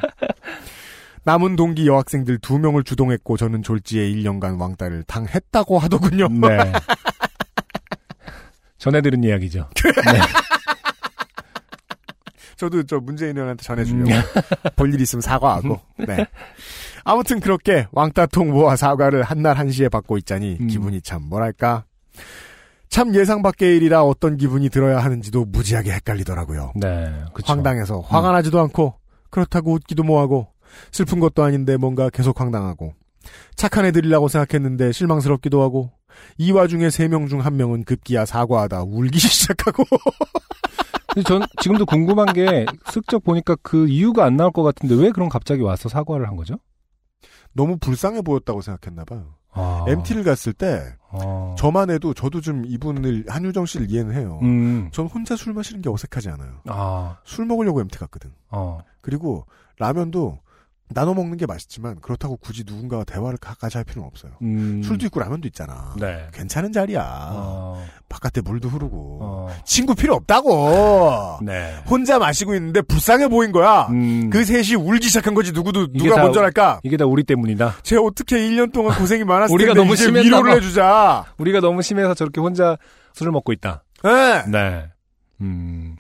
남은 1.24 1.54
동기 1.54 1.86
여학생들 1.86 2.38
2명을 2.38 2.84
주동했고 2.84 3.36
저는 3.36 3.62
졸지에 3.62 4.10
1년간 4.10 4.60
왕따를 4.60 5.04
당했다고 5.04 5.78
하더군요. 5.78 6.28
네. 6.28 6.72
전해 8.78 9.00
들은 9.00 9.22
이야기죠. 9.22 9.68
네. 10.12 10.18
저도 12.56 12.82
저 12.84 12.98
문재인 13.00 13.36
의원한테 13.36 13.62
전해주려고 13.64 14.10
음. 14.10 14.20
볼일 14.76 15.00
있으면 15.00 15.20
사과하고. 15.20 15.80
네. 16.06 16.26
아무튼 17.04 17.40
그렇게 17.40 17.86
왕따 17.92 18.26
통보와 18.26 18.76
사과를 18.76 19.22
한날 19.22 19.58
한시에 19.58 19.88
받고 19.88 20.18
있자니 20.18 20.58
음. 20.60 20.66
기분이 20.68 21.00
참 21.02 21.22
뭐랄까. 21.28 21.84
참 22.88 23.14
예상 23.14 23.40
밖의 23.42 23.76
일이라 23.78 24.02
어떤 24.02 24.36
기분이 24.36 24.68
들어야 24.68 24.98
하는지도 24.98 25.46
무지하게 25.46 25.92
헷갈리더라고요. 25.92 26.72
네. 26.76 27.10
그쵸. 27.32 27.50
황당해서 27.52 28.00
화가 28.00 28.32
나지도 28.32 28.60
않고 28.60 28.94
그렇다고 29.30 29.72
웃기도 29.72 30.02
뭐하고 30.02 30.48
슬픈 30.90 31.18
것도 31.18 31.42
아닌데 31.42 31.76
뭔가 31.78 32.10
계속 32.10 32.38
황당하고 32.40 32.92
착한 33.56 33.86
애들이라고 33.86 34.28
생각했는데 34.28 34.92
실망스럽기도 34.92 35.62
하고 35.62 35.90
이 36.36 36.52
와중에 36.52 36.90
세 36.90 37.08
명 37.08 37.28
중 37.28 37.40
한 37.40 37.56
명은 37.56 37.84
급기야 37.84 38.26
사과하다 38.26 38.82
울기 38.82 39.18
시작하고 39.20 39.84
근데 41.14 41.28
전 41.28 41.42
지금도 41.60 41.86
궁금한 41.86 42.32
게 42.32 42.64
슬쩍 42.90 43.22
보니까 43.24 43.56
그 43.62 43.88
이유가 43.88 44.24
안 44.24 44.36
나올 44.36 44.50
것 44.50 44.62
같은데 44.62 44.94
왜 44.94 45.10
그럼 45.10 45.28
갑자기 45.28 45.62
와서 45.62 45.88
사과를 45.88 46.26
한 46.28 46.36
거죠? 46.36 46.58
너무 47.52 47.76
불쌍해 47.78 48.22
보였다고 48.22 48.62
생각했나 48.62 49.04
봐요. 49.04 49.34
아. 49.54 49.84
MT를 49.86 50.24
갔을 50.24 50.54
때 50.54 50.96
어. 51.10 51.54
저만 51.58 51.90
해도 51.90 52.14
저도 52.14 52.40
좀 52.40 52.64
이분을 52.64 53.26
한유정 53.28 53.66
씨를 53.66 53.90
이해는 53.90 54.14
해요. 54.14 54.40
음. 54.42 54.88
전 54.92 55.06
혼자 55.06 55.36
술 55.36 55.52
마시는 55.52 55.82
게 55.82 55.90
어색하지 55.90 56.30
않아요. 56.30 56.60
아. 56.66 57.18
술 57.24 57.44
먹으려고 57.44 57.80
MT 57.82 57.98
갔거든. 57.98 58.32
어. 58.50 58.80
그리고 59.02 59.46
라면도 59.78 60.38
나눠 60.92 61.14
먹는 61.14 61.36
게 61.36 61.46
맛있지만 61.46 62.00
그렇다고 62.00 62.36
굳이 62.36 62.64
누군가와 62.66 63.04
대화를 63.04 63.38
가까이 63.38 63.70
할 63.74 63.84
필요는 63.84 64.06
없어요. 64.06 64.32
음. 64.42 64.82
술도 64.82 65.06
있고 65.06 65.20
라면도 65.20 65.48
있잖아. 65.48 65.94
네. 65.98 66.26
괜찮은 66.32 66.72
자리야. 66.72 67.02
어. 67.32 67.84
바깥에 68.08 68.40
물도 68.40 68.68
흐르고. 68.68 69.18
어. 69.22 69.48
친구 69.64 69.94
필요 69.94 70.14
없다고. 70.14 71.38
네. 71.42 71.74
혼자 71.88 72.18
마시고 72.18 72.54
있는데 72.54 72.82
불쌍해 72.82 73.28
보인 73.28 73.52
거야. 73.52 73.86
음. 73.90 74.30
그 74.30 74.44
셋이 74.44 74.74
울기 74.74 75.08
시작한 75.08 75.34
거지 75.34 75.52
누구도 75.52 75.92
누가 75.92 76.16
다 76.16 76.22
먼저 76.22 76.40
할까? 76.40 76.80
이게 76.82 76.96
다 76.96 77.04
우리 77.06 77.24
때문이다. 77.24 77.76
쟤 77.82 77.96
어떻게 77.96 78.36
1년 78.36 78.72
동안 78.72 78.96
고생이 78.98 79.24
많았을 79.24 79.52
우리가 79.54 79.70
텐데 79.74 79.80
너무 79.82 79.94
이제 79.94 80.04
심했나 80.04 80.22
위로를 80.26 80.50
봐. 80.50 80.54
해주자. 80.56 81.24
우리가 81.38 81.60
너무 81.60 81.82
심해서 81.82 82.14
저렇게 82.14 82.40
혼자 82.40 82.76
술을 83.14 83.32
먹고 83.32 83.52
있다. 83.52 83.84
네. 84.04 84.44
네. 84.48 84.86
음. 85.40 85.96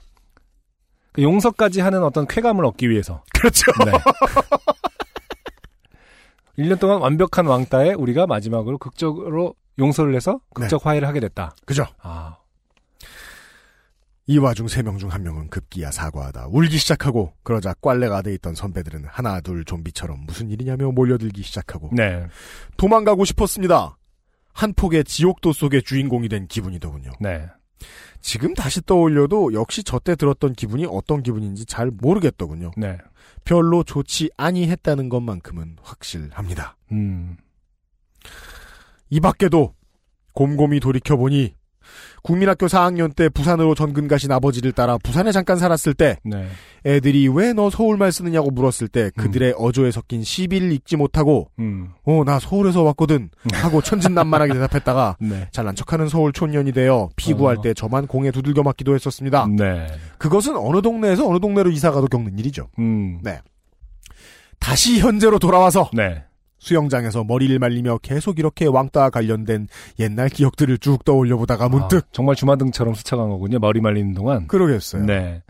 그 1.12 1.22
용서까지 1.22 1.80
하는 1.80 2.02
어떤 2.02 2.26
쾌감을 2.26 2.64
얻기 2.64 2.88
위해서. 2.90 3.22
그렇죠. 3.34 3.70
네. 3.84 3.92
1년 6.58 6.78
동안 6.78 7.00
완벽한 7.00 7.46
왕따에 7.46 7.94
우리가 7.94 8.26
마지막으로 8.26 8.78
극적으로 8.78 9.54
용서를 9.78 10.14
해서 10.14 10.40
극적 10.54 10.84
화해를 10.86 11.08
하게 11.08 11.20
됐다. 11.20 11.54
그죠. 11.64 11.86
아. 12.02 12.36
이 14.26 14.38
와중 14.38 14.68
세 14.68 14.82
명 14.82 14.98
중 14.98 15.10
한 15.10 15.22
명은 15.24 15.48
급기야 15.50 15.90
사과하다 15.90 16.46
울기 16.50 16.78
시작하고 16.78 17.32
그러자 17.42 17.74
꽐레가 17.74 18.22
돼 18.22 18.32
있던 18.34 18.54
선배들은 18.54 19.04
하나 19.08 19.40
둘 19.40 19.64
좀비처럼 19.64 20.20
무슨 20.26 20.48
일이냐며 20.50 20.92
몰려들기 20.92 21.42
시작하고 21.42 21.90
네. 21.92 22.26
도망가고 22.76 23.24
싶었습니다. 23.24 23.96
한 24.52 24.74
폭의 24.74 25.04
지옥도 25.04 25.52
속의 25.52 25.82
주인공이 25.82 26.28
된 26.28 26.46
기분이더군요. 26.46 27.10
네. 27.20 27.48
지금 28.22 28.54
다시 28.54 28.80
떠올려도 28.80 29.52
역시 29.52 29.82
저때 29.82 30.14
들었던 30.14 30.54
기분이 30.54 30.86
어떤 30.88 31.22
기분인지 31.22 31.66
잘 31.66 31.90
모르겠더군요. 31.90 32.70
네. 32.76 32.96
별로 33.44 33.82
좋지 33.82 34.30
아니했다는 34.36 35.08
것만큼은 35.08 35.76
확실합니다. 35.82 36.76
음. 36.92 37.36
이 39.10 39.20
밖에도 39.20 39.74
곰곰이 40.32 40.80
돌이켜보니 40.80 41.54
국민학교 42.22 42.66
4학년 42.66 43.14
때 43.14 43.28
부산으로 43.28 43.74
전근 43.74 44.08
가신 44.08 44.30
아버지를 44.32 44.72
따라 44.72 44.96
부산에 44.98 45.32
잠깐 45.32 45.58
살았을 45.58 45.94
때 45.94 46.18
네. 46.24 46.46
애들이 46.84 47.28
왜 47.28 47.52
너 47.52 47.68
서울말 47.70 48.12
쓰느냐고 48.12 48.50
물었을 48.50 48.88
때 48.88 49.10
그들의 49.16 49.54
어조에 49.58 49.90
섞인 49.90 50.22
시비를 50.22 50.72
읽지 50.72 50.96
못하고 50.96 51.48
음. 51.58 51.90
어나 52.04 52.38
서울에서 52.38 52.82
왔거든 52.82 53.28
하고 53.52 53.82
천진난만하게 53.82 54.54
대답했다가 54.54 55.16
네. 55.20 55.48
잘난 55.50 55.74
척하는 55.74 56.08
서울 56.08 56.32
촌년이 56.32 56.72
되어 56.72 57.10
피구할 57.16 57.58
어. 57.58 57.60
때 57.60 57.74
저만 57.74 58.06
공에 58.06 58.30
두들겨 58.30 58.62
맞기도 58.62 58.94
했었습니다. 58.94 59.46
네. 59.50 59.86
그것은 60.18 60.56
어느 60.56 60.80
동네에서 60.80 61.28
어느 61.28 61.38
동네로 61.40 61.70
이사가도 61.70 62.06
겪는 62.06 62.38
일이죠. 62.38 62.68
음. 62.78 63.18
네. 63.22 63.40
다시 64.58 65.00
현재로 65.00 65.38
돌아와서 65.38 65.90
네. 65.92 66.24
수영장에서 66.62 67.24
머리를 67.24 67.58
말리며 67.58 67.98
계속 68.02 68.38
이렇게 68.38 68.66
왕따와 68.66 69.10
관련된 69.10 69.66
옛날 69.98 70.28
기억들을 70.28 70.78
쭉 70.78 71.04
떠올려 71.04 71.36
보다가 71.36 71.68
문득 71.68 72.04
아, 72.04 72.08
정말 72.12 72.36
주마등처럼 72.36 72.94
스쳐간 72.94 73.28
거군요. 73.30 73.58
머리 73.58 73.80
말리는 73.80 74.14
동안. 74.14 74.46
그러겠어요. 74.46 75.04
네. 75.04 75.42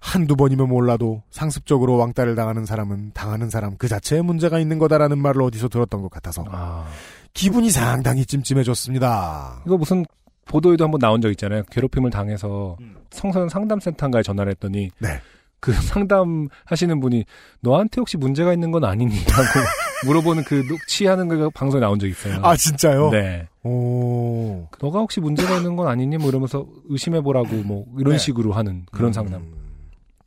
한두 0.00 0.36
번이면 0.36 0.68
몰라도 0.68 1.22
상습적으로 1.30 1.96
왕따를 1.96 2.36
당하는 2.36 2.66
사람은 2.66 3.12
당하는 3.14 3.50
사람 3.50 3.76
그 3.78 3.88
자체에 3.88 4.22
문제가 4.22 4.60
있는 4.60 4.78
거다라는 4.78 5.18
말을 5.18 5.42
어디서 5.42 5.68
들었던 5.68 6.02
것 6.02 6.10
같아서 6.10 6.44
아. 6.48 6.86
기분이 7.32 7.70
상당히 7.70 8.24
찜찜해졌습니다. 8.24 9.62
이거 9.66 9.76
무슨 9.76 10.04
보도에도 10.44 10.84
한번 10.84 11.00
나온 11.00 11.20
적 11.20 11.30
있잖아요. 11.30 11.64
괴롭힘을 11.70 12.10
당해서 12.10 12.76
음. 12.80 12.94
성서연 13.10 13.48
상담센터인가에 13.48 14.22
전화를 14.22 14.52
했더니 14.52 14.90
네. 15.00 15.20
그 15.64 15.72
상담하시는 15.80 17.00
분이 17.00 17.24
너한테 17.62 18.02
혹시 18.02 18.18
문제가 18.18 18.52
있는 18.52 18.70
건 18.70 18.84
아니니라고 18.84 19.42
물어보는 20.04 20.44
그 20.44 20.62
녹취하는 20.68 21.26
거 21.26 21.48
방송에 21.48 21.80
나온 21.80 21.98
적 21.98 22.06
있어요. 22.06 22.38
아 22.42 22.54
진짜요? 22.54 23.08
네. 23.08 23.48
오. 23.62 24.68
너가 24.78 24.98
혹시 24.98 25.20
문제가 25.20 25.56
있는 25.56 25.74
건 25.74 25.88
아니니? 25.88 26.18
뭐 26.18 26.28
이러면서 26.28 26.66
의심해 26.90 27.22
보라고 27.22 27.48
뭐 27.64 27.86
이런 27.98 28.12
네. 28.12 28.18
식으로 28.18 28.52
하는 28.52 28.84
그런 28.92 29.14
상담. 29.14 29.40
음, 29.40 29.54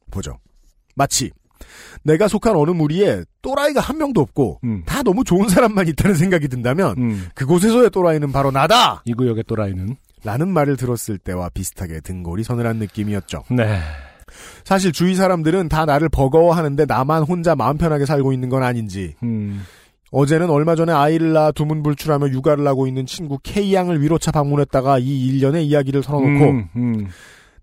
보죠. 0.10 0.40
마치 0.96 1.30
내가 2.02 2.28
속한 2.28 2.56
어느 2.56 2.72
무리에 2.72 3.24
또라이가 3.44 3.80
한 3.80 4.00
명도 4.00 4.22
없고 4.22 4.62
음. 4.64 4.82
다 4.88 5.04
너무 5.04 5.24
좋은 5.24 5.50
사람만 5.50 5.88
있다는 5.90 6.16
생각이 6.16 6.48
든다면 6.48 6.96
음. 6.98 7.28
그곳에서의 7.36 7.92
또라이는 7.92 8.32
바로 8.32 8.50
나다! 8.50 9.04
이 9.06 9.14
구역의 9.14 9.44
또라이는 9.46 9.98
라는 10.24 10.48
말을 10.48 10.78
들었을 10.78 11.20
때와 11.20 11.50
비슷하게 11.50 12.00
등골이 12.00 12.44
서늘한 12.44 12.78
느낌이었죠. 12.78 13.44
네. 13.52 13.80
사실 14.64 14.92
주위 14.92 15.16
사람들은 15.16 15.70
다 15.70 15.86
나를 15.86 16.10
버거워하는데 16.10 16.86
나만 16.86 17.24
혼자 17.24 17.56
마음 17.56 17.78
편하게 17.78 18.06
살고 18.06 18.34
있는 18.34 18.50
건 18.50 18.64
아닌지 18.64 19.16
음. 19.24 19.64
어제는 20.12 20.50
얼마 20.50 20.76
전에 20.76 20.94
아이를 20.94 21.34
낳아 21.34 21.52
두문불출하며 21.52 22.30
육아를 22.30 22.66
하고 22.68 22.88
있는 22.88 23.06
친구 23.06 23.40
K양을 23.44 24.02
위로차 24.02 24.32
방문했다가 24.32 25.00
이 25.00 25.28
일련의 25.28 25.68
이야기를 25.68 26.02
털어놓고 26.02 26.50
음, 26.50 26.70
음, 26.76 27.08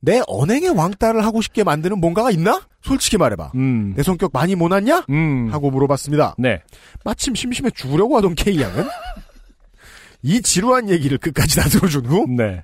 내 0.00 0.20
언행의 0.26 0.70
왕따를 0.70 1.24
하고 1.24 1.40
싶게 1.40 1.64
만드는 1.64 1.98
뭔가가 1.98 2.30
있나? 2.30 2.60
솔직히 2.82 3.16
말해봐. 3.16 3.52
음. 3.54 3.94
내 3.96 4.02
성격 4.02 4.30
많이 4.34 4.54
모났냐? 4.54 5.06
음. 5.08 5.48
하고 5.50 5.70
물어봤습니다. 5.70 6.34
네. 6.36 6.60
마침 7.02 7.34
심심해 7.34 7.70
죽으려고 7.70 8.18
하던 8.18 8.34
K양은 8.34 8.84
이 10.22 10.42
지루한 10.42 10.90
얘기를 10.90 11.16
끝까지 11.16 11.56
다 11.56 11.68
들어준 11.68 12.04
후 12.04 12.26
네. 12.28 12.62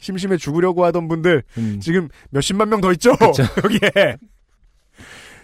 심심해 0.00 0.36
죽으려고 0.36 0.84
하던 0.86 1.06
분들 1.08 1.44
음. 1.58 1.78
지금 1.80 2.08
몇십만 2.30 2.68
명 2.68 2.80
더 2.80 2.90
있죠? 2.92 3.10
여기에 3.62 4.16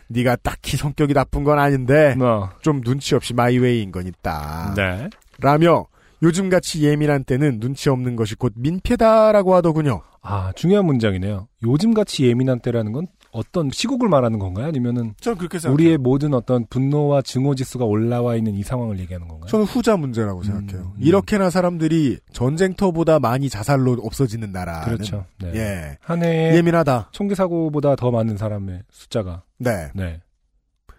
네가 0.08 0.36
딱히 0.36 0.76
성격이 0.76 1.14
나쁜 1.14 1.44
건 1.44 1.58
아닌데 1.58 2.16
어. 2.20 2.50
좀 2.62 2.80
눈치 2.80 3.14
없이 3.14 3.34
마이웨이인 3.34 3.92
건 3.92 4.06
있다. 4.06 4.74
네. 4.76 5.08
라며 5.40 5.86
요즘같이 6.22 6.82
예민한 6.82 7.24
때는 7.24 7.60
눈치 7.60 7.90
없는 7.90 8.16
것이 8.16 8.34
곧 8.36 8.52
민폐다라고 8.56 9.54
하더군요. 9.56 10.00
아, 10.22 10.52
중요한 10.56 10.86
문장이네요. 10.86 11.46
요즘 11.64 11.92
같이 11.94 12.24
예민한 12.26 12.58
때라는 12.60 12.92
건 12.92 13.06
어떤 13.36 13.70
시국을 13.70 14.08
말하는 14.08 14.38
건가요? 14.38 14.66
아니면은 14.66 15.14
저는 15.20 15.36
그렇게 15.36 15.58
생각해요. 15.58 15.74
우리의 15.74 15.98
모든 15.98 16.32
어떤 16.32 16.66
분노와 16.66 17.20
증오 17.22 17.54
지수가 17.54 17.84
올라와 17.84 18.34
있는 18.36 18.54
이 18.54 18.62
상황을 18.62 18.98
얘기하는 19.00 19.28
건가요? 19.28 19.48
저는 19.50 19.66
후자 19.66 19.96
문제라고 19.96 20.42
생각해요. 20.42 20.92
음. 20.96 21.02
이렇게나 21.02 21.50
사람들이 21.50 22.18
전쟁터보다 22.32 23.18
많이 23.18 23.50
자살로 23.50 23.92
없어지는 24.02 24.52
나라는 24.52 24.84
그렇죠. 24.84 25.26
네. 25.38 25.52
예. 25.54 25.98
한 26.00 26.24
해에 26.24 26.56
예민하다. 26.56 27.10
총기 27.12 27.34
사고보다 27.34 27.94
더 27.96 28.10
많은 28.10 28.38
사람의 28.38 28.82
숫자가 28.90 29.42
네. 29.58 29.90
네. 29.94 30.20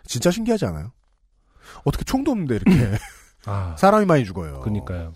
진짜 0.05 0.30
신기하지 0.30 0.65
않아요? 0.65 0.91
어떻게 1.84 2.03
총도 2.05 2.31
없는데 2.31 2.55
이렇게 2.55 2.97
아, 3.45 3.76
사람이 3.80 4.05
많이 4.05 4.23
죽어요. 4.26 4.59
그니까요. 4.61 5.14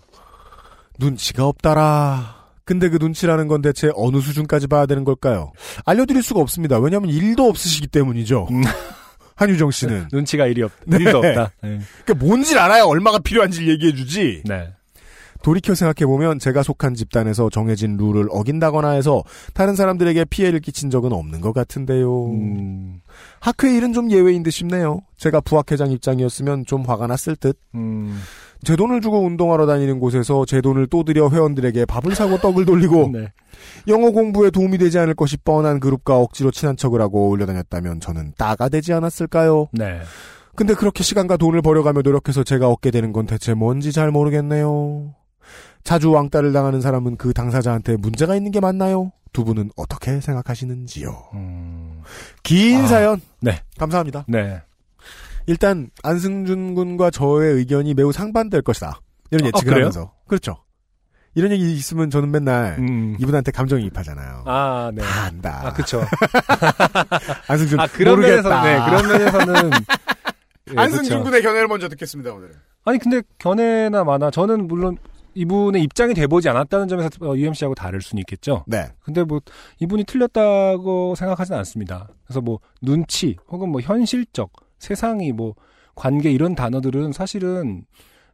눈치가 0.98 1.46
없다라. 1.46 2.41
근데 2.64 2.88
그 2.88 2.98
눈치라는 3.00 3.48
건 3.48 3.62
대체 3.62 3.90
어느 3.94 4.20
수준까지 4.20 4.68
봐야 4.68 4.86
되는 4.86 5.04
걸까요? 5.04 5.52
알려드릴 5.84 6.22
수가 6.22 6.40
없습니다. 6.40 6.78
왜냐하면 6.78 7.10
일도 7.10 7.48
없으시기 7.48 7.88
때문이죠. 7.88 8.48
음. 8.50 8.62
한유정 9.36 9.70
씨는. 9.70 10.08
눈치가 10.12 10.46
일이 10.46 10.62
없, 10.62 10.70
네. 10.86 10.98
일도 10.98 11.18
없다. 11.18 11.52
네. 11.62 11.80
그러니까 12.04 12.24
뭔지 12.24 12.58
알아야 12.58 12.84
얼마가 12.84 13.18
필요한지 13.18 13.68
얘기해주지. 13.68 14.42
네. 14.44 14.68
돌이켜 15.42 15.74
생각해 15.74 16.06
보면 16.06 16.38
제가 16.38 16.62
속한 16.62 16.94
집단에서 16.94 17.50
정해진 17.50 17.96
룰을 17.96 18.28
어긴다거나 18.30 18.90
해서 18.90 19.24
다른 19.54 19.74
사람들에게 19.74 20.24
피해를 20.26 20.60
끼친 20.60 20.88
적은 20.88 21.12
없는 21.12 21.40
것 21.40 21.52
같은데요. 21.52 22.26
음, 22.26 23.00
학회 23.40 23.76
일은 23.76 23.92
좀 23.92 24.10
예외인 24.10 24.44
듯 24.44 24.50
싶네요. 24.50 25.00
제가 25.16 25.40
부학회장 25.40 25.90
입장이었으면 25.90 26.64
좀 26.66 26.82
화가 26.82 27.08
났을 27.08 27.34
듯. 27.36 27.58
음, 27.74 28.20
제 28.64 28.76
돈을 28.76 29.00
주고 29.00 29.20
운동하러 29.24 29.66
다니는 29.66 29.98
곳에서 29.98 30.44
제 30.44 30.60
돈을 30.60 30.86
또 30.86 31.02
들여 31.04 31.30
회원들에게 31.30 31.84
밥을 31.86 32.14
사고 32.14 32.38
떡을 32.38 32.64
돌리고 32.64 33.10
네. 33.12 33.32
영어 33.88 34.10
공부에 34.10 34.50
도움이 34.50 34.78
되지 34.78 34.98
않을 34.98 35.14
것이 35.14 35.36
뻔한 35.36 35.80
그룹과 35.80 36.16
억지로 36.18 36.50
친한 36.50 36.76
척을 36.76 37.00
하고 37.00 37.28
올려다녔다면 37.28 38.00
저는 38.00 38.34
따가 38.38 38.68
되지 38.68 38.92
않았을까요? 38.92 39.68
네. 39.72 40.00
근데 40.54 40.74
그렇게 40.74 41.02
시간과 41.02 41.38
돈을 41.38 41.62
벌여가며 41.62 42.02
노력해서 42.02 42.44
제가 42.44 42.68
얻게 42.68 42.90
되는 42.90 43.12
건 43.12 43.26
대체 43.26 43.54
뭔지 43.54 43.90
잘 43.90 44.10
모르겠네요. 44.10 45.14
자주 45.82 46.10
왕따를 46.10 46.52
당하는 46.52 46.80
사람은 46.80 47.16
그 47.16 47.32
당사자한테 47.32 47.96
문제가 47.96 48.36
있는 48.36 48.52
게 48.52 48.60
맞나요? 48.60 49.12
두 49.32 49.44
분은 49.44 49.70
어떻게 49.76 50.20
생각하시는지요? 50.20 51.30
음, 51.34 52.02
긴 52.42 52.82
아, 52.82 52.86
사연. 52.86 53.20
네. 53.40 53.60
감사합니다. 53.78 54.26
네. 54.28 54.60
일단 55.46 55.90
안승준 56.02 56.74
군과 56.74 57.10
저의 57.10 57.54
의견이 57.54 57.94
매우 57.94 58.12
상반될 58.12 58.62
것이다. 58.62 59.00
이런 59.30 59.44
아, 59.44 59.48
예측을 59.48 59.72
그래요? 59.72 59.84
하면서 59.86 60.12
그렇죠. 60.28 60.56
이런 61.34 61.50
얘기 61.50 61.72
있으면 61.72 62.10
저는 62.10 62.30
맨날 62.30 62.76
음. 62.78 63.16
이분한테 63.18 63.52
감정이입하잖아요. 63.52 64.42
아, 64.46 64.90
네. 64.94 65.02
다 65.02 65.22
안다. 65.24 65.66
아, 65.66 65.72
그쵸. 65.72 66.02
안승준 67.48 67.80
아, 67.80 67.86
그런 67.86 68.16
모르겠다. 68.16 68.62
면에서, 68.62 68.62
네, 68.62 68.90
그런 68.90 69.18
면에서는. 69.18 69.70
예, 70.72 70.74
안승준 70.76 71.18
그쵸. 71.18 71.24
군의 71.24 71.42
견해를 71.42 71.68
먼저 71.68 71.88
듣겠습니다 71.88 72.32
오늘은. 72.32 72.54
아니, 72.84 72.98
근데 72.98 73.22
견해나 73.38 74.04
마나, 74.04 74.30
저는 74.30 74.68
물론 74.68 74.98
이분의 75.34 75.82
입장이 75.84 76.12
돼보지 76.12 76.50
않았다는 76.50 76.88
점에서 76.88 77.08
어, 77.22 77.34
UMC하고 77.34 77.74
다를 77.74 78.02
수는 78.02 78.20
있겠죠. 78.20 78.64
네. 78.66 78.88
근데 79.00 79.24
뭐, 79.24 79.40
이분이 79.80 80.04
틀렸다고 80.04 81.14
생각하진 81.14 81.54
않습니다. 81.54 82.08
그래서 82.26 82.42
뭐, 82.42 82.60
눈치, 82.82 83.36
혹은 83.48 83.70
뭐, 83.70 83.80
현실적, 83.80 84.50
세상이 84.82 85.32
뭐, 85.32 85.54
관계 85.94 86.30
이런 86.30 86.54
단어들은 86.54 87.12
사실은 87.12 87.84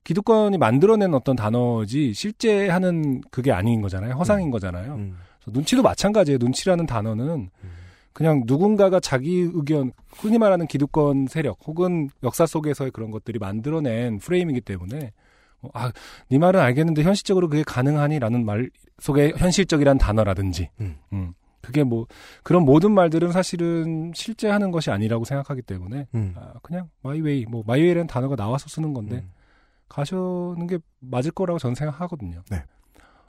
기득권이 0.04 0.58
만들어낸 0.58 1.12
어떤 1.12 1.36
단어지 1.36 2.14
실제 2.14 2.68
하는 2.68 3.20
그게 3.30 3.52
아닌 3.52 3.82
거잖아요. 3.82 4.14
허상인 4.14 4.50
거잖아요. 4.50 4.94
음. 4.94 5.16
눈치도 5.46 5.82
마찬가지예요. 5.82 6.38
눈치라는 6.40 6.86
단어는 6.86 7.50
그냥 8.12 8.42
누군가가 8.46 9.00
자기 9.00 9.48
의견, 9.52 9.92
흔히 10.08 10.38
말하는 10.38 10.66
기득권 10.66 11.26
세력 11.28 11.58
혹은 11.66 12.10
역사 12.22 12.46
속에서의 12.46 12.90
그런 12.92 13.10
것들이 13.10 13.38
만들어낸 13.38 14.18
프레임이기 14.18 14.60
때문에 14.62 15.12
어, 15.62 15.68
아, 15.74 15.92
네 16.28 16.38
말은 16.38 16.60
알겠는데 16.60 17.02
현실적으로 17.02 17.48
그게 17.48 17.62
가능하니라는 17.64 18.44
말 18.44 18.70
속에 19.00 19.32
현실적이란 19.36 19.98
단어라든지, 19.98 20.70
음. 20.80 20.96
음. 21.12 21.34
그게 21.60 21.82
뭐 21.84 22.06
그런 22.42 22.64
모든 22.64 22.92
말들은 22.92 23.32
사실은 23.32 24.12
실제 24.14 24.48
하는 24.48 24.70
것이 24.70 24.90
아니라고 24.90 25.24
생각하기 25.24 25.62
때문에 25.62 26.06
음. 26.14 26.34
아, 26.36 26.54
그냥 26.62 26.88
my 27.02 27.17
way, 27.17 27.46
뭐 27.46 27.62
my 27.66 27.74
way라는 27.74 28.06
단어가 28.06 28.36
나와서 28.36 28.68
쓰는 28.68 28.94
건데 28.94 29.16
음. 29.16 29.30
가시는 29.88 30.66
게 30.66 30.78
맞을 31.00 31.30
거라고 31.30 31.58
저는 31.58 31.74
생각하거든요. 31.74 32.42
네. 32.50 32.62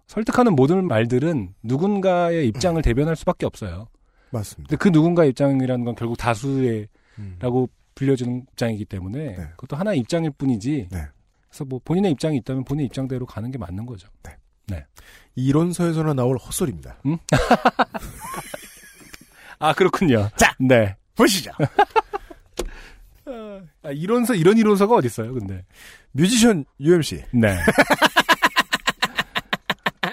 설득하는 0.07 0.55
모든 0.55 0.87
말들은 0.87 1.53
누군가의 1.63 2.47
입장을 2.47 2.81
대변할 2.81 3.15
수밖에 3.15 3.45
없어요. 3.45 3.87
맞습니다. 4.31 4.69
근데 4.69 4.77
그 4.77 4.89
누군가의 4.89 5.29
입장이라는 5.29 5.85
건 5.85 5.95
결국 5.95 6.17
다수의라고 6.17 6.87
음. 7.19 7.67
불려지는 7.95 8.45
입장이기 8.51 8.85
때문에 8.85 9.35
네. 9.35 9.47
그것도 9.51 9.75
하나의 9.75 9.99
입장일 9.99 10.31
뿐이지. 10.31 10.87
네. 10.91 11.01
그래서 11.47 11.65
뭐 11.65 11.79
본인의 11.83 12.11
입장이 12.11 12.37
있다면 12.37 12.63
본인의 12.63 12.87
입장대로 12.87 13.25
가는 13.25 13.51
게 13.51 13.57
맞는 13.57 13.85
거죠. 13.85 14.07
이론서에서나 15.35 16.13
나올 16.13 16.37
헛소리입니다. 16.37 16.97
아 19.59 19.73
그렇군요. 19.73 20.29
자! 20.35 20.53
네. 20.59 20.95
보시죠. 21.15 21.51
아, 23.83 23.91
이론서 23.91 24.35
이런 24.35 24.57
이론서가 24.57 24.95
어디 24.95 25.07
있어요? 25.07 25.33
근데 25.33 25.63
뮤지션 26.11 26.65
UMC. 26.79 27.23
네. 27.31 27.57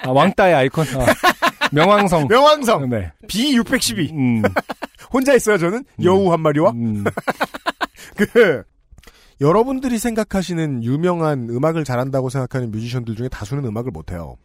아, 0.03 0.11
왕따의 0.11 0.55
아이콘. 0.55 0.87
아, 0.87 1.07
명왕성. 1.73 2.29
명왕성 2.29 2.91
네. 2.91 3.13
B612. 3.27 4.13
음, 4.13 4.43
혼자 5.13 5.35
있어요 5.35 5.59
저는 5.59 5.85
여우 6.03 6.33
한 6.33 6.41
마리와 6.41 6.71
음, 6.73 7.05
그 8.17 8.63
여러분들이 9.41 9.99
생각하시는 9.99 10.83
유명한 10.83 11.49
음악을 11.51 11.85
잘한다고 11.85 12.31
생각하는 12.31 12.71
뮤지션들 12.71 13.17
중에 13.17 13.29
다수는 13.29 13.65
음악을 13.65 13.91
못해요. 13.91 14.37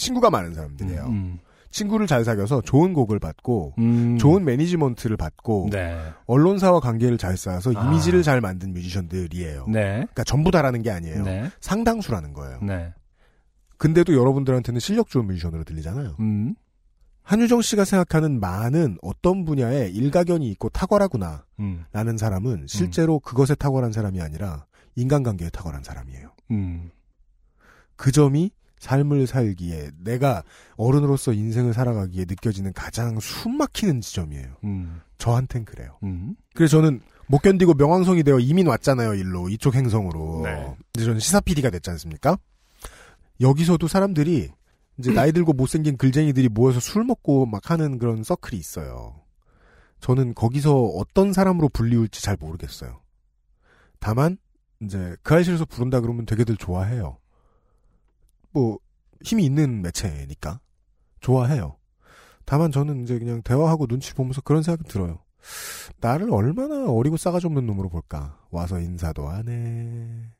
친구가 0.00 0.30
많은 0.30 0.54
사람들이에요. 0.54 1.06
음, 1.06 1.38
친구를 1.70 2.06
잘 2.06 2.24
사귀어서 2.24 2.62
좋은 2.62 2.94
곡을 2.94 3.18
받고 3.18 3.74
음. 3.78 4.18
좋은 4.18 4.44
매니지먼트를 4.44 5.16
받고 5.16 5.68
네. 5.70 5.96
언론사와 6.26 6.80
관계를 6.80 7.18
잘 7.18 7.36
쌓아서 7.36 7.72
아. 7.76 7.86
이미지를 7.86 8.22
잘 8.22 8.40
만든 8.40 8.72
뮤지션들이에요. 8.72 9.66
네. 9.68 9.82
그러니까 9.92 10.24
전부 10.24 10.50
다라는 10.50 10.82
게 10.82 10.90
아니에요. 10.90 11.22
네. 11.22 11.50
상당수라는 11.60 12.32
거예요. 12.32 12.58
네. 12.62 12.92
근데도 13.76 14.14
여러분들한테는 14.14 14.80
실력 14.80 15.08
좋은 15.10 15.26
뮤지션으로 15.26 15.64
들리잖아요. 15.64 16.16
음. 16.18 16.54
한유정 17.22 17.62
씨가 17.62 17.84
생각하는 17.84 18.40
많은 18.40 18.98
어떤 19.02 19.44
분야에 19.44 19.88
일가견이 19.90 20.48
있고 20.50 20.70
탁월하구나 20.70 21.44
음. 21.60 21.84
라는 21.92 22.16
사람은 22.16 22.66
실제로 22.66 23.20
그것에 23.20 23.54
탁월한 23.54 23.92
사람이 23.92 24.20
아니라 24.20 24.64
인간관계에 24.96 25.50
탁월한 25.50 25.84
사람이에요. 25.84 26.30
음. 26.50 26.90
그 27.96 28.10
점이 28.10 28.50
삶을 28.80 29.26
살기에 29.26 29.90
내가 29.98 30.42
어른으로서 30.76 31.32
인생을 31.32 31.72
살아가기에 31.74 32.24
느껴지는 32.26 32.72
가장 32.72 33.20
숨막히는 33.20 34.00
지점이에요. 34.00 34.56
음. 34.64 35.00
저한텐 35.18 35.66
그래요. 35.66 35.98
음. 36.02 36.34
그래서 36.54 36.78
저는 36.78 37.00
못 37.26 37.38
견디고 37.38 37.74
명왕성이 37.74 38.24
되어 38.24 38.40
이민 38.40 38.66
왔잖아요, 38.66 39.14
일로. 39.14 39.48
이쪽 39.50 39.74
행성으로. 39.74 40.40
네. 40.44 40.74
이제 40.94 41.04
저는 41.04 41.20
시사 41.20 41.40
PD가 41.40 41.70
됐지 41.70 41.90
않습니까? 41.90 42.38
여기서도 43.40 43.86
사람들이 43.86 44.50
이제 44.98 45.12
나이 45.12 45.30
들고 45.32 45.52
못생긴 45.52 45.96
글쟁이들이 45.96 46.48
모여서 46.48 46.80
술 46.80 47.04
먹고 47.04 47.46
막 47.46 47.70
하는 47.70 47.98
그런 47.98 48.22
서클이 48.24 48.58
있어요. 48.58 49.20
저는 50.00 50.34
거기서 50.34 50.74
어떤 50.74 51.32
사람으로 51.32 51.68
불리울지 51.68 52.22
잘 52.22 52.36
모르겠어요. 52.40 53.00
다만, 53.98 54.38
이제 54.82 55.14
그 55.22 55.34
아이실에서 55.34 55.66
부른다 55.66 56.00
그러면 56.00 56.24
되게들 56.24 56.56
좋아해요. 56.56 57.18
뭐, 58.52 58.78
힘이 59.22 59.44
있는 59.44 59.82
매체니까. 59.82 60.60
좋아해요. 61.20 61.76
다만 62.44 62.72
저는 62.72 63.02
이제 63.04 63.18
그냥 63.18 63.42
대화하고 63.42 63.86
눈치 63.86 64.14
보면서 64.14 64.40
그런 64.40 64.62
생각이 64.62 64.88
들어요. 64.88 65.20
나를 66.00 66.32
얼마나 66.32 66.90
어리고 66.90 67.16
싸가지 67.16 67.46
없는 67.46 67.66
놈으로 67.66 67.88
볼까. 67.88 68.38
와서 68.50 68.80
인사도 68.80 69.28
안 69.28 69.48
해. 69.48 70.32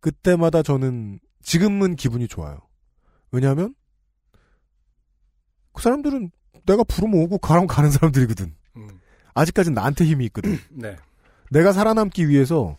그때마다 0.00 0.62
저는 0.62 1.18
지금은 1.42 1.96
기분이 1.96 2.28
좋아요. 2.28 2.58
왜냐하면 3.30 3.74
그 5.72 5.82
사람들은 5.82 6.30
내가 6.66 6.84
부르면 6.84 7.22
오고 7.24 7.38
가라면 7.38 7.66
가는 7.66 7.90
사람들이거든. 7.90 8.54
음. 8.76 9.00
아직까지는 9.34 9.74
나한테 9.74 10.04
힘이 10.04 10.26
있거든. 10.26 10.58
네. 10.70 10.96
내가 11.50 11.72
살아남기 11.72 12.28
위해서 12.28 12.78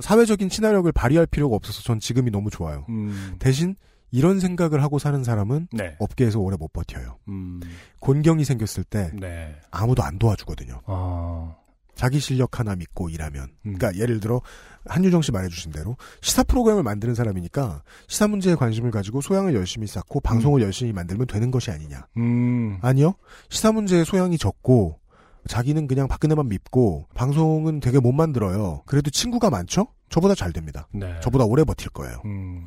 사회적인 0.00 0.48
친화력을 0.48 0.90
발휘할 0.92 1.26
필요가 1.26 1.56
없어서 1.56 1.82
전 1.82 2.00
지금이 2.00 2.30
너무 2.30 2.50
좋아요. 2.50 2.86
음. 2.88 3.36
대신 3.38 3.76
이런 4.10 4.40
생각을 4.40 4.82
하고 4.82 4.98
사는 4.98 5.22
사람은 5.22 5.68
네. 5.72 5.96
업계에서 5.98 6.40
오래 6.40 6.56
못 6.56 6.72
버텨요. 6.72 7.18
음. 7.28 7.60
곤경이 8.00 8.44
생겼을 8.44 8.84
때 8.84 9.10
네. 9.14 9.54
아무도 9.70 10.02
안 10.02 10.18
도와주거든요. 10.18 10.80
아. 10.86 11.54
자기 11.94 12.18
실력 12.18 12.58
하나 12.58 12.74
믿고 12.76 13.10
일하면. 13.10 13.48
음. 13.66 13.74
그러니까 13.74 13.94
예를 14.00 14.20
들어 14.20 14.40
한유정 14.86 15.20
씨 15.22 15.32
말해주신 15.32 15.70
대로 15.72 15.96
시사 16.22 16.42
프로그램을 16.44 16.82
만드는 16.82 17.14
사람이니까 17.14 17.82
시사 18.08 18.26
문제에 18.26 18.54
관심을 18.54 18.90
가지고 18.90 19.20
소양을 19.20 19.54
열심히 19.54 19.86
쌓고 19.86 20.20
방송을 20.20 20.62
열심히 20.62 20.92
만들면 20.92 21.26
되는 21.26 21.50
것이 21.50 21.70
아니냐. 21.70 22.06
음. 22.16 22.78
아니요. 22.80 23.14
시사 23.50 23.72
문제에 23.72 24.04
소양이 24.04 24.38
적고 24.38 24.98
자기는 25.46 25.86
그냥 25.86 26.08
박근혜만 26.08 26.48
믿고 26.48 27.06
방송은 27.14 27.80
되게 27.80 27.98
못 27.98 28.12
만들어요. 28.12 28.82
그래도 28.86 29.10
친구가 29.10 29.50
많죠? 29.50 29.88
저보다 30.08 30.34
잘 30.34 30.52
됩니다. 30.52 30.86
네. 30.92 31.18
저보다 31.20 31.44
오래 31.44 31.64
버틸 31.64 31.90
거예요. 31.90 32.20
음. 32.24 32.64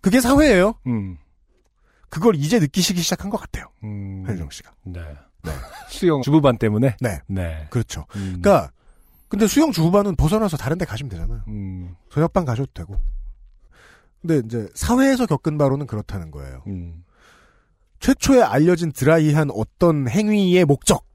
그게 0.00 0.20
사회예요. 0.20 0.74
음. 0.86 1.18
그걸 2.08 2.36
이제 2.36 2.58
느끼시기 2.58 3.00
시작한 3.00 3.30
것 3.30 3.38
같아요. 3.38 3.66
음. 3.82 4.22
한유정 4.26 4.50
씨가. 4.50 4.72
네. 4.84 5.00
네. 5.42 5.52
수영 5.88 6.22
주부반 6.22 6.58
때문에. 6.58 6.96
네. 7.00 7.20
네. 7.26 7.66
그렇죠. 7.70 8.06
음. 8.16 8.40
그러니까 8.40 8.70
근데 9.28 9.46
수영 9.46 9.72
주부반은 9.72 10.16
벗어나서 10.16 10.56
다른 10.56 10.78
데 10.78 10.84
가시면 10.84 11.10
되잖아요. 11.10 11.42
음. 11.48 11.96
저녁반 12.10 12.44
가셔도 12.44 12.70
되고. 12.72 13.00
근데 14.20 14.40
이제 14.44 14.68
사회에서 14.74 15.26
겪은 15.26 15.58
바로는 15.58 15.86
그렇다는 15.86 16.30
거예요. 16.30 16.62
음. 16.68 17.04
최초에 18.00 18.42
알려진 18.42 18.92
드라이한 18.92 19.50
어떤 19.50 20.08
행위의 20.08 20.64
목적, 20.66 21.04
음. 21.04 21.13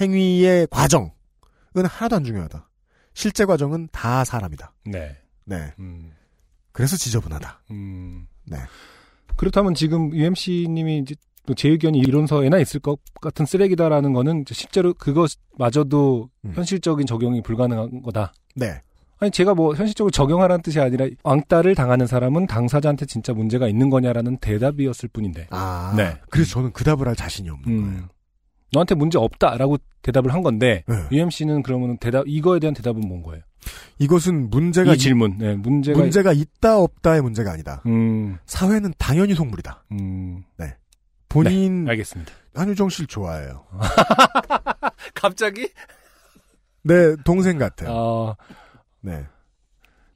행위의 0.00 0.66
과정은 0.70 1.10
하나도 1.74 2.16
안 2.16 2.24
중요하다. 2.24 2.68
실제 3.14 3.44
과정은 3.44 3.88
다 3.92 4.24
사람이다. 4.24 4.74
네. 4.86 5.16
네. 5.44 5.72
음. 5.78 6.12
그래서 6.72 6.96
지저분하다. 6.96 7.62
음. 7.70 8.26
네. 8.44 8.58
그렇다면 9.36 9.74
지금 9.74 10.14
UMC님이 10.14 10.98
이제 10.98 11.14
또제 11.46 11.68
의견이 11.68 11.98
이론서에나 11.98 12.58
있을 12.58 12.80
것 12.80 12.98
같은 13.20 13.44
쓰레기다라는 13.44 14.12
거는 14.12 14.44
실제로 14.50 14.94
그것마저도 14.94 16.30
음. 16.44 16.52
현실적인 16.54 17.06
적용이 17.06 17.42
불가능한 17.42 18.02
거다. 18.02 18.32
네. 18.54 18.80
아니 19.18 19.30
제가 19.30 19.54
뭐 19.54 19.74
현실적으로 19.74 20.10
적용하라는 20.10 20.62
뜻이 20.62 20.80
아니라 20.80 21.06
왕따를 21.22 21.74
당하는 21.74 22.06
사람은 22.06 22.46
당사자한테 22.46 23.06
진짜 23.06 23.32
문제가 23.32 23.68
있는 23.68 23.90
거냐라는 23.90 24.38
대답이었을 24.38 25.08
뿐인데. 25.10 25.46
아. 25.50 25.94
네. 25.96 26.16
그래서 26.30 26.50
저는 26.54 26.72
그 26.72 26.82
답을 26.84 27.06
할 27.06 27.14
자신이 27.14 27.48
없는 27.50 27.82
거예요. 27.82 28.08
음. 28.74 28.76
너한테 28.76 28.94
문제 28.94 29.18
없다라고 29.18 29.78
대답을 30.02 30.34
한 30.34 30.42
건데 30.42 30.84
네. 30.86 30.96
UMC는 31.12 31.62
그러면 31.62 31.96
대답 31.98 32.24
이거에 32.26 32.58
대한 32.60 32.74
대답은 32.74 33.00
뭔 33.06 33.22
거예요? 33.22 33.42
이것은 33.98 34.50
문제가 34.50 34.94
이 34.94 34.98
질문. 34.98 35.38
네, 35.38 35.54
문제가 35.54 35.98
문제가 35.98 36.32
있다 36.32 36.78
없다의 36.78 37.22
문제가 37.22 37.52
아니다. 37.52 37.82
음. 37.86 38.36
사회는 38.46 38.92
당연히 38.98 39.34
속물이다. 39.34 39.84
음. 39.92 40.44
본인 41.34 41.88
알겠습니다. 41.88 42.32
한유정 42.54 42.88
씨를 42.90 43.08
좋아해요. 43.08 43.64
갑자기? 45.14 45.68
내 46.82 47.16
동생 47.24 47.58
같아요. 47.58 47.90
어, 47.90 48.36
네. 49.00 49.26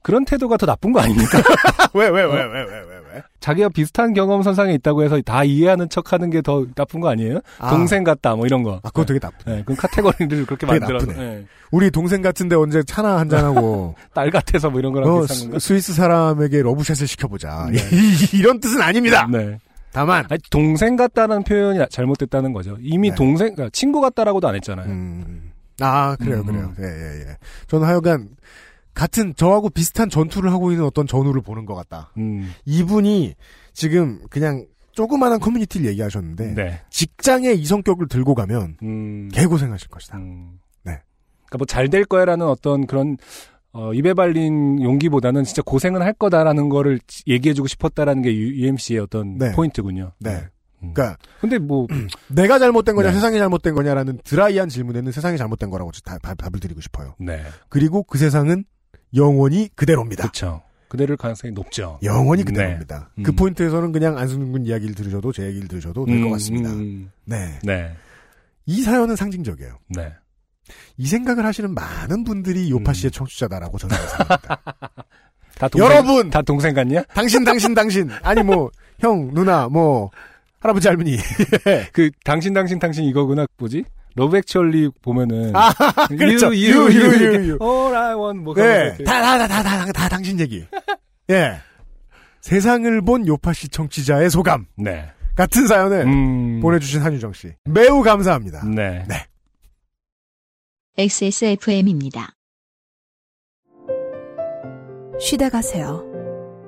그런 0.01 0.23
태도가 0.25 0.57
더 0.57 0.65
나쁜 0.65 0.91
거 0.93 0.99
아닙니까? 1.01 1.39
왜 1.93 2.07
왜 2.09 2.21
왜 2.21 2.25
왜 2.25 2.45
왜 2.45 2.63
왜 2.63 2.99
왜? 3.13 3.23
자기가 3.39 3.69
비슷한 3.69 4.13
경험 4.13 4.43
선상에 4.43 4.73
있다고 4.75 5.03
해서 5.03 5.19
다 5.21 5.43
이해하는 5.43 5.89
척 5.89 6.13
하는 6.13 6.29
게 6.29 6.41
더 6.41 6.65
나쁜 6.75 6.99
거 6.99 7.09
아니에요? 7.09 7.39
아, 7.57 7.69
동생 7.71 8.03
같다, 8.03 8.35
뭐 8.35 8.45
이런 8.45 8.63
거. 8.63 8.75
아 8.83 8.89
그거 8.89 9.03
되게 9.05 9.19
나쁘. 9.19 9.35
네, 9.45 9.63
그 9.65 9.75
카테고리를 9.75 10.45
그렇게 10.45 10.65
만들어서. 10.65 11.05
나쁘네. 11.07 11.25
네. 11.35 11.45
우리 11.71 11.89
동생 11.91 12.21
같은데 12.21 12.55
언제 12.55 12.81
차나 12.83 13.17
한 13.17 13.27
잔하고 13.29 13.95
딸 14.13 14.29
같아서 14.29 14.69
뭐 14.69 14.79
이런 14.79 14.93
거랑 14.93 15.09
어, 15.09 15.21
비슷한 15.21 15.39
건가? 15.49 15.59
스- 15.59 15.67
스위스 15.67 15.93
사람에게 15.93 16.61
러브샷을 16.61 17.07
시켜보자. 17.07 17.69
네. 17.71 17.79
이런 18.37 18.59
뜻은 18.59 18.81
아닙니다. 18.81 19.27
네. 19.31 19.57
다만 19.91 20.23
아니, 20.29 20.39
동생 20.51 20.95
같다는 20.95 21.43
표현이 21.43 21.83
잘못됐다는 21.89 22.53
거죠. 22.53 22.77
이미 22.79 23.09
네. 23.09 23.15
동생, 23.15 23.55
그러니까 23.55 23.69
친구 23.73 23.99
같다라고도 24.01 24.47
안 24.47 24.55
했잖아요. 24.55 24.85
음, 24.87 25.51
아 25.81 26.15
그래요 26.19 26.41
음, 26.41 26.45
그래요. 26.45 26.73
음. 26.77 26.83
예예 26.83 27.29
예. 27.31 27.37
저는 27.67 27.87
하여간 27.87 28.27
같은 28.93 29.33
저하고 29.35 29.69
비슷한 29.69 30.09
전투를 30.09 30.51
하고 30.51 30.71
있는 30.71 30.85
어떤 30.85 31.07
전우를 31.07 31.41
보는 31.41 31.65
것 31.65 31.75
같다. 31.75 32.11
음, 32.17 32.51
이분이 32.65 33.35
지금 33.73 34.19
그냥 34.29 34.65
조그마한 34.91 35.39
커뮤니티를 35.39 35.87
얘기하셨는데 35.87 36.53
네. 36.55 36.81
직장에 36.89 37.51
이 37.53 37.65
성격을 37.65 38.07
들고 38.09 38.35
가면 38.35 38.77
음, 38.83 39.29
개고생하실 39.33 39.87
것이다. 39.89 40.17
음. 40.17 40.59
네. 40.83 40.99
그러니까 41.45 41.57
뭐 41.57 41.65
잘 41.65 41.89
될 41.89 42.03
거야라는 42.05 42.45
어떤 42.45 42.85
그런 42.87 43.15
어, 43.71 43.93
입에 43.93 44.13
발린 44.15 44.81
용기보다는 44.81 45.43
진짜 45.43 45.61
고생은 45.61 46.01
할 46.01 46.11
거다라는 46.13 46.69
거를 46.69 46.99
지- 47.07 47.23
얘기해주고 47.27 47.67
싶었다라는 47.67 48.23
게 48.23 48.33
UMC의 48.35 48.99
어떤 48.99 49.37
네. 49.37 49.51
포인트군요. 49.51 50.11
네. 50.19 50.43
음. 50.81 50.93
그러니까 50.93 51.17
근데 51.39 51.59
뭐 51.59 51.85
내가 52.29 52.57
잘못된 52.57 52.95
거냐 52.95 53.09
네. 53.09 53.13
세상이 53.13 53.37
잘못된 53.37 53.75
거냐라는 53.75 54.19
드라이한 54.23 54.69
질문에는 54.69 55.11
세상이 55.11 55.37
잘못된 55.37 55.69
거라고 55.69 55.91
다- 56.03 56.17
다- 56.17 56.33
답을 56.33 56.59
드리고 56.59 56.81
싶어요. 56.81 57.13
네, 57.19 57.43
그리고 57.69 58.01
그 58.03 58.17
세상은 58.17 58.65
영원히 59.15 59.69
그대로입니다. 59.75 60.23
그렇죠. 60.23 60.61
그대를 60.87 61.17
가능성이 61.17 61.53
높죠. 61.53 61.99
영원히 62.03 62.43
네. 62.43 62.51
그대로입니다. 62.51 63.11
음. 63.17 63.23
그 63.23 63.31
포인트에서는 63.31 63.91
그냥 63.91 64.17
안승준 64.17 64.51
군 64.51 64.65
이야기를 64.65 64.95
들으셔도 64.95 65.31
제 65.31 65.45
얘기를 65.45 65.67
들으셔도 65.67 66.05
될것 66.05 66.25
음, 66.25 66.31
같습니다. 66.31 66.69
음, 66.71 67.11
네. 67.25 67.59
네, 67.63 67.95
이 68.65 68.81
사연은 68.81 69.15
상징적이에요. 69.15 69.77
네. 69.89 70.13
이 70.97 71.07
생각을 71.07 71.45
하시는 71.45 71.73
많은 71.73 72.23
분들이 72.23 72.69
요파 72.69 72.91
음. 72.91 72.93
씨의 72.93 73.11
청취자다라고 73.11 73.77
저는 73.77 73.95
생각합니다. 73.95 74.61
다 75.57 75.67
동생, 75.67 75.91
여러분! 75.91 76.29
다 76.29 76.41
동생 76.41 76.73
같냐? 76.73 77.03
당신, 77.13 77.43
당신, 77.43 77.73
당신. 77.73 78.09
아니, 78.21 78.41
뭐, 78.43 78.71
형, 78.99 79.33
누나, 79.33 79.67
뭐, 79.67 80.09
할아버지, 80.59 80.87
할머니. 80.87 81.17
그 81.91 82.09
당신 82.23 82.53
당신 82.53 82.79
당신 82.79 83.03
이거구나 83.05 83.45
뭐지? 83.57 83.83
Love 84.15 84.37
Actually 84.37 84.89
보면은 85.01 85.55
아, 85.55 85.71
그렇죠. 86.07 86.47
you, 86.47 86.55
you, 86.55 86.79
you, 86.79 86.89
you, 86.89 87.05
you, 87.05 87.23
you, 87.23 87.51
you. 87.51 87.57
all 87.61 87.95
I 87.95 88.15
want 88.15 88.39
뭐 88.43 88.53
네. 88.55 88.87
이렇게. 88.87 89.03
다, 89.03 89.21
다, 89.21 89.37
다, 89.37 89.47
다, 89.47 89.63
다, 89.63 89.85
다, 89.85 89.91
다 89.91 90.09
당신 90.09 90.39
얘기. 90.39 90.65
예. 91.29 91.57
세상을 92.41 93.01
본 93.01 93.27
요팟시 93.27 93.69
청취자의 93.69 94.29
소감. 94.29 94.65
네. 94.75 95.11
같은 95.35 95.67
사연을 95.67 96.05
음. 96.05 96.59
보내주신 96.61 97.01
한유정 97.01 97.33
씨. 97.33 97.53
매우 97.65 98.01
감사합니다. 98.01 98.65
네. 98.65 99.05
네. 99.07 99.25
XSFM입니다. 100.97 102.33
쉬다 105.19 105.49
가세요. 105.49 106.03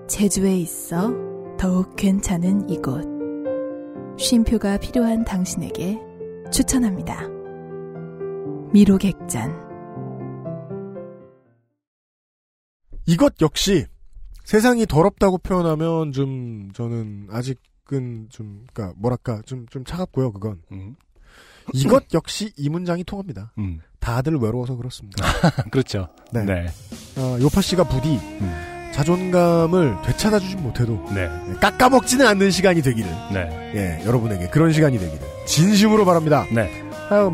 제주에 0.07 0.55
있어 0.57 1.13
더욱 1.57 1.95
괜찮은 1.95 2.69
이곳. 2.69 3.05
쉼표가 4.17 4.77
필요한 4.77 5.25
당신에게 5.25 5.99
추천합니다. 6.51 7.27
미로객잔. 8.73 9.69
이것 13.05 13.33
역시 13.41 13.85
세상이 14.43 14.85
더럽다고 14.85 15.37
표현하면 15.39 16.11
좀 16.11 16.71
저는 16.73 17.27
아직은 17.31 18.27
좀 18.29 18.65
그러니까 18.73 18.93
뭐랄까 18.99 19.41
좀 19.45 19.65
좀 19.69 19.83
차갑고요 19.83 20.31
그건 20.33 20.61
음. 20.71 20.95
이것 21.73 22.05
역시 22.13 22.51
이 22.57 22.69
문장이 22.69 23.03
통합니다. 23.03 23.53
음. 23.57 23.79
다들 23.99 24.35
외로워서 24.37 24.75
그렇습니다. 24.75 25.23
그렇죠. 25.71 26.07
네. 26.33 26.43
네. 26.43 26.65
어, 27.17 27.37
요파 27.39 27.61
씨가 27.61 27.83
부디 27.85 28.17
음. 28.17 28.89
자존감을 28.93 30.01
되찾아 30.03 30.39
주진 30.39 30.61
못해도 30.63 31.05
네. 31.13 31.29
예, 31.49 31.53
깎아먹지는 31.59 32.25
않는 32.27 32.51
시간이 32.51 32.81
되기를 32.81 33.09
네. 33.33 33.71
예 34.01 34.05
여러분에게 34.05 34.49
그런 34.49 34.73
시간이 34.73 34.97
되기를 34.99 35.25
진심으로 35.51 36.05
바랍니다. 36.05 36.45
네. 36.51 36.69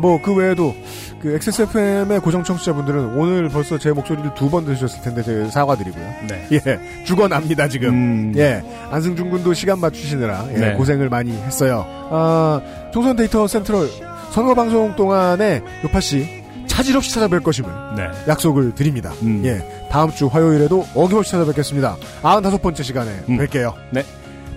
뭐그 0.00 0.34
외에도 0.34 0.74
그 1.22 1.34
XSFM의 1.34 2.18
고정 2.20 2.42
청취자분들은 2.42 3.16
오늘 3.16 3.48
벌써 3.48 3.78
제 3.78 3.92
목소리를 3.92 4.34
두 4.34 4.50
번 4.50 4.64
들으셨을 4.64 5.02
텐데 5.02 5.22
제가 5.22 5.50
사과드리고요. 5.50 6.04
네. 6.28 6.48
예 6.66 7.04
죽어납니다 7.04 7.68
지금. 7.68 7.90
음. 7.90 8.32
예, 8.36 8.62
안승준 8.90 9.30
군도 9.30 9.54
시간 9.54 9.78
맞추시느라 9.78 10.46
예, 10.50 10.58
네. 10.58 10.72
고생을 10.74 11.08
많이 11.08 11.30
했어요. 11.32 11.84
아, 12.10 12.60
총선 12.92 13.14
데이터 13.14 13.46
센트럴 13.46 13.88
선거 14.32 14.52
방송 14.54 14.94
동안에 14.96 15.60
요파 15.84 16.00
씨 16.00 16.26
차질 16.66 16.96
없이 16.96 17.14
찾아뵐 17.14 17.42
것임을 17.42 17.70
네. 17.96 18.08
약속을 18.26 18.74
드립니다. 18.74 19.12
음. 19.22 19.42
예, 19.44 19.60
다음 19.90 20.10
주 20.10 20.26
화요일에도 20.26 20.84
어김없이 20.94 21.30
찾아뵙겠습니다. 21.32 21.96
95번째 22.22 22.82
시간에 22.82 23.10
음. 23.28 23.38
뵐게요. 23.38 23.74
네. 23.92 24.02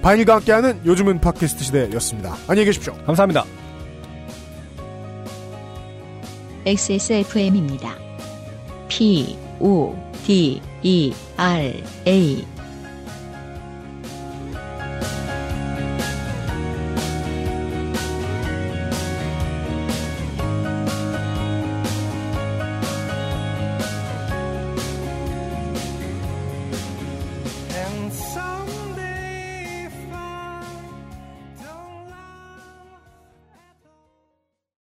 바인일과 0.02 0.36
함께하는 0.38 0.82
요즘은 0.86 1.22
팟캐스트 1.22 1.64
시대였습니다. 1.64 2.36
안녕히 2.48 2.65
계십시오. 2.65 2.94
감사합니다. 3.06 3.45
XSFM입니다. 6.65 7.95
P, 8.88 9.38
O, 9.60 9.95
D, 10.26 10.61
E, 10.82 11.14
R, 11.38 11.84
A. 12.07 12.45